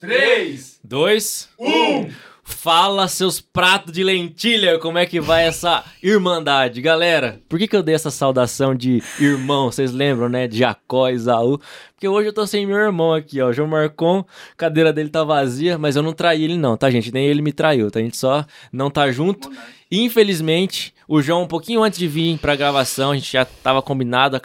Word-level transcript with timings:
3, 0.00 0.80
2, 0.84 1.48
1. 1.58 2.10
Fala 2.46 3.08
seus 3.08 3.40
pratos 3.40 3.90
de 3.90 4.04
lentilha, 4.04 4.78
como 4.78 4.98
é 4.98 5.06
que 5.06 5.18
vai 5.18 5.46
essa 5.46 5.82
irmandade? 6.02 6.82
Galera, 6.82 7.40
por 7.48 7.58
que, 7.58 7.66
que 7.66 7.74
eu 7.74 7.82
dei 7.82 7.94
essa 7.94 8.10
saudação 8.10 8.74
de 8.74 9.02
irmão? 9.18 9.72
Vocês 9.72 9.92
lembram, 9.92 10.28
né? 10.28 10.46
De 10.46 10.58
Jacó 10.58 11.08
e 11.08 11.14
Isaú. 11.14 11.58
Porque 11.94 12.06
hoje 12.06 12.28
eu 12.28 12.34
tô 12.34 12.46
sem 12.46 12.66
meu 12.66 12.76
irmão 12.76 13.14
aqui, 13.14 13.40
ó. 13.40 13.48
O 13.48 13.52
João 13.52 13.68
Marcon, 13.68 14.26
a 14.52 14.56
cadeira 14.56 14.92
dele 14.92 15.08
tá 15.08 15.24
vazia, 15.24 15.78
mas 15.78 15.96
eu 15.96 16.02
não 16.02 16.12
traí 16.12 16.44
ele 16.44 16.58
não, 16.58 16.76
tá, 16.76 16.90
gente? 16.90 17.10
Nem 17.10 17.24
ele 17.24 17.40
me 17.40 17.52
traiu, 17.52 17.90
tá? 17.90 17.98
A 17.98 18.02
gente 18.02 18.18
só 18.18 18.44
não 18.70 18.90
tá 18.90 19.10
junto. 19.10 19.50
Infelizmente, 19.90 20.92
o 21.08 21.22
João, 21.22 21.44
um 21.44 21.48
pouquinho 21.48 21.82
antes 21.82 21.98
de 21.98 22.06
vir 22.06 22.38
pra 22.38 22.56
gravação, 22.56 23.12
a 23.12 23.14
gente 23.14 23.32
já 23.32 23.46
tava 23.46 23.80
combinado, 23.80 24.36
a 24.36 24.40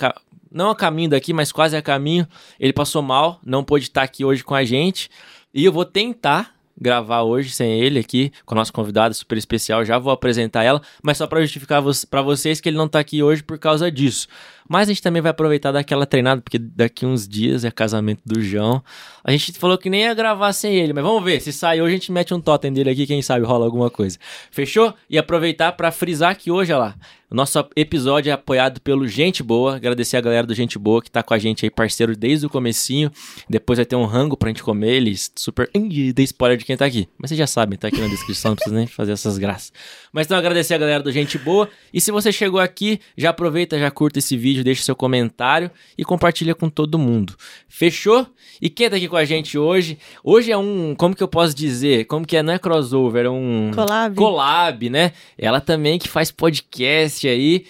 não 0.51 0.69
a 0.69 0.75
caminho 0.75 1.09
daqui, 1.09 1.33
mas 1.33 1.51
quase 1.51 1.75
a 1.75 1.81
caminho. 1.81 2.27
Ele 2.59 2.73
passou 2.73 3.01
mal, 3.01 3.39
não 3.45 3.63
pôde 3.63 3.85
estar 3.85 4.03
aqui 4.03 4.25
hoje 4.25 4.43
com 4.43 4.55
a 4.55 4.63
gente. 4.63 5.09
E 5.53 5.65
eu 5.65 5.71
vou 5.71 5.85
tentar 5.85 6.55
gravar 6.79 7.23
hoje 7.23 7.49
sem 7.49 7.79
ele 7.81 7.99
aqui, 7.99 8.31
com 8.45 8.53
a 8.53 8.57
nossa 8.57 8.71
convidada 8.71 9.13
super 9.13 9.37
especial. 9.37 9.83
Já 9.83 9.97
vou 9.97 10.13
apresentar 10.13 10.63
ela, 10.63 10.81
mas 11.03 11.17
só 11.17 11.27
para 11.27 11.41
justificar 11.41 11.83
para 12.09 12.21
vocês 12.21 12.61
que 12.61 12.69
ele 12.69 12.77
não 12.77 12.87
tá 12.87 12.99
aqui 12.99 13.21
hoje 13.21 13.43
por 13.43 13.57
causa 13.57 13.91
disso. 13.91 14.27
Mas 14.69 14.87
a 14.87 14.91
gente 14.91 15.01
também 15.01 15.19
vai 15.19 15.31
aproveitar 15.31 15.71
daquela 15.71 16.05
treinada, 16.05 16.41
porque 16.41 16.59
daqui 16.59 17.03
uns 17.03 17.27
dias 17.27 17.65
é 17.65 17.71
casamento 17.71 18.21
do 18.23 18.39
João. 18.39 18.83
A 19.23 19.31
gente 19.31 19.51
falou 19.53 19.79
que 19.79 19.89
nem 19.89 20.03
ia 20.03 20.13
gravar 20.13 20.53
sem 20.53 20.75
ele, 20.75 20.93
mas 20.93 21.03
vamos 21.03 21.23
ver. 21.23 21.41
Se 21.41 21.51
sair 21.51 21.81
hoje, 21.81 21.93
a 21.93 21.97
gente 21.97 22.11
mete 22.11 22.33
um 22.33 22.39
totem 22.39 22.71
dele 22.71 22.91
aqui, 22.91 23.07
quem 23.07 23.21
sabe 23.23 23.43
rola 23.43 23.65
alguma 23.65 23.89
coisa. 23.89 24.19
Fechou? 24.51 24.93
E 25.09 25.17
aproveitar 25.17 25.71
para 25.71 25.91
frisar 25.91 26.37
que 26.37 26.51
hoje, 26.51 26.71
olha 26.71 26.79
lá, 26.79 26.95
o 27.31 27.35
nosso 27.35 27.63
episódio 27.75 28.31
é 28.31 28.33
apoiado 28.33 28.81
pelo 28.81 29.07
Gente 29.07 29.43
Boa. 29.43 29.75
Agradecer 29.75 30.17
a 30.17 30.21
galera 30.21 30.47
do 30.47 30.55
Gente 30.55 30.79
Boa 30.79 30.99
que 30.99 31.11
tá 31.11 31.21
com 31.21 31.31
a 31.31 31.37
gente 31.37 31.63
aí, 31.63 31.69
parceiro 31.69 32.17
desde 32.17 32.47
o 32.47 32.49
comecinho. 32.49 33.11
Depois 33.47 33.77
vai 33.77 33.85
ter 33.85 33.95
um 33.95 34.05
rango 34.05 34.35
pra 34.35 34.49
gente 34.49 34.63
comer. 34.63 34.95
Eles 34.95 35.31
super. 35.35 35.69
Dei 35.71 36.25
spoiler 36.25 36.57
de 36.57 36.65
quem 36.65 36.75
tá 36.75 36.85
aqui. 36.85 37.07
Mas 37.19 37.29
vocês 37.29 37.37
já 37.37 37.45
sabem, 37.45 37.77
tá 37.77 37.87
aqui 37.89 38.01
na 38.01 38.07
descrição, 38.07 38.49
não 38.49 38.55
precisa 38.55 38.75
nem 38.75 38.87
fazer 38.87 39.11
essas 39.11 39.37
graças. 39.37 39.71
Mas 40.11 40.25
então 40.25 40.35
agradecer 40.39 40.73
a 40.73 40.79
galera 40.79 41.03
do 41.03 41.11
Gente 41.11 41.37
Boa. 41.37 41.69
E 41.93 42.01
se 42.01 42.09
você 42.09 42.31
chegou 42.31 42.59
aqui, 42.59 42.99
já 43.15 43.29
aproveita, 43.29 43.77
já 43.77 43.91
curta 43.91 44.17
esse 44.17 44.35
vídeo, 44.35 44.58
deixa 44.63 44.83
seu 44.83 44.95
comentário 44.95 45.69
e 45.97 46.03
compartilha 46.03 46.53
com 46.55 46.69
todo 46.69 46.99
mundo. 46.99 47.35
Fechou? 47.67 48.27
E 48.61 48.69
quem 48.69 48.89
tá 48.89 48.95
aqui 48.97 49.07
com 49.07 49.15
a 49.15 49.25
gente 49.25 49.57
hoje? 49.57 49.97
Hoje 50.23 50.51
é 50.51 50.57
um. 50.57 50.93
Como 50.95 51.15
que 51.15 51.23
eu 51.23 51.27
posso 51.27 51.55
dizer? 51.55 52.05
Como 52.05 52.25
que 52.25 52.35
é? 52.37 52.43
Não 52.43 52.53
é 52.53 52.59
crossover, 52.59 53.25
é 53.25 53.29
um. 53.29 53.71
Collab. 53.73 54.15
Collab, 54.15 54.89
né? 54.89 55.13
Ela 55.37 55.61
também 55.61 55.97
que 55.97 56.07
faz 56.07 56.31
podcast 56.31 57.27
aí. 57.27 57.65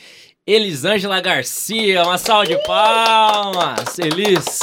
Elisângela 0.48 1.22
Garcia, 1.22 2.02
uma 2.04 2.18
salva 2.18 2.48
de 2.48 2.58
palmas. 2.64 4.00
Elis, 4.00 4.62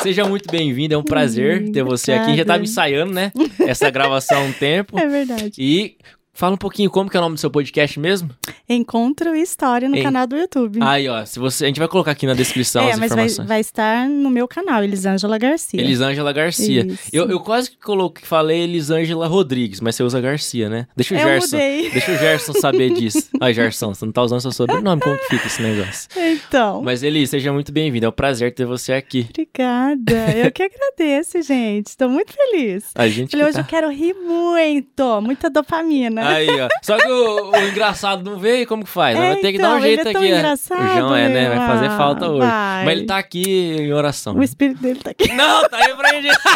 seja 0.00 0.24
muito 0.24 0.50
bem-vinda, 0.50 0.94
é 0.94 0.98
um 0.98 1.02
prazer 1.02 1.70
ter 1.72 1.82
você 1.82 2.12
aqui. 2.12 2.18
Já 2.18 2.22
obrigada. 2.28 2.52
tava 2.54 2.64
ensaiando, 2.64 3.12
né? 3.12 3.32
Essa 3.60 3.90
gravação 3.90 4.38
há 4.38 4.44
um 4.44 4.52
tempo. 4.54 4.98
É 4.98 5.06
verdade. 5.06 5.52
E 5.58 5.98
fala 6.36 6.54
um 6.54 6.58
pouquinho 6.58 6.90
como 6.90 7.08
que 7.10 7.16
é 7.16 7.20
o 7.20 7.22
nome 7.22 7.34
do 7.34 7.40
seu 7.40 7.50
podcast 7.50 7.98
mesmo? 7.98 8.30
Encontro 8.68 9.34
e 9.34 9.40
história 9.42 9.88
no 9.88 9.96
Em- 9.96 10.02
canal 10.02 10.26
do 10.26 10.36
YouTube. 10.36 10.78
Aí, 10.82 11.08
ó, 11.08 11.24
se 11.24 11.38
você, 11.38 11.64
a 11.64 11.68
gente 11.68 11.78
vai 11.78 11.88
colocar 11.88 12.10
aqui 12.12 12.26
na 12.26 12.34
descrição 12.34 12.84
é, 12.84 12.92
as 12.92 12.98
mas 12.98 13.10
vai, 13.10 13.24
informações. 13.24 13.48
vai 13.48 13.60
estar 13.60 14.08
no 14.08 14.28
meu 14.28 14.46
canal, 14.46 14.82
Elisângela 14.82 15.38
Garcia. 15.38 15.80
Elisângela 15.80 16.32
Garcia. 16.32 16.86
Isso. 16.86 17.08
Eu, 17.12 17.28
eu 17.30 17.40
quase 17.40 17.70
que 17.70 17.78
coloquei, 17.78 18.24
falei 18.26 18.60
Elisângela 18.60 19.26
Rodrigues, 19.26 19.80
mas 19.80 19.94
você 19.94 20.02
usa 20.02 20.20
Garcia, 20.20 20.68
né? 20.68 20.86
Deixa 20.96 21.14
o 21.14 21.18
Eu 21.18 21.24
Gerson. 21.24 21.56
mudei. 21.56 21.90
Deixa 21.90 22.12
o 22.12 22.18
Gerson 22.18 22.52
saber 22.54 22.92
disso. 22.92 23.28
Ai, 23.40 23.54
Gerson, 23.54 23.94
você 23.94 24.04
não 24.04 24.12
tá 24.12 24.22
usando 24.22 24.40
seu 24.40 24.52
sobrenome, 24.52 25.00
como 25.00 25.16
que 25.18 25.28
fica 25.28 25.46
esse 25.46 25.62
negócio? 25.62 26.08
Então. 26.16 26.82
Mas 26.82 27.02
Eli, 27.02 27.26
seja 27.26 27.52
muito 27.52 27.72
bem-vindo. 27.72 28.06
É 28.06 28.08
um 28.08 28.12
prazer 28.12 28.52
ter 28.54 28.66
você 28.66 28.92
aqui. 28.92 29.26
Obrigada. 29.30 30.32
Eu 30.36 30.50
que 30.52 30.62
agradeço, 30.64 31.40
gente. 31.42 31.86
Estou 31.88 32.08
muito 32.08 32.32
feliz. 32.32 32.90
A 32.94 33.08
gente 33.08 33.30
Falei, 33.30 33.46
hoje 33.46 33.54
tá... 33.54 33.60
eu 33.60 33.64
quero 33.64 33.90
rir 33.90 34.14
muito. 34.14 35.20
Muita 35.22 35.48
dopamina. 35.48 36.25
Aí, 36.28 36.60
ó. 36.60 36.68
Só 36.82 36.96
que 36.98 37.08
o, 37.08 37.50
o 37.50 37.56
engraçado 37.68 38.28
não 38.28 38.38
veio, 38.38 38.66
como 38.66 38.84
que 38.84 38.90
faz? 38.90 39.16
É, 39.16 39.20
vai 39.20 39.36
ter 39.36 39.52
que 39.52 39.58
então, 39.58 39.70
dar 39.70 39.76
um 39.76 39.78
ele 39.78 39.86
jeito 39.96 40.08
é 40.08 40.10
aqui. 40.10 40.26
engraçado, 40.28 40.84
o 40.84 40.88
João 40.96 41.16
é, 41.16 41.28
né? 41.28 41.48
Vai 41.48 41.66
fazer 41.66 41.88
falta 41.90 42.26
Ah, 42.26 42.30
hoje. 42.30 42.38
vai. 42.46 42.84
Mas 42.84 42.96
ele 42.98 43.06
tá 43.06 43.18
aqui 43.18 43.76
em 43.80 43.92
oração. 43.92 44.34
O 44.36 44.42
espírito 44.42 44.82
dele 44.82 45.00
tá 45.02 45.10
aqui. 45.10 45.32
Não, 45.32 45.68
tá 45.68 45.78
repreendido. 45.78 46.36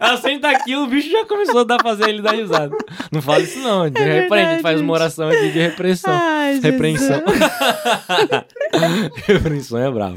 Assim 0.00 0.38
tá 0.38 0.50
aqui, 0.50 0.76
o 0.76 0.86
bicho 0.86 1.10
já 1.10 1.24
começou 1.26 1.60
a 1.60 1.64
dar 1.64 1.78
fazer 1.82 2.08
ele 2.08 2.22
dar 2.22 2.32
risada. 2.34 2.74
Não 3.10 3.20
fala 3.20 3.40
isso 3.40 3.58
não, 3.58 3.84
gente 3.86 4.00
É 4.00 4.04
repreende, 4.04 4.14
a 4.14 4.20
gente 4.20 4.30
verdade, 4.30 4.62
faz 4.62 4.80
uma 4.80 4.92
oração 4.92 5.28
aqui 5.28 5.50
de 5.50 5.58
repressão. 5.58 6.12
Ai. 6.12 6.60
Repreensão. 6.62 7.22
Repreensão 9.26 9.78
é 9.78 9.90
bravo. 9.90 10.16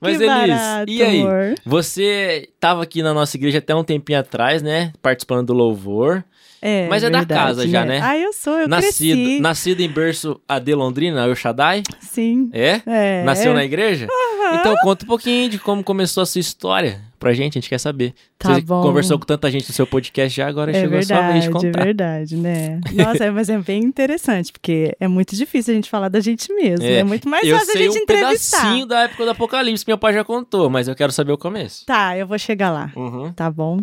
Mas 0.00 0.18
Que 0.18 0.24
Elis, 0.24 0.48
barato, 0.48 0.90
e 0.92 1.02
aí? 1.02 1.22
amor. 1.22 1.54
Você 1.64 2.48
tava 2.60 2.82
aqui 2.82 3.02
na 3.02 3.14
nossa 3.14 3.36
igreja 3.36 3.58
até 3.58 3.74
um 3.74 3.84
tempinho 3.84 4.18
atrás, 4.18 4.62
né? 4.62 4.92
Participando 5.00 5.46
do 5.48 5.52
louvor. 5.52 6.24
É, 6.64 6.86
Mas 6.88 7.02
é 7.02 7.10
da 7.10 7.18
verdade, 7.18 7.40
casa 7.40 7.66
já, 7.66 7.84
né? 7.84 8.00
Ah, 8.00 8.16
eu 8.16 8.32
sou, 8.32 8.56
eu 8.60 8.68
nascido, 8.68 9.16
cresci. 9.16 9.40
nascido 9.40 9.80
em 9.80 9.88
berço 9.88 10.40
AD 10.48 10.74
Londrina, 10.76 11.24
El 11.26 11.34
Shaddai? 11.34 11.82
Sim. 11.98 12.48
É? 12.52 12.80
É. 12.86 13.24
Nasceu 13.24 13.52
na 13.52 13.64
igreja? 13.64 14.06
Então 14.60 14.76
conta 14.82 15.04
um 15.04 15.08
pouquinho 15.08 15.48
de 15.48 15.58
como 15.58 15.82
começou 15.84 16.22
a 16.22 16.26
sua 16.26 16.40
história 16.40 17.00
pra 17.18 17.32
gente, 17.32 17.56
a 17.56 17.60
gente 17.60 17.68
quer 17.68 17.78
saber. 17.78 18.14
Tá 18.36 18.54
Você 18.54 18.60
bom. 18.62 18.82
conversou 18.82 19.16
com 19.18 19.24
tanta 19.24 19.48
gente 19.50 19.68
no 19.68 19.74
seu 19.74 19.86
podcast 19.86 20.36
já, 20.36 20.48
agora 20.48 20.72
É 20.72 20.74
chegou 20.80 20.98
a 20.98 21.02
sua 21.02 21.20
vez 21.30 21.44
de 21.44 21.48
verdade, 21.50 21.66
é 21.66 21.70
contar. 21.70 21.84
verdade, 21.84 22.36
né? 22.36 22.80
Nossa, 22.92 23.30
mas 23.30 23.48
é 23.48 23.58
bem 23.58 23.82
interessante, 23.84 24.50
porque 24.52 24.96
é 24.98 25.06
muito 25.06 25.36
difícil 25.36 25.72
a 25.72 25.74
gente 25.76 25.88
falar 25.88 26.08
da 26.08 26.18
gente 26.18 26.52
mesmo. 26.52 26.84
É, 26.84 27.04
muito 27.04 27.28
mais 27.28 27.46
eu 27.46 27.56
fácil 27.56 27.74
a 27.74 27.76
gente 27.78 27.98
um 27.98 28.02
entrevistar. 28.02 28.56
pedacinho 28.62 28.86
da 28.86 29.02
época 29.02 29.24
do 29.24 29.30
Apocalipse 29.30 29.84
que 29.84 29.90
meu 29.90 29.98
pai 29.98 30.12
já 30.14 30.24
contou, 30.24 30.68
mas 30.68 30.88
eu 30.88 30.96
quero 30.96 31.12
saber 31.12 31.30
o 31.32 31.38
começo. 31.38 31.86
Tá, 31.86 32.16
eu 32.18 32.26
vou 32.26 32.38
chegar 32.38 32.70
lá, 32.72 32.90
Uhum. 32.96 33.32
tá 33.32 33.48
bom? 33.50 33.80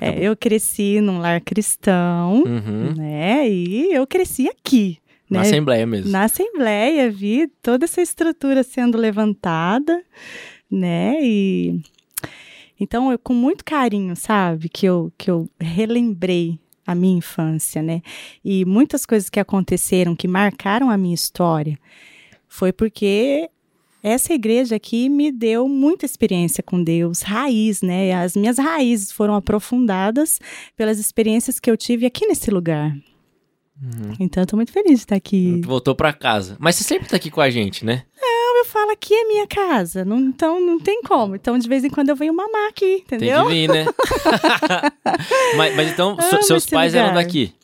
É, 0.00 0.10
Eu 0.26 0.36
cresci 0.36 1.00
num 1.00 1.20
lar 1.20 1.40
cristão, 1.40 2.42
Uhum. 2.44 2.94
né? 2.96 3.48
E 3.48 3.92
eu 3.92 4.04
cresci 4.06 4.48
aqui, 4.48 4.98
né? 5.30 5.38
Na 5.38 5.40
Assembleia 5.42 5.86
mesmo. 5.86 6.10
Na 6.10 6.24
Assembleia, 6.24 7.10
vi 7.10 7.46
toda 7.62 7.84
essa 7.84 8.02
estrutura 8.02 8.64
sendo 8.64 8.98
levantada, 8.98 10.02
né? 10.70 11.16
E 11.22 11.80
então 12.78 13.12
eu 13.12 13.18
com 13.18 13.32
muito 13.32 13.64
carinho, 13.64 14.16
sabe, 14.16 14.68
que 14.68 14.86
eu 14.86 15.12
que 15.16 15.30
eu 15.30 15.48
relembrei 15.60 16.58
a 16.86 16.94
minha 16.94 17.18
infância, 17.18 17.80
né? 17.80 18.02
E 18.44 18.64
muitas 18.64 19.06
coisas 19.06 19.30
que 19.30 19.38
aconteceram 19.38 20.16
que 20.16 20.26
marcaram 20.26 20.90
a 20.90 20.98
minha 20.98 21.14
história 21.14 21.78
foi 22.48 22.72
porque 22.72 23.48
essa 24.02 24.32
igreja 24.32 24.76
aqui 24.76 25.08
me 25.08 25.30
deu 25.30 25.68
muita 25.68 26.06
experiência 26.06 26.62
com 26.62 26.82
Deus, 26.82 27.22
raiz, 27.22 27.82
né? 27.82 28.12
As 28.14 28.34
minhas 28.34 28.58
raízes 28.58 29.12
foram 29.12 29.34
aprofundadas 29.34 30.40
pelas 30.74 30.98
experiências 30.98 31.60
que 31.60 31.70
eu 31.70 31.76
tive 31.76 32.06
aqui 32.06 32.26
nesse 32.26 32.50
lugar. 32.50 32.96
Uhum. 33.82 34.14
Então, 34.20 34.42
eu 34.42 34.46
tô 34.46 34.56
muito 34.56 34.72
feliz 34.72 34.92
de 34.98 35.04
estar 35.04 35.16
aqui. 35.16 35.60
Voltou 35.64 35.94
pra 35.94 36.12
casa. 36.12 36.56
Mas 36.58 36.76
você 36.76 36.84
sempre 36.84 37.08
tá 37.08 37.16
aqui 37.16 37.30
com 37.30 37.40
a 37.40 37.48
gente, 37.50 37.84
né? 37.84 38.04
eu 38.60 38.64
falo 38.66 38.90
aqui 38.90 39.14
é 39.14 39.24
minha 39.26 39.46
casa, 39.46 40.04
não, 40.04 40.20
então 40.20 40.60
não 40.60 40.78
tem 40.78 41.02
como. 41.02 41.34
Então, 41.34 41.56
de 41.58 41.66
vez 41.66 41.82
em 41.82 41.88
quando 41.88 42.10
eu 42.10 42.16
venho 42.16 42.34
mamar 42.34 42.68
aqui, 42.68 43.02
Tem 43.08 43.16
entendeu? 43.16 43.46
que 43.46 43.52
vir, 43.54 43.68
né? 43.70 43.86
mas, 45.56 45.76
mas 45.76 45.90
então, 45.90 46.16
seus 46.42 46.66
pais 46.66 46.94
eram 46.94 47.08
lugar. 47.08 47.24
daqui. 47.24 47.54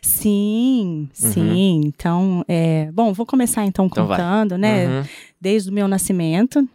Sim, 0.00 1.08
sim. 1.12 1.80
Então, 1.86 2.44
é, 2.46 2.90
bom, 2.92 3.12
vou 3.12 3.26
começar 3.26 3.64
então 3.64 3.86
Então 3.86 4.06
vai. 4.06 4.16
contando, 4.16 4.56
né? 4.56 4.86
Uhum. 4.86 5.04
Desde 5.40 5.70
o 5.70 5.72
meu 5.72 5.88
nascimento, 5.88 6.66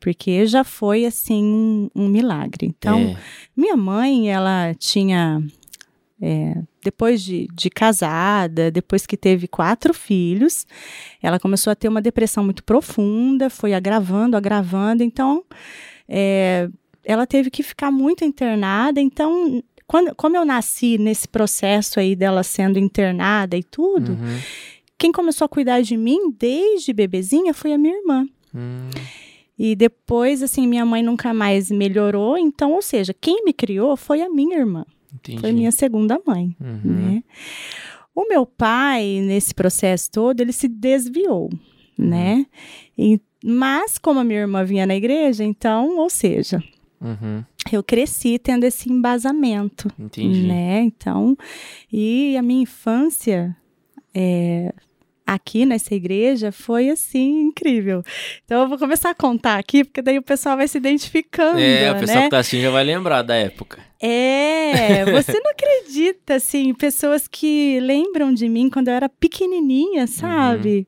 porque 0.00 0.44
já 0.46 0.64
foi 0.64 1.04
assim 1.04 1.44
um, 1.44 1.88
um 1.94 2.08
milagre. 2.08 2.66
Então, 2.66 2.98
É. 2.98 3.16
minha 3.56 3.76
mãe, 3.76 4.30
ela 4.30 4.74
tinha 4.76 5.40
é, 6.20 6.54
depois 6.84 7.22
de, 7.22 7.48
de 7.54 7.70
casada, 7.70 8.70
depois 8.70 9.06
que 9.06 9.16
teve 9.16 9.48
quatro 9.48 9.94
filhos, 9.94 10.66
ela 11.22 11.38
começou 11.40 11.70
a 11.70 11.74
ter 11.74 11.88
uma 11.88 12.02
depressão 12.02 12.44
muito 12.44 12.62
profunda, 12.62 13.48
foi 13.48 13.72
agravando, 13.74 14.36
agravando. 14.36 15.02
Então, 15.02 15.42
é, 16.08 16.68
ela 17.04 17.26
teve 17.26 17.50
que 17.50 17.62
ficar 17.62 17.90
muito 17.90 18.24
internada. 18.24 19.00
Então, 19.00 19.62
quando, 19.86 20.14
como 20.14 20.36
eu 20.36 20.44
nasci 20.44 20.98
nesse 20.98 21.26
processo 21.26 21.98
aí 21.98 22.14
dela 22.14 22.42
sendo 22.42 22.78
internada 22.78 23.56
e 23.56 23.62
tudo, 23.62 24.12
Uhum. 24.12 24.38
quem 24.98 25.10
começou 25.12 25.46
a 25.46 25.48
cuidar 25.48 25.80
de 25.82 25.96
mim 25.96 26.30
desde 26.38 26.92
bebezinha 26.92 27.54
foi 27.54 27.72
a 27.72 27.78
minha 27.78 27.96
irmã. 27.96 28.26
Hum. 28.54 28.90
E 29.58 29.74
depois, 29.76 30.42
assim, 30.42 30.66
minha 30.66 30.86
mãe 30.86 31.02
nunca 31.02 31.34
mais 31.34 31.70
melhorou. 31.70 32.36
Então, 32.38 32.72
ou 32.72 32.82
seja, 32.82 33.14
quem 33.18 33.44
me 33.44 33.52
criou 33.52 33.96
foi 33.96 34.22
a 34.22 34.28
minha 34.30 34.56
irmã. 34.58 34.84
Entendi. 35.14 35.40
Foi 35.40 35.52
minha 35.52 35.72
segunda 35.72 36.20
mãe, 36.26 36.54
Uhum. 36.60 36.80
né? 36.84 37.24
O 38.14 38.28
meu 38.28 38.44
pai, 38.44 39.20
nesse 39.22 39.54
processo 39.54 40.10
todo, 40.10 40.40
ele 40.40 40.52
se 40.52 40.68
desviou, 40.68 41.48
né? 41.98 42.46
E- 42.98 43.20
mas, 43.44 43.96
como 43.98 44.20
a 44.20 44.24
minha 44.24 44.40
irmã 44.40 44.64
vinha 44.64 44.84
na 44.86 44.94
igreja, 44.94 45.42
então, 45.44 45.96
ou 45.98 46.10
seja, 46.10 46.62
Uhum. 47.00 47.42
eu 47.72 47.82
cresci 47.82 48.38
tendo 48.38 48.64
esse 48.64 48.92
embasamento, 48.92 49.88
Entendi. 49.98 50.42
né? 50.46 50.82
Então, 50.82 51.36
e 51.90 52.36
a 52.36 52.42
minha 52.42 52.62
infância, 52.62 53.56
é, 54.12 54.74
aqui 55.34 55.64
nessa 55.64 55.94
igreja 55.94 56.50
foi 56.50 56.90
assim 56.90 57.42
incrível. 57.42 58.02
Então 58.44 58.62
eu 58.62 58.68
vou 58.68 58.78
começar 58.78 59.10
a 59.10 59.14
contar 59.14 59.58
aqui, 59.58 59.84
porque 59.84 60.02
daí 60.02 60.18
o 60.18 60.22
pessoal 60.22 60.56
vai 60.56 60.66
se 60.66 60.78
identificando. 60.78 61.58
É, 61.58 61.92
o 61.92 61.98
pessoal 62.00 62.18
né? 62.18 62.24
que 62.24 62.30
tá 62.30 62.38
assistindo 62.38 62.62
já 62.62 62.70
vai 62.70 62.84
lembrar 62.84 63.22
da 63.22 63.34
época. 63.36 63.78
É, 64.02 65.04
você 65.12 65.38
não 65.40 65.50
acredita, 65.50 66.34
assim, 66.34 66.74
pessoas 66.74 67.28
que 67.28 67.78
lembram 67.80 68.32
de 68.32 68.48
mim 68.48 68.68
quando 68.68 68.88
eu 68.88 68.94
era 68.94 69.08
pequenininha, 69.08 70.06
sabe? 70.06 70.86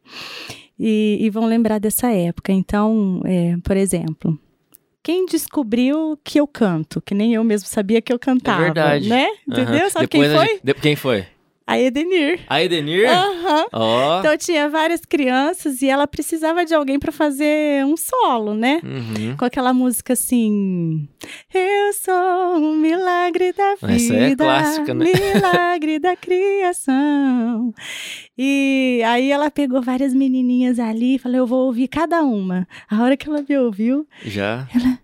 E, 0.78 1.18
e 1.20 1.30
vão 1.30 1.46
lembrar 1.46 1.78
dessa 1.78 2.10
época. 2.10 2.50
Então, 2.52 3.20
é, 3.24 3.56
por 3.62 3.76
exemplo, 3.76 4.38
quem 5.02 5.26
descobriu 5.26 6.18
que 6.24 6.38
eu 6.40 6.46
canto, 6.46 7.00
que 7.00 7.14
nem 7.14 7.34
eu 7.34 7.44
mesmo 7.44 7.68
sabia 7.68 8.00
que 8.00 8.12
eu 8.12 8.18
cantava, 8.18 8.62
verdade. 8.62 9.08
né? 9.08 9.28
Entendeu? 9.46 9.80
Aham. 9.80 9.90
Sabe 9.90 10.06
Depois 10.06 10.28
quem 10.30 10.38
foi? 10.38 10.60
de- 10.62 10.74
Quem 10.74 10.96
foi? 10.96 11.26
A 11.66 11.78
Edenir. 11.78 12.40
A 12.48 12.62
Edenir? 12.62 13.08
Aham. 13.08 13.66
Ó. 13.72 14.18
Então 14.20 14.36
tinha 14.36 14.68
várias 14.68 15.00
crianças 15.02 15.82
e 15.82 15.88
ela 15.88 16.06
precisava 16.06 16.64
de 16.64 16.74
alguém 16.74 16.98
para 16.98 17.12
fazer 17.12 17.84
um 17.84 17.96
solo, 17.96 18.54
né? 18.54 18.80
Uhum. 18.82 19.36
Com 19.36 19.44
aquela 19.44 19.72
música 19.72 20.12
assim. 20.12 21.08
Eu 21.52 21.92
sou 21.94 22.56
um 22.56 22.76
milagre 22.76 23.52
da 23.52 23.74
vida. 23.76 23.94
Essa 23.94 24.14
é 24.14 24.36
clássica, 24.36 24.94
né? 24.94 25.06
Milagre 25.06 25.98
da 25.98 26.16
criação. 26.16 27.72
E 28.36 29.02
aí 29.06 29.30
ela 29.30 29.50
pegou 29.50 29.80
várias 29.82 30.12
menininhas 30.12 30.78
ali 30.78 31.16
e 31.16 31.18
falou: 31.18 31.38
Eu 31.38 31.46
vou 31.46 31.66
ouvir 31.66 31.88
cada 31.88 32.22
uma. 32.22 32.66
A 32.90 33.02
hora 33.02 33.16
que 33.16 33.28
ela 33.28 33.44
me 33.46 33.56
ouviu, 33.58 34.06
Já 34.24 34.68
não 34.74 34.98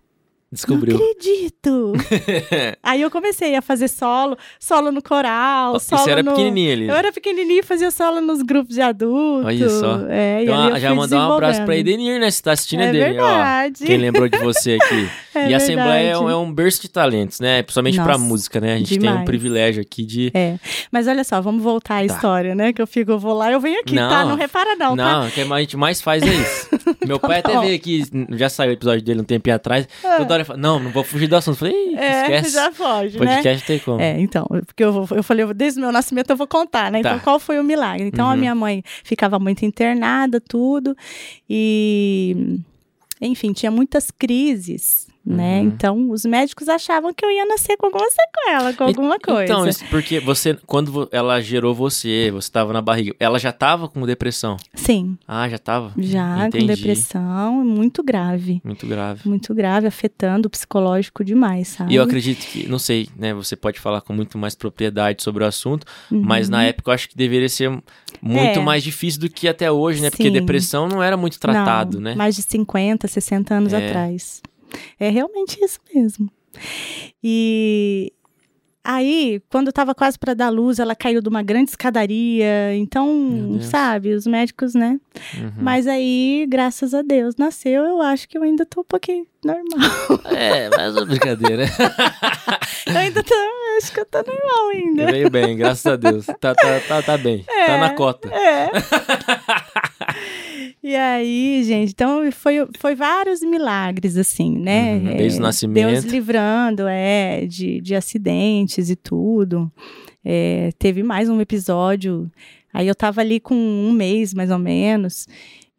descobriu. 0.51 0.95
acredito. 0.95 1.93
aí 2.83 3.01
eu 3.01 3.11
comecei 3.11 3.55
a 3.55 3.61
fazer 3.61 3.87
solo, 3.87 4.37
solo 4.59 4.91
no 4.91 5.01
coral, 5.01 5.73
Ó, 5.75 5.79
solo 5.79 6.01
Você 6.03 6.11
era 6.11 6.23
no. 6.23 6.31
pequenininha 6.31 6.73
ali. 6.73 6.87
Eu 6.87 6.95
era 6.95 7.11
pequenininha 7.11 7.59
e 7.59 7.63
fazia 7.63 7.91
solo 7.91 8.19
nos 8.21 8.41
grupos 8.41 8.73
de 8.75 8.81
adultos. 8.81 9.45
Olha 9.45 9.69
só. 9.69 9.99
É, 10.09 10.43
Então, 10.43 10.79
já 10.79 10.95
mandar 10.95 11.29
um 11.29 11.33
abraço 11.33 11.63
pra. 11.63 11.77
Edenir, 11.77 12.19
né? 12.19 12.29
Você 12.31 12.41
tá 12.41 12.51
assistindo 12.53 12.81
É 12.81 12.89
Edenir, 12.89 13.21
ó. 13.21 13.25
verdade. 13.27 13.85
Quem 13.85 13.97
lembrou 13.97 14.27
de 14.27 14.37
você 14.39 14.77
aqui. 14.81 15.09
É 15.45 15.49
e 15.49 15.53
a 15.53 15.57
Assembleia 15.57 16.09
é 16.11 16.17
um, 16.17 16.25
verdade. 16.25 16.33
é 16.33 16.35
um 16.47 16.53
berço 16.53 16.81
de 16.81 16.89
talentos, 16.89 17.39
né? 17.39 17.61
Principalmente 17.63 17.95
pra 17.95 18.13
Nossa, 18.13 18.19
música, 18.25 18.59
né? 18.59 18.73
A 18.73 18.77
gente 18.77 18.89
tem 18.89 18.97
um 18.99 19.11
demais. 19.11 19.25
privilégio 19.25 19.81
aqui 19.81 20.05
de. 20.05 20.31
É, 20.33 20.57
mas 20.91 21.07
olha 21.07 21.23
só, 21.23 21.39
vamos 21.41 21.63
voltar 21.63 21.95
à 22.03 22.07
Tá. 22.07 22.13
história, 22.15 22.53
né? 22.55 22.73
Que 22.73 22.81
eu 22.81 22.87
fico, 22.87 23.11
eu 23.11 23.19
vou 23.19 23.33
lá, 23.33 23.51
eu 23.51 23.59
venho 23.59 23.79
aqui, 23.79 23.95
tá? 23.95 24.21
Não. 24.23 24.29
Não 24.29 24.35
repara 24.35 24.75
não, 24.75 24.95
tá? 24.97 25.19
Não, 25.21 25.27
o 25.27 25.31
que 25.31 25.41
a 25.41 25.59
gente 25.59 25.77
mais 25.77 26.01
faz 26.01 26.23
é 26.23 26.27
isso. 26.33 26.69
Meu 27.07 27.19
pai 27.19 27.39
até 27.39 27.53
bom. 27.53 27.61
veio 27.61 27.75
aqui, 27.75 28.03
já 28.31 28.49
saiu 28.49 28.71
o 28.71 28.73
episódio 28.73 29.01
dele 29.03 29.21
um 29.21 29.23
tempinho 29.23 29.55
atrás. 29.55 29.87
Toda 30.01 30.33
hora 30.33 30.35
ele 30.41 30.43
fala, 30.43 30.59
não, 30.59 30.79
não 30.79 30.91
vou 30.91 31.03
fugir 31.03 31.27
do 31.27 31.35
assunto. 31.35 31.53
Eu 31.53 31.57
Falei, 31.57 31.73
"Ih, 31.73 31.97
Ah. 31.97 32.03
É, 32.03 32.21
esquece. 32.21 32.51
já 32.53 32.71
foge, 32.71 33.19
né? 33.19 33.35
Podcast 33.35 33.65
tem 33.67 33.79
como. 33.79 33.99
É, 34.01 34.19
então, 34.19 34.45
porque 34.65 34.83
eu, 34.83 34.91
vou- 34.91 35.17
eu 35.17 35.23
falei, 35.23 35.43
eu- 35.43 35.53
desde 35.53 35.79
o 35.79 35.81
meu 35.81 35.91
nascimento 35.91 36.29
eu 36.29 36.35
vou 36.37 36.47
contar, 36.47 36.91
né? 36.91 37.01
Tá. 37.01 37.09
Então, 37.09 37.19
qual 37.19 37.39
foi 37.39 37.59
o 37.59 37.63
milagre? 37.63 38.05
Então, 38.07 38.27
a 38.27 38.31
Uhum. 38.33 38.37
minha 38.37 38.53
mãe 38.55 38.83
ficava 39.03 39.39
muito 39.39 39.63
internada, 39.65 40.39
tudo, 40.39 40.95
e, 41.49 42.59
enfim, 43.21 43.51
tinha 43.53 43.71
muitas 43.71 44.11
crises, 44.11 45.07
né? 45.25 45.59
Uhum. 45.59 45.67
Então, 45.67 46.09
os 46.11 46.23
médicos 46.25 46.67
achavam 46.69 47.13
que 47.13 47.23
eu 47.25 47.29
ia 47.29 47.45
nascer 47.45 47.75
com 47.77 47.87
alguma 47.87 48.07
sequela, 48.09 48.73
com 48.73 48.83
alguma 48.85 49.19
coisa. 49.19 49.43
Então, 49.43 49.67
isso 49.67 49.83
porque 49.89 50.19
você, 50.19 50.57
quando 50.65 51.07
ela 51.11 51.39
gerou 51.41 51.73
você, 51.75 52.31
você 52.31 52.49
tava 52.51 52.73
na 52.73 52.81
barriga, 52.81 53.15
ela 53.19 53.37
já 53.37 53.51
tava 53.51 53.87
com 53.87 54.05
depressão? 54.05 54.57
Sim, 54.73 55.17
Ah, 55.27 55.47
já 55.49 55.57
tava? 55.57 55.93
já 55.97 56.47
Entendi. 56.47 56.65
com 56.67 56.73
depressão, 56.73 57.63
muito 57.65 58.01
grave. 58.03 58.61
Muito 58.63 58.87
grave. 58.87 59.27
Muito 59.27 59.53
grave, 59.53 59.87
afetando 59.87 60.47
o 60.47 60.49
psicológico 60.49 61.23
demais, 61.23 61.67
sabe? 61.69 61.93
E 61.93 61.95
eu 61.95 62.03
acredito 62.03 62.45
que, 62.47 62.67
não 62.67 62.79
sei, 62.79 63.09
né? 63.15 63.33
Você 63.33 63.55
pode 63.55 63.79
falar 63.79 64.01
com 64.01 64.13
muito 64.13 64.37
mais 64.37 64.55
propriedade 64.55 65.21
sobre 65.21 65.43
o 65.43 65.47
assunto, 65.47 65.85
Uhum. 66.11 66.21
mas 66.23 66.49
na 66.49 66.63
época 66.63 66.89
eu 66.89 66.93
acho 66.95 67.09
que 67.09 67.15
deveria 67.17 67.49
ser 67.49 67.69
muito 68.21 68.59
É. 68.59 68.63
mais 68.63 68.83
difícil 68.83 69.19
do 69.21 69.29
que 69.29 69.47
até 69.47 69.71
hoje, 69.71 70.01
né? 70.01 70.09
Porque 70.09 70.23
Sim. 70.23 70.31
depressão 70.31 70.87
não 70.87 71.03
era 71.03 71.15
muito 71.17 71.39
tratado, 71.39 71.97
Não, 71.97 72.01
né? 72.05 72.15
Mais 72.15 72.35
de 72.35 72.41
50, 72.41 73.07
60 73.07 73.53
anos 73.53 73.73
É. 73.73 73.87
atrás. 73.87 74.41
É 74.99 75.09
realmente 75.09 75.57
isso 75.63 75.79
mesmo. 75.93 76.29
E 77.23 78.11
aí, 78.83 79.41
quando 79.49 79.69
estava 79.69 79.93
quase 79.93 80.17
para 80.17 80.33
dar 80.33 80.49
luz, 80.49 80.79
ela 80.79 80.95
caiu 80.95 81.21
de 81.21 81.29
uma 81.29 81.43
grande 81.43 81.69
escadaria. 81.69 82.75
Então, 82.75 83.59
sabe, 83.61 84.13
os 84.13 84.25
médicos, 84.25 84.73
né? 84.73 84.99
Uhum. 85.37 85.51
Mas 85.57 85.85
aí, 85.87 86.45
graças 86.49 86.93
a 86.93 87.01
Deus, 87.01 87.35
nasceu. 87.35 87.83
Eu 87.85 88.01
acho 88.01 88.27
que 88.27 88.37
eu 88.37 88.43
ainda 88.43 88.65
tô 88.65 88.81
um 88.81 88.85
pouquinho 88.85 89.25
normal. 89.43 89.89
É, 90.35 90.69
mas 90.75 90.95
é 90.97 91.05
brincadeira. 91.05 91.65
Eu 92.87 92.97
ainda 92.97 93.21
tô, 93.21 93.33
acho 93.77 93.91
que 93.93 93.99
eu 93.99 94.05
tô 94.05 94.17
normal 94.17 94.69
ainda. 94.73 95.11
Veio 95.11 95.29
bem, 95.29 95.55
graças 95.55 95.85
a 95.85 95.95
Deus. 95.95 96.25
Tá, 96.25 96.55
tá, 96.55 96.79
tá, 96.87 97.03
tá 97.03 97.17
bem. 97.19 97.43
Tá 97.43 97.53
É. 97.53 97.79
na 97.79 97.93
cota. 97.93 98.29
É. 98.33 98.69
e 100.83 100.95
aí, 100.95 101.63
gente, 101.63 101.91
então 101.91 102.31
foi, 102.31 102.55
foi 102.77 102.95
vários 102.95 103.41
milagres, 103.41 104.17
assim, 104.17 104.57
né? 104.57 104.95
Uhum, 104.95 105.17
desde 105.17 105.39
o 105.39 105.41
É, 105.41 105.43
nascimento. 105.43 105.75
Deus 105.91 106.03
livrando, 106.05 106.83
é, 106.87 107.45
de, 107.45 107.81
de 107.81 107.95
acidentes 107.95 108.89
e 108.89 108.95
tudo. 108.95 109.71
É, 110.23 110.71
teve 110.77 111.01
mais 111.03 111.29
um 111.29 111.39
episódio, 111.41 112.29
aí 112.73 112.87
eu 112.87 112.95
tava 112.95 113.21
ali 113.21 113.39
com 113.39 113.55
um 113.55 113.91
mês, 113.91 114.33
mais 114.33 114.51
ou 114.51 114.59
menos, 114.59 115.27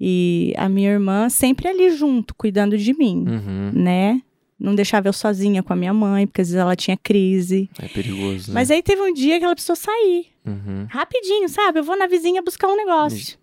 e 0.01 0.55
a 0.57 0.69
minha 0.69 0.91
irmã 0.91 1.29
sempre 1.29 1.69
ali 1.69 1.91
junto, 1.91 2.35
cuidando 2.35 2.77
de 2.79 2.93
mim, 2.97 3.25
Uhum. 3.29 3.71
né? 3.75 4.23
Não 4.59 4.75
deixava 4.75 5.09
eu 5.09 5.13
sozinha 5.15 5.63
com 5.63 5.73
a 5.73 5.77
minha 5.77 5.93
mãe, 5.95 6.27
porque 6.27 6.43
às 6.43 6.49
vezes 6.49 6.61
ela 6.61 6.77
tinha 6.77 6.95
crise. 6.95 7.71
É 7.81 7.89
perigoso. 7.89 8.49
Né? 8.51 8.55
Mas 8.55 8.71
aí 8.71 8.83
teve 8.83 9.01
um 9.01 9.13
dia 9.13 9.39
que 9.39 9.45
ela 9.45 9.55
precisou 9.55 9.75
sair 9.77 10.27
Uhum. 10.45 10.87
rapidinho, 10.91 11.49
sabe? 11.49 11.79
Eu 11.79 11.85
vou 11.85 11.97
na 11.97 12.07
vizinha 12.07 12.43
buscar 12.43 12.69
um 12.69 12.77
negócio. 12.77 13.39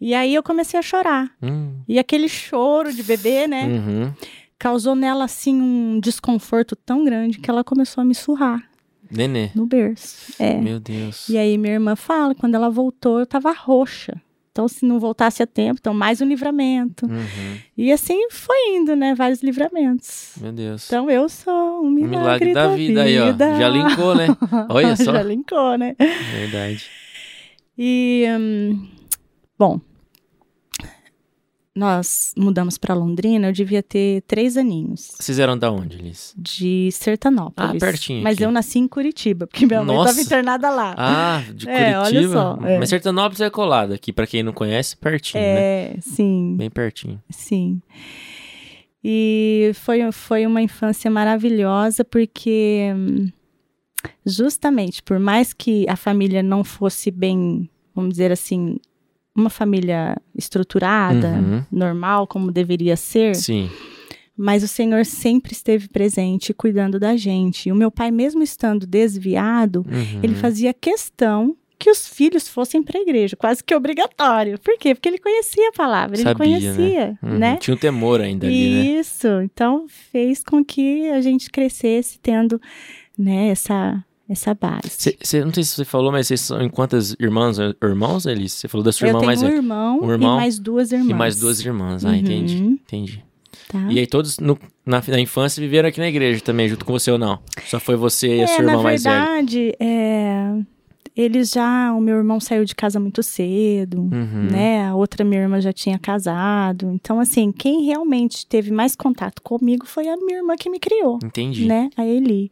E 0.00 0.14
aí 0.14 0.34
eu 0.34 0.42
comecei 0.42 0.78
a 0.78 0.82
chorar. 0.82 1.30
Hum. 1.42 1.80
E 1.88 1.98
aquele 1.98 2.28
choro 2.28 2.92
de 2.92 3.02
bebê, 3.02 3.46
né? 3.46 3.66
Uhum. 3.66 4.12
Causou 4.58 4.94
nela, 4.94 5.24
assim, 5.24 5.60
um 5.60 6.00
desconforto 6.00 6.76
tão 6.76 7.04
grande 7.04 7.38
que 7.38 7.50
ela 7.50 7.64
começou 7.64 8.02
a 8.02 8.04
me 8.04 8.14
surrar 8.14 8.62
Nenê. 9.10 9.50
no 9.54 9.66
berço. 9.66 10.32
É. 10.38 10.54
Meu 10.54 10.78
Deus. 10.78 11.28
E 11.28 11.36
aí 11.36 11.58
minha 11.58 11.74
irmã 11.74 11.96
fala, 11.96 12.34
quando 12.34 12.54
ela 12.54 12.70
voltou, 12.70 13.18
eu 13.20 13.26
tava 13.26 13.52
roxa. 13.52 14.20
Então, 14.52 14.68
se 14.68 14.84
não 14.84 15.00
voltasse 15.00 15.42
a 15.42 15.46
tempo, 15.46 15.78
então 15.80 15.94
mais 15.94 16.20
um 16.20 16.26
livramento. 16.26 17.06
Uhum. 17.06 17.58
E 17.74 17.90
assim 17.90 18.28
foi 18.30 18.76
indo, 18.76 18.94
né? 18.94 19.14
Vários 19.14 19.42
livramentos. 19.42 20.34
Meu 20.38 20.52
Deus. 20.52 20.86
Então, 20.86 21.10
eu 21.10 21.26
sou 21.26 21.82
um 21.82 21.90
milagre, 21.90 22.18
milagre 22.18 22.52
da, 22.52 22.68
vida, 22.68 23.02
aí, 23.02 23.18
ó. 23.18 23.26
vida. 23.32 23.58
Já 23.58 23.68
linkou, 23.70 24.14
né? 24.14 24.26
Olha 24.68 24.94
só. 24.94 25.10
Já 25.10 25.22
linkou, 25.22 25.78
né? 25.78 25.96
Verdade. 25.98 26.84
E, 27.78 28.26
hum, 28.38 28.86
bom, 29.62 29.80
nós 31.74 32.34
mudamos 32.36 32.76
para 32.76 32.94
Londrina, 32.94 33.46
eu 33.48 33.52
devia 33.52 33.82
ter 33.82 34.20
três 34.22 34.56
aninhos, 34.58 35.12
Vocês 35.18 35.38
eram 35.38 35.56
da 35.56 35.70
onde, 35.70 35.96
Liz? 35.96 36.34
de 36.36 36.90
Sertanópolis. 36.92 37.70
Ah, 37.76 37.78
pertinho 37.78 38.22
Mas 38.22 38.34
aqui. 38.34 38.44
eu 38.44 38.50
nasci 38.50 38.78
em 38.78 38.86
Curitiba, 38.88 39.46
porque 39.46 39.64
minha 39.64 39.82
mãe 39.82 39.96
Nossa. 39.96 40.10
estava 40.10 40.20
internada 40.26 40.68
lá. 40.70 40.94
Ah, 40.98 41.42
de 41.54 41.66
É, 41.70 41.96
olha 41.98 42.10
Curitiba. 42.10 42.32
só, 42.32 42.58
é. 42.66 42.78
Mas 42.78 42.88
Sertanópolis 42.90 43.40
é 43.40 43.48
colado 43.48 43.92
aqui, 43.94 44.12
pra 44.12 44.26
quem 44.26 44.42
não 44.42 44.52
conhece, 44.52 44.96
pertinho, 44.96 45.42
né? 45.42 45.60
é, 45.60 45.96
sim, 46.00 46.56
Bem 46.58 46.68
pertinho. 46.68 47.22
sim. 47.30 47.80
E 49.02 49.70
foi, 49.74 50.12
foi 50.12 50.44
uma 50.46 50.60
infância 50.60 51.10
maravilhosa, 51.10 52.04
porque 52.04 52.92
hum, 52.94 53.28
justamente 54.26 55.02
por 55.02 55.18
mais 55.18 55.52
que 55.54 55.88
a 55.88 55.96
família 55.96 56.42
não 56.42 56.62
fosse 56.62 57.10
bem, 57.10 57.68
vamos 57.94 58.10
dizer 58.10 58.30
assim, 58.30 58.76
uma 59.34 59.48
família 59.50 60.16
estruturada, 60.34 61.28
Uhum. 61.28 61.64
normal, 61.70 62.26
como 62.26 62.52
deveria 62.52 62.96
ser, 62.96 63.34
Sim. 63.34 63.70
mas 64.36 64.62
o 64.62 64.68
Senhor 64.68 65.04
sempre 65.06 65.52
esteve 65.52 65.88
presente 65.88 66.52
cuidando 66.52 66.98
da 67.00 67.16
gente. 67.16 67.68
E 67.68 67.72
o 67.72 67.74
meu 67.74 67.90
pai, 67.90 68.10
mesmo 68.10 68.42
estando 68.42 68.86
desviado, 68.86 69.84
Uhum. 69.88 70.20
ele 70.22 70.34
fazia 70.34 70.74
questão 70.74 71.56
que 71.78 71.90
os 71.90 72.06
filhos 72.06 72.46
fossem 72.46 72.80
para 72.80 72.96
a 72.96 73.02
igreja, 73.02 73.34
quase 73.34 73.64
que 73.64 73.74
obrigatório. 73.74 74.56
Por 74.60 74.78
quê? 74.78 74.94
Porque 74.94 75.08
ele 75.08 75.18
conhecia 75.18 75.70
a 75.70 75.72
palavra, 75.72 76.14
ele 76.16 76.22
Sabia, 76.22 76.36
conhecia, 76.36 77.18
Uhum. 77.20 77.38
né? 77.38 77.56
Tinha 77.56 77.74
um 77.74 77.78
temor 77.78 78.20
ainda 78.20 78.46
ali, 78.46 78.70
né? 78.70 79.00
Isso, 79.00 79.26
então 79.42 79.86
fez 79.88 80.44
com 80.44 80.64
que 80.64 81.08
a 81.10 81.20
gente 81.20 81.50
crescesse 81.50 82.20
tendo, 82.20 82.60
né, 83.18 83.48
essa 83.48 84.04
essa 84.28 84.54
base. 84.54 84.88
Cê, 84.90 85.16
cê- 85.20 85.44
não 85.44 85.52
sei 85.52 85.62
se 85.64 85.74
você 85.74 85.84
falou, 85.84 86.10
mas 86.12 86.26
vocês 86.26 86.40
são 86.40 86.60
em 86.62 86.68
quantas 86.68 87.14
irmãs 87.20 87.58
ou 87.58 87.74
irmãos, 87.82 88.24
Elis? 88.26 88.52
Você 88.52 88.68
falou 88.68 88.84
da 88.84 88.92
sua 88.92 89.06
Eu 89.06 89.08
irmã 89.10 89.18
tenho 89.20 89.26
mais 89.28 89.42
um 89.42 89.48
irmão, 89.48 90.00
Um 90.02 90.10
irmão 90.10 90.34
e 90.34 90.36
mais 90.40 90.58
duas 90.58 90.92
irmãs. 90.92 91.10
E 91.10 91.14
mais 91.14 91.38
duas 91.38 91.60
irmãs. 91.60 92.04
Ah, 92.04 92.16
entendi. 92.16 92.56
Uhum. 92.56 92.72
Entendi. 92.72 93.24
Tá? 93.68 93.86
E 93.90 93.98
aí 93.98 94.06
todos 94.06 94.38
no- 94.38 94.58
na, 94.84 95.02
na 95.06 95.20
infância 95.20 95.60
viveram 95.60 95.88
aqui 95.88 95.98
na 96.00 96.08
igreja 96.08 96.40
também, 96.42 96.68
junto 96.68 96.84
com 96.84 96.92
você 96.92 97.10
ou 97.10 97.18
não? 97.18 97.38
Só 97.66 97.78
foi 97.80 97.96
você 97.96 98.36
e 98.36 98.40
a 98.40 98.44
é, 98.44 98.46
sua 98.46 98.58
irmã 98.64 98.76
na 98.76 98.82
mais 98.82 99.02
velha? 99.04 99.16
verdade, 99.24 99.74
é, 99.80 100.54
eles 101.14 101.50
já, 101.50 101.92
o 101.94 102.00
meu 102.00 102.16
irmão 102.16 102.40
saiu 102.40 102.64
de 102.64 102.74
casa 102.74 102.98
muito 102.98 103.22
cedo, 103.22 104.00
Uhum. 104.00 104.48
né? 104.50 104.86
A 104.88 104.94
outra 104.94 105.24
minha 105.24 105.42
irmã 105.42 105.60
já 105.60 105.72
tinha 105.72 105.98
casado. 105.98 106.90
Então, 106.92 107.20
assim, 107.20 107.52
quem 107.52 107.84
realmente 107.84 108.46
teve 108.46 108.70
mais 108.70 108.96
contato 108.96 109.42
comigo 109.42 109.86
foi 109.86 110.08
a 110.08 110.16
minha 110.16 110.38
irmã 110.38 110.56
que 110.56 110.70
me 110.70 110.78
criou, 110.78 111.18
Entendi. 111.22 111.66
né? 111.66 111.90
A 111.96 112.04
Eli. 112.06 112.50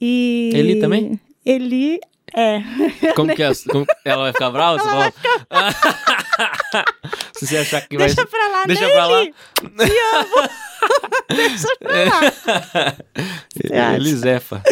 E 0.00 0.50
Eli 0.54 0.80
também? 0.80 1.18
Eli 1.44 1.98
É. 2.34 2.60
Como 3.16 3.34
que 3.34 3.42
é? 3.42 3.50
Como- 3.70 3.86
Ela 4.04 4.24
vai 4.24 4.32
ficar 4.32 4.50
brava? 4.50 4.78
Você 4.78 4.88
fala- 4.88 5.12
Se 7.36 7.46
você 7.46 7.56
achar 7.58 7.80
que 7.82 7.96
vai. 7.96 8.06
Deixa 8.06 8.26
pra 8.26 8.48
lá, 8.48 8.64
Deixa 8.66 8.80
Nelly. 8.86 8.92
pra 8.94 9.06
lá. 9.06 9.24
Te 9.24 9.32
amo. 10.14 10.48
Deixa 11.36 11.68
pra 11.78 12.04
lá. 12.04 12.18
Acha? 13.88 13.96
Elisefa. 13.96 14.62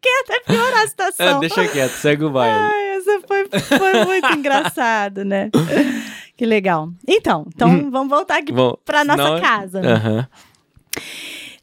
Quer 0.00 0.20
até 0.24 0.40
piorar 0.46 0.74
a 0.78 0.82
Ah, 0.82 0.86
situação. 0.88 1.40
deixa 1.40 1.68
quieto, 1.68 1.92
segue 1.92 2.24
o 2.24 2.30
baile. 2.30 2.56
Ai, 2.58 2.88
essa 2.96 3.20
foi, 3.26 3.48
foi 3.78 4.04
muito 4.04 4.32
engraçado, 4.32 5.24
né? 5.24 5.50
Que 6.36 6.44
legal. 6.46 6.88
Então, 7.06 7.46
então 7.54 7.90
vamos 7.90 8.08
voltar 8.10 8.38
aqui 8.38 8.52
Bom, 8.52 8.76
pra 8.84 9.04
nossa 9.04 9.22
senão- 9.22 9.40
casa. 9.40 9.80
né? 9.80 9.92
Aham. 9.92 10.28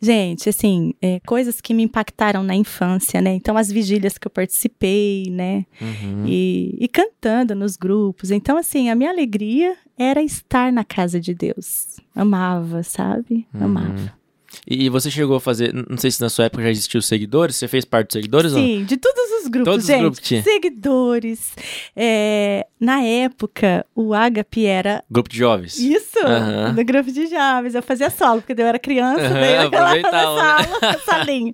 Gente, 0.01 0.47
assim, 0.47 0.93
é, 1.01 1.19
coisas 1.25 1.59
que 1.59 1.73
me 1.73 1.83
impactaram 1.83 2.41
na 2.41 2.55
infância, 2.55 3.21
né? 3.21 3.33
Então, 3.33 3.57
as 3.57 3.69
vigílias 3.69 4.17
que 4.17 4.25
eu 4.25 4.31
participei, 4.31 5.29
né? 5.29 5.65
Uhum. 5.81 6.25
E, 6.25 6.77
e 6.79 6.87
cantando 6.87 7.53
nos 7.53 7.75
grupos. 7.75 8.31
Então, 8.31 8.57
assim, 8.57 8.89
a 8.89 8.95
minha 8.95 9.09
alegria 9.09 9.75
era 9.97 10.21
estar 10.21 10.71
na 10.71 10.85
casa 10.85 11.19
de 11.19 11.33
Deus. 11.33 11.97
Amava, 12.15 12.81
sabe? 12.81 13.45
Uhum. 13.53 13.65
Amava. 13.65 14.19
E 14.65 14.89
você 14.89 15.11
chegou 15.11 15.35
a 15.35 15.41
fazer, 15.41 15.73
não 15.73 15.97
sei 15.97 16.11
se 16.11 16.21
na 16.21 16.29
sua 16.29 16.45
época 16.45 16.63
já 16.63 16.69
existiu 16.69 17.01
seguidores, 17.01 17.55
você 17.55 17.67
fez 17.67 17.85
parte 17.85 18.07
dos 18.07 18.13
seguidores 18.13 18.53
ou? 18.53 18.59
Sim, 18.59 18.83
de 18.83 18.97
todos 18.97 19.38
os 19.38 19.38
grupos, 19.49 19.71
Todos 19.73 19.83
os 19.83 19.87
gente. 19.89 19.99
grupos 20.01 20.19
tinha. 20.19 20.43
Seguidores. 20.43 21.53
É, 21.95 22.65
na 22.79 23.01
época, 23.01 23.85
o 23.95 24.13
Agape 24.13 24.65
era 24.65 25.03
Grupo 25.09 25.29
de 25.29 25.37
jovens. 25.37 25.77
Isso, 25.79 26.19
no 26.75 26.83
grupo 26.85 27.11
de 27.11 27.27
jovens. 27.27 27.75
Eu 27.75 27.81
fazia 27.83 28.09
solo, 28.09 28.41
porque 28.41 28.59
eu 28.61 28.65
era 28.67 28.79
criança, 28.79 29.21
Aham, 29.21 29.33
daí 29.33 29.55
eu 29.65 29.71
lá 29.71 29.95
na 29.97 30.11
sala, 30.11 30.97
salinho. 31.05 31.53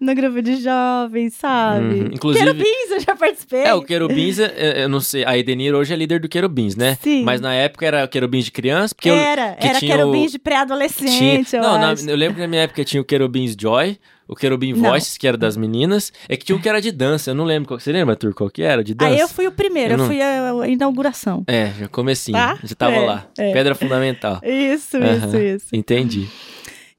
No 0.00 0.14
grupo 0.14 0.40
de 0.42 0.56
jovens, 0.56 1.34
sabe? 1.34 1.84
Uhum, 2.00 2.06
inclusive- 2.12 2.44
Querubins, 2.44 2.90
eu 2.90 3.00
já 3.00 3.16
participei. 3.16 3.62
É, 3.62 3.74
o 3.74 3.82
Querubins, 3.82 4.38
eu 4.38 4.88
não 4.88 5.00
sei, 5.00 5.24
a 5.24 5.36
Edenir 5.38 5.74
hoje 5.74 5.92
é 5.92 5.96
líder 5.96 6.20
do 6.20 6.28
Querubins, 6.28 6.76
né? 6.76 6.96
Sim. 7.02 7.22
Mas 7.24 7.40
na 7.40 7.54
época 7.54 7.86
era 7.86 8.06
Querubins 8.08 8.44
de 8.46 8.50
criança, 8.52 8.94
porque 8.94 9.10
eu, 9.10 9.14
era, 9.14 9.52
que 9.54 9.66
era 9.66 9.78
tinha 9.78 9.94
o- 9.94 9.98
querubins 9.98 10.32
de 10.32 10.38
pré-adolescente, 10.38 11.44
tinha... 11.48 11.60
eu 11.60 11.62
Não, 11.62 11.78
na- 11.78 11.94
eu 12.10 12.16
lembro 12.16 12.34
que 12.36 12.40
na 12.40 12.48
minha 12.48 12.62
época 12.62 12.84
tinha 12.84 13.00
o 13.00 13.04
Querubins 13.04 13.56
Joy, 13.58 13.98
o 14.32 14.36
Querubim 14.36 14.72
Não. 14.72 14.80
Voices, 14.90 15.16
que 15.18 15.26
era 15.28 15.36
das 15.36 15.56
meninas, 15.56 16.12
é 16.28 16.36
que 16.36 16.44
tinha 16.44 16.56
um 16.56 16.60
que 16.60 16.68
era 16.68 16.80
de 16.80 16.90
dança, 16.90 17.30
eu 17.30 17.34
não 17.34 17.44
lembro 17.44 17.68
qual... 17.68 17.78
Você 17.80 17.92
lembra, 17.92 18.16
Tur, 18.16 18.34
qual 18.34 18.48
que 18.50 18.62
era? 18.62 18.82
De 18.82 18.94
dança? 18.94 19.12
Aí 19.12 19.20
eu 19.20 19.28
fui 19.28 19.46
o 19.46 19.52
primeiro, 19.52 19.90
Eu 19.90 19.94
eu, 19.94 19.98
não- 19.98 20.06
fui 20.06 20.20
a, 20.20 20.68
inauguração. 20.68 21.44
É, 21.46 21.70
já 21.78 21.88
comecinho, 21.88 22.36
Tá? 22.38 22.58
já 22.62 22.74
tava 22.74 22.94
É, 22.96 23.06
lá. 23.06 23.26
é. 23.38 23.52
Pedra 23.52 23.74
fundamental. 23.74 24.40
Isso, 24.44 24.96
Aham. 24.96 25.16
isso, 25.28 25.36
isso. 25.38 25.66
Entendi. 25.72 26.28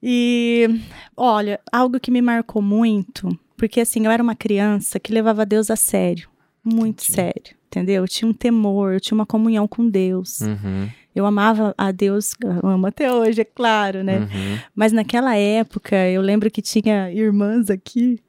E 0.01 0.67
olha, 1.15 1.59
algo 1.71 1.99
que 1.99 2.11
me 2.11 2.21
marcou 2.21 2.61
muito, 2.61 3.29
porque 3.57 3.79
assim, 3.81 4.05
eu 4.05 4.11
era 4.11 4.21
uma 4.21 4.35
criança 4.35 4.99
que 4.99 5.13
levava 5.13 5.45
Deus 5.45 5.69
a 5.71 5.75
sério, 5.75 6.27
muito 6.63 7.03
Entendi. 7.03 7.13
sério, 7.13 7.55
entendeu? 7.73 8.03
Eu 8.03 8.07
tinha 8.07 8.29
um 8.29 8.33
temor, 8.33 8.93
eu 8.93 8.99
tinha 8.99 9.15
uma 9.15 9.25
comunhão 9.25 9.67
com 9.67 9.89
Deus. 9.89 10.41
Uhum, 10.41 10.87
Eu 11.15 11.25
amava 11.25 11.73
a 11.77 11.91
Deus, 11.91 12.33
eu 12.43 12.67
amo 12.69 12.87
até 12.87 13.11
hoje, 13.11 13.41
é 13.41 13.45
claro, 13.45 14.03
né? 14.03 14.19
uhum. 14.19 14.57
Mas 14.75 14.91
naquela 14.91 15.35
época, 15.35 15.95
eu 16.09 16.21
lembro 16.21 16.49
que 16.51 16.61
tinha 16.61 17.11
irmãs 17.11 17.69
aqui 17.69 18.19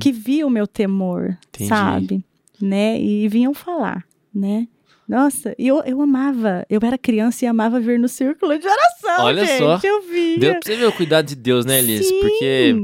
que 0.00 0.10
viam 0.12 0.48
o 0.48 0.50
meu 0.50 0.66
temor, 0.66 1.22
Uhum. 1.22 1.36
Entendi. 1.54 1.68
sabe? 1.68 2.24
Né? 2.60 3.00
E 3.00 3.28
vinham 3.28 3.54
falar, 3.54 4.04
né? 4.34 4.66
Nossa, 5.08 5.54
e 5.58 5.66
eu, 5.66 5.82
eu 5.84 6.00
amava, 6.02 6.66
eu 6.68 6.78
era 6.82 6.98
criança 6.98 7.44
e 7.44 7.48
amava 7.48 7.80
vir 7.80 7.98
no 7.98 8.08
círculo 8.08 8.58
de 8.58 8.66
oração, 8.66 9.24
Olha 9.24 9.44
gente, 9.46 9.58
só. 9.58 9.80
eu 9.82 10.02
via. 10.02 10.38
Deu 10.38 10.50
pra 10.52 10.60
você 10.62 10.76
ver 10.76 10.86
o 10.86 10.92
cuidado 10.92 11.26
de 11.26 11.34
Deus, 11.34 11.64
né, 11.64 11.78
Elis? 11.78 12.06
Sim. 12.06 12.20
Porque 12.20 12.74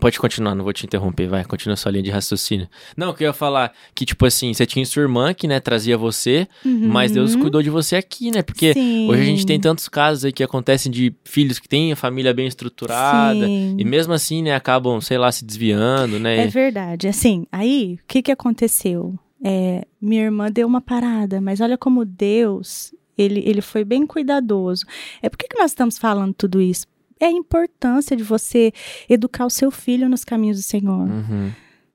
Pode 0.00 0.18
continuar, 0.18 0.54
não 0.54 0.62
vou 0.64 0.72
te 0.72 0.84
interromper, 0.84 1.26
vai, 1.28 1.44
continua 1.44 1.76
sua 1.76 1.90
linha 1.90 2.02
de 2.02 2.10
raciocínio. 2.10 2.68
Não, 2.96 3.12
que 3.14 3.24
eu 3.24 3.28
ia 3.28 3.32
falar 3.32 3.72
que, 3.94 4.04
tipo 4.04 4.26
assim, 4.26 4.52
você 4.52 4.66
tinha 4.66 4.84
sua 4.84 5.02
irmã 5.02 5.32
que, 5.32 5.48
né, 5.48 5.58
trazia 5.60 5.96
você, 5.96 6.46
Uhum. 6.64 6.88
mas 6.88 7.12
Deus 7.12 7.34
cuidou 7.34 7.62
de 7.62 7.70
você 7.70 7.96
aqui, 7.96 8.30
né? 8.30 8.42
Porque 8.42 8.72
Sim. 8.74 9.08
hoje 9.08 9.22
a 9.22 9.24
gente 9.24 9.46
tem 9.46 9.58
tantos 9.58 9.88
casos 9.88 10.24
aí 10.24 10.32
que 10.32 10.42
acontecem 10.44 10.90
de 10.92 11.14
filhos 11.24 11.58
que 11.58 11.68
têm 11.68 11.92
a 11.92 11.96
família 11.96 12.34
bem 12.34 12.46
estruturada 12.46 13.46
Sim. 13.46 13.76
e 13.78 13.84
mesmo 13.84 14.12
assim, 14.12 14.42
né, 14.42 14.54
acabam, 14.54 15.00
sei 15.00 15.16
lá, 15.18 15.30
se 15.32 15.44
desviando, 15.44 16.18
né? 16.18 16.44
É 16.44 16.46
verdade. 16.48 17.08
Assim, 17.08 17.46
aí, 17.50 17.98
o 18.02 18.06
que 18.06 18.22
que 18.22 18.32
aconteceu? 18.32 19.18
É, 19.44 19.86
minha 20.00 20.22
irmã 20.24 20.50
deu 20.50 20.66
uma 20.66 20.80
parada, 20.80 21.40
mas 21.40 21.60
olha 21.60 21.76
como 21.76 22.04
Deus, 22.04 22.94
ele, 23.18 23.42
ele 23.46 23.60
foi 23.60 23.84
bem 23.84 24.06
cuidadoso. 24.06 24.84
É 25.22 25.28
por 25.28 25.36
que 25.36 25.46
que 25.48 25.58
nós 25.58 25.70
estamos 25.72 25.98
falando 25.98 26.32
tudo 26.34 26.60
isso? 26.60 26.86
É 27.20 27.26
a 27.26 27.30
importância 27.30 28.16
de 28.16 28.22
você 28.22 28.72
educar 29.08 29.46
o 29.46 29.50
seu 29.50 29.70
filho 29.70 30.08
nos 30.08 30.24
caminhos 30.24 30.58
do 30.58 30.62
Senhor, 30.62 31.08
Uhum. 31.08 31.50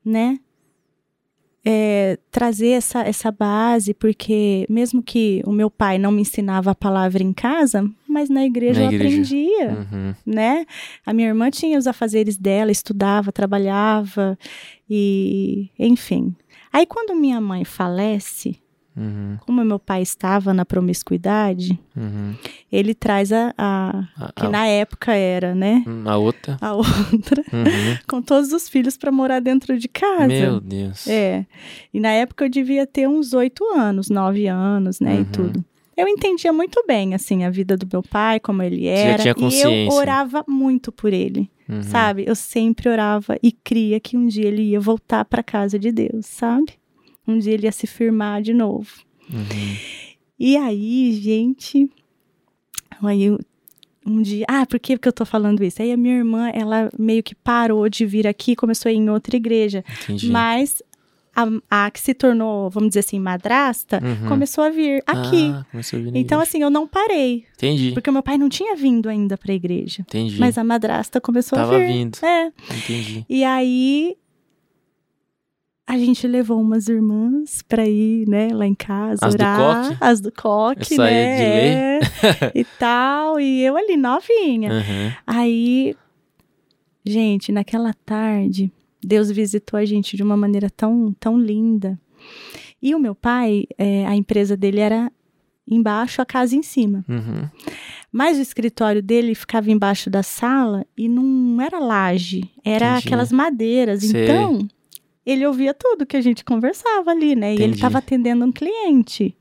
né? 0.05 0.39
É, 1.63 2.17
trazer 2.31 2.69
essa, 2.69 3.01
essa 3.03 3.31
base, 3.31 3.93
porque 3.93 4.65
mesmo 4.67 5.03
que 5.03 5.43
o 5.45 5.51
meu 5.51 5.69
pai 5.69 5.99
não 5.99 6.11
me 6.11 6.23
ensinava 6.23 6.71
a 6.71 6.75
palavra 6.75 7.21
em 7.21 7.31
casa, 7.31 7.87
mas 8.09 8.31
na 8.31 8.43
igreja 8.43 8.79
Na 8.79 8.87
eu 8.87 8.93
igreja. 8.93 9.15
aprendia 9.17 9.69
Uhum. 9.69 10.15
né? 10.25 10.65
A 11.05 11.13
minha 11.13 11.27
irmã 11.27 11.51
tinha 11.51 11.77
os 11.77 11.85
afazeres 11.85 12.35
dela, 12.35 12.71
estudava, 12.71 13.31
trabalhava 13.31 14.35
e, 14.89 15.69
enfim. 15.77 16.35
Aí 16.71 16.85
quando 16.85 17.15
minha 17.15 17.39
mãe 17.41 17.63
falece, 17.65 18.59
Uhum. 18.95 19.37
como 19.45 19.63
meu 19.63 19.79
pai 19.79 20.01
estava 20.01 20.53
na 20.53 20.65
promiscuidade, 20.65 21.79
Uhum. 21.95 22.35
ele 22.71 22.93
traz 22.93 23.31
a, 23.31 23.53
a 23.57 24.03
A, 24.17 24.31
que 24.33 24.45
a- 24.45 24.49
na 24.49 24.65
época 24.67 25.13
era, 25.13 25.55
né? 25.55 25.83
a 26.05 26.17
outra. 26.17 26.57
A 26.59 26.73
outra, 26.73 27.41
Uhum. 27.53 27.63
com 28.07 28.21
todos 28.21 28.51
os 28.51 28.67
filhos 28.67 28.97
para 28.97 29.11
morar 29.11 29.39
dentro 29.39 29.77
de 29.79 29.87
casa. 29.87 30.27
Meu 30.27 30.59
Deus. 30.59 31.07
É. 31.07 31.45
E 31.93 31.99
na 32.01 32.09
época 32.09 32.43
eu 32.45 32.49
devia 32.49 32.85
ter 32.85 33.07
uns 33.07 33.31
oito 33.33 33.63
anos, 33.73 34.09
nove 34.09 34.47
anos, 34.47 34.99
né? 34.99 35.15
Uhum. 35.15 35.21
E 35.21 35.25
tudo. 35.25 35.65
Eu 36.01 36.07
entendia 36.07 36.51
muito 36.51 36.83
bem, 36.87 37.13
assim, 37.13 37.43
a 37.43 37.49
vida 37.49 37.77
do 37.77 37.87
meu 37.91 38.01
pai, 38.03 38.39
como 38.39 38.61
ele 38.63 38.87
era. 38.87 39.17
e 39.49 39.61
eu 39.61 39.71
orava 39.97 40.43
muito 40.47 40.91
por 40.91 41.13
ele. 41.13 41.49
Uhum. 41.69 41.83
Sabe? 41.83 42.25
Eu 42.27 42.35
sempre 42.35 42.89
orava 42.89 43.37
e 43.41 43.51
cria 43.51 43.99
que 43.99 44.17
um 44.17 44.27
dia 44.27 44.47
ele 44.47 44.63
ia 44.63 44.79
voltar 44.79 45.23
para 45.25 45.41
casa 45.41 45.79
de 45.79 45.91
Deus, 45.91 46.25
sabe? 46.25 46.73
Um 47.27 47.37
dia 47.37 47.53
ele 47.53 47.65
ia 47.67 47.71
se 47.71 47.87
firmar 47.87 48.41
de 48.41 48.53
novo. 48.53 48.89
Uhum. 49.31 49.77
E 50.37 50.57
aí, 50.57 51.13
gente, 51.13 51.89
aí 53.03 53.23
eu- 53.23 53.39
um 54.05 54.21
dia, 54.21 54.45
ah, 54.49 54.65
por 54.65 54.79
que 54.79 54.97
que 54.97 55.07
eu 55.07 55.13
tô 55.13 55.23
falando 55.25 55.63
isso? 55.63 55.81
Aí 55.81 55.91
a 55.91 55.97
minha 55.97 56.15
irmã, 56.17 56.49
ela 56.53 56.89
meio 56.97 57.21
que 57.21 57.35
parou 57.35 57.87
de 57.87 58.05
vir 58.05 58.25
aqui, 58.27 58.55
começou 58.55 58.89
a 58.89 58.93
ir 58.93 58.97
em 58.97 59.09
outra 59.09 59.35
igreja, 59.35 59.83
Entendi. 60.03 60.29
mas 60.29 60.81
a, 61.35 61.85
a 61.85 61.91
que 61.91 61.99
se 61.99 62.13
tornou, 62.13 62.69
vamos 62.69 62.89
dizer 62.89 62.99
assim, 63.01 63.19
madrasta, 63.19 64.01
Uhum. 64.03 64.27
começou 64.27 64.63
a 64.63 64.69
vir 64.69 65.01
aqui. 65.07 65.51
Ah, 65.53 65.65
começou 65.71 65.97
a 65.99 66.01
vir 66.01 66.09
então, 66.09 66.39
igreja. 66.39 66.41
assim, 66.43 66.61
eu 66.61 66.69
não 66.69 66.87
parei, 66.87 67.45
Entendi. 67.55 67.91
porque 67.93 68.11
meu 68.11 68.21
pai 68.23 68.37
não 68.37 68.49
tinha 68.49 68.75
vindo 68.75 69.07
ainda 69.09 69.37
pra 69.37 69.53
igreja. 69.53 70.01
Entendi. 70.01 70.39
Mas 70.39 70.57
a 70.57 70.63
madrasta 70.63 71.21
começou 71.21 71.57
Tava 71.57 71.75
a 71.75 71.79
vir. 71.79 71.87
vindo. 71.87 72.17
É. 72.23 72.51
Entendi. 72.77 73.25
E 73.29 73.43
aí 73.43 74.15
a 75.87 75.97
gente 75.97 76.25
levou 76.25 76.61
umas 76.61 76.87
irmãs 76.87 77.61
pra 77.67 77.85
ir, 77.85 78.25
né, 78.27 78.47
lá 78.53 78.65
em 78.65 78.73
casa, 78.75 79.25
As 79.25 79.35
do 79.35 79.41
orar, 79.41 79.87
coque? 79.89 79.97
as 79.99 80.21
do 80.21 80.31
coque, 80.31 80.93
Essa 80.93 81.03
aí 81.03 81.13
é 81.13 81.25
né? 81.25 81.35
de 81.37 81.43
lei? 81.43 81.69
é, 81.73 82.51
e 82.55 82.63
tal, 82.79 83.39
e 83.39 83.61
eu 83.61 83.75
ali 83.75 83.97
novinha. 83.97 84.71
Uhum. 84.71 85.11
Aí, 85.27 85.93
gente, 87.05 87.51
naquela 87.51 87.93
tarde, 88.05 88.71
Deus 89.03 89.31
visitou 89.31 89.77
a 89.79 89.85
gente 89.85 90.15
de 90.15 90.23
uma 90.23 90.37
maneira 90.37 90.69
tão, 90.69 91.13
tão 91.19 91.39
linda. 91.39 91.99
E 92.81 92.95
o 92.95 92.99
meu 92.99 93.13
pai, 93.13 93.65
é, 93.77 94.05
a 94.05 94.15
empresa 94.15 94.57
dele 94.57 94.79
era 94.79 95.11
embaixo, 95.67 96.21
a 96.21 96.25
casa 96.25 96.55
em 96.55 96.63
cima. 96.63 97.05
Uhum. 97.07 97.47
Mas 98.11 98.37
o 98.37 98.41
escritório 98.41 99.01
dele 99.01 99.33
ficava 99.33 99.71
embaixo 99.71 100.09
da 100.09 100.21
sala 100.21 100.85
e 100.97 101.07
não 101.07 101.61
era 101.61 101.79
laje, 101.79 102.49
era 102.63 102.91
Entendi. 102.93 103.07
aquelas 103.07 103.31
madeiras. 103.31 104.01
Sei. 104.01 104.23
Então, 104.23 104.67
ele 105.25 105.45
ouvia 105.45 105.73
tudo 105.73 106.05
que 106.05 106.17
a 106.17 106.21
gente 106.21 106.43
conversava 106.43 107.11
ali, 107.11 107.35
né? 107.35 107.51
E 107.51 107.55
ele 107.55 107.63
Entendi. 107.63 107.75
estava 107.75 107.99
atendendo 107.99 108.43
um 108.43 108.51
cliente. 108.51 109.35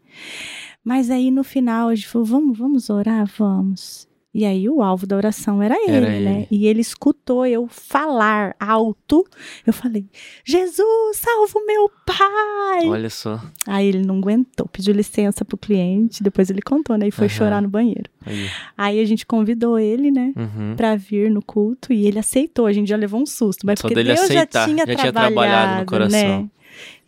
Mas 0.84 1.10
aí 1.10 1.30
no 1.30 1.42
final 1.42 1.88
a 1.88 1.94
gente 1.94 2.08
falou: 2.08 2.26
vamos, 2.26 2.58
vamos 2.58 2.90
orar? 2.90 3.28
Vamos. 3.36 4.08
E 4.32 4.44
aí 4.44 4.68
o 4.68 4.80
alvo 4.80 5.08
da 5.08 5.16
oração 5.16 5.60
era 5.60 5.75
ele, 5.75 5.96
Era 5.96 6.06
né? 6.06 6.37
ele. 6.37 6.46
E 6.52 6.66
ele 6.68 6.80
escutou 6.80 7.44
eu 7.44 7.66
falar 7.66 8.54
alto. 8.60 9.26
Eu 9.66 9.72
falei: 9.72 10.06
Jesus, 10.44 11.16
salva 11.16 11.58
o 11.58 11.66
meu 11.66 11.90
pai! 12.06 12.87
Olha 12.88 13.10
só. 13.10 13.40
Aí 13.66 13.88
ele 13.88 14.02
não 14.06 14.18
aguentou, 14.18 14.68
pediu 14.68 14.94
licença 14.94 15.44
pro 15.44 15.56
cliente, 15.56 16.22
depois 16.22 16.49
ele 16.49 16.62
contou, 16.62 16.96
né? 16.96 17.08
E 17.08 17.10
foi 17.10 17.26
Aham. 17.26 17.34
chorar 17.37 17.60
no 17.62 17.68
banheiro. 17.68 18.08
Aí. 18.25 18.49
Aí 18.78 19.00
a 19.00 19.04
gente 19.04 19.26
convidou 19.26 19.76
ele, 19.78 20.12
né? 20.12 20.32
Uhum. 20.37 20.75
Pra 20.76 20.94
vir 20.94 21.28
no 21.28 21.42
culto 21.42 21.92
e 21.92 22.06
ele 22.06 22.18
aceitou. 22.20 22.66
A 22.66 22.72
gente 22.72 22.88
já 22.88 22.96
levou 22.96 23.20
um 23.20 23.26
susto, 23.26 23.66
mas 23.66 23.80
Só 23.80 23.88
porque 23.88 24.00
Deus 24.02 24.20
aceitar, 24.20 24.60
já 24.60 24.64
tinha 24.66 24.87
já 24.87 24.94
tinha 24.94 25.12
trabalhado, 25.12 25.34
trabalhado 25.34 25.80
no 25.80 25.87
coração. 25.87 26.42
né? 26.42 26.50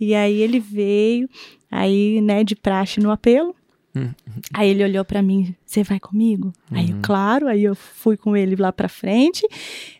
E 0.01 0.13
aí 0.15 0.41
ele 0.41 0.59
veio, 0.59 1.29
aí, 1.71 2.21
né, 2.21 2.43
de 2.43 2.57
praxe 2.57 2.99
no 2.99 3.13
apelo. 3.13 3.55
Aí 4.55 4.71
ele 4.71 4.83
olhou 4.85 5.05
pra 5.05 5.21
mim, 5.23 5.55
você 5.67 5.83
vai 5.83 6.01
comigo? 6.01 6.53
Aí, 6.71 6.91
eu, 6.91 6.97
Uhum. 6.97 7.03
claro, 7.03 7.47
aí 7.49 7.63
eu 7.65 7.75
fui 7.75 8.17
com 8.17 8.37
ele 8.37 8.57
lá 8.57 8.73
pra 8.73 8.89
frente. 8.89 9.47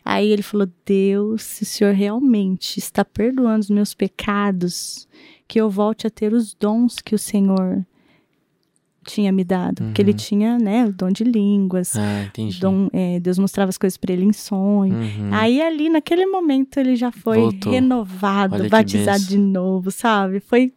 Aí 0.03 0.29
ele 0.31 0.41
falou: 0.41 0.67
Deus, 0.85 1.43
se 1.43 1.63
o 1.63 1.65
senhor 1.65 1.93
realmente 1.93 2.79
está 2.79 3.05
perdoando 3.05 3.59
os 3.59 3.69
meus 3.69 3.93
pecados, 3.93 5.07
que 5.47 5.59
eu 5.61 5.69
volte 5.69 6.07
a 6.07 6.09
ter 6.09 6.33
os 6.33 6.53
dons 6.55 6.99
que 6.99 7.13
o 7.13 7.19
Senhor 7.19 7.85
tinha 9.05 9.31
me 9.33 9.43
dado. 9.43 9.83
Porque 9.83 10.01
ele 10.01 10.11
Uhum. 10.11 10.17
tinha, 10.17 10.57
né, 10.57 10.85
o 10.85 10.93
dom 10.93 11.11
de 11.11 11.25
línguas. 11.25 11.95
Ah, 11.97 12.23
entendi. 12.23 12.57
Dom, 12.59 12.87
é, 12.93 13.19
Deus 13.19 13.37
mostrava 13.37 13.67
as 13.69 13.77
coisas 13.77 13.97
pra 13.97 14.13
ele 14.13 14.23
em 14.23 14.31
sonho. 14.31 14.95
Uhum. 14.95 15.29
Aí 15.33 15.61
ali, 15.61 15.89
naquele 15.89 16.25
momento, 16.25 16.77
ele 16.79 16.95
já 16.95 17.11
foi 17.11 17.37
Voltou. 17.41 17.71
renovado, 17.73 18.55
Olha 18.55 18.69
batizado 18.69 19.25
de 19.25 19.37
novo, 19.37 19.91
sabe? 19.91 20.39
Foi, 20.39 20.71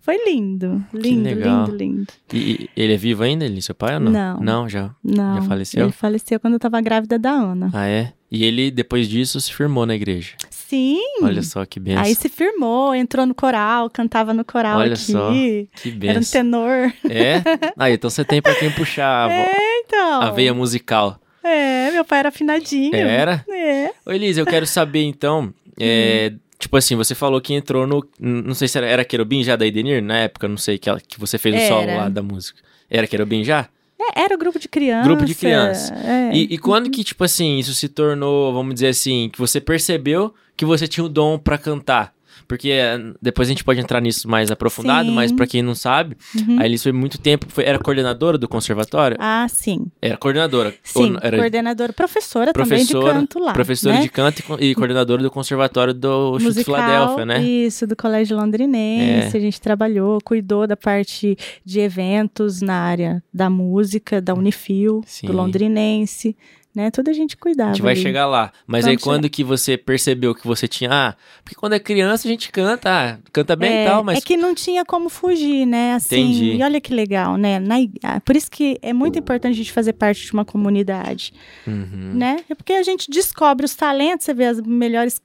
foi 0.00 0.16
lindo, 0.24 0.84
lindo, 0.92 1.28
lindo, 1.30 1.76
lindo. 1.76 2.06
E, 2.32 2.68
e 2.76 2.82
ele 2.82 2.94
é 2.94 2.96
vivo 2.96 3.22
ainda, 3.22 3.44
ele, 3.44 3.62
seu 3.62 3.74
pai 3.74 3.94
ou 3.94 4.00
não? 4.00 4.10
Não. 4.12 4.40
Não, 4.40 4.68
já. 4.68 4.90
Não, 5.02 5.42
faleceu? 5.42 5.84
Ele 5.84 5.92
faleceu 5.92 6.38
quando 6.40 6.54
eu 6.54 6.60
tava 6.60 6.80
grávida 6.80 7.18
da 7.18 7.30
Ana. 7.30 7.70
Ah, 7.72 7.86
é? 7.86 8.12
E 8.30 8.44
ele, 8.44 8.70
depois 8.70 9.08
disso, 9.08 9.40
se 9.40 9.52
firmou 9.52 9.86
na 9.86 9.94
igreja. 9.94 10.32
Sim. 10.50 10.98
Olha 11.22 11.42
só 11.42 11.64
que 11.64 11.78
benção. 11.78 12.02
Aí 12.02 12.14
se 12.16 12.28
firmou, 12.28 12.92
entrou 12.94 13.24
no 13.26 13.34
coral, 13.34 13.88
cantava 13.88 14.34
no 14.34 14.44
coral 14.44 14.78
Olha 14.78 14.94
aqui. 14.94 15.12
só, 15.12 15.30
Que 15.30 15.68
Era 15.84 15.94
um 15.94 15.98
benção. 15.98 16.32
tenor. 16.42 16.92
É? 17.08 17.42
Aí, 17.78 17.94
então 17.94 18.10
você 18.10 18.24
tem 18.24 18.42
pra 18.42 18.54
quem 18.56 18.70
puxar 18.72 19.26
a, 19.26 19.28
vo- 19.28 19.50
Então. 19.86 20.22
a 20.22 20.30
veia 20.32 20.52
musical. 20.52 21.20
É, 21.44 21.92
meu 21.92 22.04
pai 22.04 22.20
era 22.20 22.30
afinadinho. 22.30 22.96
Era? 22.96 23.44
É. 23.48 23.90
Ô, 24.04 24.10
Elise, 24.10 24.40
eu 24.40 24.46
quero 24.46 24.66
saber 24.66 25.04
então. 25.04 25.52
é, 25.78 26.32
Hum. 26.32 26.38
Tipo 26.64 26.78
assim, 26.78 26.96
você 26.96 27.14
falou 27.14 27.38
que 27.42 27.52
entrou 27.52 27.86
no. 27.86 28.02
Não 28.18 28.54
sei 28.54 28.66
se 28.68 28.78
era, 28.78 28.86
era 28.86 29.04
Querubim 29.04 29.44
já 29.44 29.54
da 29.54 29.66
Idenir, 29.66 30.02
na 30.02 30.16
época, 30.20 30.48
não 30.48 30.56
sei, 30.56 30.78
que, 30.78 30.88
ela- 30.88 30.98
que 30.98 31.20
você 31.20 31.36
fez 31.36 31.54
o 31.54 31.68
solo 31.68 31.86
lá 31.98 32.08
da 32.08 32.22
música. 32.22 32.58
Era 32.88 33.06
Querubim 33.06 33.44
já? 33.44 33.68
É, 34.00 34.22
Era 34.22 34.34
o 34.34 34.38
grupo 34.38 34.58
de 34.58 34.66
criança. 34.66 35.06
Grupo 35.06 35.26
de 35.26 35.34
criança. 35.34 35.94
É. 35.94 36.34
E, 36.34 36.54
e 36.54 36.58
quando 36.58 36.88
que, 36.90 37.04
tipo 37.04 37.22
assim, 37.22 37.58
isso 37.58 37.74
se 37.74 37.86
tornou, 37.86 38.50
vamos 38.54 38.72
dizer 38.74 38.88
assim, 38.88 39.28
que 39.30 39.38
você 39.38 39.60
percebeu 39.60 40.34
que 40.56 40.64
você 40.64 40.88
tinha 40.88 41.04
o 41.04 41.08
dom 41.08 41.38
pra 41.38 41.58
cantar? 41.58 42.13
Porque 42.46 42.70
eh, 42.70 42.98
depois 43.22 43.48
a 43.48 43.50
gente 43.50 43.64
pode 43.64 43.80
entrar 43.80 44.00
nisso 44.00 44.28
mais 44.28 44.50
aprofundado, 44.50 45.08
Sim. 45.08 45.14
mas 45.14 45.32
pra 45.32 45.46
quem 45.46 45.62
não 45.62 45.74
sabe, 45.74 46.16
Uhum. 46.36 46.58
a 46.60 46.66
Elis 46.66 46.82
foi 46.82 46.92
muito 46.92 47.18
tempo, 47.18 47.46
foi- 47.48 47.64
era 47.64 47.78
coordenadora 47.78 48.36
do 48.36 48.46
conservatório? 48.48 49.16
Ah, 49.20 49.46
sim. 49.48 49.86
Era 50.02 50.16
coordenadora. 50.16 50.74
Sim, 50.82 51.16
era 51.22 51.36
coordenadora, 51.38 51.92
professora, 51.92 52.52
professora, 52.52 52.80
também 52.80 53.12
de 53.14 53.18
canto 53.20 53.38
lá. 53.38 53.52
professora 53.52 53.94
né? 53.96 54.02
de 54.02 54.08
canto 54.10 54.42
e 54.60 54.64
e, 54.70 54.74
coordenadora 54.74 55.22
do 55.22 55.30
conservatório 55.30 55.94
do 55.94 56.38
Chute 56.40 56.64
Filadélfia, 56.64 57.24
né? 57.24 57.42
Isso, 57.42 57.86
do 57.86 57.94
Colégio 57.96 58.36
Londrinense. 58.36 59.36
É. 59.36 59.38
A 59.38 59.40
gente 59.40 59.60
trabalhou, 59.60 60.18
cuidou 60.24 60.66
da 60.66 60.76
parte 60.76 61.36
de 61.64 61.80
eventos 61.80 62.60
na 62.60 62.74
área 62.74 63.22
da 63.32 63.48
música, 63.48 64.20
da 64.20 64.34
Unifil, 64.34 65.02
Sim. 65.06 65.26
do 65.26 65.32
Londrinense, 65.32 66.36
né? 66.74 66.90
Tudo 66.90 67.08
a 67.10 67.12
gente 67.12 67.36
cuidava. 67.36 67.70
A 67.70 67.72
gente 67.74 67.82
vai 67.82 67.92
ali. 67.92 68.02
chegar 68.02 68.26
lá. 68.26 68.50
Mas 68.66 68.84
aí 68.84 68.92
Vamos 68.96 69.04
quando 69.04 69.30
que 69.30 69.44
você 69.44 69.76
percebeu 69.76 70.34
que 70.34 70.46
você 70.46 70.66
tinha. 70.66 70.90
Ah, 70.92 71.14
porque 71.42 71.54
quando 71.54 71.74
é 71.74 71.78
criança 71.78 72.26
a 72.26 72.30
gente 72.30 72.50
canta, 72.50 72.90
ah, 72.90 73.18
canta 73.32 73.54
bem 73.54 73.70
é, 73.72 73.82
e 73.84 73.88
tal, 73.88 74.02
mas. 74.02 74.18
é 74.18 74.20
que 74.20 74.36
não 74.36 74.54
tinha 74.54 74.84
como 74.84 75.08
fugir, 75.08 75.66
né? 75.66 75.94
Assim, 75.94 76.16
Entendi. 76.20 76.56
E 76.56 76.62
olha 76.62 76.80
que 76.80 76.92
legal, 76.92 77.36
né? 77.36 77.58
Na 77.58 77.76
ah, 78.02 78.20
por 78.20 78.34
isso 78.36 78.50
que 78.50 78.78
é 78.82 78.92
muito 78.92 79.18
importante 79.18 79.52
a 79.52 79.56
gente 79.56 79.72
fazer 79.72 79.92
parte 79.92 80.24
de 80.26 80.32
uma 80.32 80.44
comunidade, 80.44 81.32
Uhum. 81.66 82.12
né? 82.14 82.44
É 82.48 82.54
porque 82.54 82.72
a 82.72 82.82
gente 82.82 83.10
descobre 83.10 83.64
os 83.64 83.74
talentos, 83.74 84.24
você 84.24 84.34
vê 84.34 84.46
as 84.46 84.60
melhores, 84.60 85.20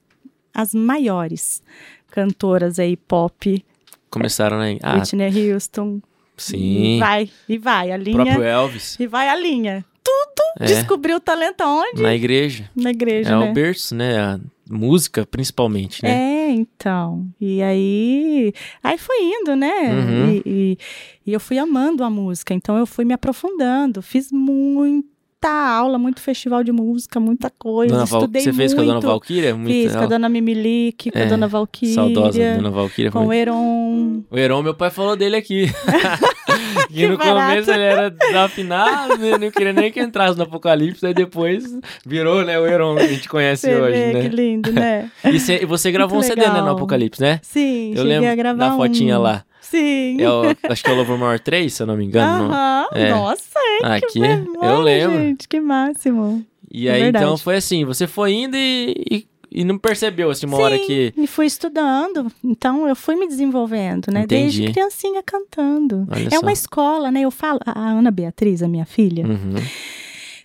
as 0.54 0.72
maiores 0.72 1.62
cantoras 2.10 2.78
aí 2.78 2.96
pop, 2.96 3.64
Começaram 4.10 4.58
aí. 4.58 4.76
Ah, 4.82 4.96
Whitney 4.96 5.52
Houston, 5.52 6.00
sim. 6.36 6.96
E 6.96 6.98
vai, 6.98 7.30
e 7.48 7.58
vai, 7.58 7.92
a 7.92 7.94
O 7.94 7.98
linha. 7.98 8.14
próprio 8.24 8.42
Elvis. 8.42 8.96
E 8.98 9.06
vai 9.06 9.28
a 9.28 9.36
linha. 9.36 9.84
Tudo 10.02 10.42
É. 10.60 10.64
descobriu 10.66 11.16
o 11.16 11.20
talento 11.20 11.60
aonde? 11.60 12.00
Na 12.02 12.14
igreja. 12.14 12.70
Na 12.74 12.90
igreja, 12.90 13.30
É 13.30 13.38
né? 13.38 13.50
o 13.50 13.52
berço, 13.52 13.94
né? 13.94 14.18
A 14.18 14.40
música, 14.68 15.26
principalmente, 15.26 16.02
né? 16.02 16.10
É, 16.10 16.50
então. 16.50 17.26
E 17.40 17.62
aí. 17.62 18.52
Aí 18.82 18.96
foi 18.98 19.16
indo, 19.22 19.54
né? 19.56 19.92
Uhum. 19.92 20.30
E, 20.30 20.42
e- 20.46 20.78
e 21.26 21.32
eu 21.32 21.40
fui 21.40 21.58
amando 21.58 22.02
a 22.04 22.10
música. 22.10 22.54
Então 22.54 22.76
eu 22.78 22.86
fui 22.86 23.04
me 23.04 23.12
aprofundando. 23.12 24.00
Fiz 24.02 24.30
muita 24.32 25.48
aula, 25.48 25.98
muito 25.98 26.20
festival 26.20 26.62
de 26.64 26.70
música, 26.72 27.18
muita 27.20 27.50
coisa. 27.50 27.92
Dona 27.94 28.04
Val- 28.06 28.20
Estudei 28.20 28.42
Você 28.42 28.52
fez 28.52 28.74
com 28.74 28.80
a. 28.80 28.84
Dona 28.84 29.00
Valquíria? 29.00 29.54
Muito 29.56 29.70
Fiz 29.72 29.92
com 29.96 30.02
a 30.02 30.06
Dona 30.06 30.28
Mimilique, 30.28 31.10
com 31.10 31.18
a 31.18 31.22
É, 31.22 31.26
Dona 31.26 31.48
Valquíria. 31.48 31.94
Saudosa 31.94 32.54
Dona 32.56 32.70
Valquíria. 32.70 33.10
Com 33.10 33.26
o. 33.26 33.32
Heron. 33.32 34.22
O 34.30 34.38
Heron, 34.38 34.62
meu 34.62 34.74
pai 34.74 34.90
falou 34.90 35.16
dele 35.16 35.36
aqui. 35.36 35.66
Que 36.90 37.06
no 37.06 37.16
barato. 37.16 37.48
começo 37.50 37.70
ele 37.70 37.82
era 37.84 38.10
desafinado, 38.10 39.16
né? 39.18 39.38
não 39.38 39.50
queria 39.50 39.72
nem 39.72 39.92
que 39.92 40.00
entrasse 40.00 40.36
no 40.36 40.44
Apocalipse, 40.44 41.06
aí 41.06 41.14
depois 41.14 41.64
virou, 42.04 42.44
né, 42.44 42.58
o 42.58 42.66
Heron 42.66 42.96
que 42.96 43.02
a 43.02 43.06
gente 43.08 43.28
conhece 43.28 43.66
Você 43.68 43.74
hoje, 43.80 43.92
vê 43.92 44.12
né? 44.12 44.20
que 44.22 44.28
lindo, 44.28 44.72
né? 44.72 45.10
E 45.24 45.38
cê- 45.38 45.60
e 45.62 45.64
você 45.66 45.90
gravou 45.92 46.16
um 46.18 46.20
Muito 46.20 46.28
CD, 46.28 46.42
né, 46.42 46.48
no 46.48 46.54
legal. 46.58 46.74
Apocalipse, 46.74 47.20
né? 47.20 47.38
Sim, 47.42 47.92
Eu 47.96 48.04
lembro 48.04 48.28
a 48.30 48.34
gravar 48.34 48.68
da 48.70 48.76
fotinha 48.76 49.18
um. 49.18 49.22
lá. 49.22 49.44
Sim. 49.60 50.16
É 50.20 50.72
acho 50.72 50.82
que 50.82 50.90
é 50.90 50.92
o 50.92 50.96
Louvor 50.96 51.16
Maior 51.16 51.38
3, 51.38 51.72
se 51.72 51.82
eu 51.82 51.86
não 51.86 51.96
me 51.96 52.04
engano. 52.04 52.48
não? 52.48 52.52
Aham, 52.52 52.86
É. 52.92 53.10
Nossa, 53.10 53.58
é 53.82 53.86
Aqui, 53.86 54.06
que 54.14 54.18
eu 54.18 54.22
memória, 54.22 54.78
lembro. 54.82 55.16
Gente, 55.18 55.48
que 55.48 55.60
máximo. 55.60 56.44
E 56.72 56.88
É 56.88 56.92
aí, 56.94 57.02
verdade. 57.04 57.24
então, 57.24 57.36
foi 57.36 57.56
assim, 57.56 57.84
você 57.84 58.06
foi 58.06 58.32
indo 58.32 58.56
e, 58.56 58.94
e, 59.10 59.26
e 59.50 59.64
não 59.64 59.76
percebeu, 59.78 60.30
assim, 60.30 60.46
uma 60.46 60.58
hora 60.58 60.76
Sim, 60.76 60.86
que... 60.86 61.12
E 61.16 61.26
fui 61.26 61.46
estudando, 61.46 62.30
então 62.44 62.86
eu 62.86 62.94
fui 62.94 63.16
me 63.16 63.26
desenvolvendo, 63.26 64.08
né? 64.12 64.22
Entendi. 64.22 64.58
Desde 64.60 64.72
criancinha 64.72 65.22
cantando. 65.22 66.06
Olha 66.10 66.26
é 66.28 66.30
só. 66.30 66.40
uma 66.40 66.52
escola, 66.52 67.10
né? 67.10 67.22
Eu 67.22 67.30
falo, 67.30 67.58
a 67.66 67.78
a 67.80 67.90
Ana 67.90 68.10
Beatriz, 68.10 68.62
a 68.62 68.68
minha 68.68 68.84
filha, 68.86 69.26
Uhum. 69.26 69.54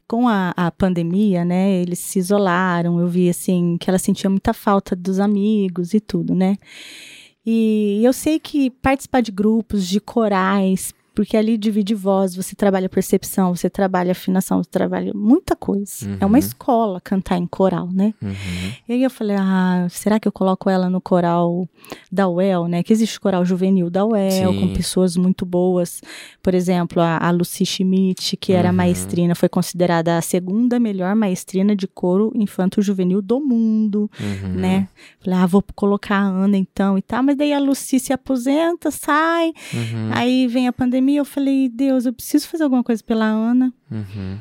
com 0.07 0.27
a, 0.27 0.53
a 0.57 0.71
pandemia, 0.71 1.45
né? 1.45 1.73
Eles 1.81 1.99
se 1.99 2.17
isolaram. 2.19 2.99
Eu 2.99 3.07
vi 3.07 3.29
assim 3.29 3.77
que 3.79 3.89
ela 3.89 3.99
sentia 3.99 4.29
muita 4.29 4.53
falta 4.53 4.95
dos 4.95 5.19
amigos 5.19 5.93
e 5.93 5.99
tudo, 5.99 6.33
né? 6.33 6.57
E 7.45 8.01
eu 8.03 8.11
sei 8.11 8.39
que 8.39 8.71
participar 8.71 9.21
de 9.21 9.31
grupos, 9.31 9.87
de 9.87 9.99
corais, 9.99 10.91
porque 11.15 11.37
ali 11.37 11.57
divide 11.57 11.95
voz, 11.95 12.35
você 12.35 12.53
trabalha 12.55 12.89
percepção, 12.89 13.55
você 13.55 13.69
trabalha 13.69 14.11
afinação, 14.11 14.61
você 14.61 14.69
trabalha 14.69 15.11
muita 15.15 15.55
coisa. 15.55 16.05
É 16.19 16.23
Uhum. 16.23 16.29
uma 16.29 16.39
escola 16.39 16.99
cantar 17.01 17.37
em 17.37 17.47
coral, 17.47 17.89
né? 17.91 18.13
Uhum. 18.21 18.33
E 18.87 18.93
aí 18.93 19.01
eu 19.03 19.09
falei, 19.09 19.37
ah, 19.39 19.87
será 19.89 20.19
que 20.19 20.27
eu 20.27 20.31
coloco 20.31 20.69
ela 20.69 20.89
no 20.89 20.99
coral 20.99 21.67
da 22.11 22.27
UEL, 22.27 22.67
né? 22.67 22.83
Que 22.83 22.91
existe 22.91 23.19
coral 23.19 23.45
juvenil 23.45 23.89
da 23.89 24.05
UEL, 24.05 24.51
Sim. 24.53 24.59
com 24.59 24.73
pessoas 24.73 25.15
muito 25.15 25.45
boas. 25.45 26.01
Por 26.43 26.53
exemplo, 26.53 27.01
a, 27.01 27.17
a 27.17 27.31
Lucy 27.31 27.65
Schmidt, 27.65 28.35
que 28.37 28.51
era 28.53 28.69
Uhum. 28.69 28.75
maestrina, 28.75 29.33
foi 29.35 29.47
considerada 29.47 30.17
a 30.17 30.21
segunda 30.21 30.79
melhor 30.79 31.15
maestrina 31.15 31.75
de 31.75 31.87
coro 31.87 32.31
infanto-juvenil 32.35 33.21
do 33.21 33.39
mundo, 33.39 34.09
Uhum. 34.19 34.49
né? 34.55 34.87
Falei, 35.23 35.39
ah, 35.39 35.45
vou 35.45 35.63
colocar 35.75 36.17
a 36.17 36.27
Ana 36.27 36.57
então 36.57 36.97
e 36.97 37.01
tal. 37.01 37.23
Mas 37.23 37.37
daí 37.37 37.53
a 37.53 37.59
Lucy 37.59 37.99
se 37.99 38.11
aposenta, 38.11 38.91
sai. 38.91 39.53
Uhum. 39.73 40.09
Aí 40.11 40.47
vem 40.47 40.67
a 40.67 40.73
pandemia, 40.73 41.04
eu 41.13 41.25
falei, 41.25 41.69
Deus, 41.69 42.05
eu 42.05 42.13
preciso 42.13 42.47
fazer 42.47 42.63
alguma 42.63 42.83
coisa 42.83 43.03
pela 43.03 43.25
Ana. 43.25 43.73
Uhum. 43.91 44.37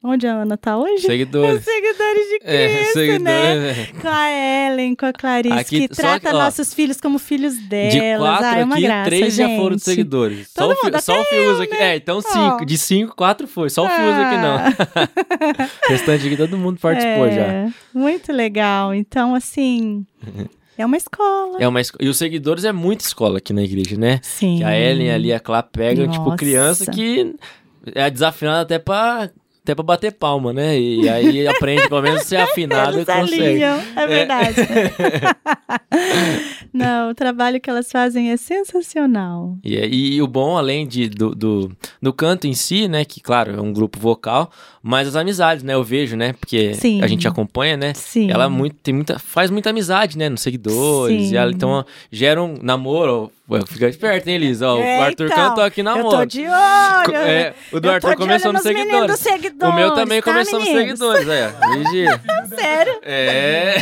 Onde 0.00 0.28
a 0.28 0.32
Ana 0.32 0.56
tá 0.56 0.78
hoje? 0.78 1.02
Seguidores. 1.02 1.62
Seguidores 1.66 2.28
de 2.28 2.38
É, 2.44 2.68
Cristo, 2.76 2.92
seguidores. 2.92 3.22
né? 3.24 3.70
é. 3.70 3.86
Com 4.00 4.08
a 4.08 4.30
Ellen, 4.70 4.94
com 4.94 5.06
a 5.06 5.12
Clarice, 5.12 5.54
Aqui- 5.58 5.88
que 5.88 5.94
trata 5.94 6.28
ó, 6.30 6.32
nossos 6.34 6.72
filhos 6.72 7.00
como 7.00 7.18
filhos 7.18 7.58
delas. 7.68 7.92
De 7.94 8.16
quatro 8.16 8.46
ah, 8.46 8.58
é 8.58 8.64
uma 8.64 8.74
aqui, 8.76 8.84
graça, 8.84 9.04
três 9.10 9.34
já 9.34 9.46
gente. 9.48 9.60
foram 9.60 9.74
de 9.76 9.82
seguidores. 9.82 10.52
Todo 10.54 10.72
só 10.76 10.80
o, 10.80 10.84
mundo, 10.84 11.00
só 11.02 11.20
o 11.20 11.24
Fiuza 11.24 11.50
eu, 11.50 11.62
aqui. 11.62 11.72
né? 11.72 11.92
É, 11.92 11.96
então 11.96 12.20
cinco. 12.20 12.64
De 12.64 12.78
cinco, 12.78 13.16
quatro 13.16 13.48
foi. 13.48 13.68
Só 13.70 13.86
o 13.86 13.88
Fiuza 13.88 14.22
aqui 14.26 14.36
não. 14.36 14.56
Ah. 14.56 15.68
o 15.88 15.90
restante 15.90 16.26
aqui 16.28 16.36
todo 16.36 16.56
mundo 16.56 16.78
participou 16.78 17.26
é, 17.26 17.32
já. 17.34 17.72
Muito 17.92 18.32
legal. 18.32 18.94
Então, 18.94 19.34
assim, 19.34 20.06
é 20.78 20.86
uma 20.86 20.96
escola. 20.96 21.58
É 21.60 21.66
uma 21.66 21.80
E 22.00 22.08
os 22.08 22.16
seguidores 22.16 22.64
é 22.64 22.72
muita 22.72 23.04
escola 23.04 23.38
aqui 23.38 23.52
na 23.52 23.62
igreja, 23.62 23.96
né? 23.96 24.20
Sim. 24.22 24.58
Que 24.58 24.64
a 24.64 24.78
Ellen 24.78 25.10
ali, 25.10 25.32
a 25.32 25.40
Clá 25.40 25.62
pegam, 25.62 26.08
tipo, 26.08 26.36
criança 26.36 26.90
que 26.90 27.34
é 27.94 28.08
desafinada 28.10 28.62
até 28.62 28.78
pra, 28.78 29.30
até 29.68 29.74
pra 29.74 29.84
bater 29.84 30.12
palma, 30.12 30.50
né? 30.50 30.80
E 30.80 31.06
aí 31.08 31.46
aprende 31.46 31.86
pelo 31.88 32.00
menos 32.00 32.22
a 32.22 32.24
ser 32.24 32.36
afinada 32.40 32.92
e 32.92 33.00
Eles 33.00 33.06
consegue. 33.06 33.44
alinham, 33.44 33.80
é 33.96 34.06
verdade. 34.06 34.54
Não, 36.72 37.10
o 37.10 37.14
trabalho 37.14 37.60
que 37.60 37.68
elas 37.68 37.90
fazem 37.90 38.30
é 38.30 38.36
sensacional. 38.36 39.56
E, 39.62 39.76
é- 39.76 39.88
e 39.88 40.22
o 40.22 40.26
bom, 40.26 40.56
além 40.56 40.86
de, 40.86 41.08
do, 41.08 41.34
do, 41.34 41.76
do 42.00 42.12
canto 42.12 42.46
em 42.46 42.54
si, 42.54 42.88
né? 42.88 43.04
Que, 43.04 43.20
claro, 43.20 43.56
é 43.56 43.60
um 43.60 43.72
grupo 43.72 43.98
vocal, 43.98 44.50
mas 44.82 45.08
as 45.08 45.16
amizades, 45.16 45.62
né? 45.62 45.74
Eu 45.74 45.84
vejo, 45.84 46.16
né? 46.16 46.32
Porque 46.32 46.74
Sim. 46.74 47.02
a 47.02 47.06
gente 47.06 47.28
acompanha, 47.28 47.76
né? 47.76 47.92
Sim. 47.94 48.30
Ela 48.30 48.48
muito, 48.48 48.76
tem 48.82 48.94
muita, 48.94 49.18
faz 49.18 49.50
muita 49.50 49.70
amizade, 49.70 50.16
né? 50.16 50.28
Nos 50.28 50.40
seguidores. 50.40 51.28
Sim. 51.28 51.34
E 51.34 51.36
ela, 51.36 51.50
então, 51.50 51.84
gera 52.10 52.42
um 52.42 52.54
namoro. 52.62 53.30
Fica 53.66 53.88
esperto, 53.88 54.28
hein, 54.28 54.34
Elisa? 54.34 54.68
Ó, 54.68 54.78
É, 54.82 54.98
o 54.98 55.02
Arthur 55.04 55.26
então, 55.26 55.36
cantou 55.48 55.64
aqui 55.64 55.80
Eu 55.80 55.84
namoro. 55.84 56.16
tô 56.18 56.24
de 56.26 56.40
olho. 56.42 57.16
É, 57.16 57.54
o 57.72 57.80
do 57.80 57.88
Eu 57.88 57.92
Arthur 57.94 58.16
começou 58.16 58.52
nos 58.52 58.62
nos 58.64 58.74
seguidores. 58.76 59.18
seguidores, 59.20 59.74
O 59.74 59.76
meu 59.76 59.94
também 59.94 60.20
tá, 60.20 60.30
começou 60.30 60.58
nos 60.58 60.68
meninos? 60.68 60.98
seguidores, 60.98 61.28
aí, 61.28 61.42
ó. 61.46 61.68
Vigia. 61.78 62.20
Sério? 62.54 63.00
É. 63.02 63.76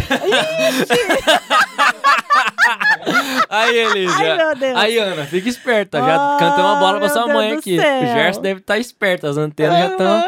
Aí, 3.48 3.76
Elisa. 3.78 4.14
Ai, 4.16 4.36
meu 4.36 4.54
Deus. 4.56 4.76
Aí, 4.76 4.98
Ana, 4.98 5.24
fica 5.26 5.48
esperta. 5.48 5.98
Já 5.98 6.34
Oh, 6.34 6.38
cantamos 6.38 6.70
uma 6.70 6.76
bola 6.80 6.98
pra 6.98 7.08
sua 7.08 7.22
Deus 7.24 7.34
mãe 7.34 7.52
aqui. 7.52 7.76
céu. 7.80 8.02
O 8.02 8.06
Gerson 8.06 8.40
deve 8.42 8.60
estar 8.60 8.78
esperto, 8.78 9.26
as 9.26 9.36
antenas 9.36 9.78
já 9.78 9.86
estão. 9.88 10.24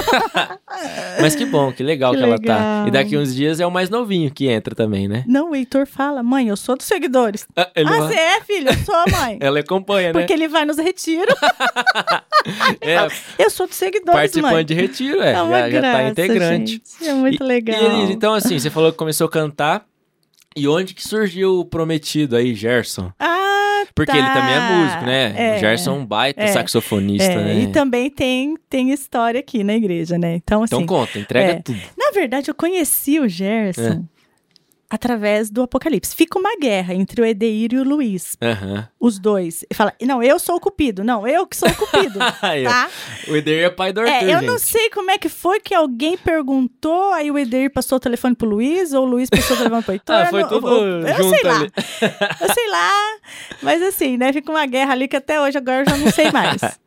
Mas 1.20 1.34
que 1.34 1.44
bom, 1.44 1.72
que 1.72 1.82
legal 1.82 2.12
que, 2.12 2.18
Que 2.18 2.24
ela 2.24 2.36
tá. 2.36 2.42
legal. 2.54 2.88
E 2.88 2.90
daqui 2.90 3.16
uns 3.16 3.34
dias 3.34 3.60
é 3.60 3.66
o 3.66 3.70
mais 3.70 3.90
novinho 3.90 4.30
que 4.30 4.48
entra 4.48 4.74
também, 4.74 5.06
né? 5.08 5.24
Não, 5.26 5.50
o 5.50 5.54
Heitor 5.54 5.86
fala, 5.86 6.22
mãe, 6.22 6.48
eu 6.48 6.56
sou 6.56 6.76
dos 6.76 6.86
seguidores. 6.86 7.46
Ah, 7.56 7.68
ah, 7.74 7.82
vai- 7.84 7.98
você 8.00 8.14
é, 8.14 8.40
filho? 8.42 8.68
Eu 8.68 8.74
sou, 8.84 9.04
mãe. 9.20 9.38
Ela 9.42 9.60
acompanha, 9.60 10.08
né? 10.08 10.12
Porque 10.12 10.32
ele 10.32 10.48
vai 10.48 10.64
nos 10.64 10.76
retiros. 10.78 11.34
É, 12.80 12.96
Eu 13.38 13.50
sou 13.50 13.66
dos 13.66 13.76
seguidores, 13.76 14.12
participante 14.18 14.54
mãe. 14.54 14.64
de 14.64 14.72
retiro, 14.74 15.20
é. 15.20 15.32
É 15.32 15.34
já, 15.34 15.42
já 15.42 15.46
tá 15.50 15.68
graça, 15.70 16.08
integrante. 16.10 16.72
gente. 16.72 17.08
É 17.08 17.12
muito 17.12 17.42
E- 17.42 17.46
legal. 17.46 17.78
E 17.78 17.84
Elisa, 17.84 18.12
então 18.12 18.32
assim, 18.32 18.58
você 18.58 18.70
falou 18.70 18.90
que 18.92 18.96
começou 18.98 19.26
a 19.26 19.30
cantar. 19.30 19.84
E 20.56 20.66
onde 20.66 20.94
que 20.94 21.06
surgiu 21.06 21.60
o 21.60 21.64
prometido 21.66 22.34
aí, 22.36 22.54
Gerson? 22.54 23.12
Ah, 23.20 23.49
Porque 23.94 24.12
tá. 24.12 24.18
ele 24.18 24.26
também 24.28 24.54
é 24.54 24.60
músico, 24.76 25.04
né? 25.04 25.34
É. 25.36 25.56
O 25.56 25.60
Gerson 25.60 25.90
é 25.90 25.94
um 25.94 26.06
baita 26.06 26.42
É. 26.42 26.46
saxofonista, 26.48 27.32
É, 27.32 27.36
né? 27.36 27.54
E 27.62 27.66
também 27.68 28.10
tem, 28.10 28.56
tem 28.68 28.90
história 28.92 29.40
aqui 29.40 29.62
na 29.64 29.74
igreja, 29.74 30.18
né? 30.18 30.34
Então, 30.36 30.62
assim, 30.62 30.76
Então 30.76 30.86
conta, 30.86 31.18
entrega 31.18 31.52
é. 31.52 31.62
tudo. 31.62 31.80
na 31.98 32.10
verdade, 32.12 32.50
eu 32.50 32.54
conheci 32.54 33.18
o 33.20 33.28
Gerson 33.28 33.82
É. 33.82 34.00
através 34.90 35.48
do 35.50 35.62
Apocalipse. 35.62 36.14
Fica 36.16 36.36
uma 36.38 36.56
guerra 36.58 36.92
entre 36.94 37.22
o 37.22 37.24
Edeir 37.24 37.72
e 37.72 37.78
o 37.78 37.84
Luiz. 37.84 38.36
Aham. 38.42 38.88
Os 38.98 39.18
dois. 39.20 39.64
E 39.70 39.74
Fala, 39.74 39.94
não, 40.02 40.20
eu 40.20 40.38
sou 40.40 40.56
o 40.56 40.60
cupido. 40.60 41.04
Não, 41.04 41.26
eu 41.26 41.46
que 41.46 41.56
sou 41.56 41.68
o 41.68 41.74
cupido. 41.76 42.18
Ó. 42.20 42.68
tá? 42.68 42.90
O 43.28 43.36
Eder 43.36 43.64
é 43.66 43.70
pai 43.70 43.92
do 43.92 44.00
Arthur, 44.00 44.12
É, 44.12 44.24
eu 44.24 44.38
gente. 44.40 44.46
não 44.46 44.58
sei 44.58 44.90
como 44.90 45.10
é 45.12 45.16
que 45.18 45.28
foi 45.28 45.60
que 45.60 45.72
alguém 45.72 46.18
perguntou, 46.18 47.12
aí 47.12 47.30
o 47.30 47.38
Edeir 47.38 47.72
passou 47.72 47.96
o 47.96 48.00
telefone 48.00 48.34
pro 48.34 48.48
Luiz, 48.48 48.92
ou 48.92 49.04
o 49.04 49.08
Luiz 49.08 49.30
passou 49.30 49.54
o 49.54 49.58
telefone 49.58 49.82
pro 49.82 49.92
Heitor. 49.94 50.16
Ah, 50.16 50.22
eu 50.22 50.26
foi 50.26 50.44
tudo 50.48 50.68
eu, 50.68 51.06
eu 51.06 51.16
junto 51.16 51.30
sei 51.30 51.42
lá. 51.44 51.60
Eu 52.40 52.52
sei 52.54 52.68
lá. 52.70 52.90
Mas 53.62 53.82
assim, 53.82 54.16
né? 54.16 54.32
Fica 54.32 54.50
uma 54.50 54.66
guerra 54.66 54.92
ali 54.92 55.06
que 55.06 55.16
até 55.16 55.40
hoje 55.40 55.56
agora 55.56 55.82
eu 55.82 55.88
já 55.90 55.96
não 55.96 56.10
sei 56.10 56.32
mais. 56.32 56.60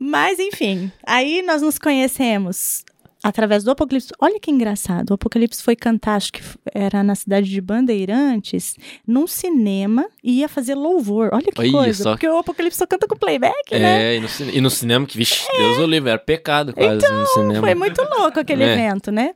Mas 0.00 0.38
enfim, 0.38 0.92
aí 1.04 1.42
nós 1.42 1.60
nos 1.60 1.76
conhecemos 1.78 2.84
através 3.28 3.62
do 3.64 3.70
Apocalipse. 3.70 4.12
Olha 4.20 4.38
que 4.40 4.50
engraçado. 4.50 5.10
O 5.10 5.14
Apocalipse 5.14 5.62
foi 5.62 5.76
cantar, 5.76 6.16
acho 6.16 6.32
que 6.32 6.40
era 6.74 7.02
na 7.02 7.14
cidade 7.14 7.48
de 7.48 7.60
Bandeirantes, 7.60 8.76
num 9.06 9.26
cinema 9.26 10.06
e 10.22 10.40
ia 10.40 10.48
fazer 10.48 10.74
louvor. 10.74 11.30
Olha 11.32 11.42
que 11.52 11.60
Olha 11.60 11.70
coisa. 11.72 12.02
só. 12.02 12.10
Porque 12.12 12.28
o 12.28 12.38
Apocalipse 12.38 12.78
só 12.78 12.86
canta 12.86 13.06
com 13.06 13.16
playback, 13.16 13.72
né? 13.72 14.14
É, 14.16 14.18
e 14.18 14.56
e 14.56 14.60
no 14.60 14.70
cinema, 14.70 15.06
que, 15.06 15.16
vixe, 15.16 15.46
Deus 15.56 15.78
o 15.78 15.86
livre, 15.86 16.10
era 16.10 16.18
pecado 16.18 16.72
quase 16.72 17.06
no 17.10 17.26
cinema. 17.26 17.50
Então, 17.52 17.60
Foi 17.62 17.74
muito 17.74 18.02
louco 18.02 18.40
aquele 18.40 18.64
É. 18.68 18.72
evento, 18.74 19.10
né? 19.10 19.34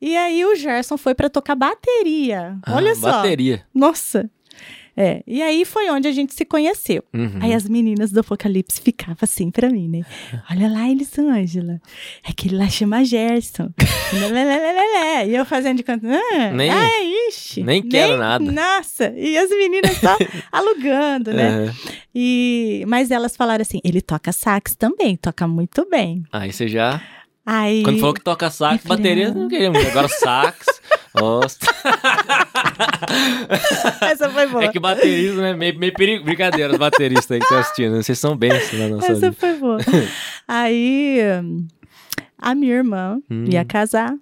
E 0.00 0.16
aí 0.16 0.44
o 0.44 0.54
Gerson 0.54 0.96
foi 0.96 1.14
pra 1.14 1.28
tocar 1.30 1.54
bateria. 1.54 2.56
Ah, 2.64 2.76
Olha 2.76 2.94
só. 2.94 3.10
Bateria. 3.10 3.64
Nossa. 3.74 4.28
É, 4.96 5.22
e 5.26 5.42
aí 5.42 5.64
foi 5.64 5.90
onde 5.90 6.06
a 6.06 6.12
gente 6.12 6.32
se 6.34 6.44
conheceu. 6.44 7.02
Uhum. 7.12 7.38
Aí 7.40 7.52
as 7.52 7.68
meninas 7.68 8.12
do 8.12 8.20
Apocalipse 8.20 8.80
ficavam 8.80 9.16
assim 9.22 9.50
pra 9.50 9.68
mim, 9.68 9.88
né? 9.88 10.02
Olha 10.50 10.68
lá, 10.68 10.88
Elisângela. 10.88 11.80
É 12.28 12.32
que 12.32 12.48
ele 12.48 12.56
lá 12.56 12.68
chama 12.68 13.04
Gerson. 13.04 13.70
E 15.26 15.34
eu 15.34 15.44
fazendo 15.44 15.78
de 15.78 15.82
canto. 15.82 16.06
Ah, 16.06 16.50
Nem- 16.52 16.70
ah, 16.70 17.02
ixi. 17.28 17.62
nem 17.62 17.82
quero 17.82 18.16
nada. 18.16 18.44
Nossa. 18.44 19.12
E 19.16 19.36
as 19.36 19.50
meninas 19.50 19.96
só 19.98 20.16
alugando, 20.52 21.32
né? 21.32 21.48
Aham. 21.48 21.74
E, 22.14 22.84
mas 22.86 23.10
elas 23.10 23.36
falaram 23.36 23.62
assim: 23.62 23.80
ele 23.84 24.00
toca 24.00 24.30
sax 24.32 24.74
também, 24.76 25.16
toca 25.16 25.46
muito 25.48 25.86
bem. 25.90 26.22
Aí 26.32 26.52
você 26.52 26.68
já. 26.68 27.02
Aí. 27.44 27.82
Quando 27.82 27.98
falou 27.98 28.14
que 28.14 28.22
toca 28.22 28.50
sax, 28.50 28.84
bateria 28.84 29.32
não 29.32 29.48
queria 29.48 29.70
muito. 29.70 29.88
Agora 29.88 30.08
sax. 30.08 30.66
Nossa. 31.14 31.58
Essa 34.00 34.28
foi 34.30 34.46
boa. 34.48 34.64
É 34.64 34.68
que 34.68 34.80
baterista, 34.80 35.40
né? 35.40 35.54
Meio, 35.54 35.78
meio 35.78 35.94
perigo. 35.94 36.24
Brincadeira, 36.24 36.72
os 36.72 36.78
bateristas 36.78 37.30
aí 37.30 37.38
que 37.38 37.44
estão 37.44 37.58
assistindo. 37.58 38.02
Vocês 38.02 38.18
são 38.18 38.36
bem 38.36 38.50
na 38.50 38.88
nossa 38.88 39.12
Essa 39.12 39.30
vida. 39.30 39.32
foi 39.32 39.54
boa. 39.54 39.78
Aí, 40.48 41.18
a 42.38 42.54
minha 42.54 42.74
irmã 42.74 43.18
Hum. 43.30 43.44
ia 43.48 43.64
casar. 43.64 44.12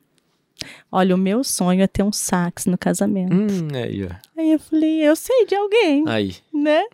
Olha, 0.93 1.15
o 1.15 1.19
meu 1.19 1.43
sonho 1.43 1.83
é 1.83 1.87
ter 1.89 2.03
um 2.05 2.13
sax 2.13 2.67
no 2.67 2.79
casamento. 2.79 3.35
Hum, 3.35 3.69
aí, 3.75 4.05
ó. 4.05 4.11
Aí 4.41 4.53
eu 4.53 4.61
falei, 4.61 5.01
eu 5.03 5.17
sei 5.17 5.45
de 5.47 5.57
alguém, 5.57 6.05
Aí. 6.07 6.37
né? 6.55 6.85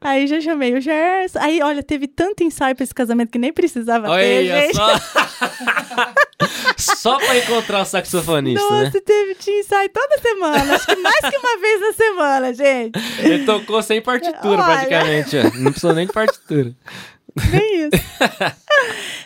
Aí 0.00 0.26
já 0.26 0.40
chamei 0.40 0.74
o 0.74 0.80
Gerson. 0.80 1.38
Aí, 1.40 1.60
olha, 1.62 1.82
teve 1.82 2.06
tanto 2.06 2.42
ensaio 2.42 2.74
pra 2.74 2.84
esse 2.84 2.94
casamento 2.94 3.30
que 3.30 3.38
nem 3.38 3.52
precisava 3.52 4.08
Olha 4.08 4.22
ter, 4.22 4.46
gente. 4.46 4.76
só. 4.76 4.88
só 6.96 7.18
pra 7.18 7.36
encontrar 7.38 7.82
o 7.82 7.84
saxofonista, 7.84 8.60
Nossa, 8.60 8.84
né? 8.84 9.02
teve 9.04 9.34
tinha 9.34 9.60
ensaio 9.60 9.90
toda 9.90 10.18
semana. 10.18 10.74
Acho 10.74 10.86
que 10.86 10.96
mais 10.96 11.20
que 11.20 11.36
uma 11.36 11.58
vez 11.58 11.80
na 11.80 11.92
semana, 11.92 12.54
gente. 12.54 12.98
Ele 13.18 13.44
tocou 13.44 13.82
sem 13.82 14.00
partitura, 14.00 14.62
Olha. 14.62 14.64
praticamente. 14.64 15.36
ó. 15.36 15.42
Não 15.58 15.70
precisou 15.72 15.94
nem 15.94 16.06
de 16.06 16.12
partitura. 16.12 16.74
Bem 17.50 17.88
isso. 17.88 18.04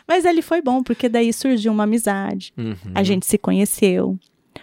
Mas 0.06 0.24
ele 0.24 0.42
foi 0.42 0.60
bom, 0.60 0.82
porque 0.82 1.08
daí 1.08 1.32
surgiu 1.32 1.72
uma 1.72 1.84
amizade. 1.84 2.52
Uhum. 2.56 2.76
A 2.94 3.02
gente 3.02 3.26
se 3.26 3.38
conheceu, 3.38 4.18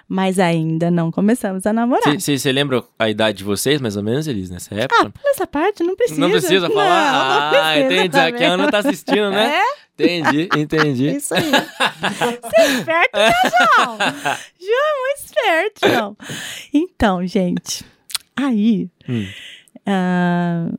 mas 0.10 0.40
ainda 0.40 0.90
não 0.90 1.12
começamos 1.12 1.68
a 1.68 1.72
namorar. 1.72 2.20
Você 2.20 2.52
lembra 2.52 2.84
a 2.98 3.08
idade 3.08 3.38
de 3.38 3.44
vocês, 3.44 3.80
mais 3.80 3.96
ou 3.96 4.02
menos, 4.02 4.28
Elis, 4.28 4.50
nessa 4.50 4.74
época? 4.74 4.96
Ah, 5.06 5.30
essa 5.30 5.46
parte, 5.46 5.84
não 5.84 5.96
precisa. 5.96 6.20
não 6.20 6.32
precisa 6.32 6.68
falar? 6.68 7.12
Não, 7.12 7.30
não 7.30 7.48
ah, 7.48 7.50
precisa 7.52 7.86
entendi. 7.86 8.18
Aqui 8.18 8.18
a 8.18 8.32
também. 8.32 8.48
Ana 8.48 8.72
tá 8.72 8.78
assistindo, 8.80 9.30
né? 9.30 9.58
É? 9.58 9.64
Entendi, 10.04 10.50
entendi. 10.58 11.10
Isso 11.16 11.36
aí. 11.36 11.52
Você 11.52 12.62
é 12.62 12.72
esperto, 12.74 13.18
né, 13.18 13.32
João? 13.78 13.98
João 14.60 14.84
é 14.88 15.00
muito 15.02 15.26
esperto, 15.26 15.90
João. 15.90 16.18
Então, 16.74 17.28
gente, 17.28 17.86
aí, 18.36 18.90
Hum. 19.08 19.28
ah, 19.86 20.70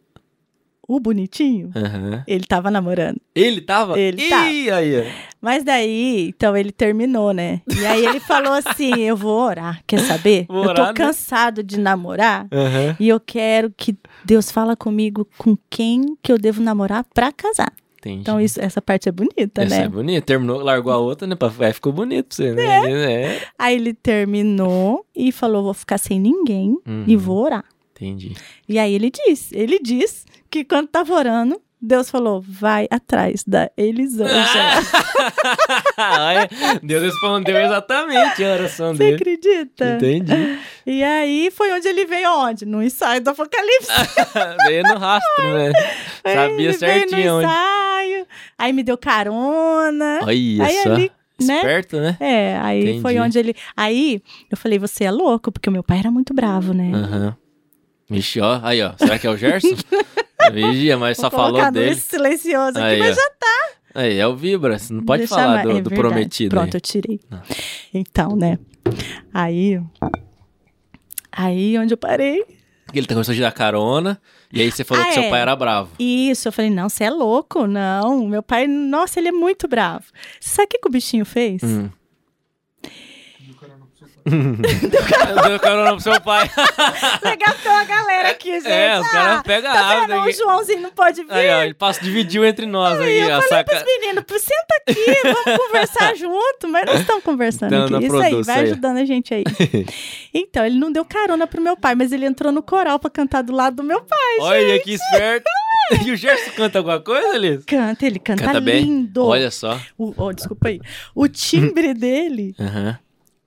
o 0.97 0.99
bonitinho, 0.99 1.71
Aham. 1.77 2.25
ele 2.27 2.45
tava 2.45 2.71
namorando. 2.71 3.21
Ele 3.35 3.61
tava? 3.61 3.99
Ele 3.99 4.29
tava. 4.29 4.45
aí. 4.45 5.13
Mas 5.41 5.63
daí, 5.63 6.29
então, 6.29 6.57
ele 6.57 6.73
terminou, 6.73 7.33
né? 7.33 7.61
E 7.81 7.87
aí 7.87 8.05
ele 8.05 8.19
falou 8.21 8.53
assim, 8.53 8.99
eu 8.99 9.17
vou 9.17 9.39
orar, 9.41 9.83
quer 9.87 10.01
saber? 10.01 10.47
Vou 10.49 10.59
eu 10.59 10.65
tô 10.65 10.71
orar, 10.71 10.87
né? 10.89 10.93
cansado 10.95 11.63
de 11.63 11.79
namorar. 11.79 12.47
Aham. 12.53 12.97
E 12.99 13.09
eu 13.09 13.21
quero 13.21 13.73
que 13.77 13.95
Deus 14.25 14.51
fala 14.51 14.77
comigo 14.77 15.27
com 15.39 15.57
quem 15.71 16.17
que 16.23 16.33
eu 16.33 16.39
devo 16.39 16.61
namorar 16.61 17.05
pra 17.15 17.31
casar. 17.31 17.73
Entendi. 17.99 18.21
Então, 18.23 18.41
isso, 18.41 18.61
essa 18.61 18.81
parte 18.83 19.09
é 19.09 19.13
bonita, 19.13 19.63
Essa 19.63 19.79
né? 19.79 19.85
é 19.85 19.89
bonita. 19.89 20.23
Terminou, 20.27 20.61
largou 20.61 20.91
a 20.93 20.97
outra, 20.99 21.27
né? 21.27 21.37
Aí 21.61 21.73
ficou 21.73 21.93
bonito 21.93 22.29
pra 22.29 22.37
você, 22.37 22.53
né? 22.55 22.93
É. 23.27 23.41
Aí 23.59 23.77
ele 23.77 23.93
terminou 23.95 25.05
e 25.15 25.31
falou: 25.31 25.63
vou 25.63 25.75
ficar 25.75 25.99
sem 25.99 26.19
ninguém 26.19 26.77
Uhum. 26.87 27.05
e 27.07 27.15
vou 27.15 27.45
orar. 27.45 27.65
Entendi. 27.95 28.33
E 28.67 28.79
aí 28.79 28.95
ele 28.95 29.11
disse, 29.11 29.55
ele 29.55 29.79
diz 29.79 30.25
que 30.51 30.65
quando 30.65 30.89
tava 30.89 31.15
orando, 31.15 31.61
Deus 31.81 32.11
falou: 32.11 32.45
vai 32.47 32.87
atrás 32.91 33.43
da 33.47 33.71
Elisângela. 33.77 34.43
Deus 36.83 37.03
respondeu 37.05 37.57
exatamente 37.59 38.45
a 38.45 38.53
oração 38.53 38.93
Você 38.93 38.99
dele. 38.99 39.17
acredita? 39.17 39.95
Entendi. 39.97 40.59
E 40.87 41.03
aí 41.03 41.51
foi 41.51 41.73
onde 41.73 41.89
ele 41.89 42.05
veio 42.05 42.31
onde? 42.33 42.67
No 42.67 42.83
ensaio 42.83 43.23
do 43.23 43.31
Apocalipse. 43.31 43.89
Veio 44.67 44.83
no 44.83 44.99
rastro, 44.99 45.45
né? 45.55 45.73
Sabia 46.27 46.69
ele 46.69 46.73
certinho 46.75 47.37
onde. 47.37 47.47
ensaio, 47.47 48.27
aí 48.59 48.73
me 48.73 48.83
deu 48.83 48.99
carona. 48.99 50.21
Olha 50.23 50.31
aí 50.31 50.59
só. 50.83 50.93
ali, 50.93 51.13
né? 51.41 51.57
Esperto, 51.57 52.01
né? 52.01 52.17
É, 52.21 52.59
aí 52.59 52.83
Entendi. 52.83 53.01
foi 53.01 53.19
onde 53.19 53.39
ele. 53.39 53.55
Aí 53.77 54.23
eu 54.51 54.57
falei, 54.57 54.79
você 54.79 55.05
é 55.05 55.11
louco, 55.11 55.51
porque 55.53 55.69
o 55.69 55.73
meu 55.73 55.83
pai 55.83 55.99
era 55.99 56.11
muito 56.11 56.35
bravo, 56.35 56.73
né? 56.75 56.91
Aham. 56.95 57.37
Vixe, 58.11 58.41
ó. 58.41 58.61
Aí, 58.63 58.83
ó. 58.83 58.93
Será 58.99 59.19
que 59.19 59.27
é 59.27 59.31
o 59.31 59.37
Gerson? 59.37 59.77
Vigia, 60.53 60.97
mas 60.99 61.17
só 61.17 61.29
Vou 61.31 61.39
colocar 61.39 61.59
falou 61.67 61.73
dele. 61.73 61.95
silencioso 61.95 62.79
aqui, 62.79 62.81
Aí, 62.81 62.99
mas 62.99 63.17
ó. 63.17 63.21
já 63.21 63.31
Aí, 63.95 64.19
é 64.19 64.27
o 64.27 64.37
Vibra. 64.37 64.79
Você 64.79 64.93
não 64.93 65.03
pode 65.05 65.21
Deixa 65.23 65.35
falar 65.35 65.63
do, 65.63 65.71
é 65.73 65.83
do 65.83 65.91
prometido. 65.91 66.51
Pronto, 66.55 66.75
aí. 66.75 66.77
eu 66.77 66.81
tirei. 66.81 67.21
Então, 67.93 68.37
né? 68.37 68.59
Aí. 69.35 69.81
Aí 71.33 71.79
onde 71.79 71.93
eu 71.95 71.99
parei. 71.99 72.45
Ele 72.93 73.07
começou 73.07 73.33
a 73.33 73.35
te 73.35 73.41
dar 73.41 73.53
carona. 73.53 74.21
E 74.53 74.61
aí 74.61 74.71
você 74.71 74.83
falou 74.85 75.05
Ah, 75.05 75.07
que 75.09 75.15
seu 75.15 75.23
é. 75.25 75.31
pai 75.31 75.41
era 75.41 75.55
bravo. 75.55 75.91
Isso, 75.99 76.49
eu 76.49 76.53
falei, 76.53 76.71
não, 76.71 76.89
você 76.89 77.05
é 77.05 77.11
louco? 77.11 77.67
Não, 77.67 78.27
meu 78.27 78.43
pai, 78.43 78.67
nossa, 78.67 79.21
ele 79.21 79.29
é 79.29 79.33
muito 79.33 79.69
bravo. 79.69 80.05
Você 80.41 80.51
sabe 80.57 80.67
o 80.67 80.69
que, 80.69 80.79
que 80.79 80.89
o 80.89 80.91
bichinho 80.91 81.25
fez? 81.25 81.63
Hum. 81.63 81.89
Deu 84.25 85.61
carona 85.61 85.91
pro 85.93 86.01
seu 86.01 86.21
pai. 86.21 86.51
Legal 87.23 87.55
que 87.55 87.63
tem 87.63 87.73
uma 87.73 87.85
galera 87.85 88.31
aqui, 88.31 88.53
gente. 88.61 88.69
É, 88.71 89.01
os 89.01 89.09
caras 89.09 89.43
pegam 89.43 89.73
tá 89.73 89.81
rápido 89.83 90.15
vendo? 90.15 90.27
O. 90.29 90.33
Joãozinho 90.33 90.81
não 90.81 90.91
pode 90.91 91.23
vir. 91.25 91.33
Aí, 91.33 91.49
ó, 91.51 91.63
ele 91.63 91.75
passa, 91.75 92.01
dividiu 92.03 92.45
entre 92.45 92.67
nós 92.67 92.99
Aí 93.01 93.21
aí, 93.21 93.21
eu 93.21 93.29
falei 93.43 93.49
saca. 93.49 93.65
pros 93.65 93.85
meninos, 93.85 94.25
"Pô, 94.25 94.39
senta 94.39 94.75
aqui, 94.81 95.17
vamos 95.25 95.59
conversar 95.67 96.15
junto. 96.17 96.69
Mas 96.69 96.87
não 96.87 96.95
estão 96.95 97.21
conversando 97.21 97.75
Então, 97.75 97.97
aqui. 97.99 98.07
Isso 98.07 98.17
aí, 98.19 98.43
vai 98.43 98.59
aí. 98.61 98.65
ajudando 98.65 98.97
a 98.99 99.05
gente 99.05 99.35
aí. 99.35 99.45
então, 100.35 100.65
ele 100.65 100.79
não 100.79 100.91
deu 100.93 101.05
carona 101.05 101.47
pro 101.47 101.61
meu 101.61 101.77
pai, 101.77 101.95
mas 101.95 102.13
ele 102.13 102.27
entrou 102.27 102.53
no 102.53 102.63
coral 102.63 102.99
pra 102.99 103.11
cantar 103.11 103.43
do 103.43 103.53
lado 103.53 103.77
do 103.77 103.83
meu 103.85 104.01
pai. 104.03 104.37
Olha 104.41 104.79
que 104.81 104.93
esperto. 104.93 105.45
E 106.07 106.13
o 106.13 106.17
Gerson 106.17 106.53
canta 106.53 106.79
alguma 106.79 107.01
coisa, 107.01 107.37
Liz? 107.37 107.65
Canta, 107.65 108.07
ele 108.07 108.21
canta, 108.21 108.45
Canta 108.45 108.61
bem? 108.61 108.85
lindo. 108.85 109.25
Olha 109.27 109.51
só. 109.51 109.77
O, 109.99 110.15
oh, 110.17 110.33
desculpa 110.33 110.69
aí. 110.69 110.81
O 111.17 111.27
timbre 111.27 111.93
dele 111.95 112.55
Aham. 112.61 112.97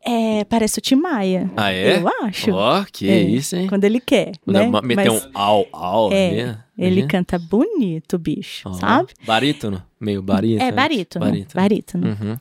É, 0.06 0.44
parece 0.46 0.80
o 0.80 0.82
Tim 0.82 0.96
Maia. 0.96 1.50
Ah, 1.56 1.72
é? 1.72 1.98
Eu 1.98 2.08
acho. 2.24 2.52
Ó, 2.52 2.84
que 2.92 3.10
É. 3.10 3.22
isso, 3.22 3.56
hein? 3.56 3.68
Quando 3.68 3.86
ele 3.86 4.00
quer, 4.02 4.34
né? 4.46 4.70
Meteu 4.84 5.14
Mas 5.14 5.26
um 5.26 5.30
au, 5.34 5.68
au, 5.72 6.12
É, 6.12 6.32
né? 6.32 6.58
ele 6.78 7.02
Uhum. 7.04 7.08
canta 7.08 7.40
bonito, 7.40 8.18
bicho, 8.18 8.68
Ó, 8.68 8.74
sabe? 8.74 9.14
Barítono, 9.26 9.82
meio 10.00 10.22
barítono. 10.22 10.68
É, 10.70 10.72
barítono. 10.74 11.26
Barítono. 11.26 11.62
Barítono. 11.62 12.08
Uhum. 12.08 12.38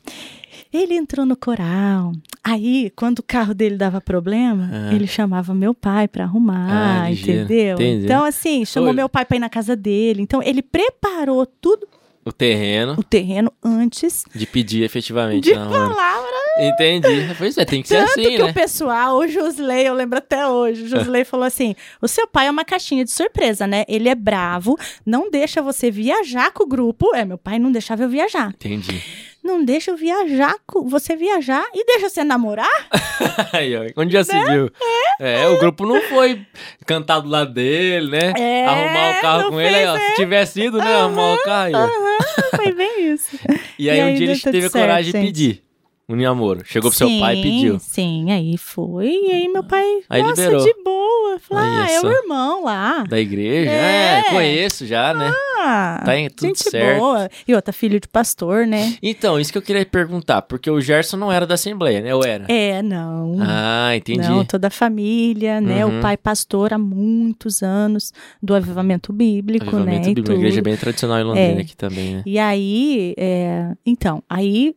Ele 0.73 0.95
entrou 0.95 1.25
no 1.27 1.37
coral. 1.37 2.13
Aí, 2.43 2.91
quando 2.97 3.19
o 3.19 3.23
carro 3.23 3.55
dele 3.55 3.77
dava 3.77 4.01
problema, 4.01 4.69
Ah. 4.73 4.95
ele 4.95 5.07
chamava 5.07 5.55
meu 5.55 5.75
pai 5.75 6.09
pra 6.09 6.25
arrumar, 6.25 7.03
Ah, 7.05 7.13
entendeu? 7.13 7.75
Entendi. 7.75 8.05
Então, 8.07 8.25
assim, 8.25 8.65
chamou 8.65 8.89
Oi. 8.91 8.97
meu 8.97 9.09
pai 9.09 9.25
pra 9.25 9.37
ir 9.37 9.41
na 9.41 9.51
casa 9.51 9.77
dele. 9.77 10.23
Então, 10.23 10.43
ele 10.43 10.63
preparou 10.63 11.45
tudo 11.47 11.87
O 12.25 12.31
terreno 12.33 12.95
o 12.99 13.03
terreno 13.03 13.53
antes 13.65 14.25
de 14.33 14.47
pedir 14.47 14.85
efetivamente. 14.85 15.45
de 15.45 15.55
falar. 15.55 16.23
Entendi. 16.59 17.35
Pois 17.37 17.57
é, 17.59 17.65
tem 17.65 17.83
que 17.83 17.89
ser 17.89 17.97
Tanto 17.97 18.11
assim, 18.11 18.23
que 18.23 18.39
né? 18.39 18.45
o 18.45 18.55
pessoal, 18.55 19.17
o 19.19 19.27
Josley, 19.27 19.87
eu 19.87 19.95
lembro 19.95 20.19
até 20.19 20.47
hoje, 20.47 20.83
o 20.83 20.87
Josley 20.89 21.25
falou 21.25 21.47
assim: 21.47 21.75
o 22.01 22.07
seu 22.07 22.27
pai 22.29 22.47
é 22.47 22.51
uma 22.51 22.65
caixinha 22.65 23.05
de 23.05 23.11
surpresa, 23.11 23.67
né? 23.67 23.85
Ele 23.89 24.09
é 24.09 24.15
bravo, 24.15 24.79
não 25.05 25.31
deixa 25.31 25.61
você 25.63 25.91
viajar 25.91 26.53
com 26.53 26.65
o 26.65 26.67
grupo. 26.67 27.15
É, 27.15 27.25
meu 27.25 27.39
pai 27.39 27.59
não 27.59 27.73
deixava 27.73 28.03
eu 28.05 28.09
viajar. 28.09 28.51
Entendi. 28.51 29.03
Não 29.43 29.65
deixa 29.65 29.91
eu 29.91 29.97
viajar, 29.97 30.55
com 30.67 30.89
você 30.89 31.17
viajar 31.17 31.65
e 31.75 31.85
deixa 31.85 32.09
você 32.09 32.23
namorar? 32.23 32.71
Onde 33.97 34.13
já 34.13 34.23
se 34.23 34.33
viu? 34.45 34.71
É, 35.21 35.49
o 35.49 35.59
grupo 35.59 35.85
não 35.85 36.01
foi 36.03 36.47
cantar 36.87 37.21
do 37.21 37.29
lado 37.29 37.53
dele, 37.53 38.09
né? 38.11 38.33
É, 38.39 38.67
arrumar 38.67 39.11
o 39.11 39.21
carro 39.21 39.51
com 39.51 39.61
ele. 39.61 39.85
Ó, 39.87 39.99
se 39.99 40.15
tivesse 40.15 40.61
ido, 40.63 40.79
né? 40.79 40.95
Arrumar 40.95 41.35
o 41.35 41.43
carro. 41.43 41.73
ó. 41.75 42.57
Foi 42.57 42.73
bem 42.73 43.13
isso. 43.13 43.37
E 43.79 43.91
aí, 43.91 43.99
E 43.99 44.03
um 44.05 44.15
dia 44.15 44.31
ele 44.33 44.41
teve 44.41 44.67
a 44.67 44.71
coragem 44.71 45.11
de 45.13 45.19
gente. 45.19 45.27
pedir 45.27 45.65
namoro. 46.09 46.61
Chegou 46.65 46.91
pro 46.91 46.99
seu 46.99 47.09
pai 47.19 47.39
e 47.39 47.43
pediu. 47.43 47.79
Sim, 47.79 48.31
aí 48.31 48.57
foi. 48.59 49.09
E 49.09 49.31
aí 49.33 49.49
meu 49.49 49.65
pai, 49.65 49.85
Aí 50.09 50.23
nossa, 50.23 50.43
liberou. 50.43 50.65
de 50.65 50.75
boa. 50.85 51.39
Falou, 51.41 51.65
ah, 51.65 51.87
é 51.91 52.01
o 52.01 52.11
irmão 52.11 52.65
lá. 52.65 53.05
Da 53.09 53.19
igreja? 53.19 53.71
É. 53.71 54.19
É, 54.19 54.23
conheço 54.31 54.87
já, 54.87 55.15
né? 55.15 55.33
Ah, 55.59 56.03
Tá 56.05 56.17
em 56.17 56.29
tudo 56.29 56.49
gente 56.49 56.63
certo. 56.71 56.99
boa. 56.99 57.29
E 57.49 57.55
outra, 57.55 57.73
filho 57.73 57.99
de 57.99 58.07
pastor, 58.07 58.67
né? 58.67 58.97
Então, 59.03 59.41
isso 59.41 59.51
que 59.51 59.57
eu 59.57 59.63
queria 59.63 59.85
perguntar, 59.87 60.43
porque 60.43 60.71
o 60.71 60.81
Gerson 60.81 61.17
não 61.17 61.33
era 61.33 61.47
da 61.47 61.55
Assembleia, 61.55 62.01
né? 62.03 62.15
Ou 62.15 62.23
era? 62.25 62.45
É, 62.53 62.83
não. 62.83 63.37
Ah, 63.41 63.97
entendi. 63.97 64.21
Não, 64.29 64.45
toda 64.45 64.67
a 64.67 64.71
família, 64.71 65.61
né? 65.61 65.87
Uhum. 65.87 65.99
O 65.99 66.03
pai 66.03 66.17
pastor 66.19 66.73
há 66.75 66.79
muitos 66.79 67.63
anos 67.63 68.13
do 68.43 68.55
avivamento 68.55 69.13
bíblico, 69.13 69.65
Avivamento 69.67 70.01
né? 70.01 70.07
Bíblico, 70.09 70.31
uma 70.31 70.37
igreja 70.37 70.61
bem 70.61 70.77
tradicional 70.77 71.19
em 71.19 71.25
Londrina 71.25 71.59
É. 71.59 71.63
aqui 71.63 71.77
também, 71.77 72.17
né? 72.17 72.23
E 72.27 72.39
aí, 72.39 73.15
é, 73.17 73.73
então, 73.87 74.23
aí 74.29 74.75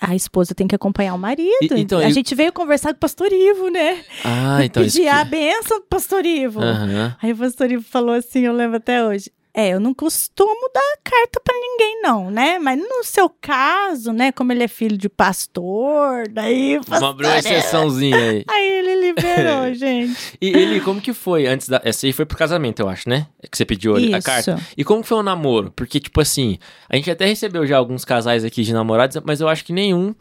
a 0.00 0.14
esposa 0.14 0.54
tem 0.54 0.66
que 0.66 0.74
acompanhar 0.74 1.14
o 1.14 1.18
marido. 1.18 1.74
E- 1.76 1.80
então, 1.80 1.98
a 1.98 2.08
e- 2.08 2.12
gente 2.12 2.34
veio 2.34 2.52
conversar 2.52 2.90
com 2.90 2.96
o 2.96 3.00
pastor 3.00 3.32
Ivo, 3.32 3.68
né? 3.68 4.02
Ah, 4.24 4.64
então 4.64 4.82
isso 4.82 4.96
Pedir 4.98 5.08
que... 5.10 5.14
a 5.14 5.24
benção 5.24 5.78
do 5.80 5.86
pastor 5.86 6.24
Ivo. 6.26 6.60
Aham. 6.60 7.16
Aí 7.22 7.32
o 7.32 7.36
pastor 7.36 7.70
Ivo 7.70 7.84
falou 7.84 8.14
assim, 8.14 8.40
eu 8.40 8.52
lembro 8.52 8.76
até 8.76 9.04
hoje. 9.04 9.30
É, 9.56 9.68
eu 9.68 9.78
não 9.78 9.94
costumo 9.94 10.68
dar 10.74 10.96
carta 11.04 11.40
pra 11.44 11.54
ninguém, 11.54 12.02
não, 12.02 12.28
né? 12.28 12.58
Mas 12.58 12.76
no 12.76 13.04
seu 13.04 13.30
caso, 13.30 14.12
né? 14.12 14.32
Como 14.32 14.50
ele 14.50 14.64
é 14.64 14.68
filho 14.68 14.98
de 14.98 15.08
pastor, 15.08 16.26
daí. 16.28 16.80
Vamos 16.88 17.08
abrir 17.10 17.26
uma 17.26 17.34
pastor- 17.34 17.52
exceçãozinha 17.52 18.16
aí. 18.16 18.44
Aí 18.50 18.68
ele 18.68 19.06
liberou, 19.06 19.72
gente. 19.74 20.36
E 20.40 20.48
ele, 20.48 20.80
como 20.80 21.00
que 21.00 21.12
foi 21.12 21.46
antes 21.46 21.68
da... 21.68 21.80
Essa 21.84 22.06
aí 22.06 22.12
foi 22.12 22.24
pro 22.26 22.36
casamento, 22.36 22.80
eu 22.80 22.88
acho, 22.88 23.08
né? 23.08 23.28
Que 23.50 23.56
você 23.56 23.64
pediu 23.64 23.94
ali 23.94 24.12
a 24.14 24.18
Isso. 24.18 24.26
carta. 24.26 24.58
E 24.76 24.82
como 24.82 25.02
que 25.02 25.08
foi 25.08 25.18
o 25.18 25.22
namoro? 25.22 25.70
Porque, 25.76 26.00
tipo 26.00 26.20
assim, 26.20 26.58
a 26.88 26.96
gente 26.96 27.08
até 27.10 27.24
recebeu 27.26 27.64
já 27.66 27.76
alguns 27.76 28.04
casais 28.04 28.44
aqui 28.44 28.62
de 28.64 28.72
namorados, 28.72 29.16
mas 29.24 29.40
eu 29.40 29.48
acho 29.48 29.64
que 29.64 29.72
nenhum 29.72 30.14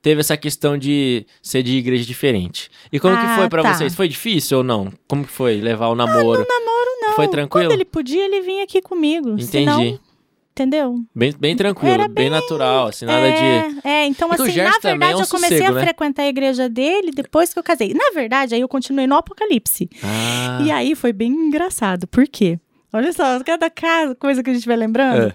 teve 0.00 0.20
essa 0.20 0.36
questão 0.36 0.78
de 0.78 1.26
ser 1.42 1.62
de 1.62 1.76
igreja 1.76 2.04
diferente. 2.06 2.70
E 2.92 2.98
como 3.00 3.16
que 3.16 3.26
Ah, 3.26 3.36
foi 3.36 3.48
pra 3.48 3.62
tá. 3.62 3.74
vocês? 3.74 3.94
Foi 3.94 4.08
difícil 4.08 4.58
ou 4.58 4.64
não? 4.64 4.90
Como 5.08 5.24
que 5.24 5.30
foi 5.32 5.60
levar 5.60 5.88
o 5.88 5.94
namoro? 5.94 6.22
Namoro 6.22 6.46
não. 6.48 6.67
Foi 7.24 7.28
tranquilo? 7.28 7.66
Quando 7.68 7.72
ele 7.72 7.84
podia, 7.84 8.24
ele 8.24 8.40
vinha 8.40 8.64
aqui 8.64 8.80
comigo. 8.82 9.30
Entendi. 9.30 9.46
Senão, 9.46 9.98
entendeu? 10.52 10.96
Bem, 11.14 11.32
bem 11.38 11.54
tranquilo, 11.56 11.92
Era 11.94 12.08
bem, 12.08 12.28
natural, 12.30 12.88
assim, 12.88 13.04
nada 13.06 13.30
de... 13.30 13.38
é, 13.44 13.72
É, 14.02 14.06
então 14.06 14.28
É 14.28 14.30
o 14.32 14.34
assim, 14.42 14.56
na 14.56 14.74
é 14.74 14.78
verdade, 14.80 15.14
um 15.16 15.20
eu 15.20 15.26
comecei 15.28 15.58
sossego, 15.58 15.76
a 15.76 15.80
né? 15.80 15.82
frequentar 15.86 16.22
a 16.24 16.28
igreja 16.28 16.68
dele 16.68 17.10
depois 17.12 17.52
que 17.52 17.58
eu 17.58 17.62
casei. 17.62 17.94
Na 17.94 18.10
verdade, 18.12 18.54
aí 18.54 18.60
eu 18.60 18.68
continuei 18.68 19.06
no 19.06 19.14
Apocalipse. 19.16 19.88
Ah, 20.02 20.60
E 20.64 20.70
aí 20.70 20.94
foi 20.96 21.12
bem 21.12 21.30
engraçado. 21.30 22.06
Por 22.08 22.26
quê? 22.26 22.58
Olha 22.92 23.12
só, 23.12 23.38
cada 23.44 23.68
caso, 23.70 24.14
coisa 24.16 24.42
que 24.42 24.50
a 24.50 24.54
gente 24.54 24.66
vai 24.66 24.76
lembrando. 24.76 25.28
É. 25.28 25.34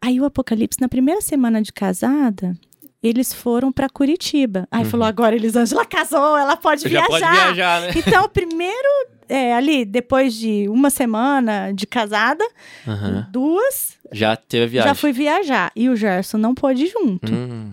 Aí 0.00 0.20
o 0.20 0.24
Apocalipse, 0.24 0.80
na 0.80 0.88
primeira 0.88 1.20
semana 1.20 1.60
de 1.62 1.72
casada, 1.72 2.54
eles 3.02 3.32
foram 3.32 3.72
pra 3.72 3.88
Curitiba. 3.88 4.66
Aí 4.70 4.84
falou: 4.84 5.06
agora 5.06 5.34
Elisângela 5.36 5.84
casou, 5.84 6.36
ela 6.36 6.56
pode 6.56 6.84
Uhum. 6.84 6.90
já 6.90 7.06
viajar. 7.06 7.26
pode 7.30 7.40
viajar, 7.42 7.80
né? 7.82 7.90
Então, 7.96 8.28
primeiro, 8.28 8.88
é, 9.28 9.54
ali, 9.54 9.84
depois 9.84 10.34
de 10.34 10.68
uma 10.68 10.90
semana 10.90 11.72
de 11.72 11.86
casada, 11.86 12.44
Aham. 12.86 13.26
duas, 13.30 13.96
Já 14.12 14.36
teve 14.36 14.64
a 14.64 14.66
viagem. 14.68 14.88
já 14.90 14.94
fui 14.94 15.12
viajar. 15.12 15.70
E 15.76 15.88
o 15.88 15.96
Gerson 15.96 16.38
não 16.38 16.54
pôde 16.54 16.84
ir 16.84 16.88
junto. 16.90 17.32
Hum, 17.32 17.72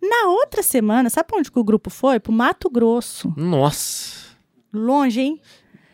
Na 0.00 0.28
outra 0.28 0.62
semana, 0.62 1.08
sabe 1.10 1.28
pra 1.28 1.38
onde 1.38 1.50
que 1.50 1.58
o 1.58 1.64
grupo 1.64 1.88
foi? 1.90 2.18
Pro 2.20 2.32
Mato 2.32 2.68
Grosso. 2.70 3.32
nossa. 3.36 4.22
Longe, 4.72 5.20
hein? 5.20 5.40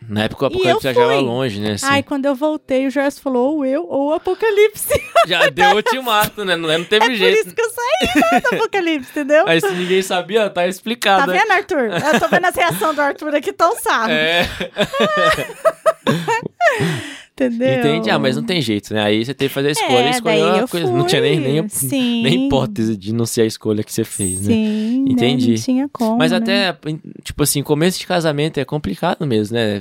Na 0.08 0.24
época 0.24 0.44
o 0.44 0.46
Apocalipse 0.48 0.82
já 0.82 0.90
estava 0.90 1.14
longe, 1.16 1.60
né? 1.60 1.72
assim. 1.72 1.86
Aí, 1.86 2.02
quando 2.02 2.24
eu 2.24 2.34
voltei, 2.34 2.86
o 2.86 2.90
Gerson 2.90 3.20
falou: 3.20 3.56
ou 3.56 3.66
eu 3.66 3.84
ou 3.86 4.08
o 4.08 4.12
Apocalipse. 4.14 4.88
Já 5.28 5.48
deu 5.50 5.76
ultimato, 5.76 6.44
né? 6.44 6.56
Não, 6.56 6.68
não 6.68 6.84
teve 6.84 7.04
É 7.04 7.08
por 7.08 7.14
jeito. 7.14 7.46
isso 7.46 7.54
que 7.54 7.60
eu 7.60 7.70
saí 7.70 8.22
né, 8.32 8.40
do 8.40 8.48
Apocalipse, 8.56 9.10
entendeu? 9.10 9.44
Aí 9.46 9.60
se 9.60 9.70
ninguém 9.72 10.02
sabia, 10.02 10.44
tá 10.48 10.62
Tá 10.62 10.66
explicado. 10.66 11.30
né? 11.30 11.38
vendo, 11.38 11.52
Arthur? 11.52 11.90
Eu 12.12 12.20
tô 12.20 12.28
vendo 12.28 12.46
as 12.46 12.54
reações 12.54 12.96
do 12.96 13.02
Arthur 13.02 13.34
aqui 13.34 13.52
tão 13.52 13.76
sarro. 13.76 14.10
É, 14.10 14.48
Entendeu? 17.46 17.78
entendi. 17.78 18.10
Ah, 18.10 18.18
mas 18.18 18.36
não 18.36 18.42
tem 18.42 18.60
jeito, 18.60 18.92
né? 18.92 19.02
Aí 19.02 19.24
você 19.24 19.32
teve 19.32 19.48
que 19.48 19.54
fazer 19.54 19.68
a 19.68 19.70
escolha. 19.72 20.56
É, 20.58 20.62
eu 20.62 20.68
coisa. 20.68 20.90
Não 20.90 21.06
tinha 21.06 21.20
nem, 21.20 21.36
fui. 21.36 21.44
nem, 21.52 21.68
Sim. 21.68 22.22
nem 22.22 22.46
hipótese 22.46 22.96
de 22.96 23.12
não 23.12 23.26
ser 23.26 23.42
a 23.42 23.46
escolha 23.46 23.82
que 23.82 23.92
você 23.92 24.04
fez, 24.04 24.40
né? 24.46 24.54
Sim, 24.54 25.04
né? 25.04 25.12
Entendi. 25.12 25.50
Não 25.52 25.62
tinha 25.62 25.88
como. 25.88 26.18
Mas 26.18 26.32
né? 26.32 26.38
até, 26.38 26.76
tipo 27.22 27.42
assim, 27.42 27.62
começo 27.62 27.98
de 27.98 28.06
casamento 28.06 28.58
é 28.58 28.64
complicado 28.64 29.26
mesmo, 29.26 29.54
né? 29.56 29.80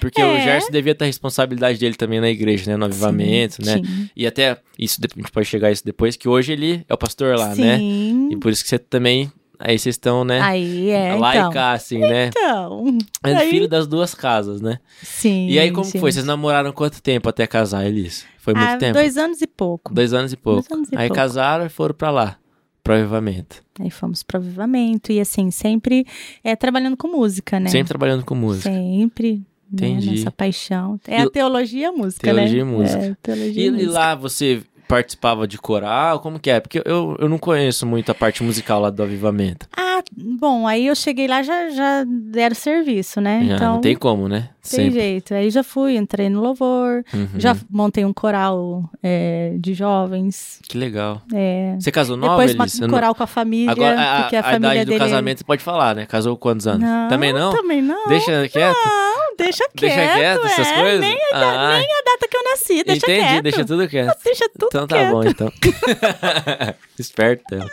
Porque 0.00 0.22
o 0.22 0.26
É. 0.36 0.42
Gerson 0.42 0.70
devia 0.70 0.94
ter 0.94 1.04
a 1.04 1.06
responsabilidade 1.06 1.78
dele 1.78 1.94
também 1.94 2.20
na 2.20 2.28
igreja, 2.28 2.70
né? 2.70 2.76
No 2.76 2.84
avivamento, 2.84 3.64
né? 3.64 3.78
Sim. 3.78 4.10
E 4.14 4.26
até, 4.26 4.58
isso, 4.78 5.00
a 5.02 5.20
gente 5.20 5.32
pode 5.32 5.46
chegar 5.46 5.68
a 5.68 5.72
isso 5.72 5.84
depois, 5.84 6.16
que 6.16 6.28
hoje 6.28 6.52
ele 6.52 6.84
é 6.88 6.94
o 6.94 6.98
pastor 6.98 7.36
lá, 7.36 7.54
né? 7.54 7.78
Sim. 7.78 8.28
E 8.30 8.36
por 8.36 8.52
isso 8.52 8.62
que 8.62 8.68
você 8.68 8.78
também, 8.78 9.30
aí 9.58 9.78
vocês 9.78 9.94
estão, 9.94 10.24
né? 10.24 10.40
Aí 10.40 10.90
é. 10.90 11.14
lá 11.14 11.36
então. 11.36 11.50
e 11.50 11.54
cá, 11.54 11.72
assim, 11.72 11.98
né? 11.98 12.26
Então. 12.28 12.98
É 13.24 13.34
aí- 13.34 13.50
filho 13.50 13.68
das 13.68 13.86
duas 13.86 14.14
casas, 14.14 14.60
né? 14.60 14.78
Sim. 15.02 15.48
E 15.48 15.58
aí, 15.58 15.70
como 15.70 15.84
sim. 15.84 15.98
foi? 15.98 16.12
Vocês 16.12 16.24
namoraram 16.24 16.72
quanto 16.72 17.02
tempo 17.02 17.28
até 17.28 17.46
casar, 17.46 17.84
Elis? 17.86 18.24
Foi 18.38 18.54
muito 18.54 18.68
Ah, 18.68 18.76
tempo? 18.76 18.94
Dois 18.94 19.16
anos 19.16 19.40
e 19.42 19.46
pouco. 19.46 19.92
Dois 19.92 20.12
anos 20.12 20.32
e 20.32 20.36
pouco. 20.36 20.72
anos 20.72 20.88
e 20.90 20.96
aí 20.96 21.08
pouco. 21.08 21.14
casaram 21.14 21.66
e 21.66 21.68
foram 21.68 21.94
pra 21.94 22.10
lá, 22.10 22.36
pro 22.84 22.94
avivamento. 22.94 23.62
Aí 23.80 23.90
fomos 23.90 24.22
pro 24.22 24.36
avivamento. 24.38 25.10
E 25.12 25.20
assim, 25.20 25.50
sempre 25.50 26.06
é, 26.44 26.54
trabalhando 26.54 26.96
com 26.96 27.08
música, 27.08 27.58
né? 27.58 27.68
Sempre 27.68 27.88
trabalhando 27.88 28.24
com 28.24 28.34
música. 28.34 28.70
Sempre. 28.70 29.32
né, 29.70 29.88
Entendi. 29.88 30.10
Nessa 30.10 30.30
paixão. 30.30 31.00
É 31.08 31.18
E- 31.18 31.22
a 31.22 31.28
teologia 31.30 31.82
e 31.82 31.84
a 31.86 31.92
música, 31.92 32.22
Teologia 32.24 32.64
né? 32.64 32.70
e 32.70 32.74
música. 32.74 32.98
É, 33.04 33.16
teologia 33.20 33.62
E, 33.62 33.64
e, 33.64 33.68
e 33.68 33.70
música. 33.72 33.90
lá 33.92 34.14
você 34.14 34.62
participava 34.88 35.46
de 35.46 35.58
coral? 35.58 36.20
Como 36.20 36.38
que 36.38 36.50
é? 36.50 36.60
Porque 36.60 36.82
eu, 36.84 37.16
eu 37.18 37.28
não 37.28 37.38
conheço 37.38 37.86
muito 37.86 38.10
a 38.10 38.14
parte 38.14 38.42
musical 38.42 38.80
lá 38.80 38.90
do 38.90 39.02
avivamento. 39.02 39.66
Ah, 39.76 40.02
bom, 40.40 40.66
aí 40.66 40.86
eu 40.86 40.94
cheguei 40.94 41.26
lá, 41.26 41.42
já, 41.42 41.68
já 41.70 42.04
deram 42.06 42.54
serviço, 42.54 43.20
né? 43.20 43.44
Já 43.46 43.54
então, 43.56 43.72
não 43.74 43.80
tem 43.80 43.96
como, 43.96 44.28
né? 44.28 44.50
tem 44.68 44.90
jeito. 44.90 45.32
Aí 45.32 45.48
já 45.48 45.62
fui, 45.62 45.96
entrei 45.96 46.28
no 46.28 46.40
louvor, 46.40 47.04
Uhum. 47.14 47.28
já 47.38 47.56
montei 47.70 48.04
um 48.04 48.12
coral 48.12 48.88
é, 49.02 49.54
de 49.60 49.72
jovens. 49.74 50.58
Que 50.68 50.76
legal. 50.76 51.22
é. 51.32 51.76
Você 51.78 51.92
casou 51.92 52.16
nova, 52.16 52.44
Depois 52.44 52.72
Elis? 52.74 52.80
um 52.80 52.86
não- 52.88 52.94
coral 52.94 53.14
com 53.14 53.22
a 53.22 53.26
família, 53.28 53.70
Agora, 53.70 54.00
a, 54.00 54.20
porque 54.22 54.36
a, 54.36 54.40
a 54.40 54.42
família 54.42 54.68
idade 54.74 54.84
do 54.86 54.88
dele... 54.88 54.96
é 55.02 55.06
casamento 55.06 55.38
você 55.38 55.44
pode 55.44 55.62
falar, 55.62 55.94
né? 55.94 56.06
Casou 56.06 56.36
quantos 56.36 56.66
anos? 56.66 56.80
Não, 56.82 57.08
Também 57.08 57.32
não? 57.32 57.52
Também 57.54 57.80
não. 57.80 58.08
Deixa 58.08 58.48
quieto? 58.48 58.74
Não, 58.76 59.15
deixa 59.36 59.64
quieto. 59.76 59.94
Deixa 59.96 60.14
quieto 60.16 60.46
essas 60.46 60.66
é, 60.68 60.80
coisas? 60.80 61.00
Nem 61.00 61.18
a, 61.32 61.36
Ah, 61.38 61.78
nem 61.78 61.88
a 61.92 62.02
data 62.04 62.28
que 62.28 62.36
eu 62.36 62.44
nasci, 62.44 62.84
deixa 62.84 63.06
entendi, 63.06 63.20
quieto. 63.28 63.42
deixa 63.42 63.64
tudo 63.64 63.88
quieto. 63.88 64.18
Deixa 64.24 64.48
tudo 64.48 64.66
Então 64.68 64.86
tá 64.86 64.96
quieto, 64.96 65.10
bom, 65.12 65.24
então. 65.24 65.52
Esperto 66.98 67.54
ela. 67.54 67.70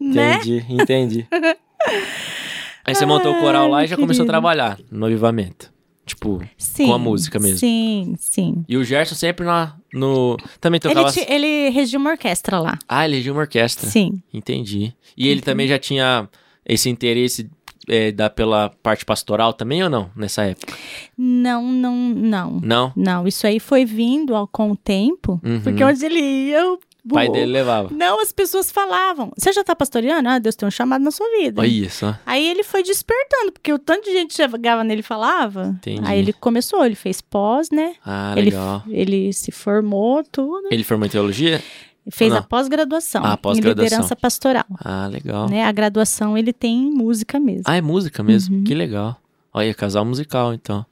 né? 0.00 0.34
Entendi, 0.36 0.64
entendi. 0.68 1.26
Aí 2.84 2.94
você 2.94 3.06
montou 3.06 3.32
o 3.32 3.40
coral 3.40 3.68
lá 3.68 3.84
e 3.84 3.86
já 3.86 3.94
Ai, 3.94 4.00
começou 4.00 4.22
a 4.22 4.26
querido. 4.26 4.32
trabalhar 4.32 4.78
no 4.90 5.06
avivamento. 5.06 5.72
Tipo, 6.04 6.42
Sim, 6.58 6.86
com 6.86 6.94
a 6.94 6.98
música 6.98 7.38
mesmo. 7.38 7.58
Sim, 7.58 8.16
sim. 8.18 8.64
e 8.68 8.76
o 8.76 8.82
Gerson 8.82 9.14
sempre 9.14 9.46
na, 9.46 9.76
no... 9.94 10.36
Também 10.60 10.80
Ele, 10.82 10.92
tocava... 10.94 11.12
ti- 11.12 11.24
ele 11.28 11.68
regiu 11.70 12.00
uma 12.00 12.10
orquestra 12.10 12.58
lá. 12.58 12.76
Ah, 12.88 13.04
ele 13.04 13.16
regiu 13.16 13.32
uma 13.32 13.42
orquestra. 13.42 13.88
Sim. 13.88 14.20
Entendi. 14.34 14.92
E 15.16 15.28
ele 15.28 15.40
também 15.40 15.68
já 15.68 15.78
tinha 15.78 16.28
esse 16.66 16.90
interesse 16.90 17.48
é, 17.88 18.12
da, 18.12 18.28
pela 18.30 18.70
parte 18.82 19.04
pastoral 19.04 19.52
também 19.52 19.82
ou 19.82 19.90
não, 19.90 20.10
nessa 20.16 20.44
época? 20.44 20.72
Não, 21.16 21.62
não, 21.70 21.96
não. 21.96 22.60
Não? 22.62 22.92
Não, 22.96 23.26
isso 23.26 23.46
aí 23.46 23.58
foi 23.60 23.84
vindo 23.84 24.34
ao, 24.34 24.46
com 24.46 24.70
o 24.70 24.76
tempo, 24.76 25.40
Uhum. 25.44 25.60
porque 25.60 25.82
onde 25.84 26.04
ele 26.04 26.20
ia, 26.20 26.60
eu 26.60 26.80
O 27.04 27.14
pai 27.14 27.28
dele 27.28 27.50
levava. 27.52 27.88
Não, 27.92 28.20
as 28.20 28.30
pessoas 28.30 28.70
falavam. 28.70 29.32
Você 29.36 29.52
já 29.52 29.64
tá 29.64 29.74
pastoreando? 29.74 30.28
Ah, 30.28 30.38
Deus 30.38 30.54
tem 30.54 30.68
um 30.68 30.70
chamado 30.70 31.02
na 31.02 31.10
sua 31.10 31.26
vida. 31.38 31.60
Olha 31.60 31.66
isso. 31.68 32.16
Aí 32.24 32.48
ele 32.48 32.62
foi 32.62 32.82
despertando, 32.84 33.50
porque 33.52 33.72
o 33.72 33.78
tanto 33.78 34.04
de 34.04 34.12
gente 34.12 34.34
chegava 34.34 34.84
nele 34.84 35.00
e 35.00 35.02
falava. 35.02 35.74
Entendi. 35.78 36.00
Aí 36.04 36.20
ele 36.20 36.32
começou, 36.32 36.84
ele 36.86 36.94
fez 36.94 37.20
pós, 37.20 37.70
né? 37.70 37.94
Ah, 38.06 38.34
ele, 38.36 38.50
legal. 38.50 38.84
ele 38.88 39.32
se 39.32 39.50
formou, 39.50 40.22
tudo. 40.30 40.68
Ele 40.70 40.84
formou 40.84 41.06
em 41.06 41.10
teologia? 41.10 41.60
Fez 42.10 42.30
Não. 42.32 42.38
a 42.38 42.42
pós-graduação 42.42 43.24
Ah, 43.24 43.34
em 43.34 43.36
pós-graduação. 43.36 43.84
liderança 43.84 44.16
pastoral. 44.16 44.64
Ah, 44.84 45.06
legal. 45.06 45.48
Né? 45.48 45.62
A 45.64 45.70
graduação 45.70 46.36
ele 46.36 46.52
tem 46.52 46.88
em 46.88 46.90
música 46.90 47.38
mesmo. 47.38 47.62
Ah, 47.66 47.76
é 47.76 47.80
música 47.80 48.22
mesmo? 48.22 48.56
Uhum. 48.56 48.64
Que 48.64 48.74
legal. 48.74 49.16
Olha, 49.54 49.72
casal 49.74 50.04
musical, 50.04 50.52
então. 50.54 50.84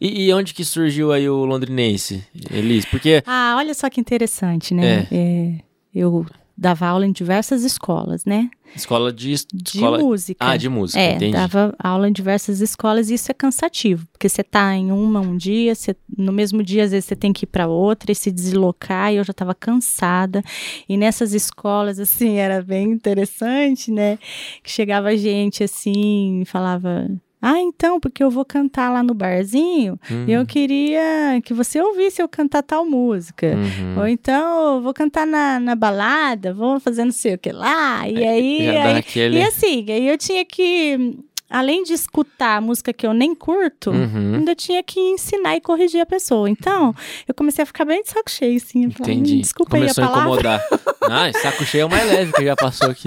E, 0.00 0.26
e 0.26 0.32
onde 0.34 0.52
que 0.54 0.64
surgiu 0.64 1.10
aí 1.12 1.28
o 1.28 1.44
londrinense, 1.44 2.22
Elis? 2.50 2.84
Porque... 2.84 3.22
Ah, 3.26 3.54
olha 3.56 3.72
só 3.74 3.88
que 3.90 4.00
interessante, 4.00 4.74
né? 4.74 5.08
É, 5.10 5.54
eu 5.94 6.26
dava 6.62 6.86
aula 6.86 7.06
em 7.06 7.12
diversas 7.12 7.64
escolas, 7.64 8.24
né? 8.24 8.48
Escola 8.74 9.12
de... 9.12 9.34
De 9.52 9.76
Escola... 9.76 9.98
música. 9.98 10.36
Ah, 10.40 10.56
de 10.56 10.68
música, 10.68 10.98
É, 10.98 11.14
entendi. 11.16 11.32
dava 11.32 11.74
aula 11.78 12.08
em 12.08 12.12
diversas 12.12 12.60
escolas 12.62 13.10
e 13.10 13.14
isso 13.14 13.30
é 13.30 13.34
cansativo, 13.34 14.06
porque 14.10 14.28
você 14.28 14.42
tá 14.42 14.74
em 14.74 14.90
uma 14.90 15.20
um 15.20 15.36
dia, 15.36 15.74
você- 15.74 15.94
no 16.16 16.32
mesmo 16.32 16.62
dia 16.62 16.84
às 16.84 16.92
vezes 16.92 17.04
você 17.04 17.16
tem 17.16 17.32
que 17.32 17.44
ir 17.44 17.48
para 17.48 17.66
outra 17.66 18.10
e 18.12 18.14
se 18.14 18.30
deslocar, 18.30 19.12
e 19.12 19.16
eu 19.16 19.24
já 19.24 19.32
estava 19.32 19.54
cansada. 19.54 20.42
E 20.88 20.96
nessas 20.96 21.34
escolas 21.34 21.98
assim, 21.98 22.36
era 22.36 22.62
bem 22.62 22.90
interessante, 22.92 23.90
né? 23.90 24.18
Que 24.62 24.70
chegava 24.70 25.14
gente 25.16 25.62
assim, 25.64 26.44
falava: 26.46 27.10
"Ah, 27.42 27.60
então, 27.60 27.98
porque 27.98 28.22
eu 28.22 28.30
vou 28.30 28.44
cantar 28.44 28.90
lá 28.92 29.02
no 29.02 29.12
barzinho, 29.12 29.98
Hum, 30.08 30.24
eu 30.28 30.46
queria 30.46 31.40
que 31.44 31.52
você 31.52 31.80
ouvisse 31.82 32.22
eu 32.22 32.28
cantar 32.28 32.62
tal 32.62 32.86
música". 32.86 33.48
uhum. 33.48 33.98
Ou 34.00 34.06
então, 34.06 34.76
eu 34.76 34.82
vou 34.82 34.94
cantar 34.94 35.26
na, 35.26 35.58
na 35.58 35.74
balada, 35.74 36.54
vou 36.54 36.78
fazer 36.78 37.04
não 37.04 37.12
sei 37.12 37.34
o 37.34 37.38
que 37.38 37.50
lá. 37.50 38.08
E 38.08 38.24
aí, 38.24 38.66
dá 38.72 38.84
aí 38.84 38.96
aquele... 38.98 39.38
e 39.38 39.42
assim, 39.42 39.84
aí 39.90 40.08
eu 40.08 40.16
tinha 40.16 40.44
que, 40.44 41.18
além 41.52 41.82
de 41.84 41.92
escutar 41.92 42.56
a 42.56 42.60
música 42.60 42.92
que 42.92 43.06
eu 43.06 43.12
nem 43.12 43.34
curto, 43.34 43.90
Uhum. 43.90 44.36
ainda 44.36 44.54
tinha 44.54 44.82
que 44.82 44.98
ensinar 44.98 45.56
e 45.56 45.60
corrigir 45.60 46.00
a 46.00 46.06
pessoa. 46.06 46.48
Então, 46.50 46.94
eu 47.28 47.34
comecei 47.34 47.62
a 47.62 47.66
ficar 47.66 47.84
bem 47.84 48.02
de 48.02 48.08
saco 48.10 48.30
cheio, 48.30 48.56
assim. 48.56 48.90
Falei, 48.90 49.14
Entendi. 49.14 49.36
"Hum, 49.36 49.40
Desculpa 49.40 49.70
Começou 49.76 50.02
aí 50.04 50.10
a 50.10 50.12
a 50.12 50.18
incomodar. 50.20 50.64
Ah, 51.04 51.30
saco 51.42 51.64
cheio 51.64 51.82
é 51.82 51.84
o 51.84 51.90
mais 51.90 52.06
leve 52.08 52.32
que 52.32 52.44
já 52.44 52.54
passou 52.54 52.88
aqui. 52.90 53.02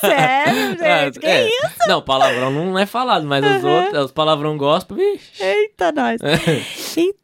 Sério, 0.00 0.78
gente? 0.78 1.20
que 1.20 1.26
É, 1.26 1.46
isso? 1.48 1.88
Não, 1.88 2.00
palavrão 2.00 2.50
não 2.50 2.78
é 2.78 2.86
falado, 2.86 3.26
mas 3.26 3.44
os 3.44 3.64
outros, 3.64 4.04
os 4.06 4.12
palavrão 4.12 4.56
gospel, 4.56 4.96
vixe. 4.96 5.42
Eita, 5.42 5.92
nós. 5.92 6.20
Então, 6.96 7.14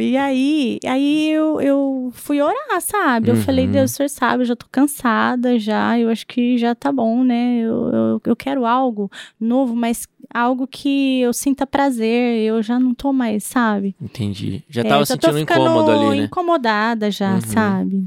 e 0.00 0.16
aí, 0.16 0.78
aí 0.86 1.30
eu, 1.30 1.60
eu 1.60 2.10
fui 2.12 2.40
orar, 2.40 2.80
sabe? 2.80 3.30
Eu 3.30 3.34
Uhum. 3.36 3.42
falei, 3.42 3.66
Deus, 3.66 3.92
o 3.92 3.94
senhor 3.94 4.08
sabe, 4.08 4.42
eu 4.42 4.46
já 4.46 4.56
tô 4.56 4.66
cansada 4.70 5.58
já, 5.58 5.98
eu 5.98 6.08
acho 6.10 6.26
que 6.26 6.58
já 6.58 6.74
tá 6.74 6.90
bom, 6.90 7.22
né? 7.22 7.58
Eu, 7.60 7.90
eu, 7.92 8.22
eu 8.24 8.36
quero 8.36 8.64
algo 8.66 9.10
novo, 9.40 9.74
mas 9.76 10.06
algo 10.32 10.66
que 10.66 11.20
eu 11.20 11.32
sinta 11.32 11.66
prazer, 11.66 12.40
eu 12.42 12.62
já 12.62 12.78
não 12.80 12.94
tô 12.94 13.12
mais, 13.12 13.44
sabe? 13.44 13.94
Entendi. 14.00 14.64
Já 14.68 14.80
É, 14.82 14.88
tava 14.88 15.02
eu 15.02 15.06
já 15.06 15.14
sentindo 15.14 15.38
incômodo 15.38 15.90
ali, 15.90 16.08
né? 16.20 16.24
incomodada 16.24 17.10
já, 17.10 17.34
Uhum. 17.34 17.40
sabe? 17.42 18.04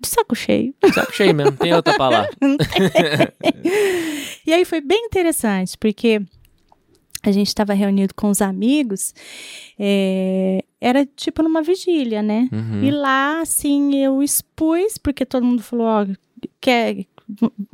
De 0.00 0.08
saco 0.08 0.34
cheio. 0.34 0.74
Saco 0.92 1.12
cheio 1.12 1.34
mesmo, 1.34 1.52
não 1.52 1.58
tem 1.58 1.74
outra 1.74 1.94
palavra. 1.94 2.30
E 4.46 4.52
aí 4.52 4.64
foi 4.64 4.80
bem 4.80 5.04
interessante, 5.06 5.76
porque 5.78 6.20
a 7.22 7.32
gente 7.32 7.48
estava 7.48 7.72
reunido 7.74 8.14
com 8.14 8.28
os 8.30 8.40
amigos, 8.42 9.14
é, 9.78 10.64
era 10.80 11.06
tipo 11.06 11.42
numa 11.42 11.62
vigília, 11.62 12.22
né? 12.22 12.48
Uhum. 12.52 12.82
E 12.82 12.90
lá, 12.90 13.40
assim, 13.40 13.94
eu 13.96 14.22
expus, 14.22 14.98
porque 14.98 15.24
todo 15.24 15.44
mundo 15.46 15.62
falou, 15.62 15.86
ó, 15.86 16.06
quer, 16.60 17.06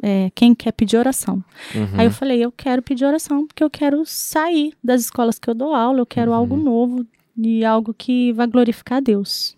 é, 0.03 0.31
quem 0.35 0.55
quer 0.55 0.73
pedir 0.73 0.97
oração? 0.97 1.43
Uhum. 1.75 1.89
Aí 1.99 2.07
eu 2.07 2.11
falei, 2.11 2.45
eu 2.45 2.53
quero 2.53 2.83
pedir 2.83 3.05
oração, 3.05 3.47
porque 3.47 3.65
eu 3.65 3.71
quero 3.71 4.03
sair 4.05 4.73
das 4.85 5.03
escolas 5.03 5.39
que 5.39 5.49
eu 5.49 5.55
dou 5.55 5.75
aula, 5.75 6.01
eu 6.01 6.07
quero 6.07 6.31
Uhum. 6.31 6.37
algo 6.37 6.57
novo 6.57 7.07
e 7.37 7.65
algo 7.65 7.95
que 7.95 8.33
vai 8.33 8.47
glorificar 8.47 8.99
a 8.99 9.01
Deus. 9.01 9.57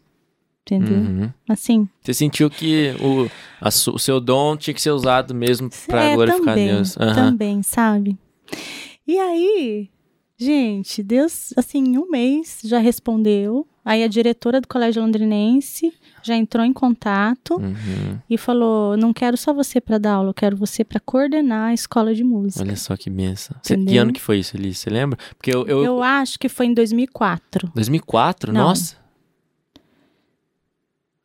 Entendeu? 0.62 0.98
Uhum. 0.98 1.30
Assim, 1.48 1.88
Você 2.00 2.14
sentiu 2.14 2.48
que 2.48 2.94
o, 3.02 3.28
a 3.60 3.68
o 3.92 3.98
seu 3.98 4.20
dom 4.20 4.56
tinha 4.56 4.72
que 4.72 4.80
ser 4.80 4.90
usado 4.92 5.34
mesmo 5.34 5.68
pra 5.88 6.04
é, 6.04 6.14
glorificar 6.14 6.54
também, 6.54 6.68
Deus. 6.68 6.96
Aham. 6.96 7.14
também, 7.14 7.62
sabe? 7.62 8.16
E 9.10 9.18
aí, 9.18 9.88
gente, 10.38 11.02
Deus, 11.02 11.52
assim, 11.56 11.78
em 11.80 11.98
um 11.98 12.08
mês 12.08 12.60
já 12.64 12.78
respondeu. 12.78 13.66
Aí 13.84 14.04
a 14.04 14.06
diretora 14.08 14.60
do 14.60 14.68
Colégio 14.68 15.02
Londrinense 15.02 15.92
já 16.22 16.36
entrou 16.36 16.64
em 16.64 16.72
contato 16.72 17.54
Uhum. 17.56 18.18
e 18.28 18.38
falou: 18.38 18.96
não 18.96 19.12
quero 19.12 19.36
só 19.36 19.52
você 19.52 19.80
para 19.80 19.98
dar 19.98 20.12
aula, 20.14 20.30
eu 20.30 20.34
quero 20.34 20.56
você 20.56 20.84
para 20.84 21.00
coordenar 21.00 21.70
a 21.70 21.74
escola 21.74 22.14
de 22.14 22.22
música. 22.22 22.62
Olha 22.62 22.76
só 22.76 22.96
que 22.96 23.10
benção. 23.10 23.56
Cê- 23.64 23.76
Que 23.76 23.96
ano 23.96 24.12
que 24.12 24.20
foi 24.20 24.38
isso, 24.38 24.56
Eli? 24.56 24.72
Você 24.74 24.88
lembra? 24.90 25.18
Porque 25.36 25.52
eu... 25.52 25.66
eu... 25.66 25.82
Eu 25.84 26.02
acho 26.04 26.38
que 26.38 26.48
foi 26.48 26.66
em 26.66 26.74
2004. 26.74 27.72
2004? 27.74 28.52
Não. 28.52 28.60
Nossa. 28.68 28.96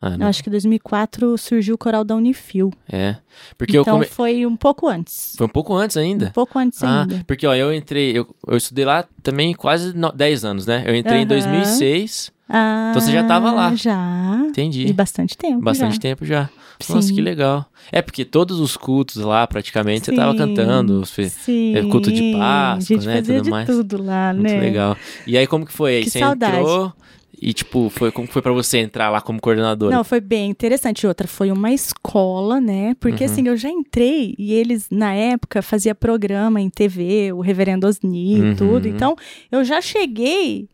Ah, 0.07 0.17
não. 0.17 0.27
acho 0.27 0.43
que 0.43 0.49
em 0.49 0.51
2004 0.51 1.37
surgiu 1.37 1.75
o 1.75 1.77
coral 1.77 2.03
da 2.03 2.15
Unifil. 2.15 2.71
É. 2.91 3.15
Porque 3.57 3.75
eu 3.77 3.81
então 3.81 3.95
come... 3.95 4.05
foi 4.05 4.45
um 4.45 4.55
pouco 4.55 4.87
antes. 4.87 5.33
Foi 5.37 5.45
um 5.47 5.49
pouco 5.49 5.73
antes 5.75 5.97
ainda. 5.97 6.27
Um 6.27 6.31
pouco 6.31 6.59
antes 6.59 6.83
Ah, 6.83 7.01
ainda. 7.01 7.23
porque 7.25 7.47
ó, 7.47 7.55
eu 7.55 7.73
entrei, 7.73 8.17
eu, 8.17 8.27
eu 8.47 8.55
estudei 8.57 8.85
lá 8.85 9.03
também 9.23 9.53
quase 9.53 9.95
no, 9.97 10.11
10 10.11 10.45
anos, 10.45 10.65
né? 10.67 10.83
Eu 10.85 10.95
entrei 10.95 11.17
em 11.17 11.21
Aham. 11.21 11.27
2006, 11.29 12.31
Ah, 12.47 12.89
então 12.91 13.01
você 13.01 13.11
já 13.11 13.23
tava 13.23 13.51
lá. 13.51 13.73
Já. 13.75 14.37
entendi. 14.47 14.85
De 14.85 14.93
bastante 14.93 15.35
tempo. 15.37 15.61
Bastante 15.61 15.95
já. 15.95 15.99
tempo 15.99 16.25
já. 16.25 16.49
Nossa, 16.89 17.07
Sim. 17.07 17.15
que 17.15 17.21
legal. 17.21 17.65
É 17.91 18.01
porque 18.01 18.25
todos 18.25 18.59
os 18.59 18.75
cultos 18.75 19.15
lá, 19.15 19.47
praticamente, 19.47 20.05
você 20.07 20.15
tava 20.15 20.33
Sim, 20.33 20.37
cantando. 20.39 20.99
os 21.01 21.09
fe- 21.09 21.29
Sim. 21.29 21.75
é, 21.75 21.81
culto 21.83 22.11
de 22.11 22.33
Páscoa, 22.37 22.97
né, 22.97 23.21
tudo 23.21 23.49
mais. 23.49 23.65
tudo 23.65 24.03
lá, 24.03 24.33
Muito 24.33 24.51
né? 24.51 24.59
legal. 24.59 24.97
E 25.25 25.37
aí, 25.37 25.47
como 25.47 25.65
que 25.65 25.71
foi? 25.71 25.95
Aí 25.97 26.03
Que 26.03 26.09
você 26.09 26.19
saudade. 26.19 26.57
entrou 26.57 26.93
e, 27.41 27.53
tipo, 27.53 27.89
foi, 27.89 28.11
como 28.11 28.27
foi 28.27 28.41
pra 28.41 28.51
você 28.51 28.77
entrar 28.79 29.09
lá 29.09 29.21
como 29.21 29.39
coordenadora? 29.41 29.95
Não, 29.95 30.03
foi 30.03 30.19
bem 30.19 30.49
interessante. 30.49 31.05
Outra, 31.07 31.27
foi 31.27 31.51
uma 31.51 31.71
escola, 31.71 32.59
né? 32.61 32.95
Porque 32.99 33.23
Uhum. 33.25 33.31
assim, 33.31 33.47
eu 33.47 33.57
já 33.57 33.69
entrei 33.69 34.35
e 34.37 34.53
eles, 34.53 34.87
na 34.89 35.13
época, 35.13 35.61
fazia 35.61 35.93
programa 35.95 36.61
em 36.61 36.69
TV, 36.69 37.31
o 37.33 37.41
Reverendo 37.41 37.87
Osni 37.87 38.41
Uhum. 38.41 38.51
e 38.51 38.55
tudo. 38.55 38.87
Então, 38.87 39.15
eu 39.51 39.63
já 39.63 39.81
cheguei 39.81 40.69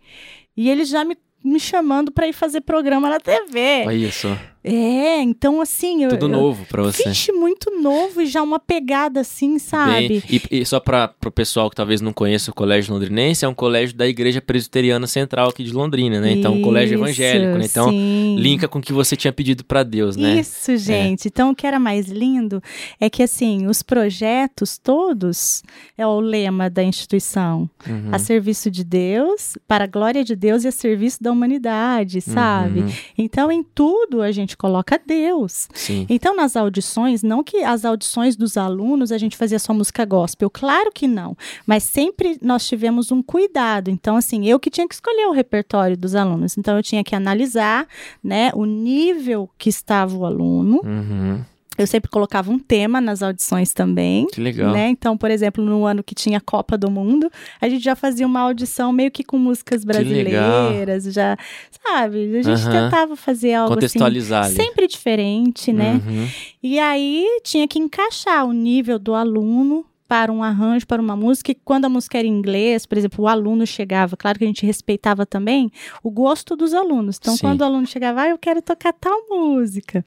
e 0.55 0.69
eles 0.69 0.89
já 0.89 1.03
me, 1.03 1.17
me 1.43 1.59
chamando 1.59 2.11
pra 2.11 2.27
ir 2.27 2.33
fazer 2.33 2.61
programa 2.61 3.09
na 3.09 3.19
TV. 3.19 3.83
Olha 3.87 3.95
isso. 3.95 4.37
É, 4.63 5.21
então 5.21 5.59
assim, 5.59 6.03
eu. 6.03 6.09
Tudo 6.09 6.25
eu, 6.25 6.29
novo 6.29 6.65
pra 6.65 6.83
você. 6.83 7.09
Vixe, 7.09 7.31
muito 7.31 7.71
novo 7.81 8.21
e 8.21 8.25
já 8.27 8.43
uma 8.43 8.59
pegada 8.59 9.21
assim, 9.21 9.57
sabe? 9.57 10.07
Bem, 10.07 10.23
e, 10.29 10.61
e 10.61 10.65
só 10.65 10.79
para 10.79 11.13
o 11.25 11.31
pessoal 11.31 11.69
que 11.69 11.75
talvez 11.75 11.99
não 11.99 12.13
conheça 12.13 12.51
o 12.51 12.53
Colégio 12.53 12.93
Londrinense, 12.93 13.43
é 13.43 13.47
um 13.47 13.53
colégio 13.53 13.95
da 13.95 14.07
Igreja 14.07 14.41
Presbiteriana 14.41 15.07
Central 15.07 15.49
aqui 15.49 15.63
de 15.63 15.73
Londrina, 15.73 16.19
né? 16.21 16.31
Então, 16.31 16.53
um 16.53 16.61
colégio 16.61 16.95
Isso, 16.95 17.03
evangélico, 17.03 17.57
né? 17.57 17.65
Então, 17.65 17.89
sim. 17.89 18.35
linka 18.37 18.67
com 18.67 18.79
o 18.79 18.81
que 18.81 18.93
você 18.93 19.15
tinha 19.15 19.33
pedido 19.33 19.65
para 19.65 19.83
Deus, 19.83 20.15
né? 20.15 20.39
Isso, 20.39 20.77
gente. 20.77 21.27
Então, 21.27 21.51
o 21.51 21.55
que 21.55 21.65
era 21.65 21.79
mais 21.79 22.07
lindo 22.07 22.61
é 22.99 23.09
que, 23.09 23.23
assim, 23.23 23.65
os 23.67 23.81
projetos 23.81 24.77
todos 24.77 25.63
é 25.97 26.05
o 26.05 26.19
lema 26.19 26.69
da 26.69 26.83
instituição. 26.83 27.69
Uhum. 27.87 28.09
A 28.11 28.19
serviço 28.19 28.69
de 28.69 28.83
Deus, 28.83 29.57
para 29.67 29.85
a 29.85 29.87
glória 29.87 30.23
de 30.23 30.35
Deus 30.35 30.63
e 30.63 30.67
a 30.67 30.71
serviço 30.71 31.21
da 31.21 31.31
humanidade, 31.31 32.21
sabe? 32.21 32.81
Uhum. 32.81 32.91
Então, 33.17 33.51
em 33.51 33.63
tudo 33.63 34.21
a 34.21 34.31
gente 34.31 34.50
coloca 34.57 34.99
Deus. 35.05 35.67
Sim. 35.73 36.05
Então, 36.09 36.35
nas 36.35 36.55
audições, 36.55 37.23
não 37.23 37.43
que 37.43 37.63
as 37.63 37.85
audições 37.85 38.35
dos 38.35 38.57
alunos 38.57 39.11
a 39.11 39.17
gente 39.17 39.37
fazia 39.37 39.59
só 39.59 39.73
música 39.73 40.05
gospel, 40.05 40.49
claro 40.49 40.91
que 40.93 41.07
não, 41.07 41.35
mas 41.65 41.83
sempre 41.83 42.37
nós 42.41 42.67
tivemos 42.67 43.11
um 43.11 43.21
cuidado. 43.21 43.89
Então, 43.89 44.15
assim, 44.15 44.47
eu 44.47 44.59
que 44.59 44.69
tinha 44.69 44.87
que 44.87 44.93
escolher 44.93 45.27
o 45.27 45.31
repertório 45.31 45.97
dos 45.97 46.15
alunos. 46.15 46.57
Então, 46.57 46.77
eu 46.77 46.83
tinha 46.83 47.03
que 47.03 47.15
analisar, 47.15 47.87
né, 48.23 48.51
o 48.53 48.65
nível 48.65 49.49
que 49.57 49.69
estava 49.69 50.15
o 50.15 50.25
aluno. 50.25 50.81
Uhum. 50.83 51.43
Eu 51.81 51.87
sempre 51.87 52.09
colocava 52.09 52.51
um 52.51 52.59
tema 52.59 53.01
nas 53.01 53.21
audições 53.23 53.73
também. 53.73 54.27
Que 54.27 54.39
legal. 54.39 54.71
Né? 54.71 54.89
Então, 54.89 55.17
por 55.17 55.31
exemplo, 55.31 55.63
no 55.63 55.85
ano 55.85 56.03
que 56.03 56.13
tinha 56.13 56.39
Copa 56.39 56.77
do 56.77 56.89
Mundo, 56.89 57.29
a 57.59 57.67
gente 57.67 57.83
já 57.83 57.95
fazia 57.95 58.25
uma 58.25 58.39
audição 58.41 58.93
meio 58.93 59.11
que 59.11 59.23
com 59.23 59.37
músicas 59.37 59.83
brasileiras, 59.83 61.05
já, 61.05 61.37
sabe? 61.83 62.37
A 62.37 62.43
gente 62.43 62.61
Aham. 62.67 62.83
tentava 62.85 63.15
fazer 63.15 63.53
algo 63.53 63.73
assim, 63.73 63.75
Contextualizar 63.81 64.45
ali. 64.45 64.55
sempre 64.55 64.87
diferente, 64.87 65.73
né? 65.73 66.01
Uhum. 66.05 66.27
E 66.61 66.79
aí 66.79 67.25
tinha 67.43 67.67
que 67.67 67.79
encaixar 67.79 68.45
o 68.45 68.53
nível 68.53 68.99
do 68.99 69.13
aluno 69.13 69.85
para 70.11 70.29
um 70.29 70.43
arranjo, 70.43 70.85
para 70.85 71.01
uma 71.01 71.15
música, 71.15 71.53
e 71.53 71.55
quando 71.55 71.85
a 71.85 71.89
música 71.89 72.17
era 72.17 72.27
em 72.27 72.31
inglês, 72.31 72.85
por 72.85 72.97
exemplo, 72.97 73.23
o 73.23 73.27
aluno 73.29 73.65
chegava, 73.65 74.17
claro 74.17 74.37
que 74.37 74.43
a 74.43 74.47
gente 74.47 74.65
respeitava 74.65 75.25
também 75.25 75.71
o 76.03 76.11
gosto 76.11 76.53
dos 76.53 76.73
alunos. 76.73 77.17
Então, 77.17 77.37
Sim. 77.37 77.39
quando 77.47 77.61
o 77.61 77.63
aluno 77.63 77.87
chegava, 77.87 78.23
ah, 78.23 78.27
eu 78.27 78.37
quero 78.37 78.61
tocar 78.61 78.91
tal 78.91 79.17
música. 79.29 80.03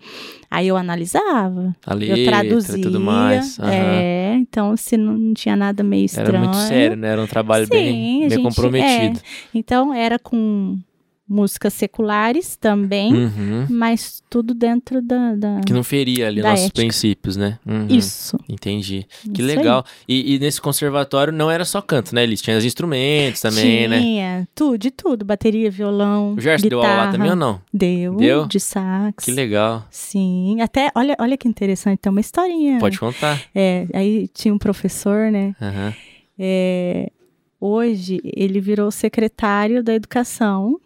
Aí 0.50 0.68
eu 0.68 0.76
analisava, 0.76 1.74
eu 2.06 2.24
traduzia. 2.26 2.82
tudo 2.82 3.00
mais. 3.00 3.58
Aham. 3.58 3.70
É, 3.72 4.34
então 4.34 4.76
se 4.76 4.94
não, 4.98 5.16
não 5.16 5.32
tinha 5.32 5.56
nada 5.56 5.82
meio 5.82 6.04
estranho. 6.04 6.28
Era 6.28 6.38
muito 6.38 6.56
sério, 6.58 6.96
né? 6.98 7.08
Era 7.08 7.22
um 7.22 7.26
trabalho 7.26 7.64
Sim, 7.64 7.70
bem, 7.70 8.20
bem 8.20 8.28
gente- 8.28 8.42
comprometido. 8.42 9.18
Então 9.54 9.94
era 9.94 10.18
com 10.18 10.78
músicas 11.26 11.72
seculares 11.72 12.54
também, 12.54 13.12
Uhum. 13.14 13.66
mas 13.70 14.22
tudo 14.28 14.52
dentro 14.52 15.00
da. 15.00 15.34
da- 15.34 15.60
Que 15.66 15.72
não 15.72 15.82
feria 15.82 16.28
ali 16.28 16.42
nossos 16.42 16.66
ética. 16.66 16.82
princípios, 16.82 17.34
né? 17.36 17.58
Uhum. 17.66 17.86
Isso. 17.88 18.38
Entendi. 18.46 19.06
Que 19.32 19.40
Isso 19.40 19.46
legal. 19.56 19.84
E, 20.06 20.34
e 20.34 20.38
nesse 20.38 20.60
conservatório 20.60 21.32
não 21.32 21.50
era 21.50 21.64
só 21.64 21.80
canto, 21.80 22.14
né? 22.14 22.22
Eles 22.22 22.42
tinham 22.42 22.58
os 22.58 22.64
instrumentos 22.64 23.40
também, 23.40 23.88
né? 23.88 24.00
Tinha 24.00 24.48
tudo, 24.54 24.76
de 24.76 24.90
tudo. 24.90 25.24
Bateria, 25.24 25.70
violão. 25.70 26.34
O 26.34 26.40
Gerson 26.40 26.68
deu 26.68 26.80
aula 26.80 26.90
guitarra. 26.92 27.12
também 27.12 27.30
ou 27.30 27.36
não? 27.36 27.60
Deu. 27.72 28.16
Deu? 28.16 28.46
De 28.46 28.60
sax. 28.60 29.24
Que 29.24 29.30
legal. 29.30 29.86
Sim. 29.90 30.60
Até, 30.60 30.90
olha, 30.94 31.16
olha 31.18 31.38
que 31.38 31.48
interessante, 31.48 32.00
tem 32.00 32.10
uma 32.10 32.20
historinha. 32.20 32.78
Pode 32.78 32.98
contar. 33.00 33.40
É, 33.54 33.86
aí 33.94 34.28
tinha 34.28 34.52
um 34.52 34.58
professor, 34.58 35.30
né? 35.32 35.56
Aham. 35.60 35.94
É, 36.38 37.10
hoje 37.58 38.20
ele 38.24 38.60
virou 38.60 38.90
secretário 38.90 39.82
da 39.82 39.94
educação 39.94 40.78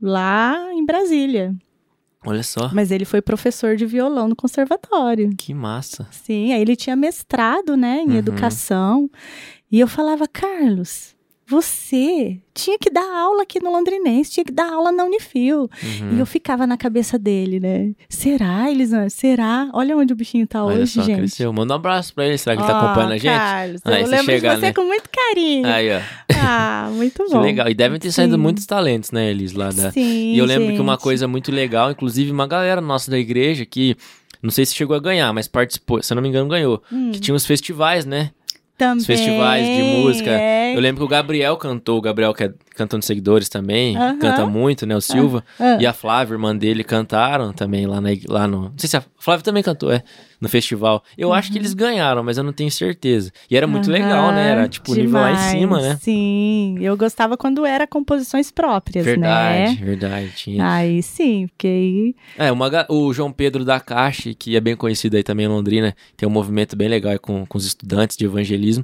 lá 0.00 0.72
em 0.72 0.84
Brasília. 0.84 1.54
Olha 2.24 2.42
só. 2.42 2.70
Mas 2.74 2.90
ele 2.90 3.04
foi 3.06 3.22
professor 3.22 3.76
de 3.76 3.86
violão 3.86 4.28
no 4.28 4.36
conservatório. 4.36 5.30
Que 5.38 5.54
massa. 5.54 6.06
Sim, 6.10 6.52
aí 6.52 6.60
ele 6.60 6.76
tinha 6.76 6.94
mestrado, 6.94 7.76
né, 7.76 8.02
em 8.02 8.10
Uhum. 8.10 8.16
educação. 8.16 9.10
E 9.72 9.80
eu 9.80 9.88
falava, 9.88 10.28
Carlos, 10.28 11.16
você 11.50 12.38
tinha 12.54 12.78
que 12.78 12.88
dar 12.90 13.04
aula 13.04 13.42
aqui 13.42 13.60
no 13.60 13.70
Londrinense, 13.72 14.30
tinha 14.30 14.44
que 14.44 14.52
dar 14.52 14.72
aula 14.72 14.92
na 14.92 15.04
Unifil. 15.04 15.62
Uhum. 15.82 16.16
E 16.16 16.20
eu 16.20 16.24
ficava 16.26 16.66
na 16.66 16.76
cabeça 16.76 17.18
dele, 17.18 17.58
né? 17.58 17.92
Será, 18.08 18.70
Elisandro? 18.70 19.10
Será? 19.10 19.68
Olha 19.74 19.96
onde 19.96 20.12
o 20.12 20.16
bichinho 20.16 20.46
tá 20.46 20.64
Olha 20.64 20.82
hoje, 20.82 20.92
só, 20.92 21.02
gente. 21.02 21.16
cresceu. 21.18 21.52
Manda 21.52 21.74
um 21.74 21.76
abraço 21.76 22.14
pra 22.14 22.26
ele. 22.26 22.38
Será 22.38 22.56
que 22.56 22.62
ele 22.62 22.70
tá 22.70 22.78
acompanhando 22.80 23.12
a 23.12 23.18
gente? 23.18 23.24
Carlos, 23.32 23.80
Aí 23.84 24.02
eu 24.02 24.08
lembro 24.08 24.24
chega, 24.26 24.48
de 24.50 24.54
você 24.60 24.66
né? 24.66 24.72
com 24.72 24.84
muito 24.84 25.08
carinho. 25.10 25.66
Aí, 25.66 25.88
ó. 25.96 26.00
Ah, 26.36 26.90
muito 26.92 27.24
Que 27.26 27.30
bom. 27.32 27.40
legal. 27.40 27.68
E 27.68 27.74
devem 27.74 27.98
ter 27.98 28.12
saído 28.12 28.34
Sim. 28.36 28.40
muitos 28.40 28.64
talentos, 28.66 29.10
né, 29.10 29.30
eles 29.30 29.52
lá 29.52 29.70
da. 29.70 29.90
Sim, 29.90 30.34
E 30.34 30.38
eu 30.38 30.44
lembro 30.44 30.72
que 30.74 30.80
uma 30.80 30.92
gente. 30.94 31.02
coisa 31.02 31.26
muito 31.28 31.50
legal, 31.50 31.90
inclusive 31.90 32.30
uma 32.30 32.46
galera 32.46 32.80
nossa 32.80 33.10
da 33.10 33.18
igreja 33.18 33.66
que. 33.66 33.96
Não 34.42 34.50
sei 34.50 34.64
se 34.64 34.74
chegou 34.74 34.96
a 34.96 34.98
ganhar, 34.98 35.30
mas 35.34 35.46
participou, 35.46 36.02
se 36.02 36.10
eu 36.10 36.14
não 36.14 36.22
me 36.22 36.28
engano, 36.30 36.48
ganhou. 36.48 36.82
Hum, 36.90 37.10
Que 37.12 37.20
tinha 37.20 37.34
os 37.34 37.44
festivais, 37.44 38.06
né? 38.06 38.30
Também, 38.80 39.04
festivais 39.04 39.66
de 39.66 39.82
música. 39.82 40.30
é. 40.30 40.74
Eu 40.74 40.80
lembro 40.80 41.00
que 41.00 41.04
o 41.04 41.08
Gabriel 41.08 41.56
cantou, 41.58 41.98
o 41.98 42.00
Gabriel 42.00 42.32
que 42.32 42.44
é 42.44 42.52
cantando 42.74 43.04
seguidores 43.04 43.48
também, 43.48 43.96
Aham. 43.96 44.18
canta 44.18 44.46
muito, 44.46 44.86
né? 44.86 44.96
O 44.96 45.00
Silva. 45.00 45.44
Ah, 45.58 45.76
E 45.80 45.86
a 45.86 45.92
Flávia, 45.92 46.34
irmã 46.34 46.56
dele, 46.56 46.82
cantaram 46.84 47.52
também 47.52 47.86
lá, 47.86 48.00
na, 48.00 48.08
lá 48.28 48.46
no. 48.46 48.62
Não 48.70 48.74
sei 48.78 48.88
se 48.88 48.96
a 48.96 49.02
Flávia 49.18 49.42
também 49.44 49.62
cantou, 49.62 49.92
é. 49.92 50.02
No 50.40 50.48
festival. 50.48 51.04
Eu 51.18 51.34
acho 51.34 51.52
que 51.52 51.58
eles 51.58 51.74
ganharam, 51.74 52.22
mas 52.24 52.38
eu 52.38 52.42
não 52.44 52.52
tenho 52.52 52.70
certeza. 52.70 53.30
E 53.50 53.54
era 53.58 53.66
muito 53.66 53.90
legal, 53.90 54.32
né? 54.32 54.48
Era 54.48 54.66
tipo 54.66 54.94
nível 54.94 55.20
lá 55.20 55.30
em 55.30 55.34
demais. 55.34 55.50
cima, 55.50 55.80
né? 55.82 55.98
Sim, 56.00 56.76
eu 56.80 56.96
gostava 56.96 57.36
quando 57.36 57.66
era 57.66 57.86
composições 57.86 58.50
próprias, 58.50 59.04
Verdade, 59.04 59.78
né? 59.78 59.84
verdade. 59.84 60.32
Tinha. 60.34 60.66
Aí 60.72 61.02
sim, 61.02 61.46
porque 61.48 61.66
aí. 61.66 62.14
É, 62.38 62.50
uma, 62.50 62.70
o 62.88 63.12
João 63.12 63.30
Pedro 63.30 63.66
da 63.66 63.78
Caixa, 63.80 64.32
que 64.32 64.56
é 64.56 64.60
bem 64.60 64.74
conhecido 64.74 65.14
aí 65.18 65.22
também 65.22 65.44
em 65.44 65.48
Londrina, 65.50 65.94
tem 66.16 66.26
um 66.26 66.32
movimento 66.32 66.74
bem 66.74 66.88
legal 66.88 67.12
aí 67.12 67.18
com, 67.18 67.44
com 67.44 67.58
os 67.58 67.66
estudantes 67.66 68.16
de 68.16 68.24
evangelismo. 68.24 68.82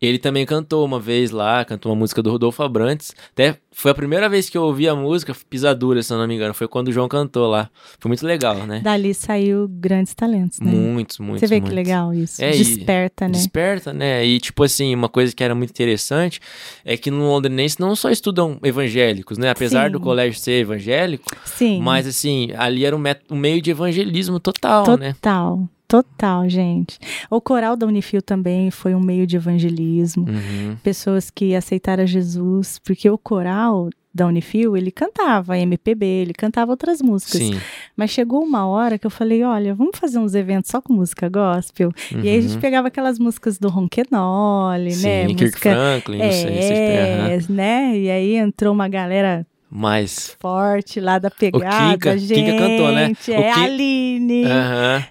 Ele 0.00 0.18
também 0.18 0.44
cantou 0.44 0.84
uma 0.84 1.00
vez 1.00 1.30
lá, 1.30 1.64
cantou 1.64 1.90
uma 1.90 1.96
música 1.98 2.22
do 2.22 2.30
Rodolfo 2.30 2.62
Abrantes. 2.62 3.12
Até 3.32 3.56
foi 3.72 3.90
a 3.90 3.94
primeira 3.94 4.28
vez 4.28 4.50
que 4.50 4.56
eu 4.56 4.62
ouvi 4.62 4.86
a 4.86 4.94
música, 4.94 5.34
Pisadura, 5.48 6.02
se 6.02 6.12
eu 6.12 6.18
não 6.18 6.26
me 6.28 6.34
engano. 6.34 6.52
Foi 6.52 6.68
quando 6.68 6.88
o 6.88 6.92
João 6.92 7.08
cantou 7.08 7.48
lá. 7.48 7.70
Foi 7.98 8.08
muito 8.10 8.26
legal, 8.26 8.66
né? 8.66 8.80
Dali 8.80 9.14
saiu 9.14 9.66
grandes 9.68 10.12
talentos, 10.14 10.60
né? 10.60 10.70
Muitos, 10.70 11.18
muitos. 11.18 11.40
Você 11.40 11.46
vê 11.46 11.56
que 11.56 11.70
muitos. 11.70 11.74
legal 11.76 12.12
isso. 12.12 12.44
É, 12.44 12.54
e- 12.54 12.58
Desperta, 12.58 13.26
né? 13.26 13.32
Desperta, 13.32 13.92
né? 13.94 14.26
E, 14.26 14.38
tipo 14.38 14.62
assim, 14.64 14.94
uma 14.94 15.08
coisa 15.08 15.34
que 15.34 15.42
era 15.42 15.54
muito 15.54 15.70
interessante 15.70 16.40
é 16.84 16.94
que 16.98 17.10
no 17.10 17.26
londrinense 17.30 17.80
não 17.80 17.96
só 17.96 18.10
estudam 18.10 18.58
evangélicos, 18.62 19.38
né? 19.38 19.48
Apesar 19.48 19.86
Sim. 19.86 19.92
do 19.92 20.00
colégio 20.00 20.38
ser 20.38 20.60
evangélico, 20.60 21.24
Sim. 21.46 21.80
mas, 21.80 22.06
assim, 22.06 22.50
ali 22.56 22.84
era 22.84 22.94
um, 22.94 23.02
um 23.30 23.36
meio 23.36 23.62
de 23.62 23.70
evangelismo 23.70 24.38
total, 24.38 24.98
né? 24.98 25.14
Total. 25.14 25.66
Total, 25.88 26.48
gente. 26.48 26.98
O 27.30 27.40
coral 27.40 27.76
da 27.76 27.86
Unifil 27.86 28.20
também 28.20 28.70
foi 28.70 28.94
um 28.94 29.00
meio 29.00 29.26
de 29.26 29.36
evangelismo. 29.36 30.26
Uhum. 30.28 30.76
Pessoas 30.82 31.30
que 31.30 31.54
aceitaram 31.54 32.06
Jesus, 32.06 32.78
porque 32.78 33.08
o 33.08 33.16
coral 33.16 33.88
da 34.12 34.26
Unifil, 34.26 34.76
ele 34.76 34.90
cantava 34.90 35.58
MPB, 35.58 36.06
ele 36.06 36.32
cantava 36.32 36.70
outras 36.70 37.02
músicas. 37.02 37.38
Sim. 37.38 37.60
Mas 37.94 38.10
chegou 38.10 38.42
uma 38.42 38.66
hora 38.66 38.98
que 38.98 39.06
eu 39.06 39.10
falei, 39.10 39.42
olha, 39.44 39.74
vamos 39.74 39.98
fazer 39.98 40.18
uns 40.18 40.34
eventos 40.34 40.70
só 40.70 40.80
com 40.80 40.94
música 40.94 41.28
gospel. 41.28 41.92
E 42.22 42.28
aí 42.28 42.38
a 42.38 42.40
gente 42.40 42.54
Uhum. 42.54 42.60
pegava 42.60 42.88
aquelas 42.88 43.18
músicas 43.18 43.58
do 43.58 43.68
Ronquenole, 43.68 44.92
Sim, 44.92 45.06
né? 45.06 45.26
Kirk 45.26 45.42
Música... 45.42 45.70
Franklin, 45.70 46.18
não 46.18 46.32
sei. 46.32 46.48
É, 46.58 47.38
né? 47.50 47.98
E 47.98 48.10
aí 48.10 48.36
entrou 48.36 48.72
uma 48.72 48.88
galera 48.88 49.46
Mas. 49.70 50.36
forte 50.40 51.00
lá 51.00 51.18
da 51.18 51.30
pegada, 51.30 51.92
Kinka- 51.92 52.18
gente. 52.18 52.34
Kinka 52.34 52.56
cantou, 52.58 52.92
né? 52.92 53.12
O 53.28 53.30
É, 53.32 53.50
a 53.50 53.56
Aline, 53.64 54.44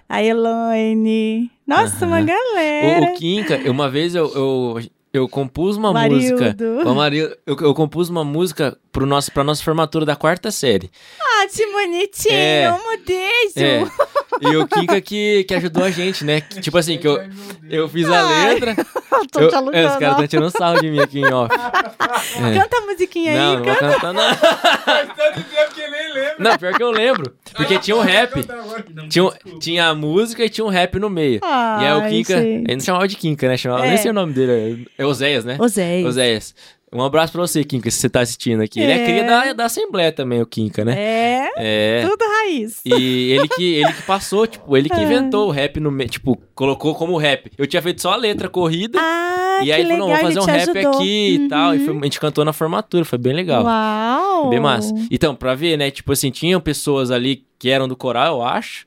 a 0.08 0.22
Elaine. 0.22 1.50
Nossa, 1.66 2.06
uma 2.06 2.20
galera. 2.22 3.06
O, 3.06 3.14
o 3.14 3.14
Kinka, 3.16 3.70
uma 3.70 3.90
vez 3.90 4.14
eu, 4.14 4.32
eu, 4.34 4.80
eu 5.18 5.28
compus 5.28 5.76
uma 5.76 5.92
Marildo. 5.92 6.40
música. 6.42 6.56
O 6.84 6.94
Marildo, 6.94 7.36
eu, 7.46 7.56
eu 7.60 7.74
compus 7.74 8.08
uma 8.08 8.24
música 8.24 8.76
pro 8.92 9.04
nosso, 9.06 9.30
pra 9.32 9.44
nossa 9.44 9.62
formatura 9.62 10.04
da 10.06 10.16
quarta 10.16 10.50
série. 10.50 10.90
Ah, 11.20 11.46
que 11.52 11.66
bonitinho, 11.66 12.34
É. 12.34 12.72
um 12.72 13.04
beijo. 13.04 13.52
É. 13.56 13.84
E 14.40 14.56
o 14.56 14.66
Kinka 14.66 15.00
que, 15.00 15.44
que 15.44 15.54
ajudou 15.54 15.84
a 15.84 15.90
gente, 15.90 16.24
né? 16.24 16.40
Que, 16.40 16.60
tipo 16.60 16.76
assim, 16.76 16.98
que 16.98 17.06
eu, 17.08 17.18
eu 17.70 17.88
fiz 17.88 18.08
a 18.08 18.20
Ai, 18.26 18.54
letra. 18.54 18.74
Tô 19.32 19.40
eu, 19.40 19.48
te 19.48 19.54
alugando. 19.54 19.76
é, 19.78 19.86
os 19.86 19.96
caras 19.96 20.10
estão 20.12 20.26
tirando 20.26 20.50
sarro 20.50 20.80
de 20.80 20.90
mim 20.90 21.00
aqui 21.00 21.20
em 21.20 21.32
off. 21.32 21.54
É. 21.54 22.58
Canta 22.60 22.76
a 22.76 22.80
musiquinha 22.82 23.34
Não, 23.34 23.50
aí, 23.50 23.56
não 23.56 23.64
vou 23.64 23.74
canta. 23.74 23.94
cantar, 23.94 24.12
não. 24.12 24.34
Faz 24.34 25.08
tanto 25.16 25.42
tempo 25.42 25.74
que 25.74 25.88
nem 25.88 26.12
lembra. 26.12 26.36
Não, 26.38 26.58
pior 26.58 26.74
que 26.74 26.82
eu 26.82 26.90
lembro. 26.90 27.34
Porque 27.56 27.78
tinha 27.78 27.96
um 27.96 28.00
rap. 28.00 28.32
Tinha, 29.08 29.24
um- 29.24 29.58
tinha 29.58 29.88
a 29.88 29.94
música 29.94 30.44
e 30.44 30.48
tinha 30.48 30.64
um 30.64 30.68
rap 30.68 30.98
no 30.98 31.08
meio. 31.10 31.40
e 31.42 31.84
aí 31.84 31.92
o 31.94 32.08
Kinka, 32.08 32.38
ele 32.38 32.74
não 32.74 32.80
chamava 32.80 33.08
de 33.08 33.16
Kinka, 33.16 33.48
né? 33.48 33.56
Chamava, 33.56 33.86
É. 33.86 33.88
nem 33.90 33.98
sei 33.98 34.10
o 34.10 34.14
nome 34.14 34.32
dele, 34.32 34.86
é 34.98 35.04
Oséias, 35.06 35.44
né? 35.44 35.56
Oséias. 35.60 36.06
Oséias. 36.06 36.54
Um 36.92 37.02
abraço 37.02 37.32
pra 37.32 37.40
você, 37.42 37.64
Kinka, 37.64 37.90
se 37.90 37.98
você 37.98 38.08
tá 38.08 38.20
assistindo 38.20 38.62
aqui. 38.62 38.80
Ele 38.80 38.92
é 38.92 39.02
É. 39.02 39.04
cria 39.04 39.24
da, 39.24 39.52
da 39.52 39.64
Assembleia 39.64 40.12
também, 40.12 40.40
o 40.40 40.46
Kinka, 40.46 40.84
né? 40.84 40.94
É, 40.96 41.50
É. 41.56 42.06
tudo 42.08 42.24
raiz. 42.24 42.80
E 42.86 43.32
ele 43.32 43.48
que, 43.48 43.74
ele 43.74 43.92
que 43.92 44.02
passou, 44.02 44.46
tipo, 44.46 44.76
ele 44.76 44.88
que 44.88 44.94
inventou 45.02 45.48
o 45.48 45.50
rap 45.50 45.80
no 45.80 45.90
meio, 45.90 46.08
tipo, 46.08 46.40
colocou 46.54 46.94
como 46.94 47.16
rap. 47.18 47.50
Eu 47.58 47.66
tinha 47.66 47.82
feito 47.82 48.00
só 48.00 48.12
a 48.12 48.16
letra 48.16 48.48
corrida. 48.48 48.98
Ah, 49.02 49.60
e 49.64 49.72
aí 49.72 49.80
ele 49.80 49.90
falou, 49.96 50.06
vamos 50.08 50.22
fazer 50.22 50.40
um 50.40 50.44
rap 50.44 50.62
ajudou. 50.78 50.92
aqui 51.00 51.34
e 51.44 51.48
tal. 51.48 51.74
E 51.74 51.78
Uhum. 51.78 51.84
foi- 51.86 51.98
a 51.98 52.04
gente 52.04 52.20
cantou 52.20 52.44
na 52.44 52.52
formatura, 52.52 53.04
foi 53.04 53.18
bem 53.18 53.32
legal. 53.32 53.64
Uau! 53.64 54.48
Bem 54.48 54.60
massa. 54.60 54.94
Então, 55.10 55.34
pra 55.34 55.54
ver, 55.54 55.76
né? 55.76 55.90
Tipo 55.90 56.12
assim, 56.12 56.30
tinham 56.30 56.60
pessoas 56.60 57.10
ali 57.10 57.44
que 57.58 57.68
eram 57.68 57.88
do 57.88 57.96
coral, 57.96 58.36
eu 58.38 58.42
acho. 58.44 58.86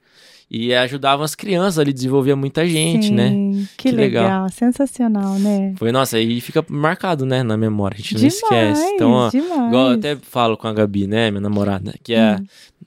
E 0.51 0.73
ajudavam 0.73 1.23
as 1.23 1.35
crianças 1.35 1.77
ali, 1.77 1.93
desenvolvia 1.93 2.35
muita 2.35 2.65
gente, 2.65 3.07
Sim, 3.07 3.13
né? 3.13 3.67
Que, 3.77 3.89
Que 3.89 3.91
legal. 3.91 4.23
legal. 4.23 4.49
sensacional, 4.49 5.35
né? 5.35 5.75
Foi, 5.77 5.91
nossa, 5.91 6.17
aí 6.17 6.41
fica 6.41 6.65
marcado, 6.67 7.23
né, 7.25 7.43
na 7.43 7.55
memória. 7.55 7.95
A 7.95 7.97
gente 7.97 8.13
não 8.15 8.19
demais, 8.19 8.35
esquece. 8.35 8.81
Então, 8.95 9.11
ó, 9.11 9.29
demais. 9.29 9.67
igual 9.67 9.87
eu 9.91 9.93
até 9.93 10.15
falo 10.15 10.57
com 10.57 10.67
a 10.67 10.73
Gabi, 10.73 11.05
né, 11.05 11.29
minha 11.29 11.41
namorada, 11.41 11.93
que 12.03 12.13
é. 12.13 12.37
Hum. 12.39 12.45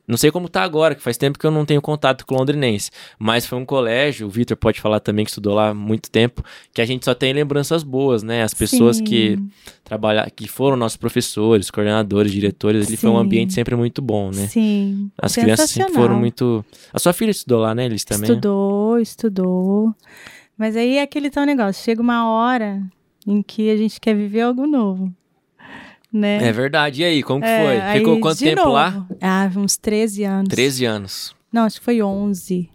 Não 0.08 0.16
sei 0.16 0.32
como 0.32 0.48
tá 0.48 0.62
agora, 0.62 0.96
que 0.96 1.00
faz 1.00 1.16
tempo 1.16 1.38
que 1.38 1.46
eu 1.46 1.50
não 1.50 1.64
tenho 1.64 1.80
contato 1.80 2.26
com 2.26 2.34
o 2.34 2.38
londrinense. 2.38 2.90
Mas 3.18 3.46
foi 3.46 3.56
um 3.56 3.64
colégio, 3.64 4.26
o 4.26 4.30
Vitor 4.30 4.56
pode 4.56 4.80
falar 4.80 4.98
também 4.98 5.24
que 5.24 5.30
estudou 5.30 5.54
lá 5.54 5.68
há 5.68 5.74
muito 5.74 6.10
tempo, 6.10 6.42
que 6.74 6.82
a 6.82 6.84
gente 6.84 7.04
só 7.04 7.14
tem 7.14 7.32
lembranças 7.32 7.84
boas, 7.84 8.22
né? 8.22 8.42
As 8.42 8.52
pessoas 8.52 8.96
Sim. 8.96 9.04
que 9.04 9.38
trabalhar, 9.92 10.30
que 10.30 10.48
foram 10.48 10.74
nossos 10.76 10.96
professores, 10.96 11.70
coordenadores, 11.70 12.32
diretores, 12.32 12.86
ali 12.88 12.96
foi 12.96 13.10
um 13.10 13.18
ambiente 13.18 13.52
sempre 13.52 13.76
muito 13.76 14.00
bom, 14.00 14.30
né? 14.30 14.46
Sim. 14.46 15.10
As 15.20 15.34
crianças 15.34 15.68
sempre 15.70 15.92
foram 15.92 16.18
muito. 16.18 16.64
A 16.92 16.98
sua 16.98 17.12
filha 17.12 17.30
estudou 17.30 17.60
lá, 17.60 17.74
né? 17.74 17.84
Eles 17.84 18.02
também. 18.04 18.22
né? 18.30 18.34
Estudou, 18.34 18.98
estudou. 18.98 19.94
Mas 20.56 20.76
aí 20.76 20.96
é 20.96 21.02
aquele 21.02 21.28
tal 21.30 21.44
negócio. 21.44 21.84
Chega 21.84 22.00
uma 22.00 22.26
hora 22.30 22.82
em 23.26 23.42
que 23.42 23.70
a 23.70 23.76
gente 23.76 24.00
quer 24.00 24.14
viver 24.14 24.40
algo 24.42 24.66
novo. 24.66 25.12
Né? 26.10 26.42
É 26.48 26.52
verdade. 26.52 27.02
E 27.02 27.04
aí, 27.04 27.22
como 27.22 27.40
que 27.42 27.46
É, 27.48 27.64
foi? 27.64 27.80
aí, 27.80 27.98
Ficou 27.98 28.18
quanto 28.20 28.38
de 28.38 28.44
tempo 28.46 28.60
novo. 28.62 28.72
lá? 28.72 29.06
Ah, 29.20 29.50
uns 29.56 29.76
13 29.76 30.24
anos. 30.24 30.48
13 30.48 30.84
anos. 30.86 31.36
Não, 31.52 31.64
acho 31.64 31.78
que 31.78 31.84
foi 31.84 32.02
11. 32.02 32.70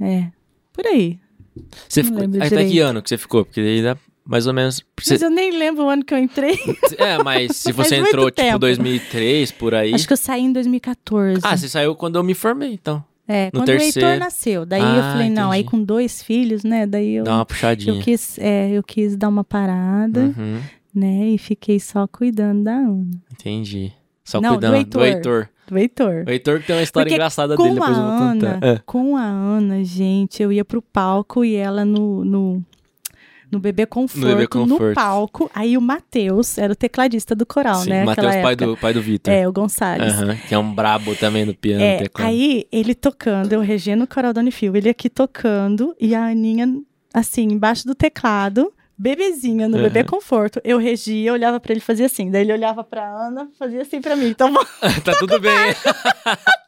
É. 0.00 0.28
Por 0.72 0.86
aí. 0.86 1.18
Você 1.88 2.04
ficou. 2.04 2.22
Até 2.22 2.48
que 2.48 2.56
direito. 2.66 2.82
ano 2.82 3.02
que 3.02 3.08
você 3.08 3.16
ficou? 3.18 3.44
Porque 3.44 3.60
daí 3.62 3.82
dá 3.82 3.96
mais 4.26 4.46
ou 4.46 4.52
menos. 4.52 4.82
Mas 5.08 5.22
eu 5.22 5.30
nem 5.30 5.56
lembro 5.56 5.84
o 5.84 5.88
ano 5.88 6.04
que 6.04 6.12
eu 6.12 6.18
entrei. 6.18 6.58
É, 6.98 7.22
mas 7.22 7.56
se 7.56 7.72
você 7.72 7.96
entrou 7.96 8.30
tipo 8.30 8.42
tempo. 8.42 8.58
2003 8.58 9.52
por 9.52 9.74
aí. 9.74 9.94
Acho 9.94 10.06
que 10.06 10.12
eu 10.12 10.16
saí 10.16 10.42
em 10.42 10.52
2014. 10.52 11.40
Ah, 11.42 11.56
você 11.56 11.68
saiu 11.68 11.94
quando 11.94 12.16
eu 12.16 12.22
me 12.24 12.34
formei, 12.34 12.72
então. 12.74 13.04
É, 13.28 13.46
no 13.46 13.60
quando 13.60 13.66
terceiro. 13.66 14.06
o 14.06 14.10
Heitor 14.10 14.24
nasceu. 14.24 14.64
Daí 14.66 14.80
eu 14.80 14.86
Ah, 14.86 15.12
falei, 15.12 15.30
não, 15.30 15.50
aí 15.50 15.64
com 15.64 15.82
dois 15.82 16.22
filhos, 16.22 16.62
né? 16.64 16.86
Daí 16.86 17.16
eu, 17.16 17.24
Dá 17.24 17.34
uma 17.36 17.44
puxadinha. 17.44 17.96
eu, 17.96 18.00
quis, 18.02 18.38
é, 18.38 18.70
eu 18.70 18.82
quis 18.82 19.16
dar 19.16 19.28
uma 19.28 19.42
parada, 19.42 20.32
Uhum, 20.36 20.60
né? 20.94 21.28
E 21.30 21.38
fiquei 21.38 21.80
só 21.80 22.06
cuidando 22.06 22.62
da 22.64 22.72
Ana. 22.74 23.06
entendi. 23.32 23.92
Só 24.24 24.40
Não, 24.40 24.50
do 24.50 24.54
cuidando 24.58 24.76
Heitor. 24.76 25.02
Heitor. 25.06 25.48
Do 25.68 25.76
Heitor. 25.78 26.24
O 26.26 26.30
Heitor 26.30 26.60
que 26.60 26.66
tem 26.68 26.76
uma 26.76 26.82
história 26.82 27.04
Porque 27.06 27.14
engraçada 27.14 27.56
Com 27.56 27.64
dele, 27.64 27.78
a 27.80 27.80
depois 27.80 27.98
eu 27.98 28.04
vou 28.04 28.18
contar. 28.18 28.46
Ana, 28.56 28.60
É. 28.62 28.80
com 28.86 29.16
a 29.16 29.22
Ana, 29.24 29.84
gente, 29.84 30.40
eu 30.42 30.52
ia 30.52 30.64
pro 30.64 30.80
palco 30.80 31.44
e 31.44 31.54
ela 31.56 31.84
no, 31.84 32.24
no, 32.24 32.64
no 33.50 33.58
Bebê 33.58 33.86
Conforto, 33.86 34.26
Bebê 34.26 34.46
Conforto. 34.46 34.88
no 34.88 34.94
palco. 34.94 35.50
Aí 35.54 35.76
o 35.76 35.80
Matheus 35.80 36.58
era 36.58 36.72
o 36.72 36.76
tecladista 36.76 37.34
do 37.34 37.46
coral, 37.46 37.76
Sim, 37.82 37.90
né? 37.90 38.04
Matheus, 38.04 38.36
pai 38.36 38.56
do, 38.56 38.76
pai 38.76 38.92
do 38.92 39.00
Vitor. 39.02 39.32
É, 39.32 39.46
o 39.46 39.52
Gonçalves. 39.52 40.14
Que 40.48 40.54
é 40.54 40.58
um 40.58 40.74
brabo 40.74 41.14
também 41.14 41.44
no 41.44 41.54
piano. 41.54 41.82
É, 41.82 41.98
teclado. 41.98 42.28
aí 42.28 42.66
ele 42.72 42.94
tocando, 42.94 43.52
eu 43.52 43.60
regendo 43.60 44.04
o 44.04 44.06
coral 44.06 44.32
do 44.32 44.40
Unifil, 44.40 44.74
ele 44.76 44.88
aqui 44.88 45.08
tocando 45.08 45.94
e 46.00 46.14
a 46.14 46.26
Aninha, 46.26 46.66
assim, 47.14 47.44
embaixo 47.44 47.86
do 47.86 47.94
teclado, 47.94 48.72
bebezinha 48.98 49.68
no 49.68 49.78
bebê 49.78 50.02
conforto. 50.04 50.60
Eu 50.64 50.78
regia, 50.78 51.32
olhava 51.32 51.60
pra 51.60 51.72
ele 51.72 51.80
e 51.80 51.84
fazia 51.84 52.06
assim. 52.06 52.30
Daí 52.30 52.42
ele 52.42 52.52
olhava 52.52 52.82
pra 52.82 53.06
Ana, 53.06 53.48
fazia 53.58 53.82
assim 53.82 54.00
pra 54.00 54.16
mim. 54.16 54.28
Então, 54.28 54.52
tá 55.04 55.14
tudo 55.18 55.38
bem. 55.40 55.52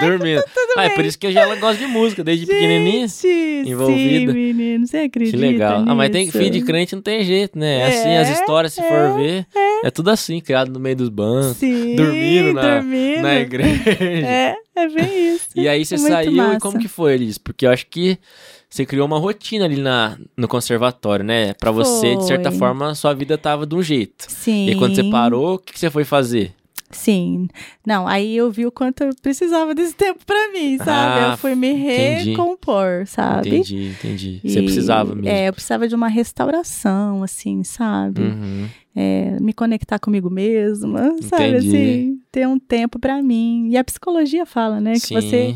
Dormindo. 0.00 0.42
ah, 0.76 0.84
é 0.84 0.90
por 0.90 1.04
isso 1.04 1.18
que 1.18 1.26
a 1.26 1.30
ela 1.32 1.56
gosta 1.56 1.76
de 1.78 1.86
música, 1.86 2.22
desde 2.22 2.46
pequenininha. 2.46 3.08
gente, 3.08 3.68
envolvida. 3.70 4.32
sim, 4.32 4.38
menino, 4.38 4.86
você 4.86 4.98
acredita 4.98 5.36
Que 5.36 5.42
legal. 5.42 5.84
Ah, 5.86 5.94
mas 5.94 6.10
tem 6.10 6.26
nisso? 6.26 6.38
filho 6.38 6.50
de 6.50 6.62
crente, 6.62 6.94
não 6.94 7.02
tem 7.02 7.24
jeito, 7.24 7.58
né? 7.58 7.78
É 7.80 7.86
assim, 7.88 8.08
É, 8.10 8.18
as 8.20 8.28
histórias, 8.30 8.72
se 8.72 8.82
for 8.82 9.16
ver, 9.16 9.46
é. 9.84 9.90
tudo 9.90 10.10
assim, 10.10 10.40
criado 10.40 10.70
no 10.70 10.78
meio 10.80 10.96
dos 10.96 11.08
bancos, 11.08 11.56
Sim, 11.56 11.96
dormindo 11.96 12.52
na, 12.52 12.74
dormindo. 12.76 13.22
na 13.22 13.34
igreja. 13.40 13.80
É, 14.00 14.54
é 14.76 14.88
bem 14.88 15.34
isso. 15.34 15.48
E 15.56 15.68
aí 15.68 15.84
você 15.84 15.94
É 15.96 15.98
saiu 15.98 16.32
massa. 16.32 16.56
e 16.56 16.60
como 16.60 16.78
que 16.78 16.88
foi, 16.88 17.14
Elis? 17.14 17.38
Porque 17.38 17.66
eu 17.66 17.70
acho 17.70 17.86
que 17.86 18.18
você 18.68 18.86
criou 18.86 19.04
uma 19.06 19.18
rotina 19.18 19.64
ali 19.64 19.80
na, 19.80 20.16
no 20.36 20.46
conservatório, 20.46 21.24
né? 21.24 21.52
Pra 21.54 21.70
você, 21.72 22.14
de 22.16 22.24
certa 22.26 22.52
forma, 22.52 22.94
sua 22.94 23.12
vida 23.12 23.36
tava 23.36 23.66
de 23.66 23.74
um 23.74 23.82
jeito. 23.82 24.26
Sim. 24.28 24.70
E 24.70 24.76
quando 24.76 24.94
você 24.94 25.02
parou, 25.10 25.54
o 25.54 25.58
que, 25.58 25.72
que 25.72 25.78
você 25.78 25.90
foi 25.90 26.04
fazer? 26.04 26.52
Sim. 26.90 27.48
Não, 27.86 28.06
aí 28.06 28.36
eu 28.36 28.50
vi 28.50 28.66
o 28.66 28.72
quanto 28.72 29.02
eu 29.04 29.10
precisava 29.22 29.74
desse 29.74 29.94
tempo 29.94 30.24
pra 30.26 30.50
mim, 30.52 30.76
sabe? 30.78 31.24
Ah, 31.24 31.30
eu 31.32 31.36
fui 31.38 31.54
me 31.54 31.68
entendi. 31.70 32.30
recompor, 32.30 33.06
sabe? 33.06 33.48
Entendi, 33.48 33.90
entendi. 33.90 34.40
Você 34.44 34.58
E, 34.60 34.62
precisava 34.64 35.14
mesmo. 35.14 35.28
É, 35.28 35.48
eu 35.48 35.52
precisava 35.52 35.86
de 35.86 35.94
uma 35.94 36.08
restauração, 36.08 37.22
assim, 37.22 37.62
sabe? 37.62 38.22
Uhum. 38.22 38.66
É, 38.94 39.38
me 39.40 39.52
conectar 39.52 39.98
comigo 40.00 40.28
mesma, 40.28 41.14
sabe? 41.22 41.44
Entendi. 41.50 41.68
Assim, 41.68 42.20
ter 42.32 42.48
um 42.48 42.58
tempo 42.58 42.98
pra 42.98 43.22
mim. 43.22 43.68
E 43.70 43.76
a 43.76 43.84
psicologia 43.84 44.44
fala, 44.44 44.80
né? 44.80 44.94
Que 44.94 44.98
Sim. 45.00 45.14
você, 45.14 45.54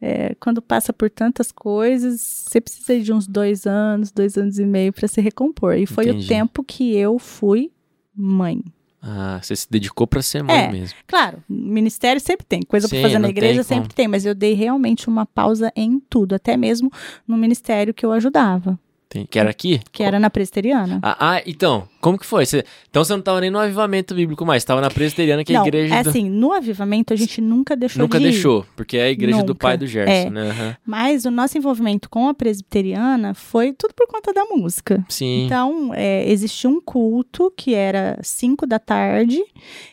é, 0.00 0.34
quando 0.40 0.60
passa 0.60 0.92
por 0.92 1.08
tantas 1.08 1.52
coisas, 1.52 2.20
você 2.48 2.60
precisa 2.60 2.98
de 2.98 3.12
uns 3.12 3.28
dois 3.28 3.66
anos, 3.66 4.10
dois 4.10 4.36
anos 4.36 4.58
e 4.58 4.66
meio 4.66 4.92
pra 4.92 5.06
se 5.06 5.20
recompor. 5.20 5.76
E 5.76 5.86
foi 5.86 6.08
Entendi. 6.08 6.24
o 6.24 6.28
tempo 6.28 6.64
que 6.64 6.96
eu 6.96 7.20
fui 7.20 7.70
mãe. 8.16 8.60
Ah, 9.04 9.40
você 9.42 9.56
se 9.56 9.66
dedicou 9.68 10.06
pra 10.06 10.22
ser 10.22 10.44
mãe 10.44 10.56
É. 10.56 10.70
mesmo. 10.70 10.96
Claro, 11.08 11.42
ministério 11.48 12.20
sempre 12.20 12.46
tem, 12.46 12.62
coisa 12.62 12.88
pra 12.88 13.00
fazer 13.02 13.18
na 13.18 13.28
igreja 13.28 13.64
sempre 13.64 13.84
como. 13.88 13.94
tem, 13.94 14.06
mas 14.06 14.24
eu 14.24 14.32
dei 14.32 14.54
realmente 14.54 15.08
uma 15.08 15.26
pausa 15.26 15.72
em 15.74 15.98
tudo, 16.08 16.36
até 16.36 16.56
mesmo 16.56 16.88
no 17.26 17.36
ministério 17.36 17.92
que 17.92 18.06
eu 18.06 18.12
ajudava, 18.12 18.78
Tem- 19.12 19.26
Que 19.26 19.38
era 19.38 19.50
aqui? 19.50 19.78
que 19.92 20.02
era 20.02 20.18
na 20.18 20.30
presbiteriana. 20.30 20.98
Ah, 21.02 21.16
ah, 21.34 21.42
então, 21.46 21.86
como 22.00 22.16
que 22.18 22.24
foi? 22.24 22.46
Você- 22.46 22.64
então 22.88 23.04
você 23.04 23.12
não 23.12 23.20
tava 23.20 23.42
nem 23.42 23.50
no 23.50 23.58
avivamento 23.58 24.14
bíblico 24.14 24.46
mais, 24.46 24.64
tava 24.64 24.80
na 24.80 24.88
presbiteriana, 24.90 25.44
que 25.44 25.52
é 25.52 25.56
a 25.56 25.58
Não, 25.58 25.66
igreja 25.66 25.94
é 25.96 26.02
do- 26.02 26.08
assim, 26.08 26.30
no 26.30 26.50
avivamento 26.52 27.12
a 27.12 27.16
gente 27.16 27.38
nunca 27.40 27.76
deixou 27.76 28.00
Nunca 28.02 28.18
de 28.18 28.24
ir, 28.26 28.30
deixou, 28.30 28.64
porque 28.74 28.96
é 28.96 29.02
a 29.02 29.10
igreja 29.10 29.42
do 29.42 29.48
Nunca. 29.48 29.66
pai 29.66 29.76
do 29.76 29.86
Gerson, 29.86 30.10
É. 30.28 30.30
né? 30.30 30.48
Aham. 30.50 30.76
Mas 30.86 31.26
o 31.26 31.30
nosso 31.30 31.58
envolvimento 31.58 32.08
com 32.08 32.26
a 32.28 32.32
presbiteriana 32.32 33.34
foi 33.34 33.72
tudo 33.74 33.92
por 33.94 34.06
conta 34.06 34.32
da 34.32 34.44
música. 34.46 35.04
Sim. 35.10 35.44
Então, 35.44 35.92
é, 35.94 36.30
existia 36.30 36.70
um 36.70 36.80
culto 36.80 37.52
que 37.56 37.74
era 37.74 38.18
5 38.22 38.66
da 38.66 38.78
tarde, 38.78 39.38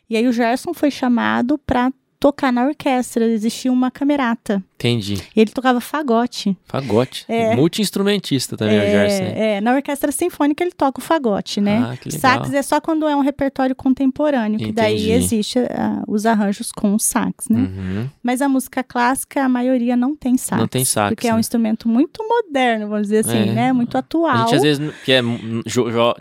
e 0.10 0.16
aí 0.16 0.26
o 0.28 0.32
Gerson 0.32 0.74
foi 0.74 0.90
chamado 0.92 1.58
pra 1.58 1.92
tocar 2.20 2.52
na 2.52 2.66
orquestra. 2.66 3.26
Existia 3.26 3.72
uma 3.72 3.90
camerata. 3.90 4.62
Entendi. 4.80 5.22
E 5.36 5.42
ele 5.42 5.52
tocava 5.52 5.82
fagote. 5.82 6.56
Fagote. 6.66 7.26
É. 7.28 7.54
Multi-instrumentista 7.54 8.56
também, 8.56 8.78
o 8.78 8.82
Gerson. 8.82 9.24
né? 9.24 9.34
É, 9.36 9.56
é, 9.58 9.62
na 9.62 9.74
orquestra 9.76 10.10
sinfônica 10.10 10.64
ele 10.64 10.72
toca 10.72 11.02
o 11.02 11.04
fagote, 11.04 11.60
né? 11.60 11.86
Ah, 11.92 11.98
que 11.98 12.08
legal. 12.10 12.22
Sax 12.22 12.54
é 12.54 12.62
só 12.62 12.80
quando 12.80 13.06
é 13.06 13.14
um 13.14 13.20
repertório 13.20 13.76
contemporâneo, 13.76 14.58
que 14.58 14.72
daí 14.72 14.96
Entendi. 14.96 15.12
existe 15.12 15.60
ah, 15.60 16.02
os 16.08 16.26
arranjos 16.26 16.72
com 16.72 16.96
o 16.96 17.00
sax, 17.00 17.50
né? 17.50 17.60
Uhum. 17.60 18.10
Mas 18.24 18.42
a 18.42 18.48
música 18.48 18.82
clássica, 18.82 19.44
a 19.44 19.50
maioria 19.50 19.98
não 19.98 20.16
tem 20.16 20.38
sax. 20.38 20.58
Não 20.62 20.68
tem 20.68 20.86
sax, 20.86 21.10
Porque 21.10 21.28
é 21.28 21.32
um 21.32 21.36
né? 21.36 21.40
instrumento 21.42 21.90
muito 21.90 22.26
moderno, 22.26 22.88
vamos 22.88 23.08
dizer 23.10 23.20
assim, 23.26 23.50
É. 23.50 23.54
né? 23.54 23.74
Muito 23.74 23.98
atual. 23.98 24.32
A 24.32 24.38
gente 24.44 24.56
às 24.56 24.62
vezes, 24.62 24.94
que 25.04 25.12
é, 25.12 25.22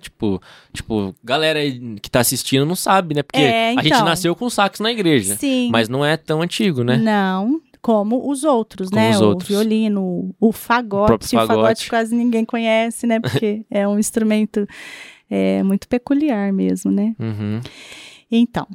tipo, 0.00 0.42
tipo, 0.72 1.14
galera 1.22 1.61
que 2.02 2.11
tá 2.11 2.20
assistindo 2.20 2.66
não 2.66 2.74
sabe, 2.74 3.14
né? 3.14 3.22
Porque 3.22 3.38
É, 3.40 3.68
a 3.70 3.82
gente 3.82 3.86
então. 3.86 4.04
nasceu 4.04 4.34
com 4.34 4.50
sax 4.50 4.80
na 4.80 4.90
igreja, 4.90 5.36
Sim. 5.36 5.68
mas 5.70 5.88
não 5.88 6.04
é 6.04 6.16
tão 6.16 6.42
antigo, 6.42 6.82
né? 6.82 6.96
Não, 6.96 7.61
como 7.81 8.31
os 8.31 8.45
outros, 8.45 8.89
Como 8.91 9.01
né? 9.01 9.11
os 9.11 9.20
o 9.20 9.29
outros. 9.29 9.49
violino, 9.49 10.35
o 10.41 10.53
fagote. 10.53 11.26
O 11.37 11.39
fagote 11.39 11.47
fagote. 11.57 11.89
quase 11.91 12.14
ninguém 12.14 12.45
conhece, 12.45 13.07
né? 13.07 13.18
Porque 13.20 13.64
é 13.70 13.87
um 13.87 13.99
instrumento 13.99 14.66
é, 15.31 15.62
muito 15.62 15.89
peculiar 15.89 16.53
mesmo, 16.53 16.91
né? 16.91 17.14
Uhum. 17.18 17.61
Então, 18.31 18.66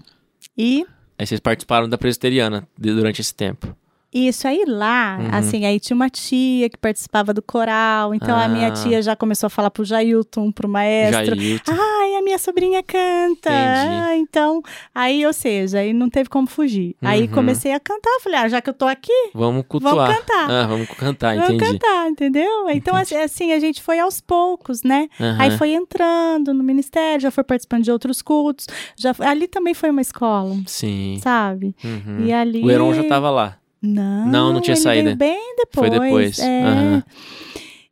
e 0.58 0.86
Aí 1.18 1.28
vocês 1.28 1.39
participaram 1.39 1.88
da 1.88 1.97
presbiteriana 1.97 2.68
durante 2.78 3.22
esse 3.22 3.34
tempo. 3.34 3.76
Isso 4.14 4.47
aí 4.47 4.64
lá, 4.68 5.18
Uhum. 5.20 5.30
assim, 5.32 5.66
aí 5.66 5.80
tinha 5.80 5.95
uma 5.95 6.09
tia 6.09 6.70
que 6.70 6.78
participava 6.78 7.34
do 7.34 7.41
coral, 7.41 8.14
então 8.14 8.38
a 8.38 8.47
minha 8.47 8.68
Ah. 8.68 8.72
tia 8.72 9.01
já 9.01 9.16
começou 9.16 9.47
a 9.47 9.49
falar 9.49 9.72
pro 9.72 9.84
Jailton, 9.84 10.51
pro 10.51 10.70
maestro. 10.70 11.36
Jailton. 11.36 11.72
Ai, 11.72 12.16
a 12.16 12.22
minha 12.22 12.38
sobrinha 12.38 12.84
canta. 12.84 13.49
Entendi. 13.49 13.95
Ah, 14.03 14.16
então, 14.18 14.61
aí, 14.93 15.26
ou 15.26 15.34
seja, 15.34 15.80
aí 15.80 15.93
não 15.93 16.09
teve 16.09 16.30
como 16.30 16.45
fugir. 16.47 16.95
Aí 17.01 17.22
Uhum. 17.24 17.28
comecei 17.30 17.74
a 17.74 17.80
cantar, 17.80 18.20
falei, 18.22 18.39
ah, 18.39 18.47
já 18.49 18.61
que 18.61 18.70
eu 18.70 18.74
tô 18.74 18.86
aqui, 18.86 19.11
Vamos 19.34 19.66
cultuar. 19.68 19.95
Vamos 19.95 20.16
cantar. 20.20 20.49
Ah, 20.51 20.68
vamos 20.68 20.88
cantar, 20.89 21.36
vamos 21.36 21.49
entendi. 21.55 21.80
cantar, 21.80 22.07
entendeu? 22.09 22.70
Então, 22.70 22.95
assim, 22.95 23.16
assim, 23.16 23.51
a 23.51 23.59
gente 23.59 23.82
foi 23.82 23.99
aos 23.99 24.22
poucos, 24.22 24.84
né? 24.84 25.07
Aham. 25.20 25.38
Aí 25.39 25.57
foi 25.57 25.72
entrando 25.72 26.53
no 26.53 26.64
ministério, 26.64 27.22
já 27.22 27.32
foi 27.32 27.43
participando 27.43 27.84
de 27.84 27.91
outros 27.91 28.22
cultos, 28.22 28.68
já 28.97 29.14
ali 29.20 29.47
também 29.47 29.74
foi 29.74 29.89
uma 29.89 30.01
escola, 30.01 30.55
Sim. 30.68 31.20
sabe? 31.22 31.76
Uhum. 31.84 32.26
E 32.26 32.32
ali 32.34 32.64
O 32.64 32.70
Heron 32.70 32.93
já 32.93 33.03
tava 33.05 33.30
lá. 33.30 33.57
Não, 33.84 34.27
Não, 34.31 34.53
não 34.53 34.61
tinha 34.61 34.75
veio 34.77 35.15
bem 35.15 35.55
depois. 35.57 35.73
Foi 35.73 35.89
depois. 35.89 36.39
É. 36.39 36.63
Aham. 36.63 37.03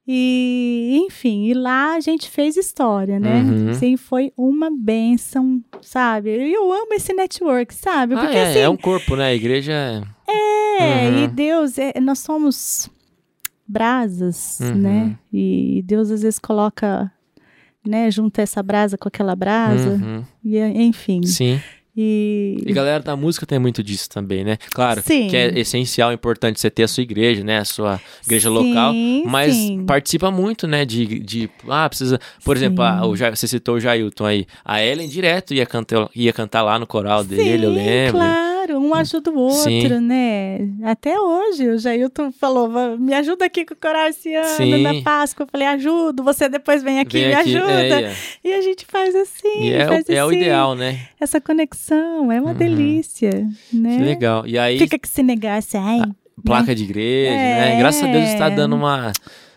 E, 0.07 0.99
enfim, 1.05 1.45
e 1.45 1.53
lá 1.53 1.93
a 1.95 1.99
gente 1.99 2.29
fez 2.29 2.57
história, 2.57 3.19
né? 3.19 3.41
Uhum. 3.41 3.73
Sim, 3.73 3.95
foi 3.97 4.33
uma 4.35 4.69
benção, 4.71 5.61
sabe? 5.81 6.29
E 6.31 6.53
Eu 6.53 6.71
amo 6.73 6.93
esse 6.93 7.13
network, 7.13 7.73
sabe? 7.73 8.15
Ah, 8.15 8.19
Porque 8.21 8.35
é, 8.37 8.47
assim, 8.49 8.59
é 8.59 8.69
um 8.69 8.75
corpo, 8.77 9.15
né? 9.15 9.25
A 9.27 9.33
igreja 9.33 9.71
é. 10.27 11.03
é, 11.07 11.09
Uhum. 11.09 11.23
e 11.23 11.27
Deus, 11.27 11.77
é, 11.77 11.93
nós 12.01 12.19
somos 12.19 12.89
brasas, 13.67 14.59
Uhum. 14.59 14.75
né? 14.75 15.17
E 15.31 15.81
Deus 15.85 16.09
às 16.11 16.23
vezes 16.23 16.39
coloca, 16.39 17.11
né, 17.85 18.09
junta 18.11 18.41
essa 18.41 18.61
brasa 18.63 18.97
com 18.97 19.07
aquela 19.07 19.35
brasa, 19.35 19.91
Uhum. 19.91 20.23
e 20.43 20.57
enfim. 20.59 21.21
Sim. 21.23 21.59
E, 22.03 22.63
E 22.65 22.73
galera 22.73 23.03
da 23.03 23.15
música 23.15 23.45
tem 23.45 23.59
muito 23.59 23.83
disso 23.83 24.09
também, 24.09 24.43
né? 24.43 24.57
Claro 24.73 25.01
Sim. 25.05 25.27
que 25.27 25.37
é 25.37 25.59
essencial, 25.59 26.11
importante 26.11 26.59
você 26.59 26.69
ter 26.69 26.83
a 26.83 26.87
sua 26.87 27.03
igreja, 27.03 27.43
né? 27.43 27.59
A 27.59 27.65
sua 27.65 27.99
igreja 28.25 28.49
Sim, 28.49 28.55
local. 28.55 28.93
Mas 29.25 29.53
sim. 29.53 29.85
participa 29.85 30.31
muito, 30.31 30.67
né? 30.67 30.83
De, 30.85 31.19
de. 31.19 31.49
Ah, 31.69 31.87
precisa. 31.87 32.19
Por 32.43 32.57
exemplo, 32.57 32.83
Sim. 32.83 32.89
ah, 32.91 33.05
o 33.05 33.15
você 33.35 33.47
citou 33.47 33.75
o 33.75 33.79
Jailton 33.79 34.25
aí. 34.25 34.45
A 34.65 34.83
Ellen 34.83 35.07
direto 35.07 35.53
ia 35.53 35.65
cantar, 35.65 36.09
ia 36.15 36.33
cantar 36.33 36.63
lá 36.63 36.79
no 36.79 36.87
coral 36.87 37.23
dele, 37.23 37.65
eu 37.65 37.71
lembro. 37.71 38.13
claro, 38.17 38.79
um 38.79 38.93
ajuda 38.95 39.29
o 39.31 39.37
outro, 39.37 39.63
Sim. 39.63 39.99
né? 39.99 40.59
Até 40.83 41.19
hoje, 41.19 41.67
o 41.69 41.77
Jailton 41.77 42.31
falou, 42.31 42.69
"Va- 42.69 42.95
me 42.97 43.13
ajuda 43.13 43.45
aqui 43.45 43.63
com 43.65 43.73
o 43.73 43.77
coral 43.77 44.07
esse 44.07 44.33
ano, 44.33 44.47
Sim. 44.57 44.81
na 44.81 45.01
Páscoa. 45.01 45.43
Eu 45.43 45.47
falei, 45.51 45.67
ajudo, 45.67 46.23
você 46.23 46.47
depois 46.49 46.81
vem 46.83 46.99
aqui 46.99 47.17
e 47.19 47.27
me 47.27 47.33
aqui, 47.33 47.55
ajuda. 47.55 47.71
é, 47.71 48.03
é. 48.03 48.15
E 48.43 48.53
a 48.53 48.61
gente 48.61 48.85
faz 48.85 49.15
assim, 49.15 49.61
E 49.63 49.73
é, 49.73 49.85
o- 49.85 49.87
faz 49.87 50.09
é 50.09 50.23
o 50.23 50.27
assim. 50.27 50.37
ideal, 50.37 50.75
né? 50.75 50.99
Essa 51.19 51.39
conexão, 51.41 51.90
é 51.95 52.39
uma 52.41 52.51
Uhum. 52.51 52.57
delícia, 52.57 53.29
né? 53.71 53.97
Que 53.97 54.03
legal. 54.03 54.45
E 54.47 54.57
aí, 54.57 54.77
Fica 54.79 54.97
que 54.99 55.07
se 55.07 55.21
negasse, 55.23 55.77
ai, 55.77 56.01
placa 56.43 56.73
de 56.75 56.83
igreja, 56.83 57.31
né? 57.35 57.75
É. 57.75 57.79
Graças 57.79 58.03
a 58.03 58.07
Deus 58.07 58.25
está 58.29 58.49
dando 58.49 58.75
uma. 58.75 59.11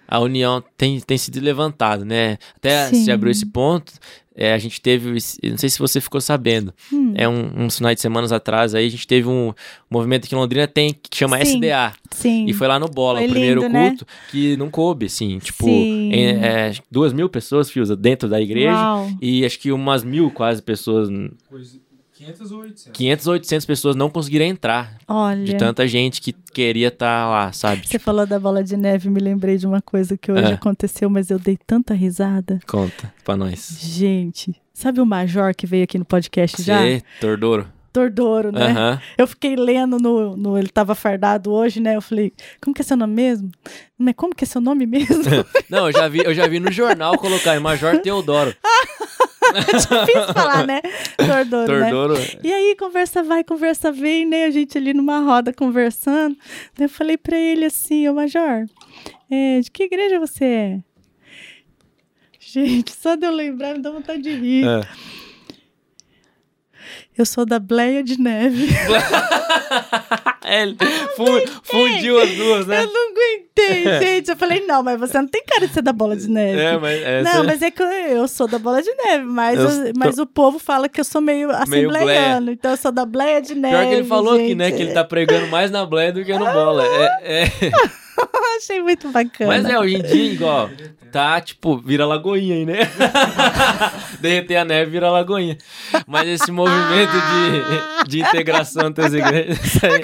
A 0.06 0.20
união 0.20 0.62
tem, 0.76 1.00
tem 1.00 1.16
sido 1.16 1.40
levantada, 1.40 2.04
né? 2.04 2.36
Até 2.56 2.88
Sim. 2.88 3.04
se 3.04 3.10
abriu 3.10 3.30
esse 3.32 3.46
ponto, 3.46 3.90
é, 4.36 4.52
a 4.52 4.58
gente 4.58 4.78
teve. 4.80 5.10
Não 5.10 5.56
sei 5.56 5.70
se 5.70 5.78
você 5.78 5.98
ficou 5.98 6.20
sabendo. 6.20 6.74
hum, 6.92 7.14
É 7.16 7.26
um, 7.26 7.64
uns 7.64 7.78
finais 7.78 7.96
de 7.96 8.02
semanas 8.02 8.30
atrás 8.30 8.74
aí, 8.74 8.86
a 8.86 8.90
gente 8.90 9.06
teve 9.06 9.26
um 9.28 9.54
movimento 9.90 10.26
aqui 10.26 10.34
em 10.34 10.38
Londrina 10.38 10.68
tem, 10.68 10.92
que 10.92 11.16
chama 11.16 11.38
Sim. 11.42 11.56
SDA. 11.56 11.92
sim. 12.10 12.44
E 12.46 12.52
foi 12.52 12.68
lá 12.68 12.78
no 12.78 12.86
Bola, 12.86 13.20
Foi 13.20 13.28
o 13.28 13.30
primeiro 13.30 13.62
lindo, 13.62 13.72
né? 13.72 13.88
culto, 13.88 14.06
que 14.30 14.56
não 14.58 14.68
coube, 14.70 15.06
assim, 15.06 15.38
tipo, 15.38 15.64
Sim. 15.64 16.10
em- 16.12 16.44
é, 16.44 16.72
duas 16.90 17.12
mil 17.14 17.28
pessoas, 17.30 17.70
Fiusa, 17.70 17.96
dentro 17.96 18.28
da 18.28 18.40
igreja. 18.40 18.72
Uau. 18.74 19.10
E 19.22 19.44
acho 19.44 19.58
que 19.58 19.72
umas 19.72 20.04
mil 20.04 20.30
quase 20.30 20.60
pessoas, 20.60 21.08
Coisa- 21.48 21.78
500 22.24 22.52
ou 22.52 22.58
800? 22.60 22.92
500 22.92 23.26
ou 23.26 23.32
800 23.34 23.66
pessoas 23.66 23.96
não 23.96 24.08
conseguiram 24.10 24.44
entrar. 24.44 24.96
Olha, 25.06 25.44
De 25.44 25.54
tanta 25.56 25.86
gente 25.86 26.20
que 26.20 26.32
queria 26.32 26.88
estar 26.88 27.28
lá, 27.28 27.52
sabe? 27.52 27.86
você 27.86 27.98
falou 27.98 28.26
da 28.26 28.38
bola 28.38 28.62
de 28.64 28.76
neve, 28.76 29.08
me 29.10 29.20
lembrei 29.20 29.56
de 29.56 29.66
uma 29.66 29.82
coisa 29.82 30.16
que 30.16 30.30
hoje 30.32 30.44
É. 30.50 30.54
aconteceu, 30.54 31.08
mas 31.10 31.30
eu 31.30 31.38
dei 31.38 31.58
tanta 31.66 31.94
risada. 31.94 32.60
Conta 32.66 33.12
pra 33.24 33.36
nós. 33.36 33.76
Gente, 33.80 34.54
sabe 34.72 35.00
o 35.00 35.06
Major 35.06 35.54
que 35.54 35.66
veio 35.66 35.84
aqui 35.84 35.98
no 35.98 36.04
podcast 36.04 36.62
já? 36.62 36.78
Você, 36.80 37.02
Tordoro. 37.20 37.66
Tordouro, 37.92 38.50
né? 38.50 38.72
Aham. 38.72 39.00
Eu 39.16 39.24
fiquei 39.24 39.54
lendo 39.54 39.98
no, 39.98 40.36
no. 40.36 40.58
Ele 40.58 40.66
tava 40.66 40.96
fardado 40.96 41.52
hoje, 41.52 41.78
né? 41.78 41.94
Eu 41.94 42.02
falei, 42.02 42.32
como 42.60 42.74
que 42.74 42.82
é 42.82 42.84
seu 42.84 42.96
nome 42.96 43.14
mesmo? 43.14 43.52
Mas 43.96 44.14
como 44.16 44.34
que 44.34 44.42
é 44.42 44.46
seu 44.48 44.60
nome 44.60 44.84
mesmo? 44.84 45.22
Não, 45.70 45.86
eu 45.86 45.92
já 45.92 46.08
vi, 46.08 46.18
eu 46.24 46.34
já 46.34 46.48
vi 46.48 46.58
no 46.58 46.72
jornal 46.72 47.16
colocar 47.18 47.52
aí, 47.52 47.60
Major 47.60 47.96
Teodoro. 48.00 48.52
é 49.58 50.04
difícil 50.06 50.34
falar, 50.34 50.66
né? 50.66 50.80
Tordouro, 51.16 51.80
né? 51.80 51.90
Tordoro. 51.90 52.20
E 52.42 52.52
aí, 52.52 52.76
conversa 52.76 53.22
vai, 53.22 53.44
conversa 53.44 53.92
vem, 53.92 54.26
né? 54.26 54.44
A 54.44 54.50
gente 54.50 54.76
ali 54.76 54.92
numa 54.92 55.20
roda 55.20 55.52
conversando. 55.52 56.36
Daí 56.76 56.86
eu 56.86 56.88
falei 56.88 57.16
pra 57.16 57.36
ele 57.36 57.64
assim, 57.64 58.08
ô 58.08 58.14
Major, 58.14 58.66
é, 59.30 59.60
de 59.60 59.70
que 59.70 59.84
igreja 59.84 60.18
você 60.18 60.44
é? 60.44 60.80
Gente, 62.38 62.92
só 62.92 63.16
de 63.16 63.26
eu 63.26 63.32
lembrar 63.32 63.74
me 63.74 63.80
dá 63.80 63.90
vontade 63.90 64.22
de 64.22 64.32
rir. 64.32 64.66
É. 64.66 64.80
Eu 67.16 67.24
sou 67.24 67.46
da 67.46 67.58
Bleia 67.58 68.02
de 68.02 68.20
Neve. 68.20 68.68
É, 70.44 70.62
ele 70.62 70.76
fu- 71.16 71.60
fundiu 71.62 72.20
as 72.20 72.30
duas, 72.30 72.66
né? 72.66 72.82
Eu 72.82 72.92
não 72.92 73.10
aguentei, 73.10 73.84
gente. 73.98 74.30
Eu 74.30 74.36
falei, 74.36 74.64
não, 74.66 74.82
mas 74.82 75.00
você 75.00 75.16
não 75.18 75.26
tem 75.26 75.42
cara 75.44 75.66
de 75.66 75.72
ser 75.72 75.82
da 75.82 75.92
Bola 75.92 76.14
de 76.16 76.28
Neve. 76.28 76.60
É, 76.60 76.76
mas 76.76 77.02
essa... 77.02 77.32
Não, 77.38 77.44
mas 77.44 77.62
é 77.62 77.70
que 77.70 77.82
eu, 77.82 77.86
eu 77.86 78.28
sou 78.28 78.46
da 78.46 78.58
Bola 78.58 78.82
de 78.82 78.90
Neve, 78.94 79.24
mas, 79.24 79.58
Eu 79.58 79.66
o- 79.66 79.92
tô- 79.92 79.98
mas 79.98 80.18
o 80.18 80.26
povo 80.26 80.58
fala 80.58 80.88
que 80.88 81.00
eu 81.00 81.04
sou 81.04 81.20
meio 81.20 81.48
Meio 81.48 81.88
assembleiano. 81.90 82.50
Então 82.52 82.70
eu 82.72 82.76
sou 82.76 82.92
da 82.92 83.06
Bleia 83.06 83.40
de 83.40 83.54
Neve. 83.54 83.74
Pior 83.76 83.88
que 83.88 83.94
ele 83.94 84.04
falou 84.08 84.34
aqui, 84.34 84.54
né? 84.54 84.70
Que 84.70 84.82
ele 84.82 84.92
tá 84.92 85.02
pregando 85.04 85.46
mais 85.48 85.70
na 85.70 85.84
Bleia 85.86 86.12
do 86.12 86.24
que 86.24 86.32
no 86.32 86.44
bola. 86.44 86.84
É, 86.86 87.44
é. 87.44 87.50
Achei 88.56 88.80
muito 88.80 89.08
bacana. 89.10 89.48
Mas 89.50 89.64
é, 89.64 89.76
hoje 89.78 89.96
em 89.96 90.02
dia, 90.02 90.32
igual, 90.32 90.70
tá 91.10 91.40
tipo, 91.40 91.76
vira 91.76 92.06
lagoinha 92.06 92.54
aí, 92.54 92.64
né? 92.64 92.78
Derreter 94.20 94.56
a 94.58 94.64
neve 94.64 94.90
vira 94.92 95.10
lagoinha. 95.10 95.56
Mas 96.06 96.28
esse 96.28 96.50
movimento 96.52 97.10
de, 97.12 98.08
de 98.08 98.20
integração 98.20 98.86
entre 98.88 99.04
as 99.06 99.12
igrejas. 99.12 99.58
aí- 99.84 100.02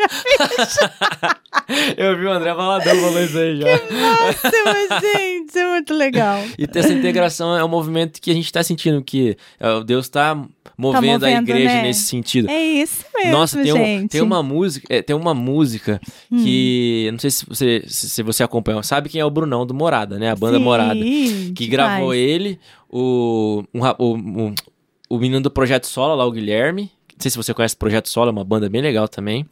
minha 0.00 1.96
eu 1.96 2.18
vi 2.18 2.26
o 2.26 2.32
André 2.32 2.52
Valadão 2.54 2.94
falou 2.96 3.22
isso 3.22 3.38
aí 3.38 3.60
já. 3.60 3.66
Nossa, 3.66 4.52
mas, 4.64 5.00
gente, 5.00 5.58
é 5.58 5.66
muito 5.66 5.94
legal. 5.94 6.42
E 6.58 6.66
ter 6.66 6.80
essa 6.80 6.92
integração 6.92 7.56
é 7.56 7.64
um 7.64 7.68
movimento 7.68 8.20
que 8.20 8.30
a 8.30 8.34
gente 8.34 8.52
tá 8.52 8.62
sentindo 8.62 9.02
que 9.02 9.36
é, 9.58 9.84
Deus 9.84 10.08
tá 10.08 10.34
movendo, 10.76 11.24
a 11.24 11.28
movendo, 11.28 11.50
igreja 11.50 11.74
né? 11.74 11.82
nesse 11.82 12.04
sentido. 12.04 12.48
É 12.48 12.62
isso 12.62 13.04
mesmo, 13.14 13.32
Nossa, 13.32 13.62
tem, 13.62 13.72
um-. 13.72 14.04
Hum. 14.04 14.08
tem 14.08 14.20
uma 14.20 14.42
música, 14.42 14.86
é, 14.90 15.02
tem 15.02 15.14
uma 15.14 15.34
música 15.34 16.00
que 16.28 17.04
eu 17.06 17.12
não 17.12 17.18
sei 17.18 17.30
se 17.30 17.46
você 17.46 17.84
se, 17.86 18.22
você 18.22 18.42
acompanha, 18.42 18.82
sabe 18.82 19.08
quem 19.08 19.20
é 19.20 19.24
o 19.24 19.30
Brunão 19.30 19.66
do 19.66 19.74
Morada, 19.74 20.18
né? 20.18 20.30
A 20.30 20.36
banda 20.36 20.58
Sim, 20.58 20.64
Morada, 20.64 20.94
que 20.94 21.52
demais. 21.52 21.70
gravou 21.70 22.14
ele, 22.14 22.58
o 22.88 23.62
um 23.74 23.80
o 23.98 24.54
o 25.10 25.18
menino 25.18 25.40
do 25.40 25.50
Projeto 25.50 25.88
Sola, 25.88 26.14
lá 26.14 26.24
o 26.24 26.30
Guilherme. 26.30 26.82
Não 26.82 27.22
sei 27.22 27.32
se 27.32 27.36
você 27.36 27.52
conhece 27.52 27.74
o 27.74 27.78
Projeto 27.78 28.08
Sola, 28.08 28.30
é 28.30 28.32
uma 28.32 28.44
banda 28.44 28.68
bem 28.68 28.80
legal 28.80 29.08
também. 29.08 29.44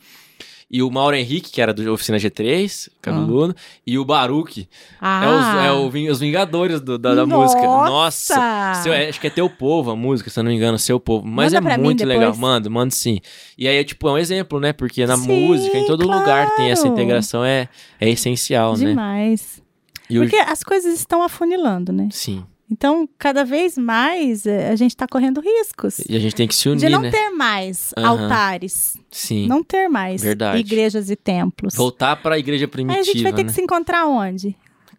E 0.71 0.83
o 0.83 0.91
Mauro 0.91 1.17
Henrique, 1.17 1.51
que 1.51 1.63
era 1.63 1.73
do 1.73 1.91
Oficina 1.95 2.19
G3, 2.19 2.91
cabeludo, 3.01 3.57
e 3.87 3.99
o 3.99 4.05
Baruque. 4.05 4.69
Ah, 5.01 5.25
É, 5.25 5.29
os, 5.29 5.65
é 5.67 5.73
o 5.73 5.91
Ving- 5.91 6.11
os 6.11 6.21
Vingadores 6.21 6.79
do- 6.81 6.99
da, 6.99 7.15
da 7.15 7.25
música. 7.25 7.63
Nossa! 7.63 8.75
Seu- 8.83 8.93
é, 8.93 9.09
acho 9.09 9.19
que 9.19 9.27
é 9.29 9.31
Teu 9.31 9.49
Povo 9.49 9.91
a 9.93 9.97
música, 9.97 10.29
se 10.29 10.39
eu 10.39 10.45
não 10.45 10.51
me 10.51 10.57
engano, 10.57 10.79
Seu 10.79 11.01
Povo. 11.01 11.27
Mas 11.27 11.55
Manda 11.55 11.73
é 11.73 11.79
muito 11.79 12.05
legal. 12.05 12.37
Mando, 12.37 12.71
mando 12.71 12.93
sim. 12.93 13.19
E 13.57 13.67
aí, 13.67 13.83
tipo, 13.83 14.07
é 14.09 14.13
um 14.13 14.19
exemplo, 14.19 14.61
né? 14.61 14.75
Porque 14.75 15.07
na 15.07 15.17
Sim, 15.17 15.47
música, 15.49 15.79
em 15.79 15.87
todo 15.87 16.03
lugar 16.07 16.55
tem 16.57 16.71
essa 16.71 16.83
claro. 16.83 16.97
integração, 16.97 17.43
é, 17.45 17.69
é 17.99 18.11
essencial, 18.11 18.77
né? 18.77 18.89
Demais. 18.91 19.63
E 20.11 20.19
o- 20.19 20.23
Porque 20.23 20.37
as 20.37 20.63
coisas 20.63 20.95
estão 20.99 21.23
afunilando, 21.23 21.93
né? 21.93 22.09
Sim. 22.11 22.45
Então, 22.71 23.09
cada 23.19 23.45
vez 23.45 23.79
mais 23.79 24.45
eh, 24.47 24.69
a 24.71 24.77
gente 24.77 24.91
está 24.91 25.07
correndo 25.09 25.41
riscos 25.41 26.01
E 26.09 26.15
a 26.15 26.19
gente 26.19 26.35
tem 26.35 26.47
que 26.47 26.55
se 26.55 26.69
unir, 26.69 26.81
de 26.81 26.89
não 26.91 27.01
né? 27.01 27.11
ter 27.11 27.31
mais 27.31 27.93
Aham. 27.97 28.09
altares, 28.09 28.95
Sim. 29.11 29.47
não 29.47 29.63
ter 29.65 29.89
mais 29.89 30.23
Verdade. 30.23 30.61
igrejas 30.61 31.09
e 31.11 31.17
templos. 31.17 31.75
Voltar 31.75 32.17
pra 32.17 32.39
igreja 32.39 32.65
Aí 32.65 32.71
primitiva, 32.71 33.01
a 33.01 33.05
gente 33.05 33.23
vai 33.23 33.33
ter 33.33 33.43
né? 33.45 33.49
que 33.49 33.55
se 33.55 33.63
encontrar 33.63 34.07
onde? 34.07 34.55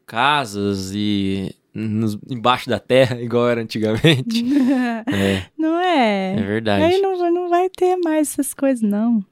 Casas 0.08 0.92
e 0.94 1.54
nos- 1.74 2.18
embaixo 2.30 2.68
da 2.70 2.80
terra, 2.80 3.20
igual 3.22 3.48
era 3.48 3.62
antigamente. 3.62 4.44
é, 5.08 5.44
não 5.58 5.80
é? 5.80 6.34
é 6.38 6.42
verdade. 6.42 6.84
Aí 6.84 7.00
não, 7.02 7.18
vai- 7.20 7.32
não 7.32 7.50
vai 7.50 7.70
ter 7.70 7.96
mais 7.98 8.32
essas 8.32 8.54
coisas, 8.54 8.82
não. 8.82 9.24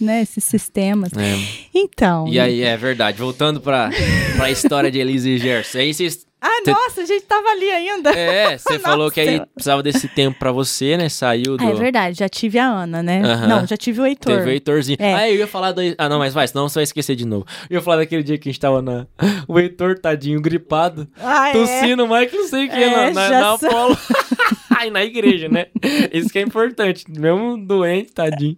Né? 0.00 0.22
Esses 0.22 0.42
sistemas. 0.44 1.12
É. 1.12 1.36
Então. 1.74 2.26
E 2.26 2.40
aí, 2.40 2.62
é 2.62 2.76
verdade. 2.76 3.18
Voltando 3.18 3.60
pra, 3.60 3.90
pra 4.36 4.50
história 4.50 4.90
de 4.90 4.98
Elisa 4.98 5.28
e 5.28 5.38
Gerson. 5.38 5.78
Aí 5.78 5.94
vocês 5.94 6.26
Ah, 6.44 6.60
Cê- 6.64 6.72
nossa, 6.72 7.02
a 7.02 7.04
gente 7.04 7.24
tava 7.24 7.48
ali 7.50 7.70
ainda. 7.70 8.10
É, 8.10 8.58
você 8.58 8.76
falou 8.80 9.10
que 9.12 9.20
aí 9.20 9.40
precisava 9.54 9.80
desse 9.80 10.08
tempo 10.08 10.36
pra 10.40 10.50
você, 10.50 10.96
né? 10.96 11.08
Saiu 11.08 11.56
do. 11.56 11.64
Ah, 11.64 11.70
é 11.70 11.74
verdade, 11.74 12.18
já 12.18 12.28
tive 12.28 12.58
a 12.58 12.66
Ana, 12.66 13.00
né? 13.00 13.22
Não, 13.46 13.64
já 13.64 13.76
tive 13.76 14.00
o 14.00 14.06
Heitor. 14.06 14.38
Teve 14.38 14.50
o 14.50 14.52
Heitorzinho. 14.52 14.96
É. 15.00 15.14
Ah, 15.14 15.30
eu 15.30 15.36
ia 15.36 15.46
falar 15.46 15.70
do. 15.70 15.80
Ah, 15.96 16.08
não, 16.08 16.18
mas 16.18 16.34
vai, 16.34 16.48
senão 16.48 16.68
você 16.68 16.80
vai 16.80 16.84
esquecer 16.84 17.14
de 17.14 17.24
novo. 17.24 17.46
Eu 17.70 17.76
ia 17.76 17.80
falar 17.82 17.98
daquele 17.98 18.24
dia 18.24 18.36
que 18.38 18.48
a 18.48 18.52
gente 18.52 18.60
tava 18.60 18.82
na. 18.82 19.06
O 19.46 19.56
Heitor, 19.58 19.96
tadinho, 19.98 20.40
gripado. 20.40 21.06
Ah, 21.20 21.50
é? 21.50 21.52
Tossindo 21.52 22.08
mais 22.08 22.28
que 22.28 22.36
não 22.36 22.48
sei 22.48 22.66
o 22.66 22.70
que, 22.70 22.76
É, 22.76 22.90
na, 22.90 23.28
na, 23.28 23.40
na 23.40 23.58
sei. 23.58 23.68
Apolo. 23.68 23.96
Ai, 24.76 24.90
na 24.90 25.04
igreja, 25.04 25.48
né? 25.48 25.66
Isso 26.12 26.28
que 26.28 26.40
é 26.40 26.42
importante. 26.42 27.04
Mesmo 27.08 27.56
doente, 27.56 28.12
tadinho. 28.12 28.56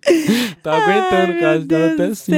Tá 0.62 0.74
aguentando, 0.76 1.32
Ai, 1.32 1.40
cara. 1.40 1.58
meu 1.58 1.68
Tava 1.68 1.86
até 1.86 2.06
do 2.06 2.12
assim. 2.12 2.32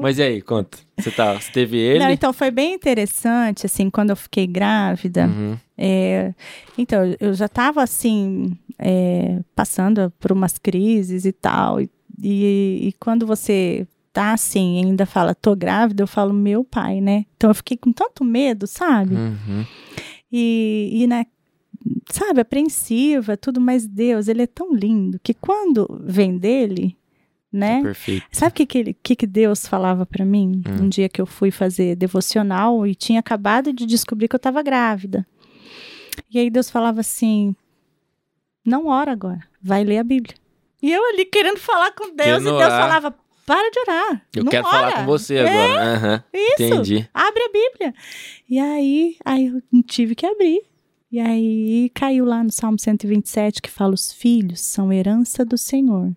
Mas 0.00 0.18
e 0.18 0.22
aí, 0.22 0.40
conta. 0.42 0.78
Você, 0.98 1.10
tá, 1.10 1.34
você 1.34 1.50
teve 1.50 1.78
ele? 1.78 1.98
Não, 1.98 2.10
então 2.10 2.32
foi 2.32 2.50
bem 2.50 2.74
interessante, 2.74 3.66
assim, 3.66 3.88
quando 3.90 4.10
eu 4.10 4.16
fiquei 4.16 4.46
grávida. 4.46 5.26
Uhum. 5.26 5.56
É, 5.76 6.34
então, 6.76 7.00
eu 7.18 7.32
já 7.34 7.46
estava 7.46 7.82
assim, 7.82 8.56
é, 8.78 9.40
passando 9.54 10.12
por 10.20 10.32
umas 10.32 10.58
crises 10.58 11.24
e 11.24 11.32
tal. 11.32 11.80
E, 11.80 11.90
e, 12.22 12.88
e 12.88 12.92
quando 13.00 13.26
você 13.26 13.86
tá 14.12 14.34
assim, 14.34 14.84
ainda 14.84 15.06
fala, 15.06 15.34
tô 15.34 15.56
grávida, 15.56 16.02
eu 16.02 16.06
falo, 16.06 16.34
meu 16.34 16.62
pai, 16.62 17.00
né? 17.00 17.24
Então 17.36 17.50
eu 17.50 17.54
fiquei 17.54 17.76
com 17.76 17.92
tanto 17.92 18.22
medo, 18.22 18.66
sabe? 18.66 19.14
Uhum. 19.14 19.64
E, 20.30 20.90
e 20.92 21.06
né, 21.06 21.26
sabe, 22.10 22.40
apreensiva, 22.40 23.36
tudo, 23.36 23.60
mas 23.60 23.86
Deus, 23.86 24.28
ele 24.28 24.42
é 24.42 24.46
tão 24.46 24.74
lindo 24.74 25.18
que 25.22 25.34
quando 25.34 25.86
vem 26.04 26.36
dele, 26.36 26.96
né? 27.52 27.82
Perfeito. 27.82 28.26
Sabe 28.32 28.50
o 28.50 28.54
que, 28.54 28.66
que, 28.66 28.94
que, 28.94 29.16
que 29.16 29.26
Deus 29.26 29.66
falava 29.66 30.06
pra 30.06 30.24
mim? 30.24 30.62
Hum. 30.66 30.84
Um 30.84 30.88
dia 30.88 31.08
que 31.08 31.20
eu 31.20 31.26
fui 31.26 31.50
fazer 31.50 31.94
devocional 31.96 32.86
e 32.86 32.94
tinha 32.94 33.20
acabado 33.20 33.72
de 33.72 33.84
descobrir 33.86 34.28
que 34.28 34.34
eu 34.34 34.38
estava 34.38 34.62
grávida. 34.62 35.26
E 36.30 36.38
aí 36.38 36.48
Deus 36.50 36.70
falava 36.70 37.00
assim: 37.00 37.54
não 38.64 38.86
ora 38.86 39.12
agora, 39.12 39.40
vai 39.62 39.84
ler 39.84 39.98
a 39.98 40.04
Bíblia. 40.04 40.34
E 40.82 40.90
eu 40.90 41.04
ali 41.10 41.24
querendo 41.24 41.58
falar 41.58 41.92
com 41.92 42.14
Deus, 42.14 42.40
e 42.40 42.44
Deus 42.44 42.56
orar. 42.56 42.70
falava: 42.80 43.14
para 43.46 43.70
de 43.70 43.80
orar. 43.80 44.26
Eu 44.34 44.44
não 44.44 44.50
quero 44.50 44.66
ora. 44.66 44.72
falar 44.76 44.92
com 44.92 45.06
você 45.06 45.36
É, 45.36 45.48
agora. 45.48 45.94
Aham. 45.94 46.24
Isso, 46.32 46.62
Entendi. 46.62 47.08
abre 47.12 47.42
a 47.42 47.48
Bíblia. 47.52 47.94
E 48.48 48.58
aí, 48.58 49.16
aí 49.24 49.46
eu 49.46 49.62
tive 49.84 50.14
que 50.14 50.24
abrir. 50.26 50.62
E 51.10 51.20
aí 51.20 51.90
caiu 51.94 52.24
lá 52.24 52.42
no 52.42 52.50
Salmo 52.50 52.78
127 52.78 53.60
que 53.60 53.70
fala: 53.70 53.92
os 53.94 54.12
filhos 54.12 54.60
são 54.60 54.92
herança 54.92 55.44
do 55.44 55.58
Senhor. 55.58 56.12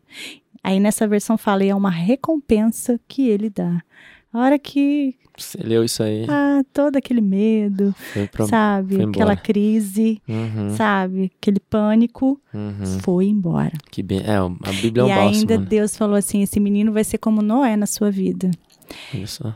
Aí 0.65 0.79
nessa 0.79 1.07
versão 1.07 1.37
fala: 1.37 1.63
e 1.63 1.69
é 1.69 1.75
uma 1.75 1.91
recompensa 1.91 2.99
que 3.07 3.29
ele 3.29 3.51
dá. 3.51 3.83
A 4.33 4.39
hora 4.39 4.57
que 4.57 5.15
Você 5.37 5.59
leu 5.59 5.83
isso 5.83 6.01
aí. 6.01 6.25
ah, 6.27 6.63
todo 6.73 6.95
aquele 6.95 7.21
medo, 7.21 7.93
pro... 8.31 8.47
sabe? 8.47 8.99
Aquela 9.03 9.35
crise, 9.35 10.19
Uhum, 10.27 10.71
sabe? 10.75 11.31
Aquele 11.39 11.59
pânico 11.59 12.41
uhum. 12.51 12.99
foi 12.99 13.27
embora. 13.27 13.73
Que 13.91 14.01
bem. 14.01 14.21
É, 14.21 14.37
a 14.37 14.71
Bíblia 14.81 15.03
é 15.03 15.05
um 15.05 15.07
e 15.07 15.13
bálsamo. 15.13 15.35
ainda 15.35 15.57
né? 15.59 15.65
Deus 15.69 15.95
falou 15.95 16.15
assim: 16.15 16.41
esse 16.41 16.59
menino 16.59 16.91
vai 16.91 17.03
ser 17.03 17.19
como 17.19 17.43
Noé 17.43 17.77
na 17.77 17.85
sua 17.85 18.09
vida. 18.09 18.49
Só. 19.27 19.55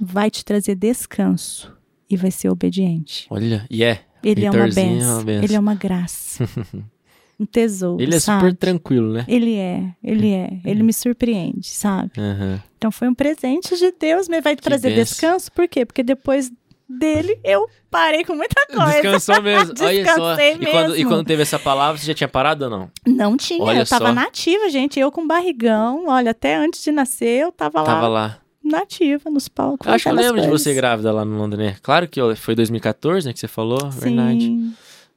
Vai 0.00 0.30
te 0.30 0.44
trazer 0.44 0.76
descanso 0.76 1.76
e 2.08 2.16
vai 2.16 2.30
ser 2.30 2.48
obediente. 2.48 3.26
Olha, 3.28 3.66
e 3.68 3.82
é. 3.82 4.02
Ele 4.22 4.44
é 4.44 4.50
uma 4.50 4.60
é 4.60 4.62
uma 4.62 4.72
benção. 4.72 5.20
Ele 5.28 5.54
é 5.54 5.58
uma 5.58 5.74
graça. 5.74 6.48
um 7.38 7.46
tesouro. 7.46 8.02
Ele 8.02 8.14
é 8.14 8.20
sabe? 8.20 8.40
super 8.40 8.56
tranquilo, 8.56 9.12
né? 9.12 9.24
Ele 9.28 9.56
é, 9.56 9.84
ele 10.02 10.32
é. 10.32 10.58
Ele 10.64 10.82
me 10.82 10.92
surpreende, 10.92 11.68
sabe? 11.68 12.12
Aham. 12.18 12.62
Então 12.78 12.90
foi 12.90 13.08
um 13.08 13.14
presente 13.14 13.76
de 13.76 13.92
Deus, 13.98 14.28
mas 14.28 14.42
vai 14.44 14.54
trazer 14.56 14.90
benção. 14.90 15.04
descanso, 15.04 15.52
por 15.52 15.66
quê? 15.66 15.84
Porque 15.86 16.02
depois 16.02 16.52
dele 16.88 17.38
eu 17.42 17.66
parei 17.90 18.24
com 18.24 18.34
muita 18.34 18.66
coisa. 18.66 18.92
Descansou 19.00 19.42
mesmo. 19.42 19.74
Olha 19.80 20.04
só. 20.14 20.34
E 20.40 20.66
quando, 20.66 20.94
e 20.94 20.98
mesmo. 20.98 21.10
quando 21.10 21.26
teve 21.26 21.42
essa 21.42 21.58
palavra, 21.58 21.98
você 21.98 22.06
já 22.06 22.14
tinha 22.14 22.28
parado 22.28 22.64
ou 22.64 22.70
não? 22.70 22.90
Não 23.06 23.36
tinha, 23.36 23.62
Olha 23.62 23.80
eu 23.80 23.86
tava 23.86 24.08
só. 24.08 24.12
nativa, 24.12 24.68
gente. 24.68 25.00
Eu 25.00 25.10
com 25.10 25.26
barrigão, 25.26 26.04
olha, 26.08 26.30
até 26.32 26.56
antes 26.56 26.82
de 26.84 26.92
nascer 26.92 27.40
eu 27.42 27.50
tava 27.52 27.80
lá, 27.80 27.86
Tava 27.86 28.08
lá. 28.08 28.38
nativa, 28.62 29.30
nos 29.30 29.48
palcos. 29.48 29.86
Eu 29.86 29.94
acho 29.94 30.04
que 30.04 30.10
eu 30.10 30.14
lembro 30.14 30.40
de 30.42 30.48
coisas. 30.48 30.62
você 30.62 30.74
grávida 30.74 31.10
lá 31.10 31.24
no 31.24 31.36
Londres? 31.38 31.78
Claro 31.82 32.06
que 32.06 32.20
foi 32.36 32.54
2014, 32.54 33.26
né? 33.26 33.32
Que 33.32 33.40
você 33.40 33.48
falou. 33.48 33.90
Verdade. 33.90 34.54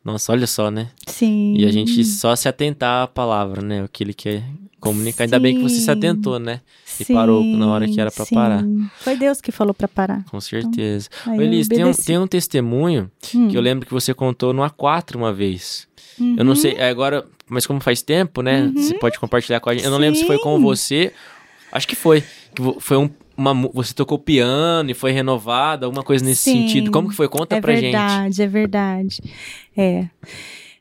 Sim, 0.07 0.11
Nossa, 0.11 0.31
olha 0.31 0.47
só, 0.47 0.71
né? 0.71 0.89
sim. 1.07 1.55
E 1.57 1.65
a 1.65 1.71
gente 1.71 2.03
só 2.03 2.35
se 2.35 2.47
atentar 2.47 3.03
à 3.03 3.07
palavra, 3.07 3.61
né? 3.61 3.83
O 3.83 3.89
que 3.89 4.03
ele 4.03 4.13
quer 4.13 4.43
comunicar. 4.79 5.23
Ainda 5.25 5.39
bem 5.39 5.55
que 5.55 5.61
você 5.63 5.75
se 5.75 5.81
Sim. 5.81 5.91
atentou, 5.91 6.39
né? 6.39 6.61
e 6.99 7.05
parou 7.13 7.43
na 7.43 7.67
hora 7.67 7.87
que 7.87 7.99
era 7.99 8.09
pra 8.11 8.25
sim. 8.25 8.33
parar. 8.35 8.63
Foi 9.01 9.15
Deus 9.15 9.39
que 9.41 9.51
falou 9.51 9.73
pra 9.73 9.87
parar. 9.87 10.23
Com 10.31 10.39
certeza. 10.41 11.09
Aí 11.25 11.37
Ô, 11.37 11.41
eu 11.41 11.47
Elis, 11.47 11.67
tem 11.67 11.83
um, 11.85 11.91
tem 11.93 12.17
um 12.17 12.25
testemunho 12.27 13.11
Hum. 13.35 13.49
que 13.49 13.57
eu 13.57 13.61
lembro 13.61 13.85
que 13.85 13.93
você 13.93 14.13
contou 14.13 14.53
no 14.53 14.63
A4 14.63 15.15
uma 15.15 15.31
vez. 15.33 15.87
Eu 16.19 16.43
não 16.43 16.53
Uhum. 16.53 16.55
sei, 16.55 16.79
agora 16.81 17.25
mas 17.49 17.65
como 17.67 17.79
faz 17.79 18.01
tempo, 18.01 18.41
né? 18.41 18.63
Uhum. 18.63 18.73
Você 18.81 18.93
pode 18.95 19.19
compartilhar 19.19 19.59
com 19.59 19.69
a 19.69 19.73
gente. 19.73 19.85
Eu 19.85 19.91
não 19.91 19.97
lembro 19.97 20.19
se 20.19 20.25
foi 20.25 20.37
com 20.39 20.57
Sim. 20.57 20.63
você. 20.63 21.13
Acho 21.71 21.87
que 21.87 21.95
foi. 21.95 22.21
Que 22.55 22.61
foi 22.79 22.97
um, 22.97 23.09
uma, 23.38 23.53
você 23.53 23.93
tocou 23.93 24.17
piano 24.17 24.89
e 24.89 24.93
foi 24.93 25.11
renovada, 25.11 25.85
alguma 25.85 26.03
coisa 26.03 26.25
nesse 26.25 26.41
Sim. 26.41 26.67
sentido. 26.67 26.91
Como 26.91 27.09
que 27.09 27.15
foi? 27.15 27.29
Conta 27.29 27.55
é 27.55 27.61
pra 27.61 27.75
gente. 27.75 27.91
verdade, 27.91 28.41
é 28.41 28.47
verdade. 28.47 29.21
É. 29.75 30.07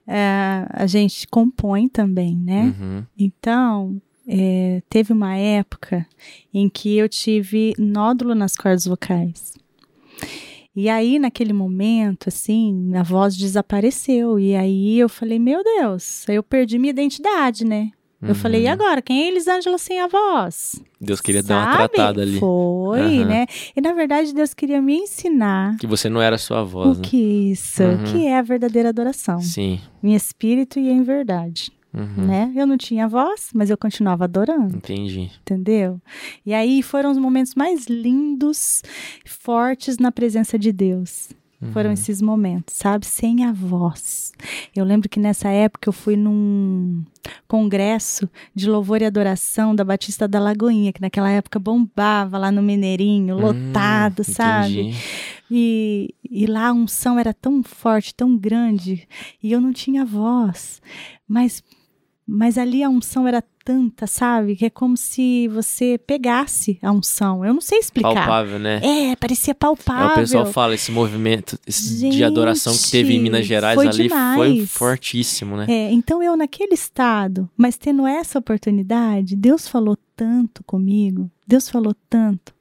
É, 0.08 0.66
a 0.70 0.86
gente 0.86 1.26
compõe 1.26 1.88
também, 1.88 2.36
né? 2.36 2.74
Uhum. 2.78 3.04
Então, 3.18 4.00
é, 4.26 4.80
teve 4.88 5.12
uma 5.12 5.36
época 5.36 6.06
em 6.54 6.68
que 6.68 6.96
eu 6.96 7.08
tive 7.08 7.74
nódulo 7.78 8.34
nas 8.34 8.56
cordas 8.56 8.86
vocais. 8.86 9.52
E 10.74 10.90
aí, 10.90 11.18
naquele 11.18 11.54
momento, 11.54 12.28
assim, 12.28 12.94
a 12.94 13.02
voz 13.02 13.34
desapareceu. 13.36 14.38
E 14.38 14.54
aí 14.54 14.98
eu 14.98 15.08
falei, 15.08 15.38
meu 15.38 15.64
Deus, 15.64 16.28
eu 16.28 16.42
perdi 16.42 16.78
minha 16.78 16.90
identidade, 16.90 17.64
né? 17.64 17.92
Eu 18.22 18.34
falei, 18.34 18.62
e 18.62 18.66
Uhum. 18.66 18.72
agora? 18.72 19.02
Quem 19.02 19.24
é 19.24 19.28
Elisângela 19.28 19.76
sem 19.78 20.00
a 20.00 20.06
voz? 20.08 20.80
Deus 21.00 21.20
queria 21.20 21.42
dar 21.42 21.56
uma 21.56 21.72
Sabe? 21.76 21.92
tratada 21.94 22.22
ali. 22.22 22.38
Foi, 22.40 23.00
Aham. 23.20 23.24
né? 23.26 23.46
E 23.76 23.80
na 23.80 23.92
verdade, 23.92 24.32
Deus 24.34 24.54
queria 24.54 24.80
me 24.80 24.94
ensinar 24.96 25.76
Que 25.76 25.86
você 25.86 26.08
não 26.08 26.20
era 26.22 26.36
a 26.36 26.38
sua 26.38 26.64
voz, 26.64 26.96
o 26.96 27.00
né? 27.02 27.06
que 27.08 27.16
é 27.16 27.52
isso, 27.52 27.82
Uhum. 27.82 28.04
que 28.04 28.26
é 28.26 28.38
a 28.38 28.42
verdadeira 28.42 28.88
adoração. 28.88 29.40
Sim. 29.40 29.80
Em 30.02 30.14
espírito 30.14 30.78
e 30.80 30.88
em 30.88 31.02
verdade, 31.02 31.70
Uhum. 31.92 32.26
né? 32.26 32.52
Eu 32.56 32.66
não 32.66 32.78
tinha 32.78 33.06
voz, 33.06 33.50
mas 33.54 33.68
eu 33.68 33.76
continuava 33.76 34.24
adorando, 34.24 34.76
Entendi. 34.76 35.30
entendeu? 35.42 36.00
E 36.44 36.54
aí 36.54 36.82
foram 36.82 37.10
os 37.10 37.18
momentos 37.18 37.54
mais 37.54 37.86
lindos, 37.86 38.82
fortes 39.26 39.98
na 39.98 40.10
presença 40.10 40.58
de 40.58 40.72
Deus. 40.72 41.28
Foram 41.72 41.88
Uhum. 41.90 41.94
esses 41.94 42.20
momentos, 42.22 42.74
sabe? 42.74 43.04
Sem 43.06 43.44
a 43.44 43.52
voz. 43.52 44.32
Eu 44.74 44.84
lembro 44.84 45.08
que 45.08 45.18
nessa 45.20 45.48
época 45.48 45.88
eu 45.88 45.92
fui 45.92 46.16
num 46.16 47.02
congresso 47.48 48.28
de 48.54 48.68
louvor 48.68 49.02
e 49.02 49.04
adoração 49.04 49.74
da 49.74 49.84
Batista 49.84 50.26
da 50.28 50.38
Lagoinha, 50.38 50.92
que 50.92 51.00
naquela 51.00 51.30
época 51.30 51.58
bombava 51.58 52.38
lá 52.38 52.50
no 52.52 52.62
Mineirinho, 52.62 53.36
lotado, 53.36 54.20
Hum, 54.20 54.24
sabe? 54.24 54.80
entendi. 54.80 54.96
E, 55.50 56.14
e 56.28 56.46
lá 56.46 56.68
a 56.68 56.72
unção 56.72 57.18
era 57.18 57.32
tão 57.32 57.62
forte, 57.62 58.14
tão 58.14 58.36
grande, 58.36 59.06
e 59.42 59.52
eu 59.52 59.60
não 59.60 59.72
tinha 59.72 60.04
voz. 60.04 60.80
Mas, 61.28 61.62
mas 62.26 62.58
ali 62.58 62.82
a 62.82 62.88
unção 62.88 63.26
era 63.28 63.42
tanta, 63.64 64.06
sabe? 64.06 64.54
Que 64.56 64.66
é 64.66 64.70
como 64.70 64.96
se 64.96 65.48
você 65.48 65.98
pegasse 66.06 66.78
a 66.82 66.90
unção. 66.92 67.44
Eu 67.44 67.52
não 67.54 67.60
sei 67.60 67.78
explicar. 67.78 68.14
Palpável, 68.14 68.58
né? 68.58 68.80
É, 68.82 69.16
parecia 69.16 69.50
É, 69.52 69.54
palpável. 69.54 70.08
o 70.10 70.14
pessoal 70.14 70.46
fala 70.46 70.74
esse 70.74 70.90
movimento 70.92 71.58
esse 71.66 72.08
de 72.08 72.22
adoração 72.24 72.76
que 72.76 72.90
teve 72.90 73.14
em 73.14 73.20
Minas 73.20 73.40
Gente, 73.40 73.48
Gerais 73.48 73.74
foi 73.76 73.86
ali 73.88 74.08
foi 74.08 74.52
demais. 74.52 74.70
fortíssimo, 74.72 75.56
né? 75.56 75.66
É, 75.68 75.90
então 75.92 76.22
eu 76.22 76.36
naquele 76.36 76.74
estado, 76.74 77.48
mas 77.56 77.76
tendo 77.76 78.06
essa 78.06 78.38
oportunidade, 78.38 79.34
Deus 79.36 79.66
falou 79.68 79.96
tanto 80.16 80.62
comigo, 80.64 81.30
Deus 81.46 81.68
falou 81.68 81.94
tanto. 82.08 82.54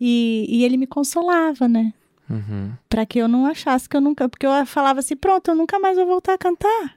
E, 0.00 0.46
e 0.48 0.64
ele 0.64 0.76
me 0.76 0.86
consolava, 0.86 1.68
né? 1.68 1.92
Uhum, 2.28 2.72
Pra 2.88 3.04
que 3.06 3.18
eu 3.18 3.28
não 3.28 3.46
achasse 3.46 3.88
que 3.88 3.96
eu 3.96 4.00
nunca. 4.00 4.28
Porque 4.28 4.46
eu 4.46 4.66
falava 4.66 5.00
assim, 5.00 5.14
pronto, 5.16 5.50
eu 5.50 5.54
nunca 5.54 5.78
mais 5.78 5.96
vou 5.96 6.06
voltar 6.06 6.34
a 6.34 6.38
cantar, 6.38 6.94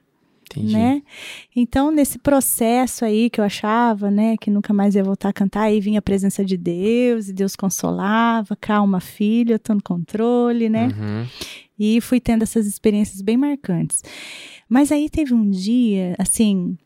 entendi. 0.50 0.72
né? 0.72 1.02
Então, 1.54 1.90
nesse 1.90 2.18
processo 2.18 3.04
aí 3.04 3.28
que 3.30 3.40
eu 3.40 3.44
achava, 3.44 4.10
né, 4.10 4.36
que 4.36 4.50
nunca 4.50 4.72
mais 4.72 4.94
ia 4.94 5.04
voltar 5.04 5.28
a 5.28 5.32
cantar, 5.32 5.62
aí 5.62 5.80
vinha 5.80 5.98
a 5.98 6.02
presença 6.02 6.44
de 6.44 6.56
Deus, 6.56 7.28
e 7.28 7.32
Deus 7.32 7.54
consolava, 7.56 8.56
calma, 8.56 9.00
filho, 9.00 9.52
eu 9.54 9.58
tô 9.58 9.74
no 9.74 9.82
controle, 9.82 10.68
né? 10.68 10.86
Uhum, 10.86 11.26
E 11.78 12.00
fui 12.00 12.20
tendo 12.20 12.42
essas 12.42 12.66
experiências 12.66 13.20
bem 13.22 13.36
marcantes. 13.36 14.02
Mas 14.68 14.90
aí 14.92 15.08
teve 15.08 15.32
um 15.32 15.48
dia, 15.48 16.14
assim, 16.18 16.76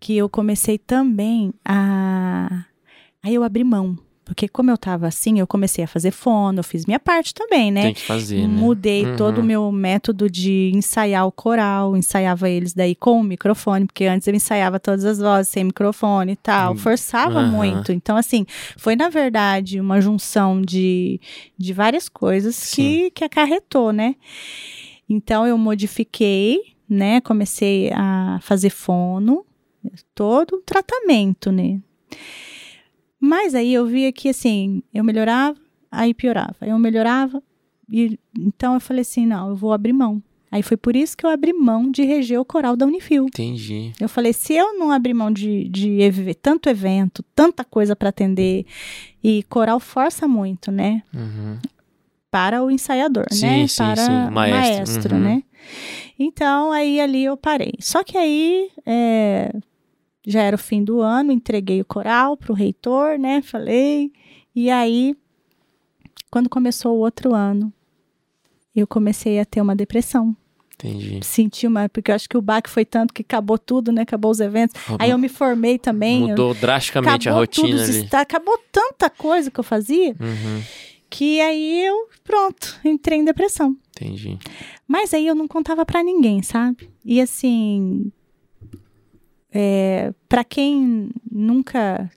que 0.00 0.16
eu 0.16 0.28
comecei 0.28 0.78
também 0.78 1.52
a. 1.64 2.64
Aí 3.22 3.34
eu 3.34 3.42
abri 3.42 3.64
mão. 3.64 3.96
Porque 4.28 4.46
como 4.46 4.70
eu 4.70 4.76
tava 4.76 5.06
assim, 5.06 5.40
eu 5.40 5.46
comecei 5.46 5.82
a 5.82 5.88
fazer 5.88 6.10
fono, 6.10 6.58
eu 6.58 6.62
fiz 6.62 6.84
minha 6.84 7.00
parte 7.00 7.32
também, 7.32 7.72
né? 7.72 7.84
Tem 7.84 7.94
que 7.94 8.02
fazer, 8.02 8.46
né? 8.46 8.46
Mudei 8.46 9.06
Uhum. 9.06 9.16
todo 9.16 9.38
o 9.38 9.42
meu 9.42 9.72
método 9.72 10.28
de 10.30 10.70
ensaiar 10.74 11.26
o 11.26 11.32
coral, 11.32 11.96
ensaiava 11.96 12.46
eles 12.48 12.74
daí 12.74 12.94
com 12.94 13.18
o 13.18 13.24
microfone, 13.24 13.86
porque 13.86 14.04
antes 14.04 14.28
eu 14.28 14.34
ensaiava 14.34 14.78
todas 14.78 15.06
as 15.06 15.18
vozes 15.18 15.48
sem 15.50 15.64
microfone 15.64 16.32
e 16.32 16.36
tal, 16.36 16.74
Hum, 16.74 16.76
forçava 16.76 17.40
aham. 17.40 17.50
muito. 17.50 17.90
Então, 17.90 18.18
assim, 18.18 18.44
foi 18.76 18.94
na 18.94 19.08
verdade 19.08 19.80
uma 19.80 19.98
junção 19.98 20.60
de, 20.60 21.18
de 21.56 21.72
várias 21.72 22.06
coisas 22.06 22.70
que, 22.74 23.10
que 23.12 23.24
acarretou, 23.24 23.92
né? 23.92 24.14
Então 25.08 25.46
eu 25.46 25.56
modifiquei, 25.56 26.58
né? 26.86 27.20
Comecei 27.22 27.90
a 27.94 28.38
fazer 28.42 28.68
fono, 28.68 29.46
todo 30.14 30.56
um 30.56 30.60
tratamento, 30.60 31.50
né? 31.50 31.80
Mas 33.20 33.54
aí 33.54 33.74
eu 33.74 33.84
via 33.86 34.12
que 34.12 34.28
assim, 34.28 34.82
eu 34.94 35.02
melhorava, 35.02 35.58
aí 35.90 36.14
piorava. 36.14 36.56
Eu 36.62 36.78
melhorava, 36.78 37.42
e 37.90 38.18
então 38.38 38.74
eu 38.74 38.80
falei 38.80 39.02
assim: 39.02 39.26
não, 39.26 39.50
eu 39.50 39.56
vou 39.56 39.72
abrir 39.72 39.92
mão. 39.92 40.22
Aí 40.50 40.62
foi 40.62 40.78
por 40.78 40.96
isso 40.96 41.14
que 41.14 41.26
eu 41.26 41.30
abri 41.30 41.52
mão 41.52 41.90
de 41.90 42.02
reger 42.04 42.40
o 42.40 42.44
coral 42.44 42.74
da 42.74 42.86
Unifil. 42.86 43.26
Entendi. 43.26 43.92
Eu 44.00 44.08
falei: 44.08 44.32
se 44.32 44.54
eu 44.54 44.78
não 44.78 44.90
abrir 44.90 45.12
mão 45.14 45.30
de, 45.30 45.68
de 45.68 46.00
ev- 46.00 46.34
tanto 46.40 46.68
evento, 46.70 47.22
tanta 47.34 47.64
coisa 47.64 47.94
para 47.94 48.08
atender, 48.08 48.64
e 49.22 49.42
coral 49.44 49.78
força 49.78 50.26
muito, 50.26 50.70
né? 50.72 51.02
Uhum. 51.14 51.58
Para 52.30 52.62
o 52.62 52.70
ensaiador, 52.70 53.26
Sim, 53.30 53.46
né? 53.46 53.66
sim, 53.66 53.76
para 53.76 53.96
sim, 53.96 54.12
o 54.12 54.30
maestro, 54.32 54.76
maestro, 54.76 55.16
uhum. 55.16 55.22
né? 55.22 55.42
Então, 56.18 56.72
aí 56.72 57.00
ali 57.00 57.24
eu 57.24 57.36
parei. 57.36 57.72
Só 57.80 58.02
que 58.04 58.16
aí 58.18 58.70
é, 58.86 59.50
já 60.28 60.42
era 60.42 60.54
o 60.54 60.58
fim 60.58 60.84
do 60.84 61.00
ano, 61.00 61.32
entreguei 61.32 61.80
o 61.80 61.84
coral 61.84 62.36
pro 62.36 62.52
reitor, 62.54 63.18
né? 63.18 63.40
Falei. 63.42 64.12
E 64.54 64.70
aí, 64.70 65.16
quando 66.30 66.48
começou 66.48 66.96
o 66.96 67.00
outro 67.00 67.34
ano, 67.34 67.72
eu 68.74 68.86
comecei 68.86 69.38
a 69.40 69.44
ter 69.44 69.60
uma 69.60 69.74
depressão. 69.74 70.36
Entendi. 70.74 71.18
Senti 71.24 71.66
uma. 71.66 71.88
Porque 71.88 72.10
eu 72.10 72.14
acho 72.14 72.28
que 72.28 72.36
o 72.36 72.42
baque 72.42 72.70
foi 72.70 72.84
tanto 72.84 73.12
que 73.12 73.22
acabou 73.22 73.58
tudo, 73.58 73.90
né? 73.90 74.02
Acabou 74.02 74.30
os 74.30 74.38
eventos. 74.38 74.80
Aí 74.98 75.10
eu 75.10 75.18
me 75.18 75.28
formei 75.28 75.76
também. 75.78 76.22
eu- 76.22 76.28
Mudou 76.28 76.54
drasticamente 76.54 77.28
a 77.28 77.32
rotina 77.32 77.68
tudo, 77.68 77.80
ali. 77.82 78.08
acabou 78.12 78.56
tanta 78.70 79.10
coisa 79.10 79.50
que 79.50 79.58
eu 79.58 79.64
fazia 79.64 80.10
Uhum. 80.20 80.62
que 81.10 81.40
aí 81.40 81.84
eu, 81.84 82.08
pronto, 82.22 82.78
entrei 82.84 83.18
em 83.18 83.24
depressão. 83.24 83.76
Entendi. 83.96 84.38
Mas 84.86 85.12
aí 85.12 85.26
eu 85.26 85.34
não 85.34 85.48
contava 85.48 85.84
pra 85.84 86.00
ninguém, 86.04 86.42
sabe? 86.44 86.88
E 87.04 87.20
assim, 87.20 88.12
é, 89.52 90.12
para 90.28 90.44
quem 90.44 91.10
nunca 91.30 92.10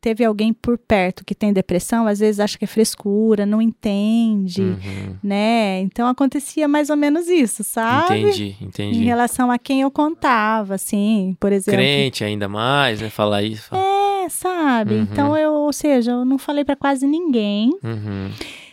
teve 0.00 0.24
alguém 0.24 0.52
por 0.52 0.76
perto 0.76 1.24
que 1.24 1.36
tem 1.36 1.52
depressão, 1.52 2.06
às 2.08 2.18
vezes 2.18 2.40
acha 2.40 2.58
que 2.58 2.64
é 2.64 2.68
frescura, 2.68 3.46
não 3.46 3.62
entende, 3.62 4.60
Uhum. 4.62 5.14
né? 5.22 5.80
Então 5.82 6.08
acontecia 6.08 6.66
mais 6.66 6.90
ou 6.90 6.96
menos 6.96 7.28
isso, 7.28 7.62
sabe? 7.62 8.18
Entendi, 8.18 8.56
Em 8.60 8.64
entendi. 8.66 9.04
relação 9.04 9.52
a 9.52 9.58
quem 9.58 9.82
eu 9.82 9.90
contava, 9.90 10.74
assim, 10.74 11.36
por 11.38 11.52
exemplo. 11.52 11.78
Crente 11.78 12.24
ainda 12.24 12.48
mais, 12.48 13.00
né? 13.00 13.08
Falar 13.08 13.42
isso. 13.44 13.68
fala- 13.68 13.84
É, 14.24 14.28
sabe? 14.28 14.94
Uhum. 14.94 15.02
Então 15.02 15.36
eu, 15.36 15.52
ou 15.52 15.72
seja, 15.72 16.10
eu 16.10 16.24
não 16.24 16.38
falei 16.38 16.64
pra 16.64 16.74
quase 16.74 17.06
ninguém. 17.06 17.70
Uhum. 17.84 18.30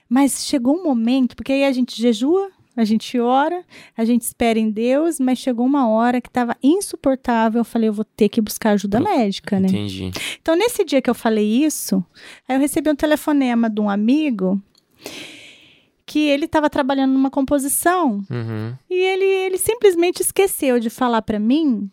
Mas 0.10 0.46
chegou 0.46 0.76
um 0.76 0.84
momento, 0.84 1.36
porque 1.36 1.52
aí 1.54 1.66
a 1.66 1.72
gente 1.72 2.00
jejua, 2.02 2.50
a 2.76 2.84
gente 2.84 3.20
ora, 3.20 3.64
a 3.96 4.04
gente 4.04 4.22
espera 4.24 4.60
em 4.60 4.70
Deus, 4.70 5.20
mas 5.20 5.38
chegou 5.40 5.66
uma 5.66 5.88
hora 5.88 6.20
que 6.20 6.28
estava 6.28 6.56
insuportável. 6.62 7.62
Eu 7.62 7.66
falei, 7.66 7.90
eu 7.90 7.94
vou 7.94 8.04
ter 8.06 8.28
que 8.30 8.42
buscar 8.42 8.72
ajuda 8.72 9.00
médica, 9.00 9.60
né? 9.60 9.68
Entendi. 9.68 10.12
Então, 10.42 10.56
nesse 10.56 10.84
dia 10.84 11.02
que 11.02 11.10
eu 11.10 11.16
falei 11.16 11.64
isso, 11.64 12.04
aí 12.48 12.56
eu 12.56 12.60
recebi 12.60 12.90
um 12.90 12.96
telefonema 12.96 13.70
de 13.70 13.80
um 13.80 13.90
amigo 13.90 14.62
que 16.06 16.20
ele 16.20 16.46
estava 16.46 16.70
trabalhando 16.70 17.14
numa 17.14 17.32
composição 17.32 18.24
Uhum. 18.30 18.74
e 18.90 18.94
ele, 18.94 19.26
ele 19.26 19.58
simplesmente 19.58 20.22
esqueceu 20.22 20.80
de 20.80 20.90
falar 20.90 21.22
para 21.24 21.40
mim 21.40 21.90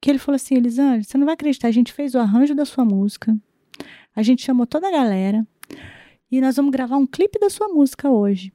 que 0.00 0.10
ele 0.10 0.18
falou 0.18 0.36
assim, 0.36 0.56
Elisângela, 0.56 1.02
você 1.02 1.16
não 1.18 1.24
vai 1.26 1.34
acreditar, 1.34 1.68
a 1.68 1.72
gente 1.72 1.92
fez 1.92 2.14
o 2.14 2.18
arranjo 2.18 2.54
da 2.54 2.64
sua 2.64 2.84
música, 2.84 3.36
a 4.16 4.22
gente 4.22 4.42
chamou 4.42 4.66
toda 4.66 4.88
a 4.88 4.90
galera 4.90 5.46
e 6.30 6.40
nós 6.40 6.56
vamos 6.56 6.70
gravar 6.70 6.96
um 6.96 7.06
clipe 7.06 7.38
da 7.38 7.50
sua 7.50 7.68
música 7.68 8.10
hoje. 8.10 8.52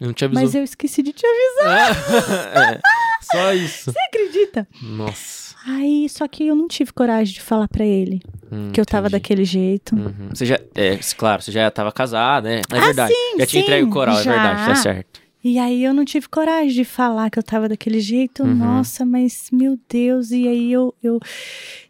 Eu 0.00 0.08
não 0.08 0.14
te 0.14 0.24
avisou. 0.24 0.42
Mas 0.44 0.54
eu 0.54 0.62
esqueci 0.62 1.02
de 1.02 1.12
te 1.12 1.24
avisar, 1.26 1.96
É, 2.76 2.80
Só 3.22 3.52
isso. 3.54 3.92
você 3.92 3.98
acredita? 4.00 4.68
Nossa. 4.82 5.54
Aí, 5.66 6.08
só 6.08 6.28
que 6.28 6.46
eu 6.46 6.54
não 6.54 6.68
tive 6.68 6.92
coragem 6.92 7.34
de 7.34 7.40
falar 7.40 7.66
pra 7.66 7.84
ele 7.84 8.22
Hum, 8.52 8.70
que 8.72 8.80
eu 8.80 8.86
tava 8.86 9.08
entendi. 9.08 9.20
daquele 9.22 9.44
jeito. 9.44 9.96
Uhum. 9.96 10.28
Você 10.32 10.46
já, 10.46 10.60
é, 10.76 10.98
claro, 11.16 11.42
você 11.42 11.50
já 11.50 11.68
tava 11.70 11.90
casada, 11.90 12.48
né? 12.48 12.60
É 12.72 12.78
Ah, 12.78 12.84
verdade. 12.84 13.12
sim, 13.12 13.38
já 13.38 13.46
tinha 13.46 13.62
entregue 13.62 13.84
o 13.84 13.90
coral, 13.90 14.22
já. 14.22 14.30
é 14.30 14.34
verdade, 14.34 14.66
tá 14.66 14.74
certo. 14.76 15.20
E 15.42 15.58
aí 15.58 15.82
eu 15.82 15.92
não 15.94 16.04
tive 16.04 16.28
coragem 16.28 16.72
de 16.72 16.84
falar 16.84 17.30
que 17.30 17.38
eu 17.38 17.42
tava 17.42 17.68
daquele 17.68 17.98
jeito. 18.00 18.42
Uhum. 18.44 18.54
Nossa, 18.54 19.04
mas 19.04 19.48
meu 19.52 19.78
Deus. 19.88 20.30
E 20.30 20.46
aí 20.46 20.72
eu, 20.72 20.94
eu 21.02 21.18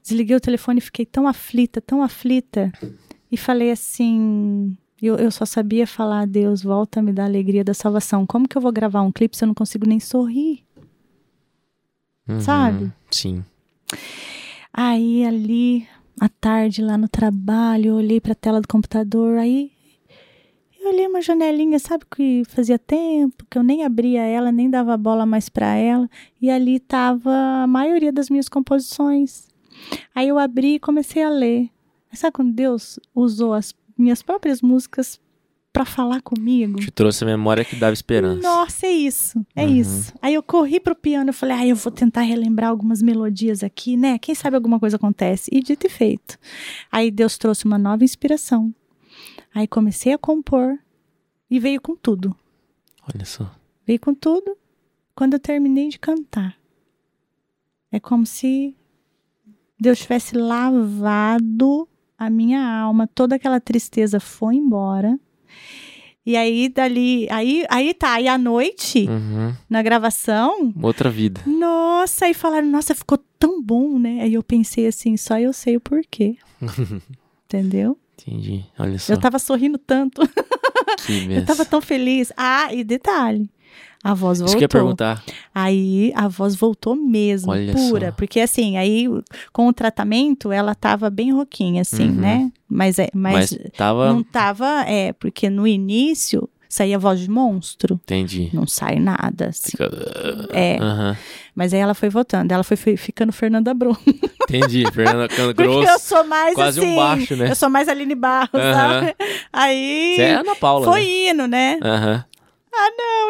desliguei 0.02 0.36
o 0.36 0.40
telefone 0.40 0.78
e 0.78 0.82
fiquei 0.82 1.04
tão 1.06 1.26
aflita, 1.26 1.80
tão 1.80 2.02
aflita. 2.02 2.70
E 3.32 3.36
falei 3.36 3.70
assim. 3.70 4.76
Eu, 5.00 5.16
eu 5.16 5.30
só 5.30 5.44
sabia 5.44 5.86
falar, 5.86 6.26
Deus, 6.26 6.62
volta 6.62 7.00
a 7.00 7.02
me 7.02 7.12
dar 7.12 7.24
a 7.24 7.26
alegria 7.26 7.62
da 7.62 7.74
salvação. 7.74 8.24
Como 8.26 8.48
que 8.48 8.56
eu 8.56 8.62
vou 8.62 8.72
gravar 8.72 9.02
um 9.02 9.12
clipe 9.12 9.36
se 9.36 9.44
eu 9.44 9.48
não 9.48 9.54
consigo 9.54 9.86
nem 9.86 10.00
sorrir? 10.00 10.64
Uhum, 12.28 12.40
sabe? 12.40 12.92
Sim. 13.10 13.44
Aí 14.72 15.24
ali, 15.24 15.86
à 16.20 16.28
tarde, 16.28 16.82
lá 16.82 16.96
no 16.96 17.08
trabalho, 17.08 17.88
eu 17.88 17.94
olhei 17.96 18.20
pra 18.20 18.34
tela 18.34 18.60
do 18.60 18.68
computador, 18.68 19.38
aí 19.38 19.70
eu 20.80 20.90
olhei 20.90 21.06
uma 21.06 21.20
janelinha, 21.20 21.78
sabe 21.78 22.04
que 22.14 22.42
fazia 22.46 22.78
tempo 22.78 23.44
que 23.50 23.58
eu 23.58 23.62
nem 23.62 23.84
abria 23.84 24.22
ela, 24.22 24.52
nem 24.52 24.70
dava 24.70 24.96
bola 24.96 25.26
mais 25.26 25.48
pra 25.48 25.74
ela, 25.74 26.08
e 26.40 26.50
ali 26.50 26.78
tava 26.78 27.30
a 27.62 27.66
maioria 27.66 28.12
das 28.12 28.30
minhas 28.30 28.48
composições. 28.48 29.48
Aí 30.14 30.28
eu 30.28 30.38
abri 30.38 30.74
e 30.74 30.80
comecei 30.80 31.22
a 31.22 31.28
ler. 31.28 31.70
Sabe 32.12 32.32
quando 32.32 32.52
Deus 32.52 32.98
usou 33.14 33.52
as 33.52 33.74
minhas 33.96 34.22
próprias 34.22 34.60
músicas 34.62 35.20
pra 35.72 35.84
falar 35.84 36.22
comigo? 36.22 36.78
Te 36.80 36.90
trouxe 36.90 37.22
a 37.24 37.26
memória 37.26 37.64
que 37.64 37.76
dava 37.76 37.92
esperança. 37.92 38.40
Nossa, 38.42 38.86
é 38.86 38.90
isso, 38.92 39.44
é 39.54 39.64
Uhum. 39.66 39.76
isso. 39.76 40.12
Aí 40.22 40.34
eu 40.34 40.42
corri 40.42 40.80
pro 40.80 40.94
piano, 40.96 41.30
eu 41.30 41.34
falei, 41.34 41.56
ah, 41.56 41.66
eu 41.66 41.76
vou 41.76 41.92
tentar 41.92 42.22
relembrar 42.22 42.70
algumas 42.70 43.02
melodias 43.02 43.62
aqui, 43.62 43.96
né? 43.96 44.18
Quem 44.18 44.34
sabe 44.34 44.56
alguma 44.56 44.80
coisa 44.80 44.96
acontece. 44.96 45.50
E 45.52 45.60
dito 45.62 45.86
e 45.86 45.90
feito. 45.90 46.38
Aí 46.90 47.10
Deus 47.10 47.36
trouxe 47.36 47.64
uma 47.66 47.76
nova 47.78 48.04
inspiração. 48.04 48.74
Aí 49.54 49.66
comecei 49.66 50.12
a 50.12 50.18
compor 50.18 50.78
e 51.50 51.58
veio 51.60 51.80
com 51.80 51.94
tudo. 51.94 52.34
Olha 53.14 53.24
só. 53.24 53.50
Veio 53.86 54.00
com 54.00 54.14
tudo. 54.14 54.56
Quando 55.14 55.34
eu 55.34 55.40
terminei 55.40 55.88
de 55.88 55.98
cantar, 55.98 56.56
é 57.92 57.98
como 58.00 58.26
se 58.26 58.76
Deus 59.78 59.98
tivesse 60.00 60.36
lavado 60.36 61.88
a 62.18 62.30
minha 62.30 62.60
alma, 62.66 63.06
toda 63.06 63.36
aquela 63.36 63.60
tristeza 63.60 64.18
foi 64.20 64.56
embora. 64.56 65.18
E 66.24 66.36
aí 66.36 66.68
dali, 66.68 67.28
aí, 67.30 67.64
aí 67.70 67.94
tá, 67.94 68.14
aí 68.14 68.26
à 68.26 68.36
noite, 68.36 69.06
Uhum. 69.08 69.54
na 69.70 69.80
gravação, 69.80 70.72
Outra 70.82 71.08
vida. 71.08 71.40
nossa, 71.46 72.24
aí 72.26 72.34
falaram, 72.34 72.66
nossa, 72.68 72.94
ficou 72.96 73.18
tão 73.38 73.62
bom, 73.62 73.96
né? 73.98 74.22
Aí 74.22 74.34
eu 74.34 74.42
pensei 74.42 74.88
assim, 74.88 75.16
só 75.16 75.38
eu 75.38 75.52
sei 75.52 75.76
o 75.76 75.80
porquê. 75.80 76.36
Entendeu? 77.46 77.96
Entendi. 78.20 78.64
Olha 78.78 78.98
só. 78.98 79.12
Eu 79.12 79.20
tava 79.20 79.38
sorrindo 79.38 79.78
tanto, 79.78 80.20
Que 81.06 81.12
eu 81.32 81.44
tava 81.44 81.64
tão 81.64 81.80
feliz. 81.80 82.32
Ah, 82.36 82.74
e 82.74 82.82
detalhe, 82.82 83.48
a 84.08 84.14
voz 84.14 84.38
Isso 84.38 84.44
voltou. 84.44 84.58
que 84.58 84.62
eu 84.62 84.64
ia 84.64 84.68
perguntar. 84.68 85.24
Aí 85.54 86.12
a 86.14 86.28
voz 86.28 86.54
voltou 86.54 86.94
mesmo, 86.94 87.50
Olha 87.50 87.72
pura. 87.72 88.06
só. 88.10 88.12
Porque 88.12 88.38
assim, 88.38 88.76
aí 88.76 89.06
com 89.52 89.66
o 89.66 89.72
tratamento 89.72 90.52
ela 90.52 90.74
tava 90.76 91.10
bem 91.10 91.32
roquinha, 91.32 91.82
assim, 91.82 92.08
Uhum. 92.10 92.14
né? 92.14 92.52
Mas, 92.68 92.98
é, 93.00 93.08
mas, 93.12 93.50
Mas, 93.52 93.70
tava. 93.76 94.12
não 94.12 94.22
tava, 94.22 94.84
é, 94.86 95.12
porque 95.12 95.50
no 95.50 95.66
início 95.66 96.48
saía 96.68 96.98
voz 96.98 97.18
de 97.20 97.28
monstro. 97.30 97.94
Entendi. 98.04 98.50
Não 98.52 98.66
sai 98.66 99.00
nada, 99.00 99.48
assim. 99.48 99.70
Fica- 99.72 99.90
É, 100.52 100.76
Aham. 100.80 101.16
mas 101.54 101.72
aí 101.74 101.80
ela 101.80 101.94
foi 101.94 102.08
voltando, 102.08 102.52
ela 102.52 102.62
foi 102.64 102.76
fi- 102.76 102.96
ficando 102.96 103.32
Fernanda 103.32 103.72
Brum. 103.74 103.94
Entendi. 104.48 104.84
Fernanda 104.92 105.26
Cano 105.28 105.52
Porque 105.54 105.68
eu 105.68 105.80
Grosso. 105.80 105.98
sou 106.08 106.24
mais 106.24 106.54
quase 106.54 106.80
um 106.80 106.84
assim. 106.84 106.96
baixo, 106.96 107.36
né? 107.36 107.50
Eu 107.50 107.56
sou 107.56 107.68
mais 107.68 107.88
Aline 107.88 108.14
Barros, 108.14 108.50
Aham. 108.54 108.72
sabe? 109.00 109.16
Aí 109.52 110.12
Você 110.16 110.22
é 110.22 110.34
Ana 110.34 110.54
Paula. 110.54 110.84
foi 110.86 111.00
né? 111.02 111.30
indo, 111.30 111.46
né? 111.48 111.78
Aham. 111.82 112.24
Eu 112.78 112.96
não 112.98 113.25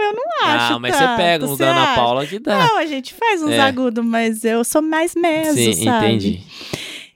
acho. 0.56 0.72
Ah, 0.74 0.78
mas 0.78 0.92
tanto. 0.96 1.08
você 1.10 1.16
pega 1.16 1.44
uns 1.44 1.50
Você 1.50 1.64
da 1.64 1.70
Ana 1.70 1.82
acha? 1.82 1.94
Paula 2.00 2.26
que 2.26 2.38
dá. 2.38 2.58
Não, 2.66 2.78
a 2.78 2.86
gente 2.86 3.14
faz 3.14 3.42
uns 3.42 3.50
É. 3.52 3.60
agudos, 3.60 4.04
mas 4.04 4.44
eu 4.44 4.64
sou 4.64 4.82
mais 4.82 5.14
meso, 5.14 5.54
Sim, 5.56 5.84
sabe? 5.84 6.06
entendi. 6.06 6.40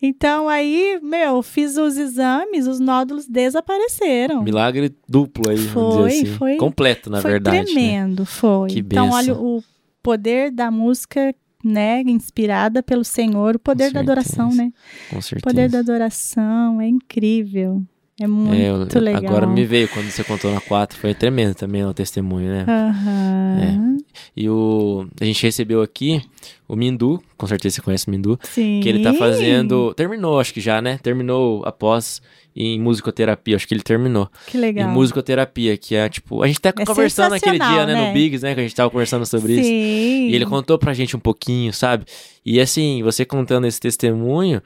Então 0.02 0.48
aí, 0.48 0.98
meu, 1.02 1.42
fiz 1.42 1.76
os 1.76 1.98
exames, 1.98 2.66
os 2.66 2.80
nódulos 2.80 3.26
desapareceram. 3.26 4.42
Milagre 4.42 4.94
duplo 5.08 5.50
aí, 5.50 5.56
vamos 5.56 5.94
Foi, 5.94 6.08
dizer 6.10 6.22
assim. 6.22 6.38
foi- 6.38 6.56
Completo, 6.56 7.10
na 7.10 7.20
foi 7.20 7.30
verdade. 7.32 7.56
né? 7.58 7.64
tremendo, 7.64 8.24
foi. 8.24 8.70
Que 8.70 8.78
então, 8.80 9.10
olha 9.10 9.34
benção. 9.34 9.44
o 9.58 9.62
poder 10.02 10.50
da 10.50 10.70
música, 10.70 11.34
né, 11.62 12.00
inspirada 12.06 12.82
pelo 12.82 13.04
Senhor, 13.04 13.56
o 13.56 13.58
poder 13.58 13.92
da 13.92 14.00
adoração, 14.00 14.48
né? 14.54 14.72
Com 15.10 15.18
O 15.18 15.22
certeza. 15.22 15.42
poder 15.44 15.68
da 15.68 15.80
adoração 15.80 16.80
é 16.80 16.88
incrível. 16.88 17.82
É 18.20 18.26
muito 18.26 18.98
É, 18.98 19.00
legal. 19.00 19.24
Agora 19.24 19.46
me 19.46 19.64
veio 19.64 19.88
quando 19.88 20.10
você 20.10 20.22
contou 20.22 20.52
na 20.52 20.60
4, 20.60 20.98
foi 20.98 21.14
tremendo 21.14 21.54
também 21.54 21.82
o 21.84 21.94
testemunho, 21.94 22.50
né? 22.50 22.66
Aham. 22.68 23.96
E 24.36 24.48
o 24.48 25.06
a 25.20 25.24
gente 25.24 25.42
recebeu 25.42 25.80
aqui 25.82 26.20
o 26.68 26.76
Mindu, 26.76 27.22
com 27.36 27.46
certeza 27.46 27.76
você 27.76 27.80
conhece 27.82 28.06
o 28.08 28.10
Mindu, 28.10 28.38
Sim. 28.42 28.80
que 28.82 28.88
ele 28.88 29.02
tá 29.02 29.14
fazendo, 29.14 29.94
terminou 29.94 30.38
acho 30.38 30.52
que 30.52 30.60
já, 30.60 30.82
né? 30.82 30.98
Terminou 31.02 31.62
após 31.64 32.20
em 32.54 32.78
musicoterapia, 32.80 33.56
acho 33.56 33.66
que 33.66 33.72
ele 33.74 33.82
terminou. 33.82 34.28
Que 34.46 34.58
legal. 34.58 34.88
Em 34.88 34.92
musicoterapia, 34.92 35.76
que 35.76 35.94
é 35.94 36.08
tipo, 36.08 36.42
a 36.42 36.46
gente 36.46 36.60
tá 36.60 36.72
É 36.76 36.84
conversando 36.84 37.30
naquele 37.30 37.58
dia, 37.58 37.86
né, 37.86 37.94
né? 37.94 38.08
no 38.08 38.12
Biggs, 38.12 38.44
né, 38.44 38.54
que 38.54 38.60
a 38.60 38.62
gente 38.62 38.74
tava 38.74 38.90
conversando 38.90 39.24
sobre 39.24 39.54
isso. 39.54 39.64
Sim. 39.64 40.28
E 40.28 40.34
ele 40.34 40.44
contou 40.44 40.78
pra 40.78 40.92
gente 40.92 41.16
um 41.16 41.20
pouquinho, 41.20 41.72
sabe? 41.72 42.04
E 42.44 42.60
assim, 42.60 43.02
você 43.02 43.24
contando 43.24 43.66
esse 43.66 43.80
testemunho, 43.80 44.60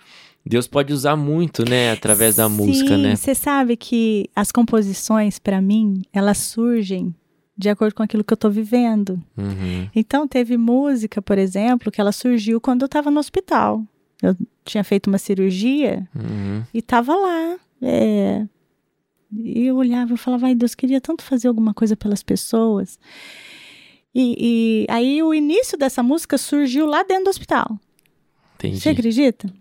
Deus 0.47 0.67
pode 0.67 0.93
usar 0.93 1.17
muito, 1.17 1.65
né, 1.69 1.93
através 1.93 2.37
da 2.37 2.49
música, 2.49 2.97
Sim, 2.97 3.03
né? 3.03 3.17
Você 3.17 3.35
sabe 3.35 3.77
que 3.77 4.29
as 4.37 4.53
composições, 4.53 5.39
pra 5.39 5.61
mim, 5.61 6.03
elas 6.13 6.37
surgem 6.39 7.15
de 7.57 7.69
acordo 7.71 7.95
com 7.95 8.03
aquilo 8.03 8.23
que 8.25 8.33
eu 8.33 8.37
tô 8.37 8.51
vivendo. 8.51 9.23
Uhum. 9.39 9.89
Então, 9.95 10.27
teve 10.29 10.57
música, 10.57 11.23
por 11.23 11.39
exemplo, 11.39 11.91
que 11.91 12.01
ela 12.01 12.13
surgiu 12.13 12.61
quando 12.61 12.83
eu 12.83 12.89
tava 12.89 13.11
no 13.11 13.21
hospital. 13.21 13.83
Eu 14.23 14.37
tinha 14.65 14.83
feito 14.85 15.07
uma 15.07 15.19
cirurgia 15.19 16.07
Uhum. 16.15 16.63
e 16.75 16.83
tava 16.83 17.15
lá. 17.15 17.57
é, 17.81 18.47
E 19.37 19.67
eu 19.67 19.77
olhava 19.77 20.15
e 20.15 20.17
falava, 20.17 20.47
ai 20.47 20.55
Deus, 20.55 20.75
queria 20.75 21.01
tanto 21.01 21.23
fazer 21.25 21.49
alguma 21.49 21.73
coisa 21.75 21.97
pelas 21.97 22.23
pessoas. 22.23 22.99
E, 24.15 24.37
e 24.39 24.87
aí 24.93 25.23
o 25.23 25.33
início 25.35 25.77
dessa 25.79 26.03
música 26.03 26.37
surgiu 26.39 26.87
lá 26.87 27.03
dentro 27.03 27.25
do 27.25 27.31
hospital. 27.31 27.79
Entendi. 28.57 28.81
Você 28.81 28.91
acredita? 28.91 29.53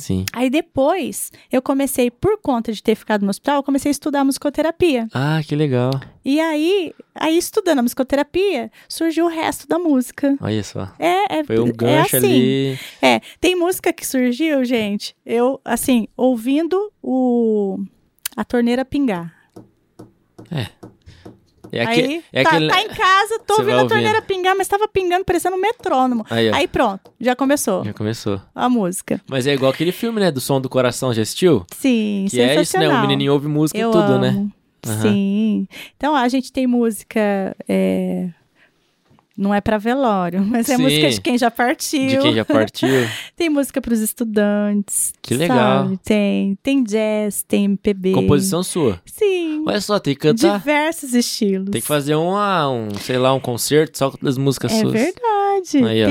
Sim. 0.00 0.24
Aí 0.32 0.50
depois, 0.50 1.30
eu 1.52 1.60
comecei, 1.62 2.10
por 2.10 2.40
conta 2.40 2.72
de 2.72 2.82
ter 2.82 2.94
ficado 2.94 3.22
no 3.22 3.30
hospital, 3.30 3.56
eu 3.56 3.62
comecei 3.62 3.90
a 3.90 3.92
estudar 3.92 4.24
musicoterapia. 4.24 5.06
Ah, 5.12 5.40
que 5.46 5.54
legal. 5.54 5.90
E 6.24 6.40
aí, 6.40 6.92
aí 7.14 7.36
estudando 7.36 7.80
a 7.80 7.82
musicoterapia, 7.82 8.70
surgiu 8.88 9.26
o 9.26 9.28
resto 9.28 9.68
da 9.68 9.78
música. 9.78 10.36
Olha 10.40 10.64
só. 10.64 10.90
É, 10.98 11.38
é, 11.38 11.44
Foi 11.44 11.58
um 11.60 11.68
é 11.68 11.72
gancho 11.72 12.16
assim. 12.16 12.26
ali. 12.26 12.78
É, 13.00 13.20
tem 13.40 13.54
música 13.54 13.92
que 13.92 14.06
surgiu, 14.06 14.64
gente, 14.64 15.14
eu, 15.24 15.60
assim, 15.64 16.08
ouvindo 16.16 16.92
o 17.02 17.78
a 18.36 18.44
torneira 18.44 18.84
pingar. 18.84 19.34
É, 20.50 20.66
aque- 21.78 22.00
aí, 22.00 22.24
é 22.32 22.42
tá, 22.42 22.50
aquele. 22.50 22.68
tá 22.68 22.82
em 22.82 22.88
casa, 22.88 23.38
tô 23.46 23.54
Você 23.54 23.60
ouvindo 23.62 23.78
a 23.78 23.86
torneira 23.86 24.14
ouvindo. 24.18 24.26
pingar, 24.26 24.56
mas 24.56 24.66
tava 24.66 24.88
pingando 24.88 25.24
parecendo 25.24 25.54
um 25.56 25.60
metrônomo. 25.60 26.26
Aí. 26.28 26.50
Aí 26.52 26.66
pronto, 26.66 27.12
já 27.20 27.36
começou 27.36 27.84
Já 27.84 27.92
começou. 27.92 28.40
a 28.54 28.68
música. 28.68 29.20
Mas 29.28 29.46
é 29.46 29.54
igual 29.54 29.70
aquele 29.70 29.92
filme, 29.92 30.18
né? 30.18 30.30
Do 30.32 30.40
som 30.40 30.60
do 30.60 30.68
coração, 30.68 31.12
já 31.14 31.22
assistiu? 31.22 31.64
Sim, 31.76 32.26
Que 32.28 32.40
é 32.40 32.44
isso, 32.46 32.56
né? 32.58 32.64
sensacional. 32.64 32.98
O 32.98 33.00
menininho 33.02 33.32
ouve 33.32 33.46
música 33.46 33.78
Eu 33.78 33.90
e 33.90 33.92
tudo, 33.92 34.12
amo. 34.12 34.18
né? 34.20 34.46
Aham. 34.86 35.00
Sim. 35.02 35.68
Então 35.96 36.16
a 36.16 36.26
gente 36.28 36.50
tem 36.52 36.66
música. 36.66 37.54
é, 37.68 38.28
Não 39.40 39.54
é 39.54 39.60
para 39.62 39.78
velório, 39.78 40.44
mas 40.44 40.68
é 40.68 40.76
Sim. 40.76 40.82
música 40.82 41.08
de 41.08 41.20
quem 41.22 41.38
já 41.38 41.50
partiu. 41.50 42.06
De 42.08 42.18
quem 42.18 42.34
já 42.34 42.44
partiu. 42.44 42.88
Tem 43.34 43.48
música 43.48 43.80
para 43.80 43.94
os 43.94 44.00
estudantes. 44.00 45.14
Que 45.22 45.32
legal. 45.32 45.84
sabe? 45.84 45.98
Tem, 46.04 46.58
tem 46.62 46.84
jazz, 46.84 47.42
tem 47.48 47.64
MPB. 47.64 48.12
Composição 48.12 48.62
sua. 48.62 49.00
Sim. 49.06 49.64
Olha 49.66 49.80
só, 49.80 49.98
tem 49.98 50.14
que 50.14 50.20
cantar. 50.20 50.58
Diversos 50.58 51.14
estilos. 51.14 51.70
Tem 51.70 51.80
que 51.80 51.86
fazer 51.86 52.16
um, 52.16 52.34
sei 53.00 53.16
lá, 53.16 53.32
um 53.32 53.40
concerto 53.40 53.96
só 53.96 54.10
com 54.10 54.28
as 54.28 54.36
músicas 54.36 54.72
É 54.72 54.80
suas. 54.80 54.92
verdade. 54.92 55.84
Aí, 55.88 56.04
ó. 56.04 56.08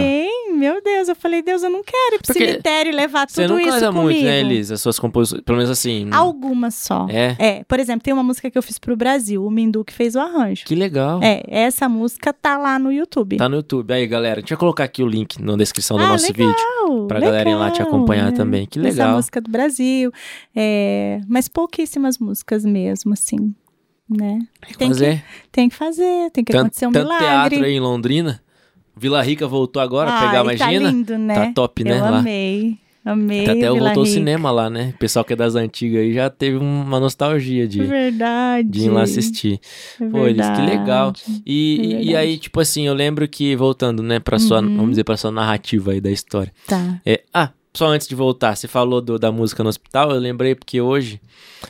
Meu 0.60 0.82
Deus, 0.84 1.08
eu 1.08 1.16
falei, 1.16 1.42
Deus, 1.42 1.64
eu 1.64 1.70
não 1.70 1.82
quero 1.84 2.16
ir 2.16 2.20
pro 2.20 2.28
Porque 2.34 2.46
cemitério 2.46 2.92
e 2.92 2.96
levar 2.96 3.30
Você 3.30 3.44
tudo 3.44 3.54
não 3.54 3.60
isso 3.62 3.70
canta 3.72 3.88
comigo. 3.88 4.02
muito, 4.04 4.22
né, 4.24 4.40
Elis? 4.42 4.72
As 4.72 4.82
suas 4.82 5.00
composições. 5.00 5.42
Pelo 5.42 5.58
menos 5.58 5.72
assim. 5.72 6.10
Algumas 6.12 6.76
só. 6.76 7.08
É. 7.10 7.36
É, 7.40 7.64
por 7.64 7.80
exemplo, 7.80 8.02
tem 8.04 8.14
uma 8.14 8.24
música 8.24 8.52
que 8.52 8.58
eu 8.58 8.62
fiz 8.62 8.78
pro 8.78 8.96
Brasil, 8.98 9.44
o 9.46 9.50
Mindu 9.50 9.86
que 9.86 9.94
fez 9.94 10.16
o 10.16 10.20
arranjo. 10.20 10.66
Que 10.66 10.76
legal. 10.76 11.20
É, 11.24 11.42
essa 11.48 11.88
música 11.88 12.34
tá 12.34 12.58
lá 12.58 12.78
no 12.78 12.92
YouTube. 12.92 13.38
Tá 13.38 13.48
no 13.48 13.56
YouTube. 13.58 13.94
Aí, 13.94 14.06
galera, 14.06 14.42
deixa 14.42 14.54
eu 14.54 14.58
colocar 14.58 14.84
aqui 14.84 15.02
o 15.02 15.08
link 15.08 15.42
na 15.42 15.56
descrição 15.56 15.98
do 15.98 16.04
Ah, 16.04 16.10
nosso 16.10 16.28
legal, 16.28 16.48
vídeo. 16.48 17.08
Pra 17.08 17.18
legal, 17.20 17.32
galerinha 17.32 17.58
lá 17.58 17.72
te 17.72 17.82
acompanhar 17.82 18.30
é. 18.30 18.32
também. 18.32 18.66
Que 18.66 18.80
Essa 18.80 18.88
legal. 18.90 19.16
música 19.16 19.40
do 19.40 19.50
Brasil. 19.50 20.12
É, 20.56 21.22
mas 21.28 21.48
pouquíssimas 21.48 22.18
músicas 22.18 22.66
mesmo, 22.66 23.14
assim. 23.14 23.54
Né? 24.10 24.40
Tem 24.78 24.90
que, 24.90 24.96
Fazer. 24.96 25.24
tem 25.52 25.70
que 25.70 25.76
fazer, 25.76 26.32
tem 26.32 26.44
que 26.44 26.52
Tanto, 26.52 26.62
acontecer 26.62 26.88
um 26.88 26.92
tanto 26.92 27.04
milagre. 27.06 27.28
teatro 27.58 27.64
aí 27.66 27.74
em 27.74 27.80
Londrina. 27.80 28.42
Vila 29.00 29.22
Rica 29.22 29.48
voltou 29.48 29.82
agora 29.82 30.10
a 30.12 30.20
pegar, 30.20 30.38
Ai, 30.48 30.56
imagina. 30.56 30.86
Tá 30.86 30.92
lindo, 30.92 31.18
né? 31.18 31.34
Tá 31.36 31.54
top, 31.54 31.84
né, 31.84 31.98
Eu 31.98 32.02
lá. 32.02 32.20
amei. 32.20 32.78
Amei. 33.06 33.42
Até 33.44 33.54
Vila 33.56 33.80
voltou 33.80 34.02
ao 34.02 34.06
cinema 34.06 34.52
lá, 34.52 34.70
né? 34.70 34.92
O 34.96 35.00
pessoal 35.00 35.24
que 35.26 35.32
é 35.34 35.36
das 35.36 35.56
antigas 35.56 36.02
aí 36.02 36.14
já 36.14 36.30
teve 36.30 36.58
uma 36.58 37.00
nostalgia 37.00 37.66
de, 37.68 37.82
Verdade. 37.82 38.68
de 38.70 38.86
ir 38.86 38.90
lá 38.90 39.04
assistir. 39.04 39.60
É 40.00 40.06
Pô, 40.06 40.28
Elis, 40.28 40.48
que 40.50 40.62
legal. 40.62 41.14
E, 41.46 41.94
É 41.96 42.04
e- 42.04 42.16
aí, 42.16 42.38
tipo 42.38 42.60
assim, 42.60 42.86
eu 42.88 42.94
lembro 42.94 43.26
que, 43.28 43.56
voltando, 43.56 44.04
né, 44.04 44.20
pra 44.20 44.38
sua, 44.38 44.60
Uhum. 44.62 44.76
vamos 44.76 44.90
dizer, 44.92 45.06
pra 45.06 45.16
sua 45.18 45.32
narrativa 45.32 45.92
aí 45.92 46.02
da 46.02 46.12
história. 46.12 46.52
Tá. 46.68 47.00
É, 47.06 47.22
ah, 47.34 47.50
só 47.74 47.88
antes 47.88 48.08
de 48.08 48.14
voltar, 48.16 48.56
você 48.56 48.68
falou 48.68 49.02
do- 49.02 49.18
da 49.18 49.32
música 49.32 49.64
no 49.64 49.70
hospital, 49.70 50.12
eu 50.12 50.20
lembrei 50.20 50.54
porque 50.54 50.82
hoje, 50.82 51.22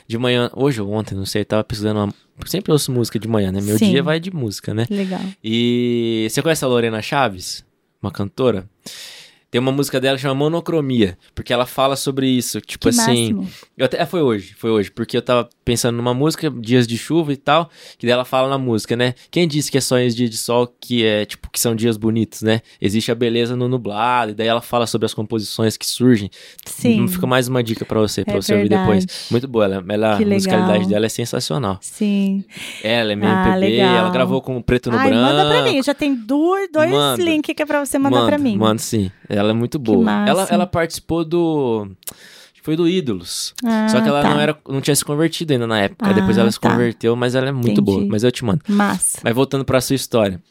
de 0.08 0.18
manhã, 0.18 0.50
hoje 0.56 0.82
ou 0.82 0.92
ontem, 0.92 1.14
não 1.16 1.26
sei, 1.26 1.44
eu 1.44 1.46
tava 1.46 1.64
pesquisando 1.64 2.00
uma. 2.00 2.14
Sempre 2.46 2.72
ouço 2.72 2.92
música 2.92 3.20
de 3.20 3.28
manhã, 3.28 3.52
né? 3.52 3.62
Meu 3.62 3.78
Sim. 3.78 3.92
dia 3.92 4.04
vai 4.04 4.20
de 4.20 4.34
música, 4.34 4.74
né? 4.74 4.86
Legal. 4.90 5.22
E 5.44 6.28
você 6.30 6.42
conhece 6.42 6.64
a 6.64 6.68
Lorena 6.68 7.02
Chaves? 7.02 7.64
uma 8.02 8.12
cantora. 8.12 8.68
Tem 9.52 9.60
uma 9.60 9.72
música 9.72 10.00
dela 10.00 10.16
que 10.16 10.22
chama 10.22 10.36
Monocromia, 10.36 11.18
porque 11.34 11.52
ela 11.52 11.66
fala 11.66 11.96
sobre 11.96 12.28
isso, 12.28 12.62
tipo 12.62 12.84
Que 12.84 12.90
assim, 12.90 13.34
máximo. 13.34 13.50
eu 13.78 13.86
até, 13.86 14.00
é, 14.02 14.06
foi 14.06 14.22
hoje, 14.22 14.54
foi 14.58 14.70
hoje, 14.70 14.92
porque 14.92 15.18
eu 15.18 15.22
tava 15.24 15.50
pensando 15.66 15.96
numa 15.96 16.14
música, 16.14 16.52
dias 16.52 16.86
de 16.86 16.98
chuva 16.98 17.34
e 17.34 17.36
tal, 17.38 17.70
que 17.98 18.06
dela 18.06 18.24
fala 18.24 18.48
na 18.48 18.58
música, 18.60 18.96
né? 18.96 19.16
Quem 19.32 19.48
disse 19.48 19.72
que 19.72 19.78
é 19.78 19.82
só 19.82 19.98
em 19.98 20.08
dias 20.10 20.30
de 20.30 20.38
sol 20.38 20.68
que 20.80 21.04
é, 21.04 21.26
tipo, 21.26 21.50
que 21.50 21.60
são 21.60 21.76
dias 21.76 21.98
bonitos, 21.98 22.44
né? 22.44 22.62
Existe 22.80 23.12
a 23.12 23.16
beleza 23.16 23.56
no 23.56 23.68
nublado, 23.68 24.32
e 24.32 24.36
daí 24.36 24.48
ela 24.48 24.62
fala 24.62 24.86
sobre 24.86 25.06
as 25.08 25.14
composições 25.16 25.76
que 25.78 25.86
surgem. 25.88 26.30
Sim. 26.66 27.08
Fica 27.08 27.26
mais 27.26 27.48
uma 27.48 27.64
dica 27.64 27.84
pra 27.86 28.00
você, 28.00 28.24
pra 28.24 28.36
É 28.36 28.42
você 28.42 28.54
ouvir 28.54 28.70
depois. 28.70 29.06
verdade. 29.06 29.14
Muito 29.32 29.48
boa, 29.48 29.66
ela, 29.66 29.84
ela, 29.90 30.16
a 30.16 30.20
musicalidade 30.20 30.88
dela 30.88 31.06
é 31.08 31.10
sensacional. 31.10 31.80
Sim. 31.82 32.44
Ela 32.84 33.14
é 33.14 33.16
meio 33.16 33.32
Ah, 33.32 33.48
MPB, 33.58 33.60
legal. 33.78 33.96
ela 33.96 34.10
gravou 34.12 34.42
com 34.42 34.58
o 34.58 34.64
preto 34.64 34.92
no 34.92 34.98
Ai, 34.98 35.10
branco. 35.10 35.24
manda 35.26 35.50
pra 35.50 35.64
mim. 35.64 35.82
Já 35.82 35.94
tem 35.96 36.14
dois, 36.16 36.70
dois 36.72 36.92
Manda. 36.92 37.24
links 37.24 37.56
que 37.56 37.62
é 37.62 37.66
pra 37.66 37.84
você 37.84 37.98
mandar 37.98 38.26
pra 38.28 38.38
mim. 38.38 38.56
Manda 38.58 38.80
sim. 38.80 39.12
Ela 39.40 39.52
é 39.52 39.54
muito 39.54 39.80
boa. 39.80 40.10
Ela, 40.28 40.48
ela 40.50 40.68
participou 40.68 41.24
do. 41.26 41.88
Foi 42.62 42.76
do 42.76 42.88
Ídolos. 42.88 43.54
Ah, 43.64 43.88
Só 43.90 44.02
que 44.02 44.08
ela 44.10 44.22
tá. 44.22 44.30
não 44.30 44.40
era, 44.40 44.58
não 44.68 44.82
tinha 44.82 44.94
se 44.96 45.04
convertido 45.04 45.54
ainda 45.54 45.66
na 45.66 45.80
época. 45.80 46.08
Ah, 46.10 46.14
Depois 46.14 46.38
ela 46.38 46.52
se 46.52 46.60
tá. 46.60 46.70
converteu, 46.70 47.16
mas 47.16 47.34
ela 47.34 47.48
é 47.48 47.52
muito 47.52 47.70
Entendi. 47.82 47.82
boa. 47.82 48.06
Mas 48.10 48.24
eu 48.24 48.32
te 48.32 48.44
mando. 48.46 48.62
Massa. 48.68 49.20
Mas 49.24 49.34
voltando 49.34 49.64
pra 49.66 49.80
sua 49.82 49.96
história. 49.96 50.42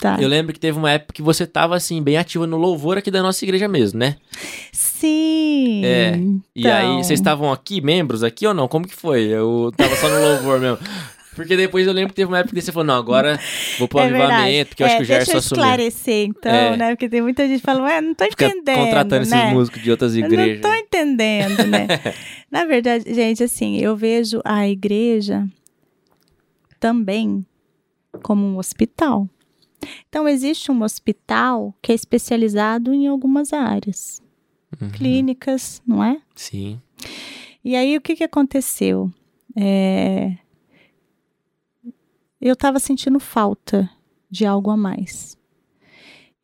Tá. 0.00 0.16
Eu 0.20 0.28
lembro 0.28 0.52
que 0.52 0.60
teve 0.60 0.78
uma 0.78 0.90
época 0.92 1.12
que 1.12 1.20
você 1.22 1.44
tava, 1.46 1.76
assim, 1.76 2.00
bem 2.02 2.16
ativa 2.16 2.46
no 2.46 2.56
louvor 2.56 2.96
aqui 2.98 3.10
da 3.10 3.20
nossa 3.22 3.44
igreja 3.44 3.68
mesmo, 3.68 3.98
né? 3.98 4.16
Sim. 4.72 5.84
É. 5.84 6.18
E 6.54 6.66
aí, 6.68 6.84
Então. 6.86 7.02
vocês 7.02 7.18
estavam 7.20 7.52
aqui, 7.52 7.80
membros 7.80 8.22
aqui 8.24 8.46
ou 8.46 8.54
não? 8.54 8.68
Como 8.68 8.86
que 8.86 8.94
foi? 8.94 9.22
Eu 9.24 9.72
tava 9.76 9.94
só 9.96 10.08
no 10.08 10.20
louvor 10.20 10.60
mesmo. 10.60 10.78
Porque 11.38 11.56
depois 11.56 11.86
eu 11.86 11.92
lembro 11.92 12.08
que 12.10 12.16
teve 12.16 12.28
uma 12.30 12.38
época 12.38 12.54
que 12.54 12.60
você 12.60 12.72
falou, 12.72 12.86
não, 12.86 12.96
agora 12.96 13.38
vou 13.78 13.86
pro 13.88 14.00
É 14.00 14.08
verdade. 14.10 14.32
avivamento, 14.32 14.68
porque 14.70 14.82
eu 14.82 14.86
acho 14.86 14.94
É, 14.94 14.98
que 14.98 15.02
o 15.02 15.06
Gerson 15.06 15.18
Deixa 15.24 15.32
eu 15.32 15.38
assumiu. 15.38 15.62
esclarecer, 15.64 16.26
então, 16.26 16.52
É. 16.52 16.76
né? 16.76 16.90
Porque 16.90 17.08
tem 17.08 17.22
muita 17.22 17.46
gente 17.46 17.62
falando, 17.62 17.84
ué, 17.84 18.00
não 18.00 18.14
tô 18.14 18.24
Fica 18.24 18.46
entendendo, 18.46 18.76
contratando 18.84 19.28
né? 19.30 19.38
esses 19.42 19.52
músicos 19.52 19.82
de 19.82 19.90
outras 19.90 20.14
Eu 20.16 20.24
igrejas. 20.26 20.60
não 20.62 20.70
tô 20.70 20.76
entendendo, 20.76 21.64
né? 21.66 21.86
Na 22.50 22.64
verdade, 22.64 23.14
gente, 23.14 23.42
assim, 23.42 23.78
eu 23.78 23.96
vejo 23.96 24.40
a 24.44 24.68
igreja 24.68 25.46
também 26.80 27.44
como 28.22 28.44
um 28.44 28.58
hospital. 28.58 29.28
Então, 30.08 30.28
existe 30.28 30.72
um 30.72 30.82
hospital 30.82 31.72
que 31.80 31.92
é 31.92 31.94
especializado 31.94 32.92
em 32.92 33.06
algumas 33.06 33.52
áreas. 33.52 34.20
Uhum. 34.80 34.90
Clínicas, 34.90 35.80
não 35.86 36.02
é? 36.02 36.18
Sim. 36.34 36.80
E 37.64 37.74
aí, 37.76 37.96
o 37.96 38.00
que, 38.00 38.16
que 38.16 38.24
aconteceu? 38.24 39.10
É, 39.56 40.32
Eu 42.40 42.52
estava 42.52 42.78
sentindo 42.78 43.18
falta 43.18 43.88
de 44.30 44.46
algo 44.46 44.70
a 44.70 44.76
mais. 44.76 45.36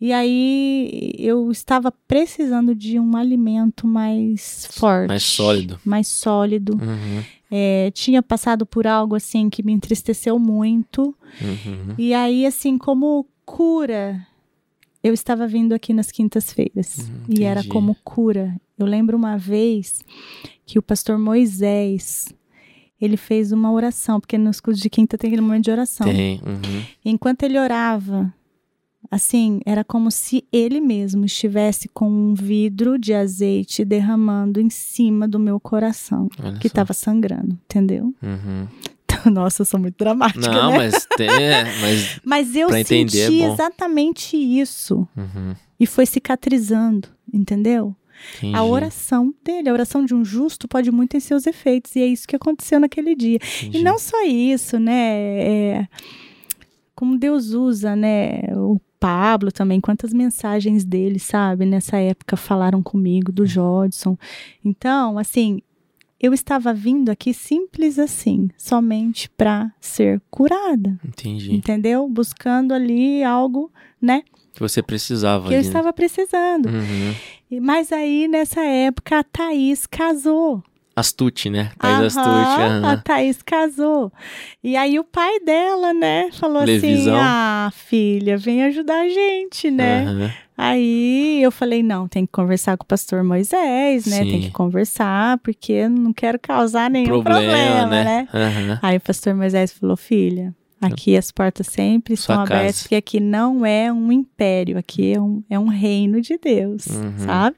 E 0.01 0.13
aí, 0.13 1.15
eu 1.19 1.51
estava 1.51 1.91
precisando 1.91 2.75
de 2.75 2.99
um 2.99 3.17
alimento 3.17 3.87
mais 3.87 4.69
forte. 4.73 5.09
Mais 5.09 5.23
sólido. 5.23 5.81
Mais 5.85 6.09
sólido. 6.09 6.75
Uhum. 6.75 7.23
É, 7.51 7.91
tinha 7.93 8.23
passado 8.23 8.67
por 8.67 8.87
algo, 8.87 9.15
assim, 9.15 9.49
que 9.49 9.63
me 9.63 9.73
entristeceu 9.73 10.39
muito. 10.39 11.15
Uhum. 11.41 11.95
E 11.97 12.13
aí, 12.13 12.45
assim, 12.45 12.77
como 12.77 13.27
cura, 13.47 14.27
eu 15.03 15.15
estava 15.15 15.47
vindo 15.47 15.73
aqui 15.73 15.95
nas 15.95 16.11
quintas-feiras. 16.11 16.99
Hum, 16.99 17.25
e 17.29 17.45
era 17.45 17.63
como 17.65 17.97
cura. 18.03 18.55
Eu 18.77 18.87
lembro 18.87 19.17
uma 19.17 19.39
vez 19.39 20.01
que 20.67 20.79
o 20.79 20.83
pastor 20.83 21.19
Moisés, 21.19 22.35
ele 23.05 23.17
fez 23.17 23.53
uma 23.53 23.71
oração, 23.73 24.21
porque 24.21 24.39
nos 24.39 24.61
cultos 24.61 24.81
de 24.81 24.89
quinta 24.91 25.19
tem 25.19 25.29
aquele 25.29 25.43
momento 25.43 25.65
de 25.65 25.71
oração. 25.71 26.07
Tem. 26.07 26.41
Uhum. 26.45 26.83
Enquanto 27.05 27.43
ele 27.43 27.59
orava, 27.59 28.33
assim, 29.11 29.61
era 29.65 29.85
como 29.85 30.11
se 30.11 30.45
ele 30.53 30.81
mesmo 30.81 31.25
estivesse 31.25 31.89
com 31.89 32.09
um 32.09 32.35
vidro 32.35 32.99
de 32.99 33.13
azeite 33.13 33.85
derramando 33.85 34.61
em 34.61 34.71
cima 34.71 35.29
do 35.29 35.39
meu 35.39 35.61
coração, 35.61 36.29
Olha 36.43 36.59
que 36.59 36.67
estava 36.67 36.93
sangrando, 36.93 37.59
entendeu? 37.65 38.15
Uhum. 38.23 38.67
Nossa, 39.31 39.63
eu 39.63 39.67
sou 39.67 39.81
muito 39.81 39.97
dramática, 39.97 40.49
Não, 40.51 40.73
né? 40.73 40.79
mas 40.79 41.07
tem. 41.17 41.29
é, 41.29 41.65
Mas. 41.81 42.21
Mas 42.25 42.57
eu 42.57 42.69
pra 42.69 42.81
entender 42.81 43.21
é 43.21 43.27
senti 43.27 43.43
exatamente 43.43 44.37
isso. 44.37 45.07
Uhum. 45.17 45.55
E 45.79 45.87
foi 45.87 46.07
cicatrizando, 46.07 47.09
entendeu? 47.33 47.95
Entendi. 48.37 48.57
A 48.57 48.65
oração 48.65 49.35
dele, 49.45 49.69
a 49.69 49.73
oração 49.73 50.05
de 50.05 50.15
um 50.15 50.25
justo 50.25 50.67
pode 50.67 50.91
muito 50.91 51.17
em 51.17 51.21
seus 51.21 51.47
efeitos. 51.47 51.95
E 51.97 52.01
é 52.01 52.07
isso 52.07 52.27
que 52.27 52.37
aconteceu 52.37 52.81
naquele 52.81 53.15
dia. 53.15 53.39
Entendi. 53.59 53.79
E 53.79 53.83
não 53.83 53.99
só 53.99 54.25
isso, 54.25 54.79
né? 54.79 55.39
É, 55.41 55.89
como 56.95 57.19
Deus 57.19 57.53
usa, 57.53 57.95
né? 57.95 58.43
O 58.55 58.81
Pablo 58.99 59.53
também, 59.53 59.81
quantas 59.81 60.15
mensagens 60.15 60.85
dele, 60.85 61.19
sabe? 61.19 61.67
Nessa 61.67 61.99
época 61.99 62.37
falaram 62.37 62.83
comigo, 62.83 63.31
do 63.31 63.45
Jodson. 63.45 64.17
Então, 64.65 65.19
assim, 65.19 65.61
eu 66.19 66.33
estava 66.33 66.73
vindo 66.73 67.11
aqui 67.11 67.35
simples 67.35 67.99
assim, 67.99 68.49
somente 68.57 69.29
para 69.29 69.71
ser 69.79 70.23
curada, 70.31 70.99
Entendi. 71.05 71.55
entendeu? 71.55 72.09
Buscando 72.09 72.73
ali 72.73 73.23
algo, 73.23 73.71
né? 74.01 74.23
Que 74.55 74.61
você 74.61 74.83
precisava. 74.83 75.49
Que 75.49 75.55
eu 75.55 75.59
ali, 75.59 75.65
né? 75.65 75.69
estava 75.69 75.93
precisando. 75.93 76.67
Uhum. 76.67 77.15
Mas 77.61 77.93
aí, 77.93 78.29
nessa 78.29 78.63
época, 78.63 79.19
a 79.19 79.25
Thaís 79.25 79.87
casou. 79.87 80.63
Astute, 80.97 81.51
né? 81.51 81.73
Thaís 81.79 81.99
Aham, 81.99 82.07
Astute. 82.07 82.87
A. 82.87 82.97
Thaís 82.99 83.43
casou. 83.43 84.13
E 84.63 84.77
aí 84.77 84.99
o 84.99 85.05
pai 85.05 85.41
dela, 85.41 85.93
né, 85.93 86.31
falou 86.33 86.63
Levisão. 86.63 87.17
assim: 87.17 87.25
Ah, 87.25 87.71
filha, 87.73 88.37
vem 88.37 88.63
ajudar 88.65 89.01
a 89.01 89.09
gente, 89.09 89.71
né? 89.71 90.05
Aham. 90.07 90.33
Aí 90.57 91.43
eu 91.43 91.51
falei: 91.51 91.83
não, 91.83 92.07
tem 92.07 92.25
que 92.25 92.31
conversar 92.33 92.77
com 92.77 92.85
o 92.85 92.87
pastor 92.87 93.25
Moisés, 93.25 94.07
né? 94.07 94.21
Tem 94.21 94.41
Sim. 94.41 94.49
que 94.49 94.51
conversar, 94.53 95.39
porque 95.39 95.73
eu 95.73 95.91
não 95.91 96.13
quero 96.13 96.39
causar 96.39 96.89
nenhum 96.89 97.23
problema, 97.23 97.87
né? 97.87 98.29
Aham. 98.33 98.79
Aí 98.81 98.97
o 98.97 99.01
pastor 99.01 99.35
Moisés 99.35 99.73
falou: 99.73 99.97
filha. 99.97 100.55
Aqui 100.93 101.17
as 101.17 101.31
portas 101.31 101.67
sempre 101.69 102.17
Sua 102.17 102.35
estão 102.35 102.43
abertas, 102.57 102.83
porque 102.83 102.95
aqui 102.97 103.21
não 103.21 103.65
é 103.65 103.93
um 103.93 104.11
império, 104.13 104.77
aqui 104.79 105.13
é 105.13 105.21
um, 105.21 105.43
é 105.49 105.59
um 105.59 105.69
reino 105.69 106.21
de 106.21 106.37
Deus, 106.39 106.87
Uhum. 106.87 107.19
sabe? 107.19 107.57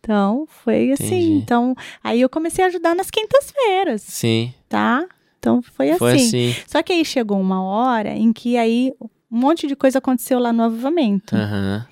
Então, 0.00 0.46
foi 0.64 0.92
assim. 0.92 1.06
Entendi. 1.06 1.32
Então, 1.32 1.74
aí 2.02 2.20
eu 2.20 2.28
comecei 2.28 2.64
a 2.64 2.68
ajudar 2.68 2.94
nas 2.94 3.10
quintas-feiras 3.10 4.02
Sim. 4.02 4.52
tá? 4.68 5.04
Então 5.38 5.60
foi 5.62 5.90
assim. 5.90 5.98
Foi 5.98 6.12
assim. 6.14 6.54
Só 6.66 6.82
que 6.82 6.92
aí 6.92 7.04
chegou 7.04 7.40
uma 7.40 7.62
hora 7.62 8.10
em 8.16 8.32
que 8.32 8.56
aí 8.56 8.92
um 9.00 9.38
monte 9.38 9.66
de 9.66 9.76
coisa 9.76 9.98
aconteceu 9.98 10.38
lá 10.38 10.52
no 10.52 10.62
avivamento. 10.64 11.34
Aham. 11.36 11.86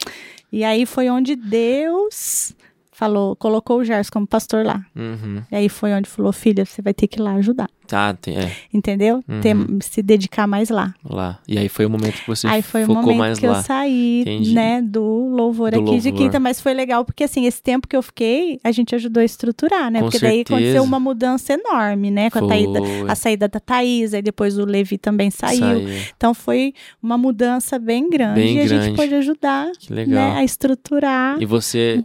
E 0.53 0.65
aí 0.65 0.87
foi 0.87 1.11
onde 1.11 1.37
Deus 1.37 2.55
falou, 2.97 3.37
colocou 3.37 3.79
o 3.81 3.85
Gerson 3.85 4.11
como 4.11 4.27
pastor 4.27 4.65
lá. 4.65 4.83
Uhum. 4.97 5.43
E 5.53 5.55
aí 5.57 5.69
foi 5.69 5.93
onde 5.93 6.09
falou, 6.09 6.33
filha, 6.33 6.65
você 6.65 6.81
vai 6.81 6.95
ter 6.95 7.07
que 7.07 7.19
ir 7.21 7.23
lá 7.23 7.35
ajudar. 7.35 7.69
Tá, 7.87 8.15
tem, 8.15 8.37
é, 8.37 8.51
Entendeu? 8.75 9.23
Uhum. 9.29 9.41
Ter- 9.41 9.57
se 9.83 10.03
dedicar 10.03 10.47
mais 10.49 10.71
lá. 10.71 10.93
lá. 11.05 11.39
E 11.47 11.57
aí 11.57 11.69
foi 11.69 11.87
o 11.87 11.91
momento 11.91 12.15
que 12.21 12.27
você 12.27 12.47
aí 12.49 12.61
foi 12.61 12.83
o 12.83 12.87
focou 12.87 13.03
momento 13.03 13.19
mais 13.19 13.39
que 13.39 13.47
lá. 13.47 13.59
eu 13.59 13.63
saí, 13.63 14.21
Entendi. 14.23 14.55
né, 14.55 14.83
do 14.83 15.03
louvor 15.29 15.71
Do 15.71 15.77
aqui 15.83 15.99
de 16.01 16.09
louvor. 16.11 16.13
quinta, 16.25 16.41
mas 16.41 16.61
foi 16.61 16.75
legal 16.75 17.05
porque 17.05 17.23
assim, 17.25 17.45
esse 17.47 17.63
tempo 17.63 17.87
que 17.87 17.97
eu 17.97 18.03
fiquei, 18.03 18.59
a 18.65 18.73
gente 18.73 18.93
ajudou 18.95 19.21
a 19.21 19.25
estruturar, 19.25 19.89
né? 19.91 20.01
Com 20.01 20.07
porque 20.07 20.19
daí 20.19 20.39
certeza. 20.39 20.57
aconteceu 20.59 20.83
uma 20.83 20.99
mudança 20.99 21.53
enorme, 21.53 22.11
né, 22.11 22.29
com 22.31 22.45
a, 22.45 22.49
Thaída, 22.49 22.81
a 23.07 23.15
saída 23.15 23.47
da 23.47 23.61
Thaís, 23.61 24.15
aí 24.15 24.23
depois 24.23 24.59
o 24.59 24.65
Levi 24.65 24.99
também 24.99 25.31
saiu. 25.31 25.61
Saiu. 25.61 25.89
Então 26.17 26.35
foi 26.35 26.73
uma 27.01 27.17
mudança 27.17 27.79
bem 27.79 28.11
grande 28.11 28.41
Bem 28.41 28.57
e 28.57 28.61
a 28.63 28.65
grande. 28.67 28.85
gente 28.87 28.97
pôde 28.97 29.15
ajudar 29.15 29.71
Que 29.79 29.93
legal. 29.93 30.33
né, 30.33 30.39
a 30.41 30.43
estruturar. 30.43 31.37
E 31.41 31.47
você. 31.47 32.05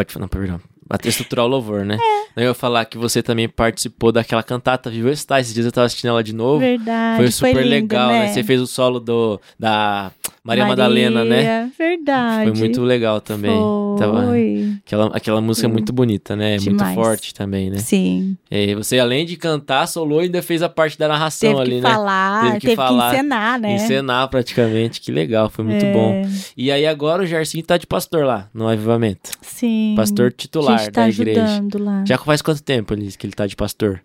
Pode 0.00 0.14
falar, 0.14 0.22
não, 0.22 0.28
perdão. 0.28 0.69
Até 0.90 1.08
estruturar 1.08 1.46
o 1.46 1.48
louvor, 1.48 1.84
né? 1.84 1.96
É. 2.36 2.42
Eu 2.42 2.48
ia 2.48 2.54
falar 2.54 2.84
que 2.84 2.98
você 2.98 3.22
também 3.22 3.48
participou 3.48 4.10
daquela 4.10 4.42
cantata 4.42 4.90
Viva 4.90 5.10
Está. 5.10 5.40
Esses 5.40 5.54
dias 5.54 5.66
eu 5.66 5.72
tava 5.72 5.86
assistindo 5.86 6.10
ela 6.10 6.22
de 6.22 6.34
novo. 6.34 6.58
Verdade. 6.58 7.16
Foi 7.18 7.30
super 7.30 7.56
lindo, 7.62 7.68
legal, 7.70 8.08
né? 8.08 8.28
Você 8.28 8.42
fez 8.42 8.60
o 8.60 8.66
solo 8.66 8.98
do, 8.98 9.40
da 9.58 10.10
Maria, 10.42 10.66
Madalena, 10.66 11.24
né? 11.24 11.70
Verdade. 11.78 12.50
Foi 12.50 12.58
muito 12.58 12.82
legal 12.82 13.20
também. 13.20 13.56
Tava- 13.98 14.26
Foi. 14.26 14.72
aquela, 14.84 15.06
aquela 15.16 15.40
música 15.40 15.66
é 15.66 15.68
Foi. 15.68 15.72
muito 15.74 15.92
bonita, 15.92 16.34
né? 16.34 16.50
É 16.56 16.56
muito 16.56 16.70
Demais. 16.70 16.94
forte 16.94 17.34
também, 17.34 17.70
né? 17.70 17.78
Sim. 17.78 18.36
E 18.50 18.74
você, 18.74 18.98
além 18.98 19.24
de 19.26 19.36
cantar, 19.36 19.86
solou, 19.86 20.20
ainda 20.20 20.42
fez 20.42 20.62
a 20.62 20.68
parte 20.68 20.98
da 20.98 21.06
narração 21.08 21.50
Teve 21.50 21.60
ali, 21.62 21.70
que 21.76 21.80
né? 21.82 21.90
falar, 21.90 22.40
Teve 22.40 22.52
teve 22.52 22.60
que 22.60 22.66
que, 22.68 22.76
falar, 22.76 23.14
encenar, 23.14 23.60
né? 23.60 23.74
Encenar 23.74 24.28
praticamente. 24.28 25.00
Que 25.00 25.12
legal, 25.12 25.48
foi 25.50 25.64
muito 25.64 25.84
É, 25.84 25.92
bom. 25.92 26.22
E 26.56 26.70
aí 26.72 26.86
agora 26.86 27.22
o 27.22 27.26
Jarcinho 27.26 27.64
tá 27.64 27.76
de 27.76 27.86
pastor 27.86 28.24
lá, 28.24 28.48
no 28.54 28.66
avivamento. 28.68 29.30
Sim. 29.42 29.94
Pastor 29.96 30.32
titular 30.32 30.79
gente 30.84 30.92
tá 30.92 31.02
da 31.02 31.08
igreja. 31.08 31.42
ajudando 31.44 31.78
lá. 31.84 32.04
Já 32.06 32.18
faz 32.18 32.42
quanto 32.42 32.62
tempo 32.62 32.94
que 32.96 33.26
ele 33.26 33.32
tá 33.32 33.46
de 33.46 33.56
pastor? 33.56 34.02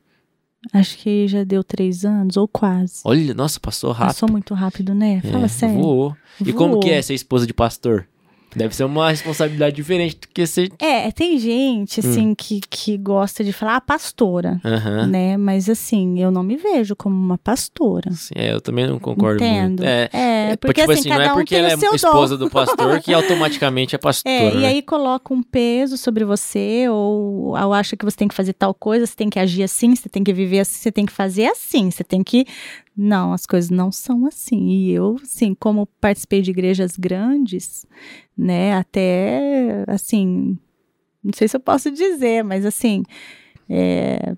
Acho 0.73 0.97
que 0.97 1.27
já 1.27 1.43
deu 1.43 1.63
três 1.63 2.03
anos, 2.03 2.37
ou 2.37 2.47
quase. 2.47 3.01
Olha, 3.05 3.33
nossa, 3.35 3.59
passou 3.59 3.91
rápido. 3.91 4.07
Passou 4.07 4.31
muito 4.31 4.53
rápido, 4.53 4.95
né? 4.95 5.21
Fala 5.21 5.45
É, 5.45 5.47
sério. 5.47 5.75
Voou. 5.79 6.17
E 6.43 6.51
como 6.51 6.71
Voou. 6.73 6.79
que 6.83 6.89
é 6.89 7.01
ser 7.01 7.13
esposa 7.13 7.45
de 7.45 7.53
pastor? 7.53 8.07
Deve 8.55 8.75
ser 8.75 8.83
uma 8.85 9.09
responsabilidade 9.09 9.75
diferente 9.75 10.15
do 10.21 10.27
que 10.27 10.45
ser. 10.47 10.71
É, 10.79 11.11
tem 11.11 11.37
gente, 11.37 11.99
Hum. 11.99 12.09
assim, 12.09 12.33
que, 12.35 12.61
que 12.69 12.97
gosta 12.97 13.43
de 13.43 13.51
falar, 13.51 13.75
ah, 13.77 13.81
pastora, 13.81 14.59
Aham. 14.63 15.07
né? 15.07 15.35
Mas, 15.37 15.69
assim, 15.69 16.19
eu 16.21 16.31
não 16.31 16.41
me 16.43 16.55
vejo 16.55 16.95
como 16.95 17.15
uma 17.15 17.37
pastora. 17.37 18.11
Sim, 18.11 18.33
é, 18.35 18.53
eu 18.53 18.61
também 18.61 18.87
não 18.87 18.97
concordo 18.99 19.43
Entendo. 19.43 19.81
muito. 19.81 19.83
É, 19.83 20.09
É, 20.13 20.55
porque, 20.57 20.81
tipo 20.81 20.91
assim, 20.91 20.99
assim, 21.01 21.09
cada 21.09 21.23
não 21.23 21.29
é 21.29 21.33
um 21.33 21.35
porque 21.37 21.55
tem 21.55 21.63
ela 21.65 21.73
é 21.73 21.95
esposa 21.95 22.37
dom. 22.37 22.45
do 22.45 22.51
pastor 22.51 22.99
que 23.01 23.13
automaticamente 23.13 23.95
é 23.95 23.97
pastora. 23.97 24.25
É, 24.35 24.53
e 24.53 24.57
né? 24.57 24.67
aí 24.67 24.81
coloca 24.81 25.33
um 25.33 25.43
peso 25.43 25.97
sobre 25.97 26.23
você, 26.25 26.87
ou, 26.89 27.55
ou 27.57 27.73
acha 27.73 27.95
que 27.95 28.03
você 28.05 28.17
tem 28.17 28.27
que 28.27 28.33
fazer 28.35 28.53
tal 28.53 28.73
coisa, 28.73 29.05
você 29.05 29.15
tem 29.15 29.29
que 29.29 29.37
agir 29.39 29.63
assim, 29.63 29.95
você 29.95 30.07
tem 30.09 30.23
que 30.23 30.33
viver 30.33 30.59
assim, 30.59 30.79
você 30.79 30.91
tem 30.91 31.05
que 31.05 31.11
fazer 31.11 31.47
assim, 31.47 31.91
você 31.91 32.03
tem 32.03 32.23
que. 32.23 32.45
Não, 32.97 33.33
as 33.33 33.45
coisas 33.45 33.69
não 33.69 33.91
são 33.91 34.25
assim. 34.25 34.69
E 34.69 34.91
eu, 34.93 35.17
assim, 35.21 35.53
como 35.53 35.85
participei 35.99 36.41
de 36.41 36.51
igrejas 36.51 36.95
grandes, 36.97 37.85
né, 38.37 38.73
até, 38.75 39.83
assim, 39.87 40.57
não 41.23 41.33
sei 41.33 41.47
se 41.47 41.55
eu 41.55 41.59
posso 41.59 41.89
dizer, 41.91 42.43
mas 42.43 42.65
assim, 42.65 43.03
é, 43.69 44.35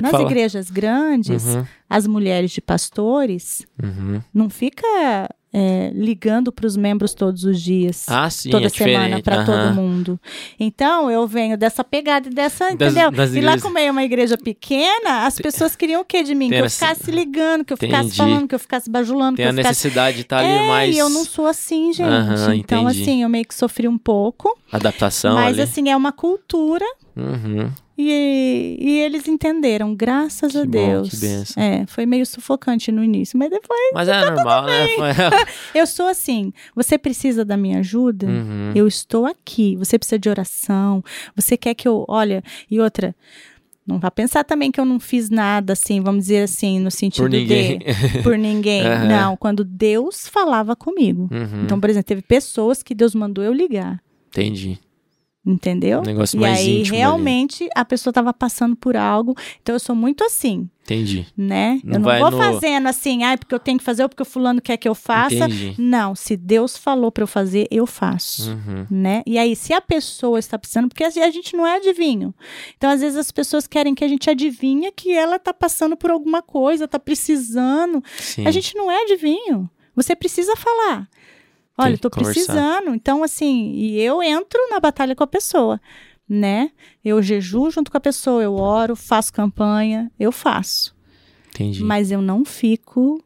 nas 0.00 0.10
falar. 0.10 0.24
igrejas 0.24 0.70
grandes, 0.70 1.54
Uhum, 1.54 1.66
as 1.88 2.06
mulheres 2.06 2.50
de 2.50 2.60
pastores 2.60 3.66
uhum. 3.82 4.20
não 4.32 4.48
fica 4.48 5.28
é, 5.52 5.90
ligando 5.94 6.52
para 6.52 6.66
os 6.66 6.76
membros 6.76 7.14
todos 7.14 7.44
os 7.44 7.60
dias 7.60 8.04
Ah, 8.08 8.28
sim, 8.28 8.50
toda 8.50 8.66
é 8.66 8.68
semana 8.68 9.22
para 9.22 9.44
todo 9.44 9.74
mundo. 9.74 10.20
Então 10.60 11.10
eu 11.10 11.26
venho 11.26 11.56
dessa 11.56 11.82
pegada 11.82 12.28
e 12.28 12.30
dessa, 12.30 12.64
Das- 12.74 12.92
entendeu? 12.92 13.10
das 13.10 13.34
e 13.34 13.40
lá 13.40 13.58
como 13.58 13.78
é 13.78 13.90
uma 13.90 14.04
igreja 14.04 14.36
pequena, 14.36 15.26
as 15.26 15.38
pessoas 15.38 15.74
queriam 15.74 16.02
o 16.02 16.04
quê 16.04 16.22
de 16.22 16.34
mim? 16.34 16.48
Que 16.50 16.56
eu 16.56 16.68
ficasse 16.70 17.10
ligando, 17.10 17.64
que 17.64 17.72
eu 17.72 17.76
ficasse 17.76 18.06
Entendi. 18.08 18.16
falando, 18.16 18.46
que 18.48 18.54
eu 18.54 18.58
ficasse 18.58 18.90
bajulando, 18.90 19.36
Tem 19.36 19.44
que 19.46 19.48
a 19.48 19.52
eu 19.52 19.56
ficasse 19.56 19.68
necessidade 19.70 20.16
de 20.16 20.22
estar 20.22 20.38
ali 20.40 20.48
é, 20.48 20.66
mais 20.68 20.94
e 20.94 20.98
eu 20.98 21.08
não 21.08 21.24
sou 21.24 21.46
assim, 21.46 21.92
gente. 21.92 22.08
Aham, 22.08 22.54
então, 22.54 22.82
entendi. 22.82 23.02
assim, 23.02 23.22
eu 23.22 23.28
meio 23.28 23.44
que 23.46 23.54
sofri 23.54 23.88
um 23.88 23.96
pouco. 23.98 24.56
adaptação 24.70 25.34
mas, 25.34 25.58
ali. 25.58 25.62
assim, 25.62 25.88
é 25.88 25.96
uma 25.96 26.12
cultura 26.12 26.84
Uhum. 27.16 27.70
E, 27.98 28.76
e 28.80 29.00
eles 29.00 29.26
entenderam, 29.26 29.92
graças 29.92 30.52
Que 30.52 30.58
a 30.58 30.64
bom, 30.64 30.70
Deus. 30.70 31.10
que 31.10 31.16
bênção. 31.16 31.60
É, 31.60 31.84
foi 31.88 32.06
meio 32.06 32.24
sufocante 32.24 32.92
no 32.92 33.02
início, 33.02 33.36
mas 33.36 33.50
depois 33.50 33.80
Mas 33.92 34.08
é 34.08 34.30
normal, 34.30 34.66
né? 34.66 34.86
eu 35.74 35.84
sou 35.84 36.06
assim. 36.06 36.52
Você 36.76 36.96
precisa 36.96 37.44
da 37.44 37.56
minha 37.56 37.80
ajuda? 37.80 38.26
Uhum. 38.26 38.72
Eu 38.72 38.86
estou 38.86 39.26
aqui. 39.26 39.74
Você 39.76 39.98
precisa 39.98 40.16
de 40.16 40.28
oração. 40.28 41.02
Você 41.34 41.56
quer 41.56 41.74
que 41.74 41.88
eu. 41.88 42.04
Olha, 42.08 42.40
e 42.70 42.78
outra. 42.78 43.14
Não 43.84 43.98
vá 43.98 44.10
pensar 44.10 44.44
também 44.44 44.70
que 44.70 44.78
eu 44.78 44.84
não 44.84 45.00
fiz 45.00 45.30
nada 45.30 45.72
assim, 45.72 46.02
vamos 46.02 46.24
dizer 46.24 46.42
assim, 46.42 46.78
no 46.78 46.90
sentido 46.90 47.22
Por 47.24 47.30
ninguém. 47.30 47.78
de 47.78 47.86
por 48.22 48.36
ninguém. 48.36 48.86
Aham. 48.86 49.08
Não, 49.08 49.36
quando 49.36 49.64
Deus 49.64 50.28
falava 50.28 50.76
comigo. 50.76 51.26
Uhum. 51.32 51.62
Então, 51.64 51.80
por 51.80 51.88
exemplo, 51.88 52.06
teve 52.06 52.20
pessoas 52.20 52.82
que 52.82 52.94
Deus 52.94 53.14
mandou 53.14 53.42
eu 53.42 53.52
ligar, 53.52 53.98
Entendi. 54.28 54.78
Entendeu? 55.46 56.00
Um 56.00 56.02
negócio 56.02 56.36
e 56.36 56.40
mais 56.40 56.58
aí 56.58 56.80
íntimo 56.80 56.94
ali. 56.94 56.98
realmente 56.98 57.68
a 57.74 57.84
pessoa 57.84 58.10
estava 58.10 58.32
passando 58.34 58.76
por 58.76 58.96
algo. 58.96 59.34
Então 59.62 59.74
eu 59.74 59.80
sou 59.80 59.94
muito 59.96 60.22
assim, 60.24 60.68
Entendi. 60.84 61.26
né? 61.36 61.80
Não 61.84 61.94
eu 61.94 62.00
não 62.00 62.18
vou 62.20 62.30
no- 62.30 62.36
fazendo 62.38 62.86
assim, 62.86 63.22
ah, 63.24 63.36
porque 63.38 63.54
eu 63.54 63.58
tenho 63.58 63.78
que 63.78 63.84
fazer 63.84 64.02
ou 64.02 64.08
porque 64.08 64.22
o 64.22 64.26
fulano 64.26 64.60
quer 64.60 64.76
que 64.76 64.88
eu 64.88 64.94
faça. 64.94 65.34
Entendi. 65.34 65.74
Não, 65.78 66.14
se 66.14 66.36
Deus 66.36 66.76
falou 66.76 67.10
para 67.10 67.22
eu 67.22 67.26
fazer, 67.26 67.66
eu 67.70 67.86
faço. 67.86 68.50
Uhum. 68.50 68.86
Né? 68.90 69.22
E 69.26 69.38
aí, 69.38 69.54
se 69.56 69.72
a 69.72 69.80
pessoa 69.80 70.38
está 70.38 70.58
precisando, 70.58 70.88
porque 70.88 71.04
a 71.04 71.10
gente 71.30 71.56
não 71.56 71.66
é 71.66 71.76
adivinho. 71.76 72.34
Então, 72.76 72.90
às 72.90 73.00
vezes, 73.00 73.16
as 73.18 73.30
pessoas 73.30 73.66
querem 73.66 73.94
que 73.94 74.04
a 74.04 74.08
gente 74.08 74.28
adivinha 74.28 74.90
que 74.92 75.12
ela 75.12 75.36
está 75.36 75.52
passando 75.54 75.96
por 75.96 76.10
alguma 76.10 76.42
coisa, 76.42 76.84
está 76.84 76.98
precisando. 76.98 78.02
Sim. 78.18 78.46
A 78.46 78.50
gente 78.50 78.74
não 78.76 78.90
é 78.90 79.02
adivinho. 79.02 79.68
Você 79.94 80.14
precisa 80.14 80.54
falar. 80.56 81.08
Olha, 81.78 81.96
conversar. 81.98 82.22
precisando. 82.32 82.94
Então, 82.94 83.22
assim, 83.22 83.72
e 83.74 84.00
eu 84.00 84.22
entro 84.22 84.60
na 84.70 84.80
batalha 84.80 85.14
com 85.14 85.22
a 85.24 85.26
pessoa, 85.26 85.80
né? 86.28 86.70
Eu 87.04 87.22
jejuo 87.22 87.70
junto 87.70 87.90
com 87.90 87.96
a 87.96 88.00
pessoa, 88.00 88.42
eu 88.42 88.54
oro, 88.54 88.94
faço 88.96 89.32
campanha, 89.32 90.10
eu 90.18 90.32
faço. 90.32 90.94
Entendi. 91.54 91.82
Mas 91.82 92.10
eu 92.10 92.20
não 92.20 92.44
fico, 92.44 93.22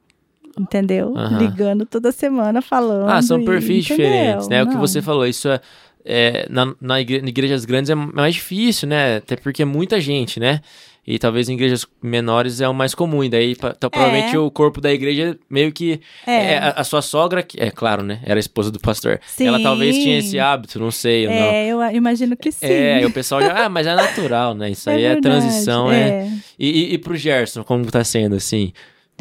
entendeu? 0.59 1.15
Ligando 1.39 1.85
toda 1.87 2.13
semana 2.13 2.63
falando. 2.63 3.09
Ah, 3.09 3.21
são 3.23 3.41
e- 3.41 3.45
perfis 3.45 3.85
entendeu? 3.87 4.07
diferentes, 4.11 4.49
né? 4.49 4.63
O 4.63 4.67
que 4.69 4.75
Não. 4.75 4.81
você 4.81 5.01
falou, 5.03 5.27
isso 5.27 5.49
é, 5.49 5.61
é, 6.05 6.47
na, 6.51 6.75
na 6.81 7.01
igre- 7.01 7.27
igrejas 7.27 7.65
grandes 7.65 7.91
é 7.91 7.95
mais 7.95 8.35
difícil, 8.35 8.89
né? 8.89 9.17
Até 9.17 9.37
porque 9.37 9.63
é 9.63 9.67
muita 9.67 10.01
gente, 10.01 10.39
né? 10.39 10.61
E 11.05 11.19
talvez 11.19 11.49
em 11.49 11.55
igrejas 11.55 11.85
menores 12.01 12.61
é 12.61 12.69
o 12.69 12.73
mais 12.75 12.95
comum. 12.95 13.25
E 13.25 13.29
daí, 13.29 13.53
então, 13.53 13.91
provavelmente, 13.91 14.37
o 14.37 14.49
corpo 14.53 14.81
da 14.81 14.93
igreja 14.93 15.37
meio 15.51 15.73
que. 15.73 16.01
É. 16.25 16.53
é, 16.53 16.59
a, 16.59 16.69
a 16.77 16.85
sua 16.85 17.03
sogra, 17.03 17.43
que- 17.43 17.61
é 17.61 17.73
claro, 17.73 18.05
né? 18.05 18.21
Era 18.23 18.39
a 18.39 18.41
esposa 18.41 18.71
do 18.71 18.79
pastor. 18.79 19.19
Sim. 19.27 19.49
Ela 19.49 19.61
talvez 19.61 19.97
tinha 19.97 20.19
esse 20.19 20.39
hábito, 20.39 20.79
não 20.79 20.93
sei. 20.93 21.27
ou 21.27 21.33
não. 21.33 21.41
É, 21.41 21.67
eu 21.67 21.83
imagino 21.97 22.37
que 22.37 22.53
sim. 22.53 22.65
É, 22.67 22.95
aí 22.95 23.05
o 23.05 23.11
pessoal 23.11 23.41
já. 23.41 23.65
Ah, 23.65 23.69
mas 23.69 23.85
é 23.87 23.95
natural, 23.97 24.55
né? 24.55 24.71
Isso 24.71 24.89
aí 24.91 25.03
é, 25.03 25.15
verdade, 25.15 25.23
transição, 25.23 25.91
é. 25.91 26.31
E, 26.57 26.69
e, 26.71 26.95
e 26.95 26.99
pro 26.99 27.17
Gerson, 27.17 27.65
como 27.65 27.85
tá 27.91 28.05
sendo, 28.05 28.37
assim? 28.37 28.73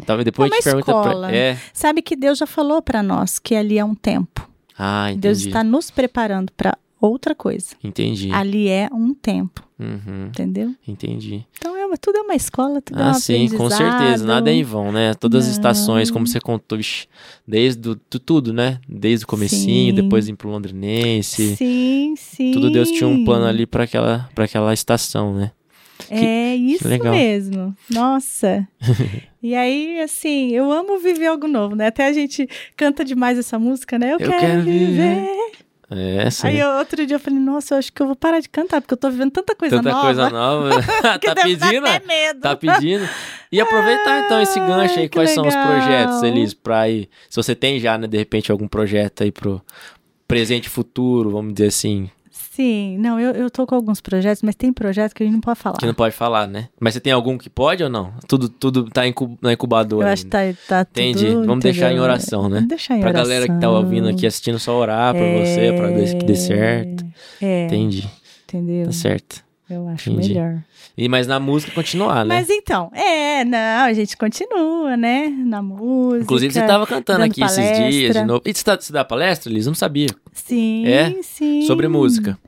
Talvez 0.06 0.24
depois 0.24 0.50
É 0.50 0.54
a 0.54 0.56
gente 0.58 0.66
uma 0.68 0.74
pergunta 0.84 0.98
escola. 1.08 1.28
pra. 1.28 1.36
É. 1.36 1.56
Sabe 1.72 2.00
que 2.00 2.14
Deus 2.14 2.38
já 2.38 2.46
falou 2.46 2.80
para 2.80 3.02
nós 3.02 3.40
que 3.40 3.56
ali 3.56 3.76
é 3.78 3.84
um 3.84 3.94
tempo. 3.94 4.48
Ah, 4.78 5.08
entendi. 5.10 5.20
Deus 5.22 5.38
está 5.40 5.64
nos 5.64 5.90
preparando 5.90 6.52
para 6.56 6.76
outra 7.08 7.34
coisa. 7.34 7.74
Entendi. 7.82 8.30
Ali 8.32 8.68
é 8.68 8.88
um 8.92 9.12
tempo, 9.14 9.62
Uhum, 9.78 10.26
entendeu? 10.28 10.74
entendi. 10.86 11.44
Então 11.58 11.76
é, 11.76 11.84
uma- 11.86 11.96
tudo 11.96 12.18
é 12.18 12.22
uma 12.22 12.34
escola, 12.34 12.80
tudo 12.80 13.00
é 13.00 13.04
um 13.04 13.08
Ah, 13.08 13.14
sim, 13.14 13.48
com 13.56 13.68
certeza. 13.68 14.24
Nada 14.26 14.50
é 14.50 14.54
em 14.54 14.62
vão, 14.62 14.92
né? 14.92 15.12
Todas 15.14 15.44
as 15.44 15.50
Não. 15.50 15.52
estações, 15.52 16.10
como 16.10 16.26
você 16.26 16.40
contou, 16.40 16.78
vixi, 16.78 17.06
desde 17.46 17.88
o, 17.90 17.96
tu- 17.96 18.18
tudo, 18.20 18.52
né? 18.52 18.80
Desde 18.88 19.24
o 19.24 19.28
comecinho, 19.28 19.94
Sim. 19.94 20.02
depois 20.02 20.28
ir 20.28 20.34
pro 20.36 20.48
Londrinense. 20.48 21.56
Sim, 21.56 22.14
sim. 22.16 22.52
Tudo 22.52 22.70
Deus 22.70 22.90
tinha 22.90 23.08
um 23.08 23.24
plano 23.24 23.46
ali 23.46 23.66
pra 23.66 23.84
aquela, 23.84 24.28
pra 24.34 24.44
aquela 24.44 24.72
estação, 24.72 25.34
né? 25.34 25.50
É 26.10 26.56
isso 26.56 26.86
legal. 26.88 27.14
mesmo. 27.14 27.74
Nossa. 27.88 28.66
e 29.42 29.54
aí, 29.54 30.00
assim, 30.00 30.50
eu 30.50 30.70
amo 30.72 30.98
viver 30.98 31.26
algo 31.28 31.46
novo, 31.46 31.76
né? 31.76 31.86
Até 31.86 32.06
a 32.08 32.12
gente 32.12 32.48
canta 32.76 33.04
demais 33.04 33.38
essa 33.38 33.58
música, 33.58 33.98
né? 33.98 34.08
Eu, 34.14 34.18
Eu 34.18 34.28
quero, 34.30 34.40
quero 34.40 34.62
viver. 34.64 35.52
É, 35.94 36.30
sim. 36.30 36.46
Aí 36.46 36.58
eu- 36.58 36.68
outro 36.78 37.04
dia 37.06 37.16
eu 37.16 37.20
falei, 37.20 37.38
nossa, 37.38 37.74
eu 37.74 37.78
acho 37.78 37.92
que 37.92 38.00
eu 38.02 38.06
vou 38.06 38.16
parar 38.16 38.40
de 38.40 38.48
cantar, 38.48 38.80
porque 38.80 38.94
eu 38.94 38.98
tô 38.98 39.10
vivendo 39.10 39.30
tanta 39.30 39.54
coisa 39.54 39.76
Tanta 39.76 39.90
nova. 39.90 40.02
coisa 40.04 40.30
nova. 40.30 40.70
tá 41.20 41.34
pedindo? 41.34 41.86
até 41.86 42.06
medo. 42.06 42.40
Tá 42.40 42.56
pedindo. 42.56 43.08
E 43.50 43.60
aproveitar 43.60 44.24
então 44.24 44.40
esse 44.40 44.58
gancho 44.58 44.98
aí, 44.98 45.08
quais 45.08 45.30
são 45.30 45.46
os 45.46 45.54
legal. 45.54 45.68
projetos, 45.70 46.22
Elis, 46.22 46.54
pra 46.54 46.88
ir. 46.88 47.08
Se 47.28 47.36
você 47.36 47.54
tem 47.54 47.78
já, 47.78 47.98
né, 47.98 48.06
de 48.06 48.16
repente, 48.16 48.50
algum 48.50 48.66
projeto 48.66 49.22
aí 49.22 49.30
pro 49.30 49.60
presente 50.26 50.68
futuro, 50.68 51.30
vamos 51.30 51.52
dizer 51.54 51.66
assim, 51.68 52.10
Sim, 52.54 52.98
não, 52.98 53.18
eu, 53.18 53.32
eu 53.32 53.50
tô 53.50 53.66
com 53.66 53.74
alguns 53.74 54.00
projetos, 54.02 54.42
mas 54.42 54.54
tem 54.54 54.70
projetos 54.74 55.14
que 55.14 55.22
a 55.22 55.26
gente 55.26 55.32
não 55.32 55.40
pode 55.40 55.58
falar. 55.58 55.78
que 55.78 55.86
não 55.86 55.94
pode 55.94 56.14
falar, 56.14 56.46
né? 56.46 56.68
Mas 56.78 56.92
você 56.92 57.00
tem 57.00 57.10
algum 57.10 57.38
que 57.38 57.48
pode 57.48 57.82
ou 57.82 57.88
não? 57.88 58.12
Tudo, 58.28 58.46
tudo 58.50 58.90
tá 58.90 59.06
incu- 59.06 59.38
na 59.40 59.54
incubadora. 59.54 60.08
eu 60.08 60.12
acho 60.12 60.26
que 60.26 60.36
ainda. 60.36 60.58
tá, 60.68 60.84
tá 60.84 60.90
Entendi. 61.00 61.28
tudo, 61.28 61.46
Vamos 61.46 61.62
deixar 61.62 61.84
em 61.86 61.92
entendeu? 61.92 62.02
oração, 62.04 62.42
né? 62.50 62.56
Vamos 62.56 62.68
deixar 62.68 62.96
em 62.96 63.00
Pra 63.00 63.08
oração. 63.08 63.24
galera 63.30 63.48
que 63.54 63.58
tá 63.58 63.70
ouvindo 63.70 64.08
aqui, 64.08 64.26
assistindo, 64.26 64.58
só 64.58 64.76
orar 64.76 65.14
por 65.14 65.26
você, 65.40 65.72
pra 65.74 65.88
que 66.18 66.26
dê 66.26 66.36
certo. 66.36 67.06
É, 67.40 67.64
Entendi. 67.64 68.06
entendeu? 68.44 68.84
Tá 68.86 68.92
certo. 68.92 69.42
Eu 69.72 69.88
acho 69.88 70.10
Entendi. 70.10 70.28
melhor. 70.34 70.62
E, 70.96 71.08
mas 71.08 71.26
na 71.26 71.40
música 71.40 71.72
continuar, 71.72 72.24
né? 72.24 72.34
Mas 72.36 72.50
então, 72.50 72.90
é, 72.94 73.44
não, 73.44 73.84
a 73.84 73.92
gente 73.92 74.16
continua, 74.16 74.96
né? 74.96 75.28
Na 75.28 75.62
música. 75.62 76.24
Inclusive, 76.24 76.52
você 76.52 76.62
tava 76.66 76.86
cantando 76.86 77.24
aqui 77.24 77.42
esses 77.42 77.56
dias 77.56 77.94
de 77.94 78.00
palestra. 78.02 78.26
novo. 78.26 78.42
E 78.44 78.52
você, 78.54 78.64
tá, 78.64 78.76
você 78.78 78.92
dá 78.92 79.04
palestra, 79.04 79.50
Liz? 79.52 79.66
Eu 79.66 79.70
não 79.70 79.74
sabia. 79.74 80.08
Sim, 80.32 80.86
É? 80.86 81.14
sim. 81.22 81.62
Sobre 81.62 81.88
música. 81.88 82.38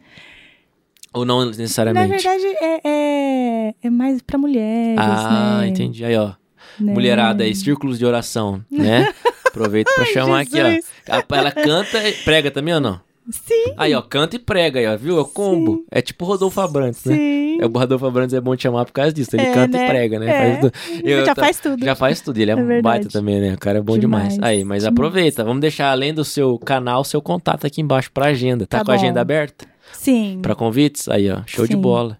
Ou 1.12 1.24
não 1.24 1.40
Na 1.44 1.46
necessariamente? 1.52 2.08
verdade, 2.10 2.44
é, 2.60 2.80
é, 2.84 3.74
é 3.82 3.90
mais 3.90 4.20
pra 4.20 4.36
mulheres, 4.36 4.98
ah, 4.98 5.58
né? 5.60 5.68
entendi. 5.68 6.04
Aí, 6.04 6.16
ó. 6.16 6.32
Né? 6.80 6.92
Mulherada 6.92 7.44
aí, 7.44 7.54
círculos 7.54 7.98
de 8.00 8.04
oração, 8.04 8.64
né? 8.70 9.14
Aproveita 9.46 9.92
pra 9.94 10.04
chamar 10.06 10.40
aqui, 10.40 10.58
ó. 10.60 11.16
Ela 11.36 11.52
canta 11.52 12.08
e 12.08 12.12
prega 12.24 12.50
também 12.50 12.74
ou 12.74 12.80
não? 12.80 13.00
Sim, 13.30 13.72
Aí, 13.78 13.94
ó, 13.94 14.02
canta 14.02 14.36
e 14.36 14.38
prega 14.38 14.78
aí, 14.80 14.86
ó, 14.86 14.96
viu? 14.98 15.16
É 15.16 15.20
o 15.22 15.24
combo. 15.24 15.84
É 15.90 16.02
tipo 16.02 16.26
Rodolfo 16.26 16.60
Abrantes, 16.60 17.04
né? 17.06 17.14
sim. 17.16 17.58
É, 17.60 17.64
o 17.64 17.70
Rodolfo 17.70 18.04
Abrantes 18.04 18.34
é 18.34 18.40
bom 18.40 18.54
te 18.54 18.64
chamar 18.64 18.84
por 18.84 18.92
causa 18.92 19.12
disso. 19.12 19.34
Ele 19.34 19.46
É, 19.46 19.54
canta 19.54 19.78
né? 19.78 19.84
e 19.84 19.88
prega, 19.88 20.18
né? 20.18 20.26
É. 20.58 20.60
Eu 21.02 21.24
Já 21.24 21.34
faz 21.34 21.58
tudo. 21.58 21.84
Já 21.84 21.94
faz 21.94 22.20
tudo. 22.20 22.36
Ele 22.38 22.50
é, 22.50 22.54
É 22.54 22.56
um 22.56 22.66
verdade. 22.66 22.82
baita 22.82 23.08
também, 23.08 23.40
né? 23.40 23.54
O 23.54 23.58
cara 23.58 23.78
é 23.78 23.82
bom 23.82 23.96
demais. 23.96 24.34
Demais, 24.34 24.50
Aí, 24.50 24.64
mas 24.64 24.82
demais. 24.82 24.84
aproveita. 24.84 25.42
Vamos 25.44 25.60
deixar 25.62 25.90
além 25.90 26.12
do 26.12 26.24
seu 26.24 26.58
canal, 26.58 27.02
seu 27.04 27.22
contato 27.22 27.66
aqui 27.66 27.80
embaixo 27.80 28.10
pra 28.12 28.26
agenda. 28.26 28.66
Tá, 28.66 28.78
Tá 28.80 28.84
com 28.84 28.90
a 28.90 28.94
agenda 28.94 29.20
aberta? 29.20 29.64
Sim. 29.92 30.40
Pra 30.42 30.54
convites? 30.54 31.08
Aí, 31.08 31.30
ó. 31.30 31.40
Show 31.46 31.66
de 31.66 31.74
Sim. 31.74 31.80
bola. 31.80 32.18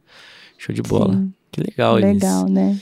Show 0.56 0.74
de 0.74 0.80
bola. 0.82 1.12
Sim. 1.14 1.32
Que 1.52 1.60
legal, 1.62 1.98
Elis. 1.98 2.22
Legal, 2.22 2.48
né? 2.48 2.78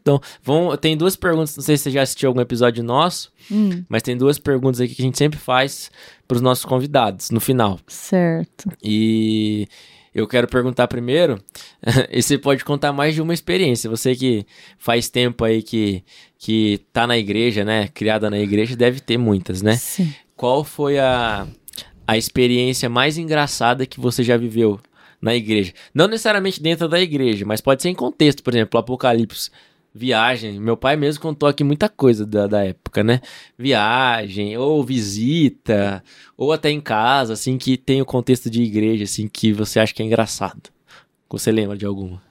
Então, 0.00 0.20
vão, 0.42 0.76
tem 0.76 0.96
duas 0.96 1.16
perguntas, 1.16 1.56
não 1.56 1.64
sei 1.64 1.76
se 1.76 1.84
você 1.84 1.90
já 1.90 2.02
assistiu 2.02 2.28
algum 2.28 2.40
episódio 2.40 2.82
nosso, 2.84 3.30
Hum, 3.50 3.84
mas 3.88 4.02
tem 4.02 4.16
duas 4.16 4.38
perguntas 4.38 4.80
aqui 4.80 4.94
que 4.94 5.02
a 5.02 5.04
gente 5.04 5.18
sempre 5.18 5.38
faz 5.38 5.90
pros 6.28 6.40
nossos 6.40 6.64
convidados 6.64 7.30
no 7.30 7.40
final. 7.40 7.80
certo. 7.88 8.70
E 8.82 9.66
eu 10.14 10.26
quero 10.26 10.46
perguntar 10.46 10.86
primeiro, 10.88 11.42
e 12.10 12.22
você 12.22 12.36
pode 12.38 12.64
contar 12.64 12.92
mais 12.92 13.14
de 13.14 13.22
uma 13.22 13.34
experiência. 13.34 13.88
Você 13.90 14.14
que 14.14 14.46
faz 14.78 15.08
tempo 15.08 15.44
aí 15.44 15.62
que, 15.62 16.04
que 16.38 16.80
tá 16.92 17.06
na 17.06 17.16
igreja, 17.18 17.64
né? 17.64 17.88
Criada 17.88 18.28
na 18.30 18.38
igreja, 18.38 18.76
deve 18.76 19.00
ter 19.00 19.16
muitas, 19.18 19.62
né? 19.62 19.76
Sim. 19.76 20.12
Qual 20.36 20.64
foi 20.64 20.98
a, 20.98 21.46
a 22.06 22.16
experiência 22.16 22.88
mais 22.88 23.18
engraçada 23.18 23.86
que 23.86 24.00
você 24.00 24.22
já 24.22 24.36
viveu 24.36 24.80
na 25.20 25.34
igreja. 25.34 25.72
Não 25.94 26.08
necessariamente 26.08 26.62
dentro 26.62 26.88
da 26.88 27.00
igreja, 27.00 27.44
mas 27.44 27.60
pode 27.60 27.82
ser 27.82 27.88
em 27.88 27.94
contexto, 27.94 28.42
por 28.42 28.54
exemplo, 28.54 28.78
Apocalipse. 28.78 29.50
Viagem, 29.92 30.60
meu 30.60 30.76
pai 30.76 30.94
mesmo 30.94 31.20
contou 31.20 31.48
aqui 31.48 31.64
muita 31.64 31.88
coisa 31.88 32.24
da, 32.24 32.46
da 32.46 32.64
época, 32.64 33.02
né? 33.02 33.20
Viagem, 33.58 34.56
ou 34.56 34.84
visita, 34.84 36.02
ou 36.36 36.52
até 36.52 36.70
em 36.70 36.80
casa, 36.80 37.32
assim, 37.32 37.58
que 37.58 37.76
tem 37.76 38.00
o 38.00 38.06
contexto 38.06 38.48
de 38.48 38.62
igreja, 38.62 39.02
assim, 39.02 39.26
que 39.26 39.52
você 39.52 39.80
acha 39.80 39.92
que 39.92 40.00
é 40.00 40.06
engraçado. 40.06 40.70
Você 41.28 41.50
lembra 41.50 41.76
de 41.76 41.84
alguma? 41.84 42.22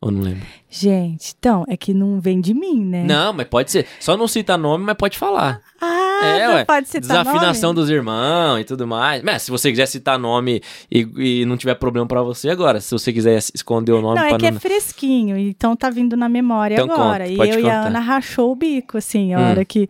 Ou 0.00 0.10
não 0.10 0.22
lembra? 0.22 0.46
Gente, 0.70 1.34
então, 1.38 1.64
é 1.68 1.76
que 1.76 1.92
não 1.92 2.18
vem 2.18 2.40
de 2.40 2.54
mim, 2.54 2.82
né? 2.82 3.04
Não, 3.04 3.34
mas 3.34 3.46
pode 3.46 3.70
ser. 3.70 3.86
Só 4.00 4.16
não 4.16 4.26
cita 4.26 4.56
nome, 4.56 4.82
mas 4.82 4.96
pode 4.96 5.18
falar. 5.18 5.60
Ah, 5.78 6.09
É, 6.22 6.48
ué. 6.48 6.64
pode 6.64 6.88
citar 6.88 7.02
Desafinação 7.24 7.70
nome? 7.70 7.80
dos 7.80 7.90
irmãos 7.90 8.58
e 8.60 8.64
tudo 8.64 8.86
mais. 8.86 9.22
Mas 9.22 9.42
se 9.42 9.50
você 9.50 9.70
quiser 9.70 9.86
citar 9.86 10.18
nome 10.18 10.62
e, 10.90 11.40
e 11.42 11.44
não 11.44 11.56
tiver 11.56 11.74
problema 11.74 12.06
pra 12.06 12.22
você 12.22 12.48
agora, 12.50 12.80
se 12.80 12.90
você 12.90 13.12
quiser 13.12 13.38
esconder 13.54 13.92
o 13.92 14.00
nome 14.02 14.16
Não, 14.20 14.26
é 14.26 14.38
que 14.38 14.46
é 14.46 14.50
não... 14.50 14.60
fresquinho, 14.60 15.36
então 15.38 15.74
tá 15.76 15.90
vindo 15.90 16.16
na 16.16 16.28
memória 16.28 16.74
Então 16.74 16.90
agora. 16.90 17.26
conta, 17.28 17.44
e 17.46 17.50
eu 17.50 17.58
e 17.58 17.62
contar. 17.62 17.74
a 17.82 17.86
Ana 17.86 18.00
rachou 18.00 18.52
o 18.52 18.54
bico, 18.56 18.98
assim, 18.98 19.34
a 19.34 19.38
Hum. 19.38 19.50
hora 19.50 19.64
que, 19.64 19.88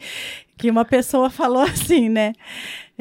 que 0.56 0.70
uma 0.70 0.84
pessoa 0.84 1.28
falou 1.30 1.62
assim, 1.62 2.08
né? 2.08 2.32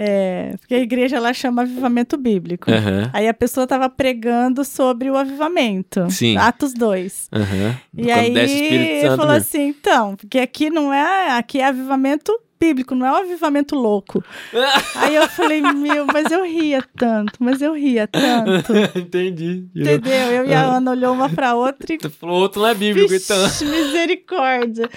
É, 0.01 0.55
porque 0.61 0.75
a 0.75 0.79
igreja 0.79 1.17
ela 1.17 1.33
chama 1.33 1.63
avivamento 1.63 2.15
bíblico. 2.17 2.71
Aham, 2.71 3.09
Aí 3.11 3.27
a 3.27 3.33
pessoa 3.33 3.67
tava 3.67 3.89
pregando 3.89 4.63
sobre 4.63 5.11
o 5.11 5.17
avivamento. 5.17 6.09
Sim. 6.09 6.37
Atos 6.37 6.73
2. 6.73 7.27
aham. 7.33 7.75
E 7.97 8.03
Quando 8.03 8.37
aí 8.37 9.01
Santo 9.01 9.17
falou 9.17 9.33
mesmo. 9.33 9.47
assim, 9.47 9.67
então, 9.67 10.15
porque 10.15 10.39
aqui 10.39 10.69
não 10.69 10.93
é, 10.93 11.31
aqui 11.37 11.59
é 11.59 11.65
avivamento 11.65 12.31
bíblico, 12.59 12.93
não 12.93 13.05
é 13.05 13.11
um 13.11 13.15
avivamento 13.15 13.75
louco. 13.75 14.23
aí 14.95 15.15
eu 15.15 15.27
falei, 15.29 15.61
meu, 15.61 16.05
mas 16.11 16.29
eu 16.31 16.43
ria 16.43 16.83
tanto, 16.97 17.33
mas 17.39 17.61
eu 17.61 17.73
ria 17.73 18.07
tanto. 18.07 18.73
Entendi. 18.97 19.65
Entendeu? 19.75 20.13
Eu 20.31 20.45
e 20.45 20.53
a 20.53 20.61
Ana 20.63 20.91
olhou 20.91 21.13
uma 21.13 21.29
pra 21.29 21.55
outra 21.55 21.93
e 21.93 21.97
Tu 21.97 22.09
falou 22.09 22.41
outro 22.41 22.61
não 22.61 22.67
é 22.69 22.73
bíblico, 22.75 23.13
então. 23.13 23.41
Vixe, 23.47 23.63
misericórdia. 23.65 24.89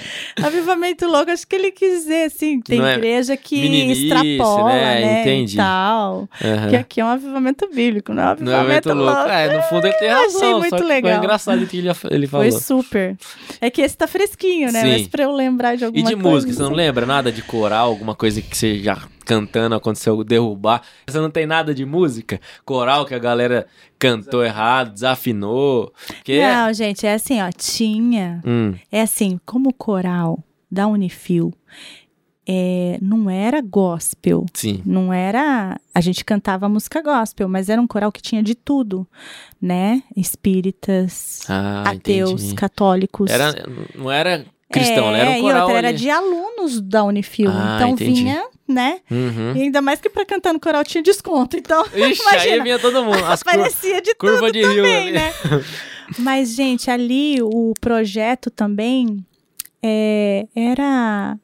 Avivamento 0.43 1.07
louco, 1.07 1.31
acho 1.31 1.47
que 1.47 1.55
ele 1.57 1.71
quis 1.71 2.03
dizer, 2.03 2.25
assim, 2.27 2.61
tem 2.61 2.79
não 2.79 2.87
é 2.87 2.95
igreja 2.95 3.37
que 3.37 3.61
meninice, 3.61 4.07
extrapola, 4.09 4.73
né? 4.73 5.01
né? 5.01 5.21
Entendi. 5.23 5.55
E 5.55 5.57
tal. 5.57 6.29
Aham. 6.43 6.69
Que 6.71 6.77
aqui 6.77 7.01
é 7.01 7.05
um 7.05 7.09
avivamento 7.09 7.69
bíblico, 7.73 8.13
não 8.13 8.23
é 8.23 8.27
um 8.27 8.45
Não 8.45 8.53
é 8.53 8.57
avivamento 8.57 8.89
muito 8.89 8.99
louco. 9.05 9.19
louco. 9.21 9.31
É, 9.33 9.57
no 9.57 9.63
fundo 9.65 9.87
ele 9.87 9.95
tem 9.95 10.09
Eu 10.09 10.17
achei 10.17 10.33
razão. 10.41 10.59
muito 10.59 10.85
legal. 10.85 11.13
Foi 11.13 11.19
engraçado 11.25 11.63
o 11.63 11.67
que 11.67 11.79
ele, 11.79 11.89
ele 12.11 12.27
falou. 12.27 12.51
Foi 12.51 12.61
super. 12.61 13.17
É 13.61 13.71
que 13.71 13.81
esse 13.83 13.97
tá 13.97 14.07
fresquinho, 14.07 14.73
né? 14.73 14.81
Sim. 14.83 14.93
Mas 14.93 15.09
pra 15.09 15.25
eu 15.25 15.33
lembrar 15.33 15.77
de 15.77 15.85
E 15.85 15.87
alguma 15.87 16.09
de 16.09 16.17
coisa. 16.17 16.29
música, 16.29 16.53
você 16.53 16.63
não 16.63 16.73
lembra 16.73 17.07
nada 17.07 17.31
de 17.31 17.43
coral, 17.53 17.89
alguma 17.91 18.15
coisa 18.15 18.41
que 18.41 18.57
você 18.57 18.79
já 18.79 18.97
cantando 19.27 19.75
aconteceu 19.75 20.25
derrubar? 20.25 20.83
Você 21.07 21.19
não 21.21 21.31
tem 21.31 21.47
nada 21.47 21.75
de 21.75 21.85
música? 21.85 22.41
Coral 22.65 23.05
que 23.05 23.15
a 23.15 23.19
galera 23.19 23.67
cantou 23.99 24.43
errado, 24.43 24.95
desafinou? 24.95 25.93
Que 26.25 26.33
é... 26.41 26.55
Não, 26.55 26.73
gente, 26.73 27.07
é 27.07 27.13
assim, 27.15 27.41
ó, 27.43 27.51
tinha. 27.55 28.41
Hum, 28.45 28.75
É 28.91 29.03
assim, 29.03 29.39
como 29.45 29.69
o 29.69 29.75
coral 29.75 30.43
da 30.71 30.87
Unifil 30.87 31.53
é, 32.49 32.99
não 33.01 33.31
era 33.31 33.61
gospel, 33.61 34.47
sim. 34.55 34.83
não 34.85 35.13
era. 35.13 35.79
A 35.95 36.01
gente 36.01 36.25
cantava 36.25 36.69
música 36.69 37.01
gospel, 37.03 37.49
mas 37.49 37.69
era 37.69 37.81
um 37.81 37.87
coral 37.87 38.11
que 38.11 38.21
tinha 38.23 38.43
de 38.43 38.55
tudo, 38.55 39.07
né? 39.61 40.03
Espíritas, 40.17 41.43
Ah, 41.49 41.85
ateus, 41.91 42.43
entendi. 42.43 42.55
católicos. 42.57 43.31
Era, 43.31 43.53
não 43.95 44.11
era 44.11 44.45
cristão, 44.73 45.09
é, 45.09 45.13
né? 45.13 45.21
Era 45.21 45.31
um 45.31 45.37
e 45.37 45.41
coral 45.43 45.63
outra 45.63 45.79
era 45.79 45.93
de 45.93 46.11
alunos 46.11 46.81
da 46.81 47.05
Unifil. 47.05 47.51
Ah, 47.51 47.77
então 47.77 47.91
entendi. 47.91 48.23
vinha, 48.23 48.45
né? 48.67 49.01
Uhum. 49.11 49.57
E 49.57 49.63
ainda 49.63 49.81
mais 49.83 50.01
que 50.01 50.09
pra 50.09 50.25
cantar 50.25 50.53
no 50.53 50.61
coral 50.61 50.85
tinha 50.85 51.03
desconto. 51.03 51.57
Então, 51.57 51.85
Ixi, 51.95 51.97
aí 52.01 52.15
imagina. 52.19 52.65
vinha 52.65 52.79
todo 52.79 53.05
mundo. 53.05 53.25
As 53.25 53.43
cur... 53.43 53.53
parecia 53.53 54.01
de 54.03 54.15
curva 54.15 54.39
tudo 54.47 54.53
de 54.53 54.61
rio 54.61 54.77
também, 54.77 55.09
ali. 55.09 55.13
né? 55.13 55.33
Mas, 56.19 56.55
gente, 56.55 56.91
ali 56.91 57.41
o 57.41 57.73
projeto 57.81 58.51
também 58.51 59.25
é, 59.83 60.47
era 60.55 61.37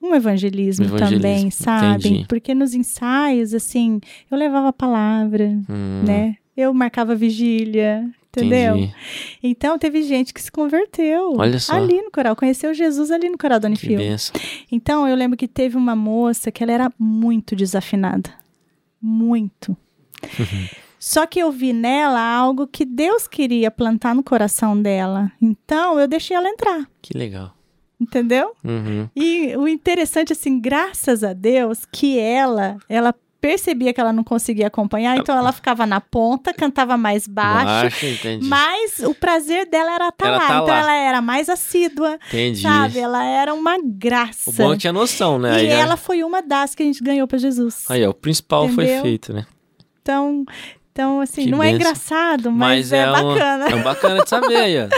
um 0.00 0.14
evangelismo, 0.14 0.84
evangelismo, 0.86 1.20
também, 1.22 1.50
sabe? 1.50 2.08
entendi. 2.08 2.26
Porque 2.28 2.54
nos 2.54 2.74
ensaios, 2.74 3.54
assim, 3.54 4.00
eu 4.30 4.36
levava 4.36 4.68
a 4.68 4.72
palavra, 4.72 5.44
Hum, 5.68 6.02
né? 6.06 6.36
Eu 6.56 6.72
marcava 6.74 7.14
vigília, 7.14 8.08
entendeu? 8.28 8.76
entendi. 8.76 8.94
Então 9.42 9.78
teve 9.78 10.02
gente 10.02 10.34
que 10.34 10.42
se 10.42 10.50
converteu 10.52 11.34
Olha 11.38 11.58
só. 11.58 11.74
ali 11.74 12.00
no 12.02 12.10
coral, 12.10 12.36
conheceu 12.36 12.74
Jesus 12.74 13.10
ali 13.10 13.28
no 13.30 13.38
coral 13.38 13.58
do 13.58 13.62
Que 13.64 13.68
Unifil. 13.68 13.98
benção. 13.98 14.34
Então 14.70 15.08
eu 15.08 15.16
lembro 15.16 15.36
que 15.36 15.48
teve 15.48 15.76
uma 15.76 15.96
moça 15.96 16.50
que 16.52 16.62
ela 16.62 16.72
era 16.72 16.92
muito 16.98 17.56
desafinada. 17.56 18.30
Muito. 19.00 19.76
Só 20.98 21.26
que 21.26 21.40
eu 21.40 21.50
vi 21.50 21.72
nela 21.72 22.20
algo 22.20 22.64
que 22.66 22.84
Deus 22.84 23.26
queria 23.26 23.70
plantar 23.72 24.14
no 24.14 24.22
coração 24.22 24.80
dela. 24.80 25.32
Então 25.40 25.98
eu 25.98 26.06
deixei 26.06 26.36
ela 26.36 26.48
entrar, 26.48 26.88
Que 27.00 27.16
legal. 27.18 27.52
entendeu? 28.00 28.52
Uhum. 28.62 29.08
E 29.16 29.56
o 29.56 29.66
interessante 29.66 30.32
assim, 30.32 30.60
graças 30.60 31.24
a 31.24 31.32
Deus 31.32 31.84
que 31.90 32.16
ela, 32.20 32.76
ela 32.88 33.12
percebia 33.42 33.92
que 33.92 34.00
ela 34.00 34.12
não 34.12 34.22
conseguia 34.22 34.68
acompanhar, 34.68 35.18
então 35.18 35.36
ela 35.36 35.50
ficava 35.52 35.84
na 35.84 36.00
ponta, 36.00 36.54
cantava 36.54 36.96
mais 36.96 37.26
baixo. 37.26 37.66
Baixo, 37.66 38.06
entendi. 38.06 38.46
Mas 38.48 39.00
o 39.00 39.12
prazer 39.14 39.68
dela 39.68 39.92
era 39.96 40.08
estar 40.08 40.26
Ela 40.28 40.36
lá. 40.38 40.46
tá 40.46 40.54
então 40.54 40.66
lá. 40.68 40.78
ela 40.78 40.94
era 40.94 41.20
mais 41.20 41.48
assídua, 41.48 42.18
Entendi. 42.28 42.62
sabe? 42.62 43.00
Ela 43.00 43.24
era 43.24 43.52
uma 43.52 43.76
graça. 43.84 44.48
O 44.48 44.52
bom 44.52 44.72
é 44.72 44.76
tinha 44.78 44.92
noção, 44.92 45.40
né? 45.40 45.54
E 45.54 45.60
Aí, 45.62 45.66
já- 45.66 45.74
ela 45.74 45.96
foi 45.96 46.22
uma 46.22 46.40
das 46.40 46.74
que 46.76 46.84
a 46.84 46.86
gente 46.86 47.02
ganhou 47.02 47.26
pra 47.26 47.36
Jesus. 47.36 47.84
Aí, 47.90 48.06
ó, 48.06 48.10
o 48.10 48.14
principal 48.14 48.68
foi 48.68 48.84
Entendeu? 48.84 49.02
feito, 49.02 49.32
né? 49.32 49.44
Então, 50.00 50.44
então 50.92 51.20
assim, 51.20 51.44
Que 51.44 51.50
não 51.50 51.62
é 51.62 51.72
bênção. 51.72 51.80
engraçado, 51.80 52.50
mas, 52.52 52.90
Mas 52.90 52.92
é, 52.92 52.98
é 52.98 53.08
um- 53.10 53.12
bacana. 53.12 53.68
É 53.70 53.74
um 53.74 53.82
bacana 53.82 54.22
de 54.22 54.28
saber 54.30 54.56
aí, 54.56 54.74
ó. 54.78 54.88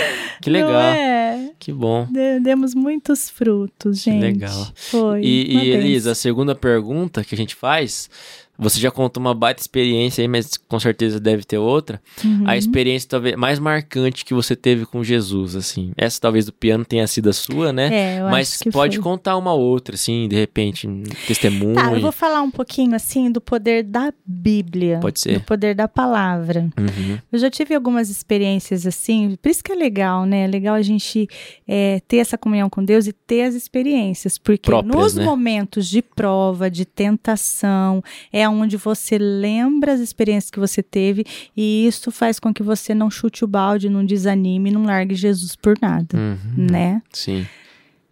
Que 0.43 0.51
legal. 0.51 0.81
É? 0.81 1.51
Que 1.59 1.73
bom. 1.73 2.07
De- 2.11 2.41
Demos 2.41 2.75
muitos 2.75 3.31
frutos, 3.31 4.03
gente. 4.03 4.21
legal. 4.21 4.67
Foi. 4.75 5.23
E, 5.23 5.57
e 5.57 5.71
Elisa, 5.71 6.11
a 6.11 6.11
benção. 6.11 6.15
segunda 6.23 6.55
pergunta 6.55 7.23
que 7.25 7.35
a 7.35 7.39
gente 7.39 7.55
faz, 7.55 8.11
você 8.57 8.79
já 8.81 8.91
contou 8.91 9.21
uma 9.21 9.35
baita 9.35 9.61
experiência 9.61 10.23
aí, 10.23 10.29
mas 10.29 10.57
com 10.57 10.79
certeza 10.79 11.19
deve 11.19 11.45
ter 11.45 11.59
outra. 11.59 12.01
Uhum. 12.25 12.45
A 12.47 12.57
experiência 12.57 13.09
talvez 13.09 13.37
mais 13.37 13.59
marcante 13.59 14.25
que 14.25 14.33
você 14.33 14.55
teve 14.55 14.87
com 14.87 15.03
Jesus, 15.03 15.57
assim. 15.57 15.93
Essa 15.97 16.21
talvez 16.21 16.47
do 16.47 16.53
piano 16.53 16.85
tenha 16.85 17.07
sido 17.07 17.29
a 17.29 17.33
sua, 17.33 17.73
né? 17.73 17.89
É, 17.93 18.21
eu 18.21 18.31
mas 18.31 18.55
acho 18.55 18.59
que 18.65 18.71
pode 18.71 18.97
foi. 18.97 19.03
contar 19.03 19.37
uma 19.37 19.53
outra, 19.53 19.95
assim, 19.97 20.29
de 20.29 20.37
repente, 20.37 20.87
um 20.87 21.03
testemunho. 21.27 21.75
Tá, 21.75 21.93
eu 21.93 22.01
vou 22.01 22.13
falar 22.13 22.43
um 22.43 22.51
pouquinho, 22.51 22.95
assim, 22.95 23.31
do 23.31 23.41
poder 23.41 23.83
da 23.83 24.13
Bíblia. 24.25 24.99
Pode 25.01 25.21
ser. 25.21 25.39
Do 25.39 25.45
poder 25.45 25.75
da 25.75 25.89
palavra. 25.89 26.69
Uhum. 26.79 27.19
Eu 27.33 27.39
já 27.39 27.51
tive 27.51 27.75
algumas 27.75 28.09
experiências 28.09 28.87
assim, 28.87 29.37
por 29.41 29.49
isso 29.49 29.63
que 29.63 29.73
é 29.73 29.75
legal, 29.75 30.25
né? 30.25 30.45
É 30.45 30.47
legal 30.47 30.75
a 30.75 30.83
gente 30.83 31.29
é, 31.67 32.01
ter 32.07 32.19
essa 32.19 32.39
comunhão 32.39 32.71
com 32.71 32.85
Deus 32.85 33.07
e 33.07 33.13
ter 33.13 33.43
as 33.43 33.55
experiências, 33.55 34.39
porque 34.39 34.71
Próprias, 34.71 34.95
nos 34.95 35.15
né? 35.15 35.25
momentos 35.25 35.89
de 35.89 36.03
prova, 36.03 36.71
de 36.71 36.85
tentação, 36.85 38.03
é 38.33 38.44
onde 38.49 38.77
você 38.77 39.19
lembra 39.19 39.93
as 39.93 40.01
experiências 40.01 40.51
que 40.51 40.59
você 40.61 40.83
teve 40.83 41.25
e 41.57 41.87
isso 41.87 42.11
faz 42.11 42.39
com 42.39 42.53
que 42.53 42.63
você 42.63 42.95
não 42.95 43.11
chute 43.11 43.45
o 43.45 43.49
balde, 43.49 43.89
não 43.89 44.05
desanime, 44.05 44.71
não 44.71 44.85
largue 44.85 45.15
Jesus 45.15 45.55
por 45.57 45.77
nada, 45.81 46.17
Uhum. 46.17 46.67
né? 46.71 47.03
Sim. 47.13 47.47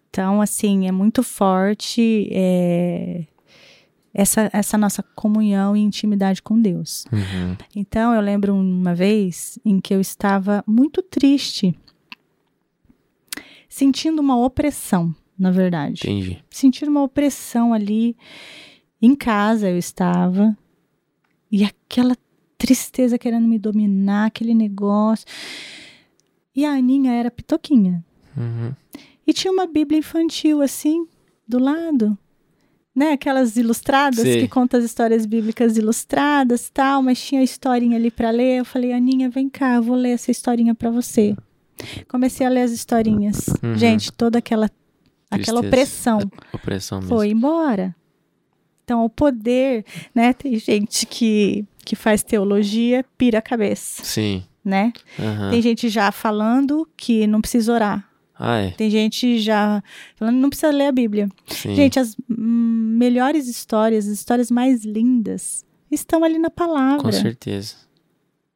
Então, 0.09 0.41
assim, 0.41 0.87
é 0.87 0.91
muito 0.91 1.23
forte 1.23 2.27
é, 2.31 3.23
essa, 4.13 4.47
essa 4.53 4.77
nossa 4.77 5.01
comunhão 5.15 5.75
e 5.75 5.79
intimidade 5.81 6.39
com 6.41 6.61
Deus. 6.61 7.05
Uhum. 7.11 7.57
Então, 7.75 8.13
eu 8.13 8.21
lembro 8.21 8.53
uma 8.53 8.93
vez 8.93 9.57
em 9.65 9.79
que 9.81 9.91
eu 9.93 9.99
estava 9.99 10.63
muito 10.67 11.01
triste, 11.01 11.75
sentindo 13.67 14.19
uma 14.21 14.37
opressão, 14.37 15.13
na 15.37 15.49
verdade. 15.51 16.01
Entendi. 16.03 16.43
Sentindo 16.49 16.89
uma 16.91 17.01
opressão 17.03 17.73
ali. 17.73 18.15
Em 19.03 19.15
casa 19.15 19.69
eu 19.69 19.77
estava, 19.77 20.57
e 21.51 21.65
aquela 21.65 22.15
tristeza 22.57 23.17
querendo 23.17 23.45
me 23.45 23.59
dominar, 23.59 24.27
aquele 24.27 24.53
negócio. 24.53 25.25
E 26.55 26.63
a 26.63 26.71
Aninha 26.71 27.11
era 27.11 27.29
pitoquinha. 27.29 28.01
Uhum. 28.37 28.71
E 29.27 29.33
tinha 29.33 29.51
uma 29.51 29.67
Bíblia 29.67 29.99
infantil 29.99 30.61
assim, 30.61 31.05
do 31.45 31.59
lado. 31.59 32.17
Né? 32.95 33.11
Aquelas 33.11 33.57
ilustradas 33.57 34.21
Sei. 34.21 34.39
que 34.39 34.47
contam 34.47 34.79
as 34.79 34.85
histórias 34.85 35.25
bíblicas 35.25 35.75
ilustradas 35.75 36.69
tal, 36.73 37.03
mas 37.03 37.21
tinha 37.21 37.41
a 37.41 37.43
historinha 37.43 37.97
ali 37.97 38.09
para 38.09 38.29
ler. 38.29 38.59
Eu 38.59 38.65
falei, 38.65 38.93
Aninha, 38.93 39.29
vem 39.29 39.49
cá, 39.49 39.75
eu 39.75 39.83
vou 39.83 39.97
ler 39.97 40.11
essa 40.11 40.31
historinha 40.31 40.73
para 40.73 40.89
você. 40.89 41.35
Comecei 42.07 42.47
a 42.47 42.49
ler 42.49 42.61
as 42.61 42.71
historinhas. 42.71 43.47
Uhum. 43.61 43.75
Gente, 43.75 44.13
toda 44.13 44.39
aquela, 44.39 44.69
aquela 45.29 45.59
Tristeza. 45.59 46.15
opressão 46.15 46.19
Opressão 46.53 46.99
mesmo. 46.99 47.17
foi 47.17 47.31
embora. 47.31 47.93
Então, 48.83 49.03
o 49.05 49.09
poder, 49.09 49.85
né? 50.13 50.33
Tem 50.33 50.57
gente 50.57 51.05
que, 51.05 51.65
que 51.85 51.95
faz 51.95 52.21
teologia, 52.23 53.05
pira 53.17 53.39
a 53.39 53.41
cabeça, 53.41 54.03
Sim. 54.03 54.43
né? 54.63 54.91
Aham. 55.19 55.49
Tem 55.51 55.61
gente 55.61 55.87
já 55.89 56.11
falando 56.11 56.87
que 56.97 57.25
não 57.27 57.39
precisa 57.41 57.71
orar. 57.73 58.09
Ah, 58.37 58.57
é. 58.57 58.71
Tem 58.71 58.89
gente 58.89 59.39
já 59.39 59.81
falando 60.15 60.35
não 60.37 60.49
precisa 60.49 60.71
ler 60.71 60.87
a 60.87 60.91
Bíblia. 60.91 61.29
Sim. 61.47 61.75
Gente, 61.75 61.99
as 61.99 62.15
melhores 62.27 63.47
histórias, 63.47 64.05
as 64.07 64.13
histórias 64.13 64.49
mais 64.51 64.83
lindas, 64.83 65.63
estão 65.89 66.23
ali 66.23 66.37
na 66.39 66.49
palavra 66.49 67.03
Com 67.03 67.11
certeza. 67.11 67.75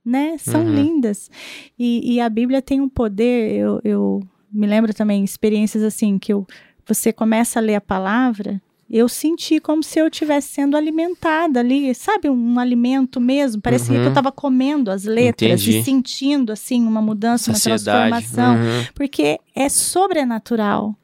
né? 0.03 0.35
São 0.39 0.63
Uhum. 0.65 0.73
lindas. 0.73 1.29
E, 1.77 2.15
e 2.15 2.19
a 2.19 2.27
Bíblia 2.29 2.61
tem 2.61 2.81
um 2.81 2.89
poder, 2.89 3.53
eu, 3.53 3.79
eu 3.83 4.19
me 4.51 4.65
lembro 4.67 4.93
também 4.93 5.23
experiências 5.23 5.83
assim, 5.83 6.17
que 6.17 6.33
eu, 6.33 6.45
você 6.85 7.13
começa 7.13 7.59
a 7.59 7.61
ler 7.61 7.75
a 7.75 7.81
palavra, 7.81 8.61
eu 8.89 9.09
senti 9.09 9.59
como 9.59 9.84
se 9.84 9.99
eu 9.99 10.07
estivesse 10.07 10.47
sendo 10.49 10.77
alimentada 10.77 11.59
ali, 11.59 11.93
sabe? 11.93 12.30
Um 12.30 12.57
alimento 12.59 13.19
mesmo, 13.19 13.61
parecia 13.61 13.93
Uhum. 13.95 13.99
que 14.01 14.05
eu 14.07 14.11
estava 14.11 14.31
comendo 14.31 14.89
as 14.89 15.03
letras 15.03 15.61
Entendi. 15.61 15.80
e 15.80 15.84
sentindo, 15.84 16.51
assim, 16.53 16.81
uma 16.85 17.01
mudança, 17.01 17.51
uma 17.51 17.57
Saciedade. 17.57 18.09
transformação. 18.11 18.55
Uhum. 18.55 18.85
Porque 18.95 19.39
é 19.55 19.68
sobrenatural. 19.69 20.95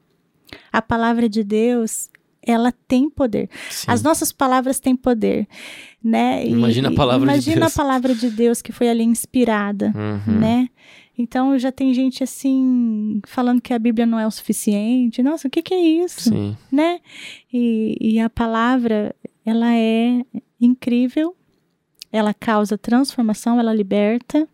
A 0.72 0.82
palavra 0.82 1.28
de 1.28 1.44
Deus, 1.44 2.10
ela 2.42 2.72
tem 2.88 3.10
poder. 3.10 3.50
Sim. 3.70 3.86
As 3.90 4.02
nossas 4.04 4.32
palavras 4.32 4.80
têm 4.80 4.96
poder, 4.96 5.48
né? 6.04 6.46
E- 6.46 6.50
Imagina 6.52 6.90
a 6.90 6.92
e- 6.92 6.96
palavra 6.96 7.28
de 7.28 7.34
imagina 7.34 7.60
Deus. 7.62 7.74
a 7.74 7.82
palavra 7.84 8.14
de 8.16 8.30
Deus 8.30 8.62
que 8.62 8.72
foi 8.72 8.90
ali 8.90 9.04
inspirada, 9.04 9.94
Uhum. 9.96 10.40
né? 10.40 10.70
Então 11.18 11.58
já 11.60 11.72
tem 11.72 11.94
gente 11.94 12.24
assim 12.24 13.22
falando 13.28 13.62
que 13.62 13.74
a 13.74 13.78
Bíblia 13.80 14.06
não 14.06 14.20
é 14.20 14.26
o 14.26 14.32
suficiente. 14.32 15.22
Nossa, 15.22 15.48
o 15.48 15.52
que, 15.52 15.62
que 15.62 15.74
é 15.74 15.80
isso, 15.80 16.30
Sim. 16.32 16.58
né? 16.72 17.00
E, 17.54 17.96
e 18.02 18.20
a 18.20 18.30
palavra 18.30 19.16
ela 19.46 19.74
é 19.76 20.22
incrível, 20.60 21.36
ela 22.12 22.34
causa 22.34 22.78
transformação, 22.78 23.60
ela 23.60 23.74
liberta, 23.74 24.48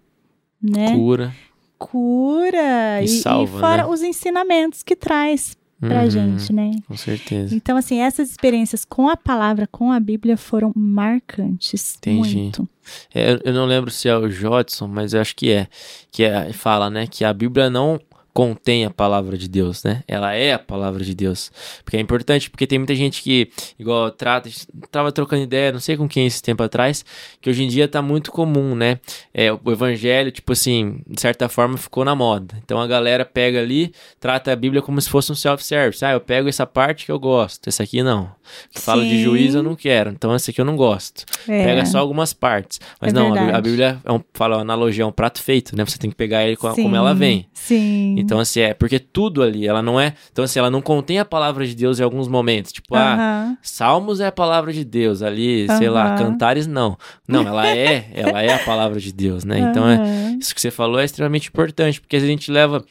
né? 0.61 0.93
Cura. 0.95 1.33
Cura 1.77 3.01
E 3.01 3.07
salva, 3.07 3.59
fora 3.59 3.83
né? 3.83 3.89
os 3.89 4.01
ensinamentos 4.01 4.83
que 4.83 4.95
traz 4.95 5.57
pra 5.79 6.03
Uhum. 6.03 6.09
gente, 6.09 6.51
né? 6.53 6.71
Com 6.87 6.97
certeza. 6.97 7.55
Então, 7.55 7.77
assim, 7.77 7.99
essas 7.99 8.29
experiências 8.29 8.83
com 8.85 9.07
a 9.09 9.15
palavra, 9.17 9.67
com 9.67 9.91
a 9.91 9.99
Bíblia, 9.99 10.35
foram 10.37 10.71
marcantes. 10.75 11.95
Entendi. 11.97 12.35
Muito. 12.37 12.67
É, 13.13 13.39
eu- 13.45 13.53
não 13.53 13.65
lembro 13.65 13.91
se 13.91 14.07
é 14.09 14.15
o 14.17 14.29
Jodson, 14.29 14.87
mas 14.87 15.13
eu 15.13 15.21
acho 15.21 15.35
que 15.35 15.51
é. 15.51 15.67
Que 16.11 16.23
é, 16.23 16.51
fala, 16.53 16.89
né, 16.89 17.05
que 17.07 17.23
a 17.23 17.33
Bíblia 17.33 17.69
não 17.69 17.99
contém 18.39 18.85
a 18.85 18.89
palavra 18.89 19.37
de 19.37 19.49
Deus, 19.49 19.83
né? 19.83 20.01
Ela 20.07 20.33
é 20.33 20.53
a 20.53 20.59
palavra 20.59 21.03
de 21.03 21.13
Deus. 21.13 21.51
Porque 21.83 21.97
é 21.97 21.99
importante, 21.99 22.49
porque 22.49 22.65
tem 22.65 22.79
muita 22.79 22.95
gente 22.95 23.21
que, 23.21 23.49
igual 23.77 24.09
trata, 24.11 24.49
tava 24.89 25.11
trocando 25.11 25.43
ideia, 25.43 25.73
não 25.73 25.81
sei 25.81 25.97
com 25.97 26.07
quem 26.07 26.25
esse 26.25 26.41
tempo 26.41 26.63
atrás, 26.63 27.03
que 27.41 27.49
hoje 27.49 27.63
em 27.63 27.67
dia 27.67 27.85
tá 27.85 28.01
muito 28.01 28.31
comum, 28.31 28.75
né? 28.75 28.97
É, 29.33 29.51
o 29.51 29.59
evangelho, 29.69 30.31
tipo 30.31 30.53
assim, 30.53 31.01
de 31.05 31.19
certa 31.19 31.49
forma 31.49 31.77
ficou 31.77 32.05
na 32.05 32.15
moda. 32.15 32.55
Então 32.63 32.79
a 32.79 32.87
galera 32.87 33.25
pega 33.25 33.59
ali, 33.59 33.91
trata 34.21 34.53
a 34.53 34.55
Bíblia 34.55 34.81
como 34.81 35.01
se 35.01 35.09
fosse 35.09 35.29
um 35.33 35.35
self-service. 35.35 36.05
Ah, 36.05 36.13
eu 36.13 36.21
pego 36.21 36.47
essa 36.47 36.65
parte 36.65 37.05
que 37.05 37.11
eu 37.11 37.19
gosto, 37.19 37.67
essa 37.67 37.83
aqui 37.83 38.01
não. 38.01 38.31
Fala 38.71 39.03
de 39.03 39.21
juízo 39.21 39.57
eu 39.57 39.63
não 39.63 39.75
quero, 39.75 40.11
então 40.11 40.33
essa 40.33 40.49
aqui 40.49 40.61
eu 40.61 40.65
não 40.65 40.77
gosto. 40.77 41.25
É. 41.45 41.65
Pega 41.65 41.85
só 41.85 41.99
algumas 41.99 42.31
partes. 42.31 42.79
Mas 43.01 43.11
É 43.11 43.15
não, 43.15 43.27
a 43.27 43.31
Bí- 43.33 43.37
a 43.39 43.43
verdade. 43.43 43.69
Bíblia 43.69 43.99
é 44.05 44.11
um, 44.13 44.21
fala, 44.33 44.57
a 44.57 44.61
analogia 44.61 45.03
é 45.03 45.05
um 45.05 45.11
prato 45.11 45.41
feito, 45.43 45.75
né? 45.75 45.83
Você 45.83 45.97
tem 45.97 46.09
que 46.09 46.15
pegar 46.15 46.45
ele 46.45 46.55
com 46.55 46.67
a- 46.67 46.73
como 46.73 46.95
ela 46.95 47.13
vem. 47.13 47.47
Sim. 47.53 48.15
Então, 48.17 48.28
assim, 48.37 48.59
é, 48.59 48.73
porque 48.73 48.99
tudo 48.99 49.41
ali, 49.41 49.65
ela 49.65 49.81
não 49.81 49.99
é. 49.99 50.13
Então, 50.31 50.43
assim, 50.43 50.59
ela 50.59 50.69
não 50.69 50.81
contém 50.81 51.17
a 51.17 51.25
palavra 51.25 51.65
de 51.65 51.73
Deus 51.73 51.99
em 51.99 52.03
alguns 52.03 52.27
momentos. 52.27 52.71
Tipo, 52.71 52.95
ah, 52.95 53.13
Aham. 53.13 53.57
Salmos 53.61 54.19
é 54.19 54.27
a 54.27 54.31
palavra 54.31 54.73
de 54.73 54.83
Deus, 54.83 55.21
ali, 55.21 55.65
sei 55.77 55.89
lá, 55.89 56.15
cantares 56.15 56.67
não. 56.67 56.97
Não, 57.27 57.47
ela 57.47 57.67
é, 57.67 58.11
ela 58.13 58.41
é 58.41 58.53
a 58.53 58.59
palavra 58.59 58.99
de 58.99 59.11
Deus, 59.13 59.43
né? 59.43 59.59
Então, 59.59 59.87
é, 59.87 60.35
isso 60.39 60.53
que 60.53 60.61
você 60.61 60.69
falou 60.69 60.99
é 60.99 61.05
extremamente 61.05 61.47
importante, 61.47 62.01
porque 62.01 62.17
a 62.17 62.19
gente 62.19 62.51
leva, 62.51 62.83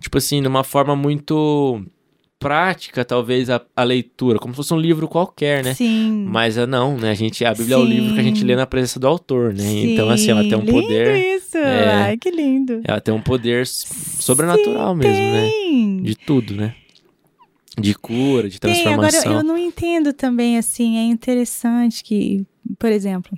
tipo 0.00 0.16
assim, 0.16 0.40
de 0.40 0.48
uma 0.48 0.62
forma 0.62 0.94
muito 0.94 1.84
prática, 2.38 3.04
talvez, 3.04 3.48
a, 3.50 3.60
a 3.74 3.82
leitura, 3.82 4.38
como 4.38 4.52
se 4.52 4.56
fosse 4.56 4.74
um 4.74 4.78
livro 4.78 5.08
qualquer, 5.08 5.64
né? 5.64 5.74
Sim. 5.74 6.26
Mas 6.28 6.56
é 6.58 6.66
não, 6.66 6.96
né? 6.96 7.10
A 7.10 7.14
gente, 7.14 7.44
a 7.44 7.52
Bíblia 7.54 7.74
é 7.76 7.78
o 7.78 7.84
livro 7.84 8.14
que 8.14 8.20
a 8.20 8.22
gente 8.22 8.40
Sim. 8.40 8.44
lê 8.46 8.56
na 8.56 8.66
presença 8.66 9.00
do 9.00 9.06
autor, 9.06 9.54
né? 9.54 9.64
Então, 9.64 10.08
assim, 10.10 10.30
ela 10.30 10.42
tem 10.42 10.56
um 10.56 10.64
Sim, 10.64 10.72
poder. 10.72 11.14
Lindo 11.16 11.36
isso! 11.36 11.56
é, 11.56 11.92
Ai, 11.94 12.16
que 12.16 12.30
lindo. 12.30 12.80
Ela 12.84 13.00
tem 13.00 13.14
um 13.14 13.20
poder 13.20 13.66
sobrenatural 13.66 14.92
Sim, 14.94 14.98
mesmo, 14.98 15.22
né? 15.22 15.48
tem. 15.48 16.02
De 16.02 16.14
tudo, 16.14 16.54
né? 16.54 16.74
De 17.78 17.94
cura, 17.94 18.48
de 18.48 18.58
Tem, 18.58 18.86
agora 18.86 19.08
transformação. 19.10 19.32
eu 19.38 19.44
não 19.44 19.58
entendo 19.58 20.12
também, 20.14 20.56
assim, 20.56 20.96
é 20.96 21.02
interessante 21.04 22.02
que, 22.02 22.46
por 22.78 22.90
exemplo, 22.90 23.36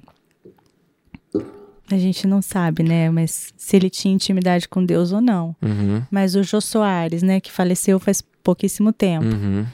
a 1.90 1.96
gente 1.98 2.26
não 2.26 2.40
sabe, 2.42 2.82
né, 2.82 3.10
mas 3.10 3.52
se 3.56 3.76
ele 3.76 3.88
tinha 3.90 4.14
intimidade 4.14 4.68
com 4.68 4.84
Deus 4.84 5.12
ou 5.12 5.20
não. 5.20 5.54
Uhum, 5.62 6.02
Mas 6.10 6.34
o 6.34 6.42
Jô 6.42 6.60
Soares, 6.60 7.22
né, 7.22 7.40
que 7.40 7.50
faleceu 7.52 7.98
faz 7.98 8.22
pouquíssimo 8.42 8.92
tempo, 8.92 9.24
uhum, 9.26 9.64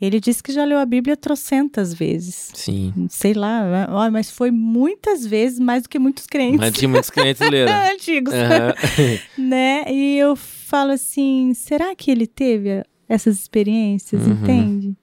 ele 0.00 0.20
disse 0.20 0.42
que 0.42 0.52
já 0.52 0.64
leu 0.64 0.78
a 0.78 0.84
Bíblia 0.84 1.16
trocentas 1.16 1.94
vezes. 1.94 2.50
sim. 2.54 2.92
Sei 3.08 3.32
lá, 3.32 3.86
ó, 3.90 4.10
mas 4.10 4.30
foi 4.30 4.50
muitas 4.50 5.24
vezes 5.24 5.58
mais 5.58 5.84
do 5.84 5.88
que 5.88 5.98
muitos 5.98 6.26
crentes 6.26 6.58
Mas 6.60 6.74
tinha 6.74 6.88
muitos 6.88 7.10
clientes 7.10 7.40
leram. 7.48 7.72
antigos, 7.94 8.34
Aham. 8.34 8.74
né? 9.38 9.84
E 9.90 10.16
eu 10.18 10.36
falo 10.36 10.90
assim, 10.92 11.54
será 11.54 11.94
que 11.94 12.10
ele 12.10 12.26
teve 12.26 12.84
essas 13.08 13.36
experiências, 13.38 14.26
Uhum. 14.26 14.32
entende? 14.32 14.96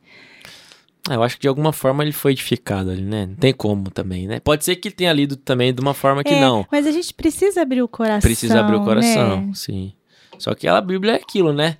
Ah, 1.09 1.15
Eu 1.15 1.23
acho 1.23 1.35
que 1.35 1.41
de 1.41 1.47
alguma 1.47 1.73
forma 1.73 2.03
ele 2.03 2.11
foi 2.11 2.31
edificado 2.33 2.91
ali, 2.91 3.01
né? 3.01 3.25
Não 3.25 3.35
tem 3.35 3.53
como 3.53 3.89
também, 3.89 4.27
né? 4.27 4.39
Pode 4.39 4.63
ser 4.63 4.75
que 4.75 4.91
tenha 4.91 5.11
lido 5.11 5.35
também 5.35 5.73
de 5.73 5.81
uma 5.81 5.93
forma 5.93 6.23
que 6.23 6.33
É, 6.33 6.39
não. 6.41 6.65
Mas 6.71 6.85
a 6.85 6.91
gente 6.91 7.13
precisa 7.13 7.61
abrir 7.61 7.81
o 7.81 7.87
coração. 7.87 8.21
Precisa 8.21 8.59
abrir 8.59 8.75
o 8.75 8.83
coração, 8.83 9.41
né? 9.47 9.51
sim. 9.53 9.93
Só 10.41 10.55
que 10.55 10.67
a 10.67 10.81
Bíblia 10.81 11.13
é 11.13 11.15
aquilo, 11.17 11.53
né? 11.53 11.77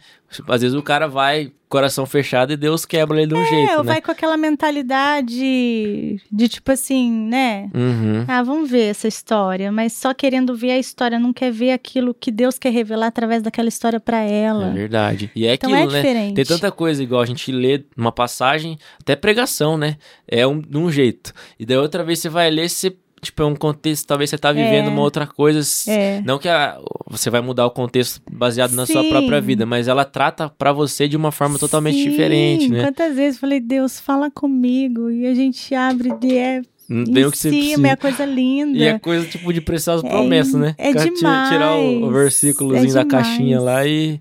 Às 0.48 0.62
vezes 0.62 0.78
o 0.78 0.84
cara 0.84 1.08
vai, 1.08 1.52
coração 1.68 2.06
fechado, 2.06 2.54
e 2.54 2.56
Deus 2.56 2.86
quebra 2.86 3.18
ele 3.18 3.28
de 3.30 3.34
um 3.34 3.42
É, 3.42 3.46
jeito, 3.46 3.72
ou 3.72 3.84
né? 3.84 3.94
vai 3.94 4.02
com 4.04 4.12
aquela 4.12 4.38
mentalidade 4.38 6.22
de 6.32 6.48
tipo 6.48 6.72
assim, 6.72 7.12
né? 7.12 7.70
Uhum. 7.74 8.24
Ah, 8.28 8.44
vamos 8.44 8.70
ver 8.70 8.92
essa 8.92 9.08
história, 9.08 9.72
mas 9.72 9.94
só 9.94 10.14
querendo 10.14 10.56
ver 10.56 10.72
a 10.72 10.78
história, 10.78 11.18
não 11.20 11.34
quer 11.34 11.52
ver 11.52 11.72
aquilo 11.72 12.14
que 12.14 12.32
Deus 12.32 12.60
quer 12.60 12.70
revelar 12.72 13.08
através 13.08 13.42
daquela 13.42 13.68
história 13.68 14.00
pra 14.00 14.20
ela. 14.20 14.68
É 14.68 14.74
verdade. 14.74 15.32
E 15.36 15.48
é 15.48 15.56
então 15.56 15.74
aquilo, 15.74 15.90
é 15.90 15.94
né? 15.94 16.02
diferente. 16.02 16.36
Tem 16.36 16.46
tanta 16.46 16.72
coisa 16.72 17.02
igual 17.02 17.22
a 17.22 17.26
gente 17.26 17.52
lê 17.52 17.84
uma 17.98 18.12
passagem, 18.12 18.78
até 19.00 19.16
pregação, 19.16 19.76
né? 19.78 19.98
É 20.28 20.46
um, 20.46 20.60
de 20.62 20.78
um 20.78 20.92
jeito. 20.92 21.34
E 21.60 21.66
daí 21.66 21.78
outra 21.78 22.04
vez 22.04 22.20
você 22.20 22.30
vai 22.30 22.50
ler, 22.52 22.70
você, 22.70 22.96
tipo, 23.22 23.41
é 23.43 23.45
um 23.45 23.56
contexto, 23.56 24.07
talvez 24.07 24.30
você 24.30 24.38
tá 24.38 24.52
vivendo 24.52 24.88
É. 24.88 24.89
uma 24.89 25.02
outra 25.02 25.27
coisa. 25.27 25.61
É. 25.89 26.22
Não 26.26 26.38
que 26.39 26.49
a- 26.49 26.77
você 27.10 27.30
vai 27.30 27.41
mudar 27.41 27.65
o 27.65 27.72
contexto 27.72 28.22
baseado 28.31 28.72
na 28.73 28.85
sua 28.85 29.03
Sim. 29.03 29.10
própria 29.10 29.39
vida, 29.39 29.65
mas 29.65 29.88
ela 29.88 30.03
trata 30.06 30.49
pra 30.49 30.72
você 30.73 31.07
de 31.07 31.15
uma 31.18 31.31
forma 31.31 31.60
totalmente 31.60 31.98
Sim, 32.03 32.10
diferente, 32.10 32.69
né? 32.69 32.84
Quantas 32.84 33.15
vezes 33.15 33.35
eu 33.35 33.41
falei, 33.41 33.60
Deus, 33.60 33.99
fala 33.99 34.31
comigo. 34.31 35.10
E 35.10 35.27
a 35.27 35.34
gente 35.35 35.73
abre 35.76 36.14
de 36.18 36.35
é, 36.38 36.61
Não 36.89 37.03
tem 37.06 37.26
o 37.26 37.31
que 37.31 37.38
você 37.38 37.49
cima, 37.49 37.61
precisa. 37.61 37.88
é 37.88 37.95
coisa 37.95 38.26
linda. 38.26 38.77
E 38.77 38.84
é 38.84 38.98
coisa 38.99 39.26
tipo 39.27 39.53
de 39.53 39.61
preciosas 39.61 40.03
É 40.03 40.10
promessas, 40.10 40.56
né? 40.56 40.73
é 40.77 40.93
Cara, 40.93 41.10
tira- 41.11 41.48
Tirar 41.49 41.76
o, 41.76 41.88
o 41.88 41.93
demais, 41.95 42.14
versículozinho 42.14 42.91
é 42.91 42.93
da 42.93 43.06
caixinha 43.06 43.57
demais. 43.60 43.64
lá 43.64 43.85
e, 43.85 44.19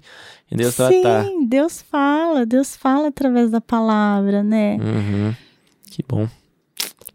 e 0.51 0.57
Deus 0.57 0.75
Sim, 0.75 0.77
tratar. 1.03 1.27
Deus 1.47 1.83
fala, 1.83 2.45
Deus 2.45 2.77
fala 2.77 3.09
através 3.09 3.51
da 3.51 3.61
palavra, 3.61 4.43
né? 4.43 4.77
Uhum. 4.81 5.35
Que 5.91 6.05
bom. 6.09 6.29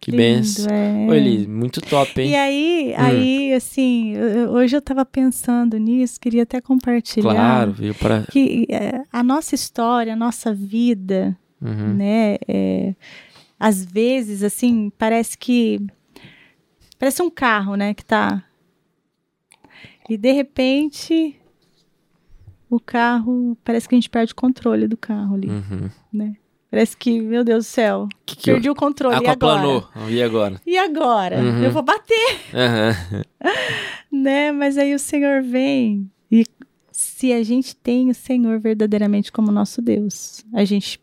Que 0.05 0.11
benção. 0.15 0.67
é. 0.71 1.07
Ô, 1.09 1.13
Eli, 1.15 1.47
muito 1.47 1.81
top, 1.81 2.21
hein? 2.21 2.29
E 2.29 2.35
aí, 2.35 2.93
Hum. 2.95 3.01
aí, 3.01 3.53
assim, 3.53 4.13
hoje 4.51 4.75
eu 4.77 4.81
tava 4.81 5.03
pensando 5.03 5.77
nisso, 5.79 6.19
queria 6.19 6.43
até 6.43 6.61
compartilhar. 6.61 7.31
Claro, 7.33 7.71
veio 7.71 7.95
para. 7.95 8.21
Que 8.31 8.67
é, 8.69 9.01
a 9.11 9.23
nossa 9.23 9.55
história, 9.55 10.13
a 10.13 10.15
nossa 10.15 10.53
vida, 10.53 11.35
Uhum. 11.59 11.95
né? 11.95 12.35
é, 12.47 12.93
às 13.59 13.83
vezes, 13.83 14.43
assim, 14.43 14.91
parece 14.95 15.35
que. 15.37 15.79
Parece 16.99 17.21
um 17.23 17.29
carro, 17.31 17.75
né? 17.75 17.93
Que 17.95 18.05
tá. 18.05 18.43
E 20.09 20.15
de 20.17 20.31
repente. 20.31 21.35
O 22.69 22.79
carro. 22.79 23.57
Parece 23.63 23.87
que 23.89 23.95
a 23.95 23.97
gente 23.97 24.09
perde 24.09 24.33
o 24.33 24.35
controle 24.35 24.87
do 24.87 24.97
carro 24.97 25.33
ali, 25.35 25.49
Uhum. 25.49 25.89
né? 26.13 26.35
Parece 26.75 26.97
que, 26.97 27.21
meu 27.21 27.41
Deus 27.45 27.65
do 27.65 27.69
céu, 27.69 28.09
Que 28.25 28.35
que 28.35 28.49
eu- 28.51 28.55
perdi 28.55 28.69
o 28.69 28.75
controle. 28.75 29.15
E 29.15 29.17
agora? 29.19 29.31
Aquaplanou. 29.31 29.87
E 30.09 30.21
agora? 30.21 30.61
E 30.67 30.77
agora? 30.77 31.37
Uhum. 31.39 31.63
Eu 31.63 31.71
vou 31.71 31.81
bater, 31.81 32.37
Aham. 32.53 33.23
né? 34.11 34.51
Mas 34.51 34.77
aí 34.77 34.93
o 34.93 34.99
Senhor 34.99 35.41
vem 35.41 36.11
e 36.29 36.43
se 36.91 37.31
a 37.31 37.41
gente 37.43 37.73
tem 37.77 38.09
o 38.09 38.13
Senhor 38.13 38.59
verdadeiramente 38.59 39.31
como 39.31 39.53
nosso 39.53 39.81
Deus, 39.81 40.43
a 40.53 40.65
gente 40.65 40.99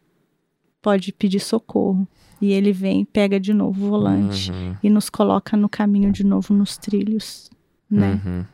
pode 0.82 1.11
pedir 1.11 1.40
socorro 1.40 2.07
e 2.39 2.53
ele 2.53 2.70
vem, 2.70 3.07
pega 3.07 3.40
de 3.40 3.55
novo 3.55 3.86
o 3.86 3.89
volante 3.89 4.51
Uhum. 4.53 4.77
e 4.82 4.90
nos 4.90 5.09
coloca 5.09 5.57
no 5.57 5.70
caminho 5.70 6.12
de 6.12 6.23
novo 6.23 6.53
nos 6.53 6.77
trilhos, 6.77 7.49
né? 7.90 8.20
Uhum. 8.27 8.44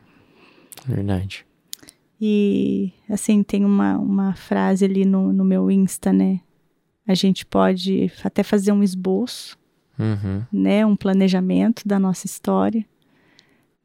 Verdade. 0.87 1.45
E 2.21 2.93
assim, 3.09 3.43
tem 3.43 3.65
uma, 3.65 3.97
uma 3.97 4.33
frase 4.35 4.85
ali 4.85 5.03
no, 5.03 5.33
no 5.33 5.43
meu 5.43 5.69
Insta, 5.69 6.13
né? 6.13 6.39
A 7.09 7.15
gente 7.15 7.43
pode 7.45 8.11
até 8.23 8.43
fazer 8.43 8.71
um 8.71 8.83
esboço 8.83 9.57
Uhum. 9.97 10.43
né, 10.53 10.85
um 10.85 10.95
planejamento 10.95 11.81
da 11.85 11.99
nossa 11.99 12.25
história, 12.25 12.85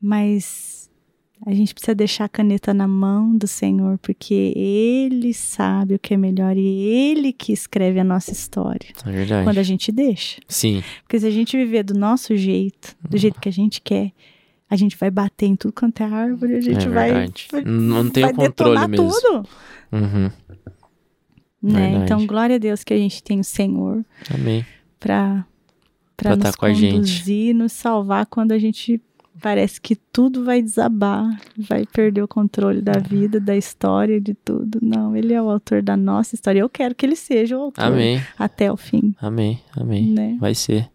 mas 0.00 0.88
A 1.46 1.52
gente 1.52 1.74
precisa 1.74 1.94
deixar 1.94 2.24
a 2.24 2.28
caneta 2.28 2.72
na 2.72 2.88
mão 2.88 3.36
do 3.36 3.46
Senhor, 3.46 3.98
porque 3.98 4.52
Ele 4.56 5.34
sabe 5.34 5.94
o 5.94 5.98
que 5.98 6.14
é 6.14 6.16
melhor 6.16 6.56
e 6.56 6.66
Ele 6.66 7.32
que 7.34 7.52
escreve 7.52 8.00
a 8.00 8.04
nossa 8.04 8.32
história. 8.32 8.88
É 9.04 9.10
verdade. 9.10 9.44
Quando 9.44 9.58
a 9.58 9.62
gente 9.62 9.92
deixa. 9.92 10.40
Sim. 10.48 10.82
Porque 11.02 11.20
se 11.20 11.26
a 11.26 11.30
gente 11.30 11.54
viver 11.56 11.82
do 11.82 11.92
nosso 11.92 12.34
jeito, 12.36 12.96
do 13.10 13.18
jeito 13.18 13.38
que 13.40 13.48
a 13.48 13.52
gente 13.52 13.82
quer, 13.82 14.12
a 14.70 14.76
gente 14.76 14.96
vai 14.96 15.10
bater 15.10 15.46
em 15.46 15.56
tudo 15.56 15.74
quanto 15.74 16.02
é 16.02 16.06
árvore, 16.06 16.54
a 16.54 16.60
gente 16.62 16.86
é 16.86 16.90
vai. 16.90 17.28
Não 17.64 18.08
tem 18.08 18.22
vai 18.22 18.32
o 18.32 18.36
controle 18.36 18.88
mesmo. 18.88 19.10
tudo. 19.10 19.48
Uhum. 19.92 20.30
Né? 21.72 22.02
Então, 22.04 22.26
glória 22.26 22.56
a 22.56 22.58
Deus 22.58 22.84
que 22.84 22.92
a 22.92 22.98
gente 22.98 23.22
tem 23.22 23.40
o 23.40 23.44
Senhor 23.44 24.04
Amém. 24.32 24.66
para 25.00 25.46
Pra 26.16 26.30
para 26.30 26.36
tá 26.36 26.48
nos 26.48 26.56
com 26.56 26.66
conduzir, 26.66 27.54
nos 27.54 27.72
salvar 27.72 28.26
quando 28.26 28.52
a 28.52 28.58
gente 28.58 29.00
parece 29.40 29.80
que 29.80 29.96
tudo 29.96 30.44
vai 30.44 30.62
desabar, 30.62 31.28
vai 31.56 31.84
perder 31.86 32.22
o 32.22 32.28
controle 32.28 32.80
da 32.80 32.98
vida, 32.98 33.40
da 33.40 33.56
história, 33.56 34.20
de 34.20 34.32
tudo. 34.32 34.78
Não, 34.80 35.16
ele 35.16 35.32
é 35.34 35.42
o 35.42 35.50
autor 35.50 35.82
da 35.82 35.96
nossa 35.96 36.34
história. 36.34 36.60
Eu 36.60 36.68
quero 36.68 36.94
que 36.94 37.04
ele 37.04 37.16
seja 37.16 37.58
o 37.58 37.62
autor 37.62 37.84
Amém. 37.84 38.22
até 38.38 38.70
o 38.70 38.76
fim, 38.76 39.14
Amém. 39.20 39.60
Amém. 39.76 40.06
né? 40.12 40.36
Vai 40.38 40.54
ser. 40.54 40.88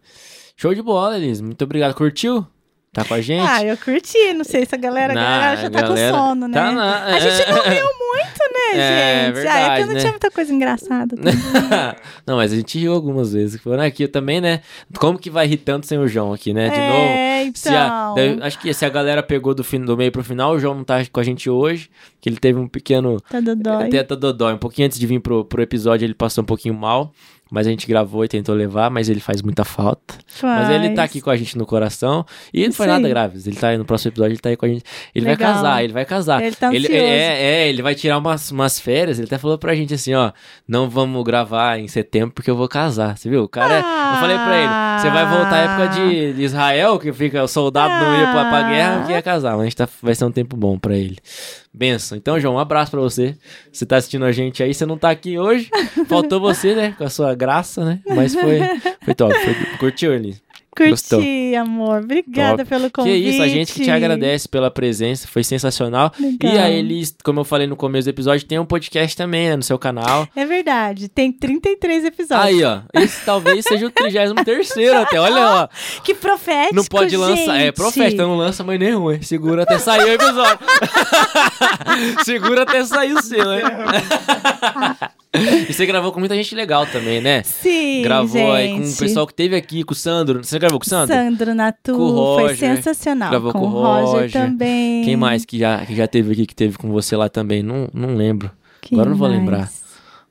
Show 0.56 0.74
de 0.74 0.82
bola, 0.82 1.16
Elise. 1.18 1.42
Muito 1.42 1.62
obrigado. 1.62 1.94
Curtiu? 1.94 2.46
Tá 2.92 3.04
com 3.04 3.14
a 3.14 3.20
gente? 3.20 3.46
Ah, 3.48 3.62
eu 3.64 3.76
curti. 3.76 4.32
Não 4.34 4.42
sei 4.42 4.66
se 4.66 4.74
a 4.74 4.78
galera, 4.78 5.12
a 5.12 5.14
Não, 5.14 5.22
galera 5.22 5.56
já 5.62 5.70
tá 5.70 5.80
galera 5.82 6.10
com 6.12 6.18
sono, 6.24 6.48
né? 6.48 6.54
tá 6.54 6.72
na- 6.72 7.04
A 7.04 7.20
gente 7.20 7.48
não 7.48 7.62
riu 7.62 7.84
muito, 7.84 8.40
né, 8.52 8.70
É, 8.74 8.76
gente? 8.76 8.78
ah, 8.78 9.20
é 9.28 9.32
verdade, 9.32 9.74
que 9.76 9.82
eu 9.82 9.86
não 9.86 9.94
né? 9.94 10.00
tinha 10.00 10.10
muita 10.12 10.30
coisa 10.32 10.52
engraçada. 10.52 11.16
não, 12.26 12.36
mas 12.36 12.52
a 12.52 12.56
gente 12.56 12.78
riu 12.80 12.92
algumas 12.92 13.32
vezes. 13.32 13.60
Foram 13.60 13.84
aqui 13.84 14.08
também, 14.08 14.40
né? 14.40 14.60
Como 14.98 15.18
que 15.20 15.30
vai 15.30 15.46
rir 15.46 15.58
tanto 15.58 15.86
sem 15.86 15.98
o 15.98 16.08
João 16.08 16.32
aqui, 16.32 16.52
né? 16.52 16.68
De 16.68 16.76
novo. 16.78 16.98
é, 16.98 17.42
então. 17.44 17.54
Se 17.62 17.68
a- 17.68 18.14
acho 18.46 18.58
que 18.58 18.74
se 18.74 18.84
a 18.84 18.88
galera 18.88 19.22
pegou 19.22 19.54
do, 19.54 19.62
fim, 19.62 19.80
do 19.80 19.96
meio 19.96 20.10
pro 20.10 20.24
final, 20.24 20.54
o 20.54 20.58
João 20.58 20.74
não 20.74 20.82
tá 20.84 20.96
com 21.12 21.20
a 21.20 21.24
gente 21.24 21.48
hoje, 21.48 21.88
que 22.20 22.28
ele 22.28 22.38
teve 22.38 22.58
um 22.58 22.66
pequeno 22.66 23.20
Tá 23.30 23.38
dodói. 23.38 23.88
teta 23.88 24.16
dodói. 24.16 24.54
Um 24.54 24.58
pouquinho 24.58 24.86
antes 24.86 24.98
de 24.98 25.06
vir 25.06 25.20
pro, 25.20 25.44
pro 25.44 25.62
episódio, 25.62 26.04
ele 26.06 26.14
passou 26.14 26.42
um 26.42 26.46
pouquinho 26.46 26.74
mal, 26.74 27.12
mas 27.50 27.66
a 27.66 27.70
gente 27.70 27.86
gravou 27.86 28.24
e 28.24 28.28
tentou 28.28 28.54
levar, 28.54 28.90
mas 28.90 29.08
ele 29.08 29.20
faz 29.20 29.42
muita 29.42 29.64
falta. 29.64 30.14
Mas 30.42 30.70
ele 30.70 30.90
tá 30.90 30.96
Faz. 31.02 31.10
aqui 31.10 31.20
com 31.20 31.30
a 31.30 31.36
gente 31.36 31.58
no 31.58 31.66
coração 31.66 32.24
e 32.54 32.64
não 32.66 32.72
foi 32.72 32.86
nada 32.86 33.06
aí. 33.06 33.10
grave. 33.12 33.38
Ele 33.44 33.56
tá 33.56 33.68
aí 33.68 33.78
no 33.78 33.84
próximo 33.84 34.10
episódio, 34.10 34.32
ele 34.32 34.40
tá 34.40 34.48
aí 34.50 34.56
com 34.56 34.66
a 34.66 34.68
gente. 34.68 34.84
Ele 35.14 35.24
vai 35.24 35.34
Legal. 35.34 35.54
casar, 35.54 35.84
ele 35.84 35.92
vai 35.92 36.04
casar. 36.04 36.42
Ele 36.42 36.54
tá 36.56 36.74
ele, 36.74 36.86
ansioso. 36.86 37.04
é, 37.04 37.42
é, 37.42 37.68
ele 37.68 37.82
vai 37.82 37.94
tirar 37.94 38.18
umas, 38.18 38.50
umas 38.50 38.78
férias. 38.78 39.18
Ele 39.18 39.26
até 39.26 39.38
falou 39.38 39.58
pra 39.58 39.74
gente 39.74 39.94
assim: 39.94 40.14
ó, 40.14 40.32
não 40.68 40.88
vamos 40.88 41.22
gravar 41.24 41.78
em 41.78 41.88
setembro 41.88 42.32
porque 42.34 42.50
eu 42.50 42.56
vou 42.56 42.68
casar. 42.68 43.16
Você 43.16 43.28
viu? 43.28 43.42
O 43.42 43.48
cara, 43.48 43.74
é- 43.74 43.78
eu 43.80 44.20
falei 44.20 44.36
pra 44.36 44.56
ele: 44.58 45.00
você 45.00 45.10
vai 45.10 45.26
voltar 45.26 45.54
à 45.54 45.58
época 45.58 45.88
de, 46.00 46.32
de 46.34 46.42
Israel, 46.42 46.98
que 46.98 47.12
fica 47.12 47.42
o 47.42 47.48
soldado 47.48 47.92
não 47.92 48.18
ia 48.20 48.30
pra, 48.32 48.44
pra 48.48 48.62
guerra, 48.68 49.06
que 49.06 49.12
ia 49.12 49.22
casar. 49.22 49.56
Mas 49.56 49.74
tá, 49.74 49.88
vai 50.02 50.14
ser 50.14 50.24
um 50.24 50.32
tempo 50.32 50.56
bom 50.56 50.78
pra 50.78 50.94
ele. 50.96 51.18
Benção. 51.72 52.18
Então, 52.18 52.38
João, 52.40 52.54
um 52.56 52.58
abraço 52.58 52.90
pra 52.90 53.00
você. 53.00 53.36
Você 53.72 53.86
tá 53.86 53.96
assistindo 53.96 54.24
a 54.24 54.32
gente 54.32 54.60
aí, 54.62 54.74
você 54.74 54.84
não 54.84 54.98
tá 54.98 55.08
aqui 55.10 55.38
hoje. 55.38 55.70
Faltou 56.08 56.40
você, 56.40 56.74
né? 56.74 56.94
Com 56.98 57.04
a 57.04 57.08
sua 57.10 57.32
graça, 57.40 57.84
né? 57.84 57.98
Mas 58.06 58.34
foi, 58.34 58.60
foi 59.04 59.14
top. 59.14 59.34
Foi, 59.34 59.54
curtiu, 59.78 60.12
Elise? 60.14 60.40
Curti, 60.76 60.90
Gostou? 60.90 61.20
amor. 61.60 62.00
Obrigada 62.00 62.58
Top. 62.58 62.68
pelo 62.68 62.84
Que 62.84 62.90
convite. 62.90 63.28
isso, 63.28 63.42
a 63.42 63.48
gente 63.48 63.72
que 63.72 63.82
te 63.82 63.90
agradece 63.90 64.48
pela 64.48 64.70
presença, 64.70 65.26
foi 65.26 65.42
sensacional. 65.42 66.12
Legal. 66.18 66.54
E 66.54 66.58
a 66.58 66.70
Elis, 66.70 67.12
como 67.24 67.40
eu 67.40 67.44
falei 67.44 67.66
no 67.66 67.74
começo 67.74 68.06
do 68.06 68.10
episódio, 68.10 68.46
tem 68.46 68.56
um 68.56 68.64
podcast 68.64 69.16
também, 69.16 69.48
né, 69.48 69.56
no 69.56 69.64
seu 69.64 69.76
canal. 69.80 70.28
É 70.34 70.46
verdade, 70.46 71.08
tem 71.08 71.32
33 71.32 72.04
episódios. 72.04 72.46
Aí, 72.46 72.62
ó, 72.62 72.82
esse 72.94 73.24
talvez 73.24 73.64
seja 73.64 73.84
o 73.84 73.90
33 73.90 74.70
até, 74.94 75.18
olha 75.20 75.64
ó. 75.64 75.68
Que 76.04 76.14
profético, 76.14 76.76
Não 76.76 76.84
pode 76.84 77.16
lançar, 77.16 77.56
é 77.56 77.64
gente. 77.66 77.74
profeta, 77.74 78.08
então 78.14 78.28
não 78.28 78.36
lança 78.36 78.62
mais 78.62 78.78
nenhum, 78.78 79.10
hein? 79.10 79.20
Segura 79.22 79.64
até 79.64 79.76
sair 79.76 80.04
o 80.04 80.12
episódio. 80.12 80.66
Segura 82.24 82.62
até 82.62 82.84
sair 82.84 83.12
o 83.12 83.20
seu, 83.22 83.52
hein? 83.54 83.62
e 85.68 85.72
você 85.72 85.86
gravou 85.86 86.10
com 86.12 86.18
muita 86.18 86.34
gente 86.34 86.54
legal 86.54 86.86
também, 86.86 87.20
né? 87.20 87.42
Sim, 87.44 88.02
Gravou 88.02 88.52
aí 88.52 88.70
com 88.70 88.80
o 88.80 88.84
gente. 88.84 88.98
pessoal 88.98 89.26
que 89.26 89.34
teve 89.34 89.54
aqui, 89.54 89.84
com 89.84 89.92
o 89.92 89.96
Sandro. 89.96 90.42
Você 90.42 90.58
gravou 90.58 90.78
com 90.80 90.86
o 90.86 90.88
Sandro? 90.88 91.14
Sandro 91.14 91.54
Natu, 91.54 91.92
Com 91.94 92.02
o 92.02 92.34
foi 92.34 92.42
Roger. 92.48 92.56
sensacional. 92.76 93.30
Gravou 93.30 93.52
com, 93.52 93.58
com 93.60 93.66
o 93.66 93.70
o 93.76 93.82
Roger, 93.82 94.22
Roger. 94.22 94.32
também. 94.32 95.04
Quem 95.04 95.16
mais 95.16 95.44
que 95.44 95.58
já, 95.58 95.84
que 95.86 95.94
já 95.94 96.06
teve 96.08 96.32
aqui, 96.32 96.46
que 96.46 96.54
teve 96.54 96.76
com 96.78 96.90
você 96.90 97.14
lá 97.16 97.28
também? 97.28 97.62
Não, 97.62 97.88
não 97.94 98.14
lembro. 98.16 98.50
Quem 98.82 98.96
Agora 98.96 99.08
eu 99.08 99.10
não 99.12 99.18
vou 99.18 99.28
mais? 99.28 99.40
lembrar. 99.40 99.70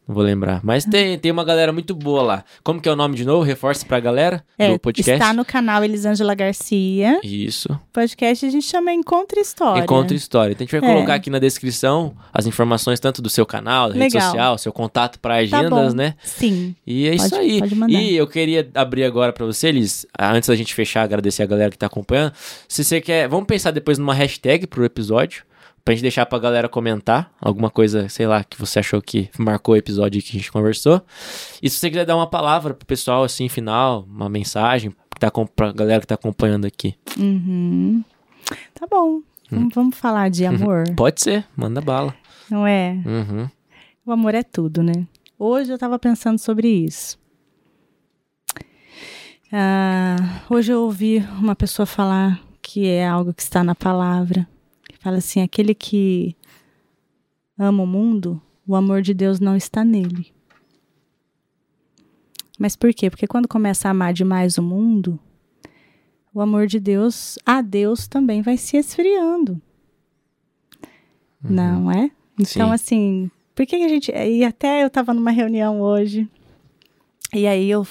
Não 0.10 0.16
vou 0.16 0.24
lembrar. 0.24 0.60
Mas 0.64 0.86
tem, 0.86 1.20
tem 1.20 1.32
uma 1.32 1.44
galera 1.44 1.72
muito 1.72 1.94
boa 1.94 2.24
lá. 2.24 2.44
Como 2.64 2.82
que 2.82 2.90
é 2.90 2.92
o 2.92 2.96
nome 2.96 3.16
de 3.16 3.24
novo? 3.24 3.44
Reforça 3.44 3.86
pra 3.86 4.00
galera 4.00 4.44
É, 4.58 4.74
do 4.74 4.80
podcast. 4.80 5.12
Está 5.12 5.32
no 5.34 5.46
canal 5.46 5.84
Elisângela 5.84 6.34
Garcia. 6.34 7.20
Isso. 7.24 7.70
Podcast 7.94 8.44
a 8.44 8.50
gente 8.50 8.66
chama 8.66 8.92
Encontra 8.92 9.40
História. 9.40 9.84
Encontra 9.84 10.18
história. 10.18 10.54
Então 10.54 10.64
a 10.64 10.68
gente 10.68 10.80
vai 10.82 10.90
É. 10.90 10.94
colocar 10.96 11.14
aqui 11.14 11.30
na 11.30 11.38
descrição 11.38 12.16
as 12.34 12.48
informações 12.48 13.00
tanto 13.00 13.22
do 13.22 13.30
seu 13.30 13.46
canal, 13.46 13.90
da 13.90 13.94
rede 14.00 14.16
Legal. 14.16 14.32
social, 14.32 14.58
seu 14.58 14.74
contato 14.74 15.20
para 15.20 15.36
Tá 15.36 15.40
agendas, 15.42 15.94
bom. 15.94 15.98
né? 15.98 16.16
Sim. 16.24 16.76
E 16.88 17.08
é 17.08 17.14
isso 17.14 17.30
Pode- 17.30 17.42
aí. 17.44 17.60
pode 17.60 17.76
mandar. 17.76 17.94
E 18.02 18.16
eu 18.18 18.26
queria 18.26 18.68
abrir 18.74 19.04
agora 19.04 19.32
pra 19.32 19.46
você, 19.46 19.72
ah, 20.18 20.32
antes 20.34 20.50
da 20.50 20.56
gente 20.56 20.74
fechar, 20.74 21.04
agradecer 21.04 21.44
a 21.44 21.46
galera 21.46 21.70
que 21.70 21.78
tá 21.78 21.86
acompanhando. 21.86 22.34
Se 22.68 22.84
você 22.84 23.00
quer, 23.00 23.28
vamos 23.28 23.46
pensar 23.46 23.70
depois 23.70 24.00
numa 24.00 24.16
hashtag 24.16 24.66
pro 24.66 24.84
episódio, 24.84 25.44
pra 25.90 25.96
gente 25.96 26.04
deixar 26.04 26.24
pra 26.28 26.38
galera 26.38 26.70
comentar 26.70 27.32
alguma 27.42 27.72
coisa, 27.72 28.08
sei 28.10 28.28
lá, 28.28 28.44
que 28.44 28.60
você 28.60 28.78
achou 28.78 29.02
que 29.02 29.28
marcou 29.40 29.74
o 29.74 29.78
episódio 29.78 30.22
que 30.22 30.30
a 30.30 30.40
gente 30.40 30.52
conversou. 30.52 31.02
E 31.64 31.68
se 31.68 31.78
você 31.78 31.90
quiser 31.90 32.06
dar 32.06 32.16
uma 32.16 32.28
palavra 32.28 32.76
pro 32.76 32.86
pessoal, 32.86 33.24
assim, 33.24 33.50
final, 33.50 34.06
uma 34.08 34.30
mensagem 34.30 34.92
que 34.92 35.20
tá, 35.20 35.32
pra 35.56 35.72
galera 35.72 36.00
que 36.00 36.06
tá 36.06 36.14
acompanhando 36.14 36.66
aqui. 36.66 36.94
Uhum. 37.18 38.04
Tá 38.76 38.86
bom. 38.86 39.22
Hum. 39.52 39.68
Vamos, 39.74 39.98
falar 39.98 40.30
de 40.30 40.46
amor, 40.46 40.84
Pode 40.96 41.22
ser, 41.22 41.44
manda 41.58 41.82
bala. 41.82 42.14
não 42.52 42.68
é? 42.68 42.92
Uhum. 43.04 43.50
O 44.06 44.12
amor 44.12 44.36
é 44.36 44.44
tudo, 44.44 44.84
né? 44.84 45.08
Hoje 45.40 45.72
eu 45.72 45.78
tava 45.80 45.98
pensando 45.98 46.38
sobre 46.38 46.68
isso. 46.68 47.18
Ah, 49.52 50.44
hoje 50.52 50.72
eu 50.72 50.84
ouvi 50.84 51.18
uma 51.40 51.56
pessoa 51.56 51.88
falar 51.88 52.40
que 52.62 52.86
é 52.86 53.08
algo 53.08 53.34
que 53.34 53.42
está 53.42 53.64
na 53.64 53.74
palavra. 53.74 54.48
Fala 55.00 55.18
assim: 55.18 55.42
aquele 55.42 55.74
que 55.74 56.36
ama 57.58 57.84
o 57.84 57.88
mundo, 57.88 58.42
o 58.68 58.76
amor 58.76 59.02
de 59.02 59.14
Deus 59.14 59.40
não 59.40 59.56
está 59.56 59.84
nele. 59.84 60.32
Mas 62.58 62.76
por 62.76 62.94
quê? 62.94 63.10
Porque 63.10 63.26
quando 63.26 63.48
começa 63.48 63.88
a 63.88 63.92
amar 63.92 64.14
demais 64.14 64.58
o 64.58 64.62
mundo, 64.62 65.18
o 66.34 66.42
amor 66.42 66.68
de 66.68 66.80
Deus 66.80 67.40
a 67.46 67.62
Deus 67.62 68.08
também 68.08 68.42
vai 68.42 68.58
se 68.58 68.78
esfriando. 68.78 69.62
Não 71.42 71.90
é? 71.90 72.12
Então, 72.38 72.68
Sim. 72.68 72.74
assim, 72.74 73.32
por 73.56 73.66
que 73.66 73.76
a 73.78 73.90
gente. 73.90 74.12
E 74.12 74.44
até 74.44 74.84
eu 74.84 74.90
tava 74.90 75.14
numa 75.14 75.32
reunião 75.32 75.82
hoje. 75.82 76.30
E 77.34 77.48
aí 77.48 77.70
eu. 77.70 77.88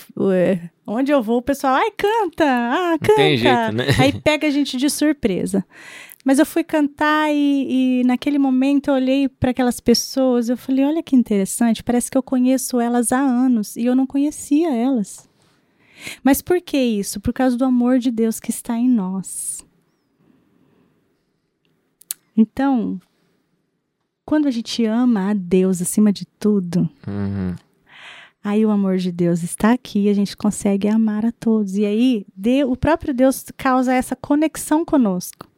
Onde 0.87 1.13
eu 1.13 1.23
vou, 1.23 1.39
o 1.39 1.43
pessoal, 1.43 1.75
ai, 1.75 1.91
canta! 1.91 2.45
Ah, 2.47 2.99
canta! 2.99 3.37
jeito, 3.37 3.73
né? 3.73 3.85
Aí 3.99 4.21
pega 4.21 4.47
a 4.47 4.51
gente 4.51 4.77
de 4.77 4.89
surpresa. 4.89 5.65
Mas 6.29 6.39
eu 6.39 6.45
fui 6.45 6.63
cantar 6.63 7.33
e, 7.33 8.01
e 8.01 8.05
naquele 8.05 8.39
momento 8.39 8.89
eu 8.89 8.95
olhei 8.95 9.31
para 9.31 9.51
aquelas 9.51 9.81
pessoas, 9.81 10.51
eu 10.51 10.59
falei, 10.59 10.85
olha 10.85 11.03
que 11.03 11.17
interessante, 11.17 11.83
parece 11.83 12.11
que 12.11 12.19
eu 12.19 12.23
conheço 12.23 12.79
elas 12.79 13.13
há 13.13 13.19
anos 13.19 13.77
e 13.77 13.87
eu 13.87 13.97
não 13.97 14.07
conhecia 14.07 14.69
elas. 14.71 15.27
Mas 16.23 16.43
por 16.43 16.61
que 16.61 16.77
isso? 16.77 17.19
Por 17.19 17.33
causa 17.33 17.57
do 17.57 17.65
amor 17.65 17.99
de 17.99 18.11
Deus 18.11 18.39
que 18.39 18.51
está 18.51 18.77
em 18.77 18.87
nós. 18.91 19.65
Então, 22.37 23.01
quando 24.25 24.47
a 24.47 24.51
gente 24.51 24.85
ama 24.85 25.31
a 25.31 25.33
Deus 25.35 25.81
acima 25.81 26.13
de 26.13 26.27
tudo, 26.39 26.89
Uhum. 27.07 27.55
Aí 28.45 28.65
o 28.67 28.71
amor 28.71 28.99
de 28.99 29.11
Deus 29.11 29.43
está 29.43 29.73
aqui 29.73 30.05
e 30.05 30.09
a 30.09 30.15
gente 30.15 30.37
consegue 30.37 30.89
amar 30.89 31.25
a 31.27 31.33
todos. 31.33 31.77
E 31.77 31.85
aí 31.85 32.25
de- 32.37 32.65
o 32.65 32.77
próprio 32.77 33.13
Deus 33.13 33.45
causa 33.57 33.93
essa 33.93 34.15
conexão 34.15 34.85
conosco, 34.85 35.49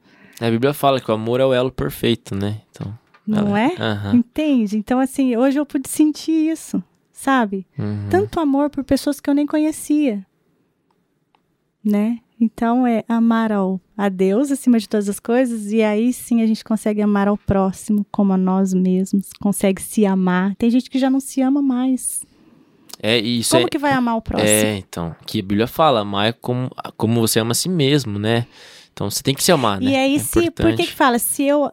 A 0.41 0.51
Bíblia 0.51 0.73
fala 0.73 1.01
que 1.01 1.11
o 1.11 1.15
amor 1.15 1.41
é 1.41 1.45
o 1.45 1.53
elo 1.53 1.71
perfeito, 1.71 2.35
né? 2.35 2.63
Então, 2.71 2.99
não 3.27 3.57
ela- 3.57 3.61
é? 3.61 3.75
Aham. 3.79 4.17
Entende? 4.17 4.77
Então, 4.79 4.99
assim, 4.99 5.37
hoje 5.37 5.59
eu 5.61 5.67
pude 5.67 5.89
sentir 5.89 6.33
isso, 6.51 6.83
sabe? 7.13 7.67
Uhum. 7.79 8.09
Tanto 8.11 8.41
amor 8.41 8.71
por 8.71 8.83
pessoas 8.83 9.21
que 9.21 9.29
eu 9.29 9.35
nem 9.35 9.47
conhecia, 9.47 10.25
né? 11.85 12.19
Então, 12.41 12.87
é 12.87 13.05
amar 13.07 13.53
ao, 13.53 13.79
a 13.95 14.09
Deus 14.09 14.51
acima 14.51 14.79
de 14.79 14.89
todas 14.89 15.11
as 15.11 15.21
coisas, 15.21 15.73
e 15.73 15.83
aí 15.83 16.11
sim 16.11 16.41
a 16.41 16.47
gente 16.47 16.65
consegue 16.65 17.03
amar 17.03 17.29
ao 17.29 17.37
próximo 17.37 18.07
como 18.11 18.33
a 18.33 18.37
nós 18.39 18.73
mesmos, 18.73 19.31
consegue 19.39 19.83
se 19.83 20.07
amar. 20.07 20.55
Tem 20.57 20.71
gente 20.71 20.89
que 20.89 20.99
já 20.99 21.11
não 21.11 21.21
se 21.21 21.43
ama 21.43 21.61
mais. 21.61 22.25
É, 23.03 23.19
isso 23.19 23.55
como 23.55 23.67
é, 23.67 23.69
que 23.69 23.79
vai 23.79 23.93
amar 23.93 24.17
o 24.17 24.23
próximo? 24.23 24.49
É, 24.49 24.77
então, 24.79 25.15
que 25.27 25.41
a 25.41 25.43
Bíblia 25.43 25.67
fala, 25.67 26.01
amar 26.01 26.29
é 26.29 26.33
como, 26.33 26.71
como 26.97 27.21
você 27.21 27.41
ama 27.41 27.53
a 27.53 27.55
si 27.55 27.69
mesmo, 27.69 28.19
né? 28.19 28.47
Então 29.01 29.11
você 29.11 29.23
tem 29.23 29.35
que 29.35 29.43
se 29.43 29.51
amar, 29.51 29.81
né? 29.81 29.93
E 29.93 29.97
aí, 29.97 30.17
é 30.17 30.19
se, 30.19 30.51
por 30.51 30.77
que 30.77 30.87
fala? 30.89 31.19
Se 31.19 31.43
eu. 31.43 31.73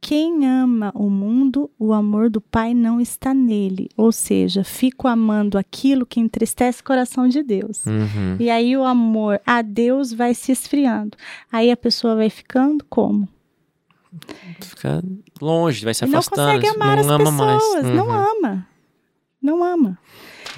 Quem 0.00 0.44
ama 0.44 0.90
o 0.96 1.08
mundo, 1.08 1.70
o 1.78 1.92
amor 1.92 2.28
do 2.28 2.40
Pai 2.40 2.74
não 2.74 3.00
está 3.00 3.32
nele. 3.32 3.88
Ou 3.96 4.10
seja, 4.10 4.64
fico 4.64 5.06
amando 5.06 5.56
aquilo 5.56 6.04
que 6.04 6.18
entristece 6.18 6.80
o 6.80 6.84
coração 6.84 7.28
de 7.28 7.40
Deus. 7.40 7.86
Uhum. 7.86 8.36
E 8.40 8.50
aí 8.50 8.76
o 8.76 8.82
amor 8.84 9.40
a 9.46 9.62
Deus 9.62 10.12
vai 10.12 10.34
se 10.34 10.50
esfriando. 10.50 11.16
Aí 11.52 11.70
a 11.70 11.76
pessoa 11.76 12.16
vai 12.16 12.30
ficando 12.30 12.84
como? 12.90 13.28
fica 14.60 15.02
longe, 15.40 15.84
vai 15.84 15.94
se 15.94 16.04
E 16.04 16.08
não 16.08 16.18
afastando. 16.18 16.52
consegue 16.60 16.66
amar 16.74 16.96
não 16.96 17.02
as 17.02 17.08
ama 17.20 17.30
mais. 17.30 17.62
pessoas, 17.62 17.84
não 17.84 18.06
Uhum, 18.06 18.26
ama. 18.38 18.68
Não 19.42 19.62
ama. 19.62 19.98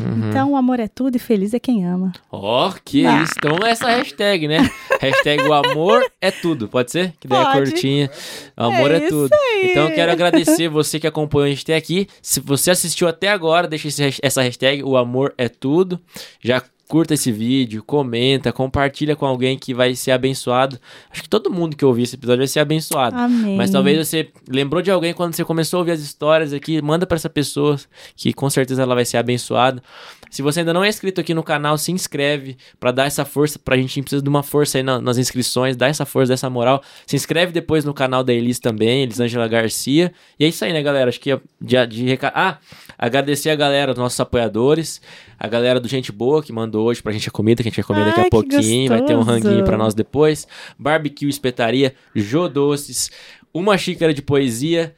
uhum. 0.00 0.28
Então, 0.30 0.52
o 0.52 0.56
amor 0.56 0.78
é 0.80 0.86
tudo 0.88 1.16
e 1.16 1.18
feliz 1.18 1.52
é 1.52 1.59
quem 1.59 1.84
ama. 1.86 2.12
Ó, 2.30 2.72
que 2.84 3.05
Ah. 3.05 3.22
isso. 3.22 3.34
Então 3.36 3.59
essa 3.66 3.88
hashtag, 3.88 4.46
né? 4.48 4.70
hashtag 5.00 5.42
o 5.42 5.52
amor 5.52 6.05
é 6.20 6.30
tudo. 6.30 6.68
Pode 6.68 6.90
ser? 6.92 7.12
Que 7.20 7.26
daí 7.28 7.40
é 7.40 7.44
Pode. 7.44 7.70
curtinha. 7.72 8.10
O 8.56 8.62
amor 8.62 8.90
é, 8.92 8.96
É 8.96 9.09
tudo. 9.09 9.30
aí. 9.34 9.70
Então 9.70 9.88
eu 9.88 9.94
quero 9.94 10.12
agradecer 10.12 10.68
você 10.68 10.98
que 11.00 11.06
acompanhou 11.06 11.46
a 11.46 11.48
gente 11.50 11.62
até 11.62 11.76
aqui. 11.76 12.06
Se 12.22 12.40
você 12.40 12.70
assistiu 12.70 13.09
até 13.09 13.28
agora, 13.28 13.66
deixa 13.68 13.88
esse 13.88 14.18
essa 14.22 14.40
hashtag 14.42 14.82
o 14.84 14.96
amor 14.96 15.34
é 15.36 15.48
tudo. 15.48 16.00
Já 16.40 16.62
curta 16.89 17.12
esse 17.15 17.31
vídeo, 17.31 17.82
comenta, 17.85 18.51
compartilha 18.51 19.15
com 19.15 19.27
alguém 19.27 19.59
que 19.59 19.74
vai 19.74 19.94
ser 19.94 20.10
abençoado. 20.10 20.78
Acho 21.10 21.23
que 21.23 21.28
todo 21.28 21.51
mundo 21.51 21.77
que 21.77 21.85
ouvir 21.85 22.05
esse 22.05 22.15
episódio 22.16 22.39
vai 22.39 22.47
ser 22.48 22.60
abençoado. 22.60 23.15
Amém. 23.15 23.56
Mas 23.59 23.70
talvez 23.70 23.98
você 24.09 24.31
lembrou 24.48 24.81
de 24.81 24.90
alguém 24.90 25.12
quando 25.12 25.35
você 25.35 25.44
começou 25.44 25.77
a 25.77 25.81
ouvir 25.81 25.90
as 25.93 26.01
histórias 26.01 26.52
aqui, 26.55 26.81
manda 26.81 27.06
pra 27.06 27.16
essa 27.16 27.28
pessoa 27.28 27.78
que 28.16 28.32
com 28.32 28.48
certeza 28.48 28.82
ela 28.82 28.94
vai 28.94 29.05
ser 29.05 29.19
abençoada. 29.19 29.82
Se 30.31 30.40
você 30.43 30.60
ainda 30.60 30.73
não 30.74 30.82
é 30.85 30.89
inscrito 30.89 31.20
aqui 31.20 31.32
no 31.35 31.43
canal, 31.43 31.77
se 31.78 31.90
inscreve 31.93 32.56
pra 32.81 32.90
dar 32.90 33.05
essa 33.06 33.24
força 33.24 33.59
pra 33.59 33.77
gente. 33.77 33.86
A 33.86 33.94
gente 33.94 34.02
precisa 34.05 34.23
de 34.23 34.28
uma 34.28 34.43
força 34.43 34.78
aí 34.78 34.82
na- 34.82 35.01
nas 35.01 35.16
inscrições, 35.19 35.77
dá 35.77 35.89
essa 35.89 36.05
força, 36.06 36.32
dessa 36.32 36.48
moral. 36.51 36.82
Se 37.06 37.16
inscreve 37.16 37.52
depois 37.52 37.85
no 37.85 37.93
canal 37.94 38.23
da 38.24 38.32
Elis 38.32 38.59
também, 38.59 39.02
Elisângela 39.02 39.47
Garcia. 39.48 40.12
E 40.39 40.44
é 40.44 40.48
isso 40.48 40.65
aí, 40.65 40.73
né, 40.73 40.82
galera? 40.82 41.09
Acho 41.09 41.20
que 41.20 41.32
é 41.32 41.40
de, 41.60 41.86
de 41.86 42.05
reca- 42.06 42.32
Ah, 42.35 42.59
agradecer 42.98 43.50
a 43.50 43.54
galera, 43.54 43.92
os 43.92 43.98
nossos 43.98 44.18
apoiadores, 44.18 45.00
a 45.38 45.46
galera 45.46 45.78
do 45.78 45.86
Gente 45.88 46.10
Boa 46.10 46.42
que 46.42 46.52
mandou 46.52 46.86
hoje 46.86 47.00
pra 47.02 47.12
gente 47.12 47.28
a 47.28 47.32
comida, 47.32 47.62
que 47.62 47.68
a 47.68 47.70
gente 47.70 47.76
vai 47.80 47.86
comer 47.86 48.04
daqui 48.04 48.20
Ai, 48.20 48.26
a 48.26 48.30
pouquinho. 48.30 48.88
Vai 48.88 49.04
ter 49.04 49.16
um 49.16 49.22
ranguinho 49.22 49.64
pra 49.64 49.78
nós 49.78 49.94
depois. 49.94 50.46
Barbecue 50.78 51.28
Espetaria, 51.28 51.94
Jô 52.14 52.48
Doces, 52.48 53.10
uma 53.54 53.78
xícara 53.78 54.12
de 54.12 54.20
poesia, 54.20 54.94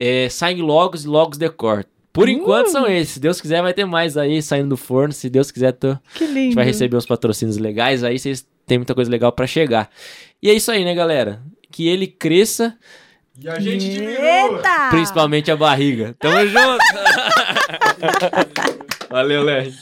é, 0.00 0.28
Saem 0.28 0.62
Logos 0.62 1.04
e 1.04 1.08
Logos 1.08 1.36
Decor. 1.38 1.84
Por 2.12 2.28
enquanto 2.28 2.68
são 2.68 2.86
esses. 2.86 3.14
Se 3.14 3.20
Deus 3.20 3.40
quiser, 3.40 3.62
vai 3.62 3.72
ter 3.72 3.86
mais 3.86 4.16
aí 4.18 4.42
saindo 4.42 4.68
do 4.68 4.76
forno. 4.76 5.12
Se 5.14 5.30
Deus 5.30 5.50
quiser, 5.50 5.72
tô... 5.72 5.92
a 5.92 6.00
Que 6.14 6.26
lindo. 6.26 6.40
gente 6.40 6.54
vai 6.54 6.64
receber 6.64 6.96
uns 6.96 7.06
patrocínios 7.06 7.56
legais 7.56 8.04
aí. 8.04 8.18
Vocês 8.18 8.46
têm 8.66 8.76
muita 8.78 8.94
coisa 8.94 9.10
legal 9.10 9.32
pra 9.32 9.46
chegar. 9.46 9.88
E 10.42 10.50
é 10.50 10.52
isso 10.52 10.70
aí, 10.70 10.84
né, 10.84 10.94
galera? 10.94 11.42
Que 11.70 11.88
ele 11.88 12.06
cresça, 12.06 12.76
E 13.38 13.48
a 13.48 13.58
gente 13.58 13.88
diminua. 13.88 14.20
Eita! 14.20 14.88
principalmente 14.90 15.50
a 15.50 15.56
barriga. 15.56 16.14
Tamo 16.18 16.46
junto! 16.46 16.78
Valeu, 19.10 19.42
Léo. 19.42 19.72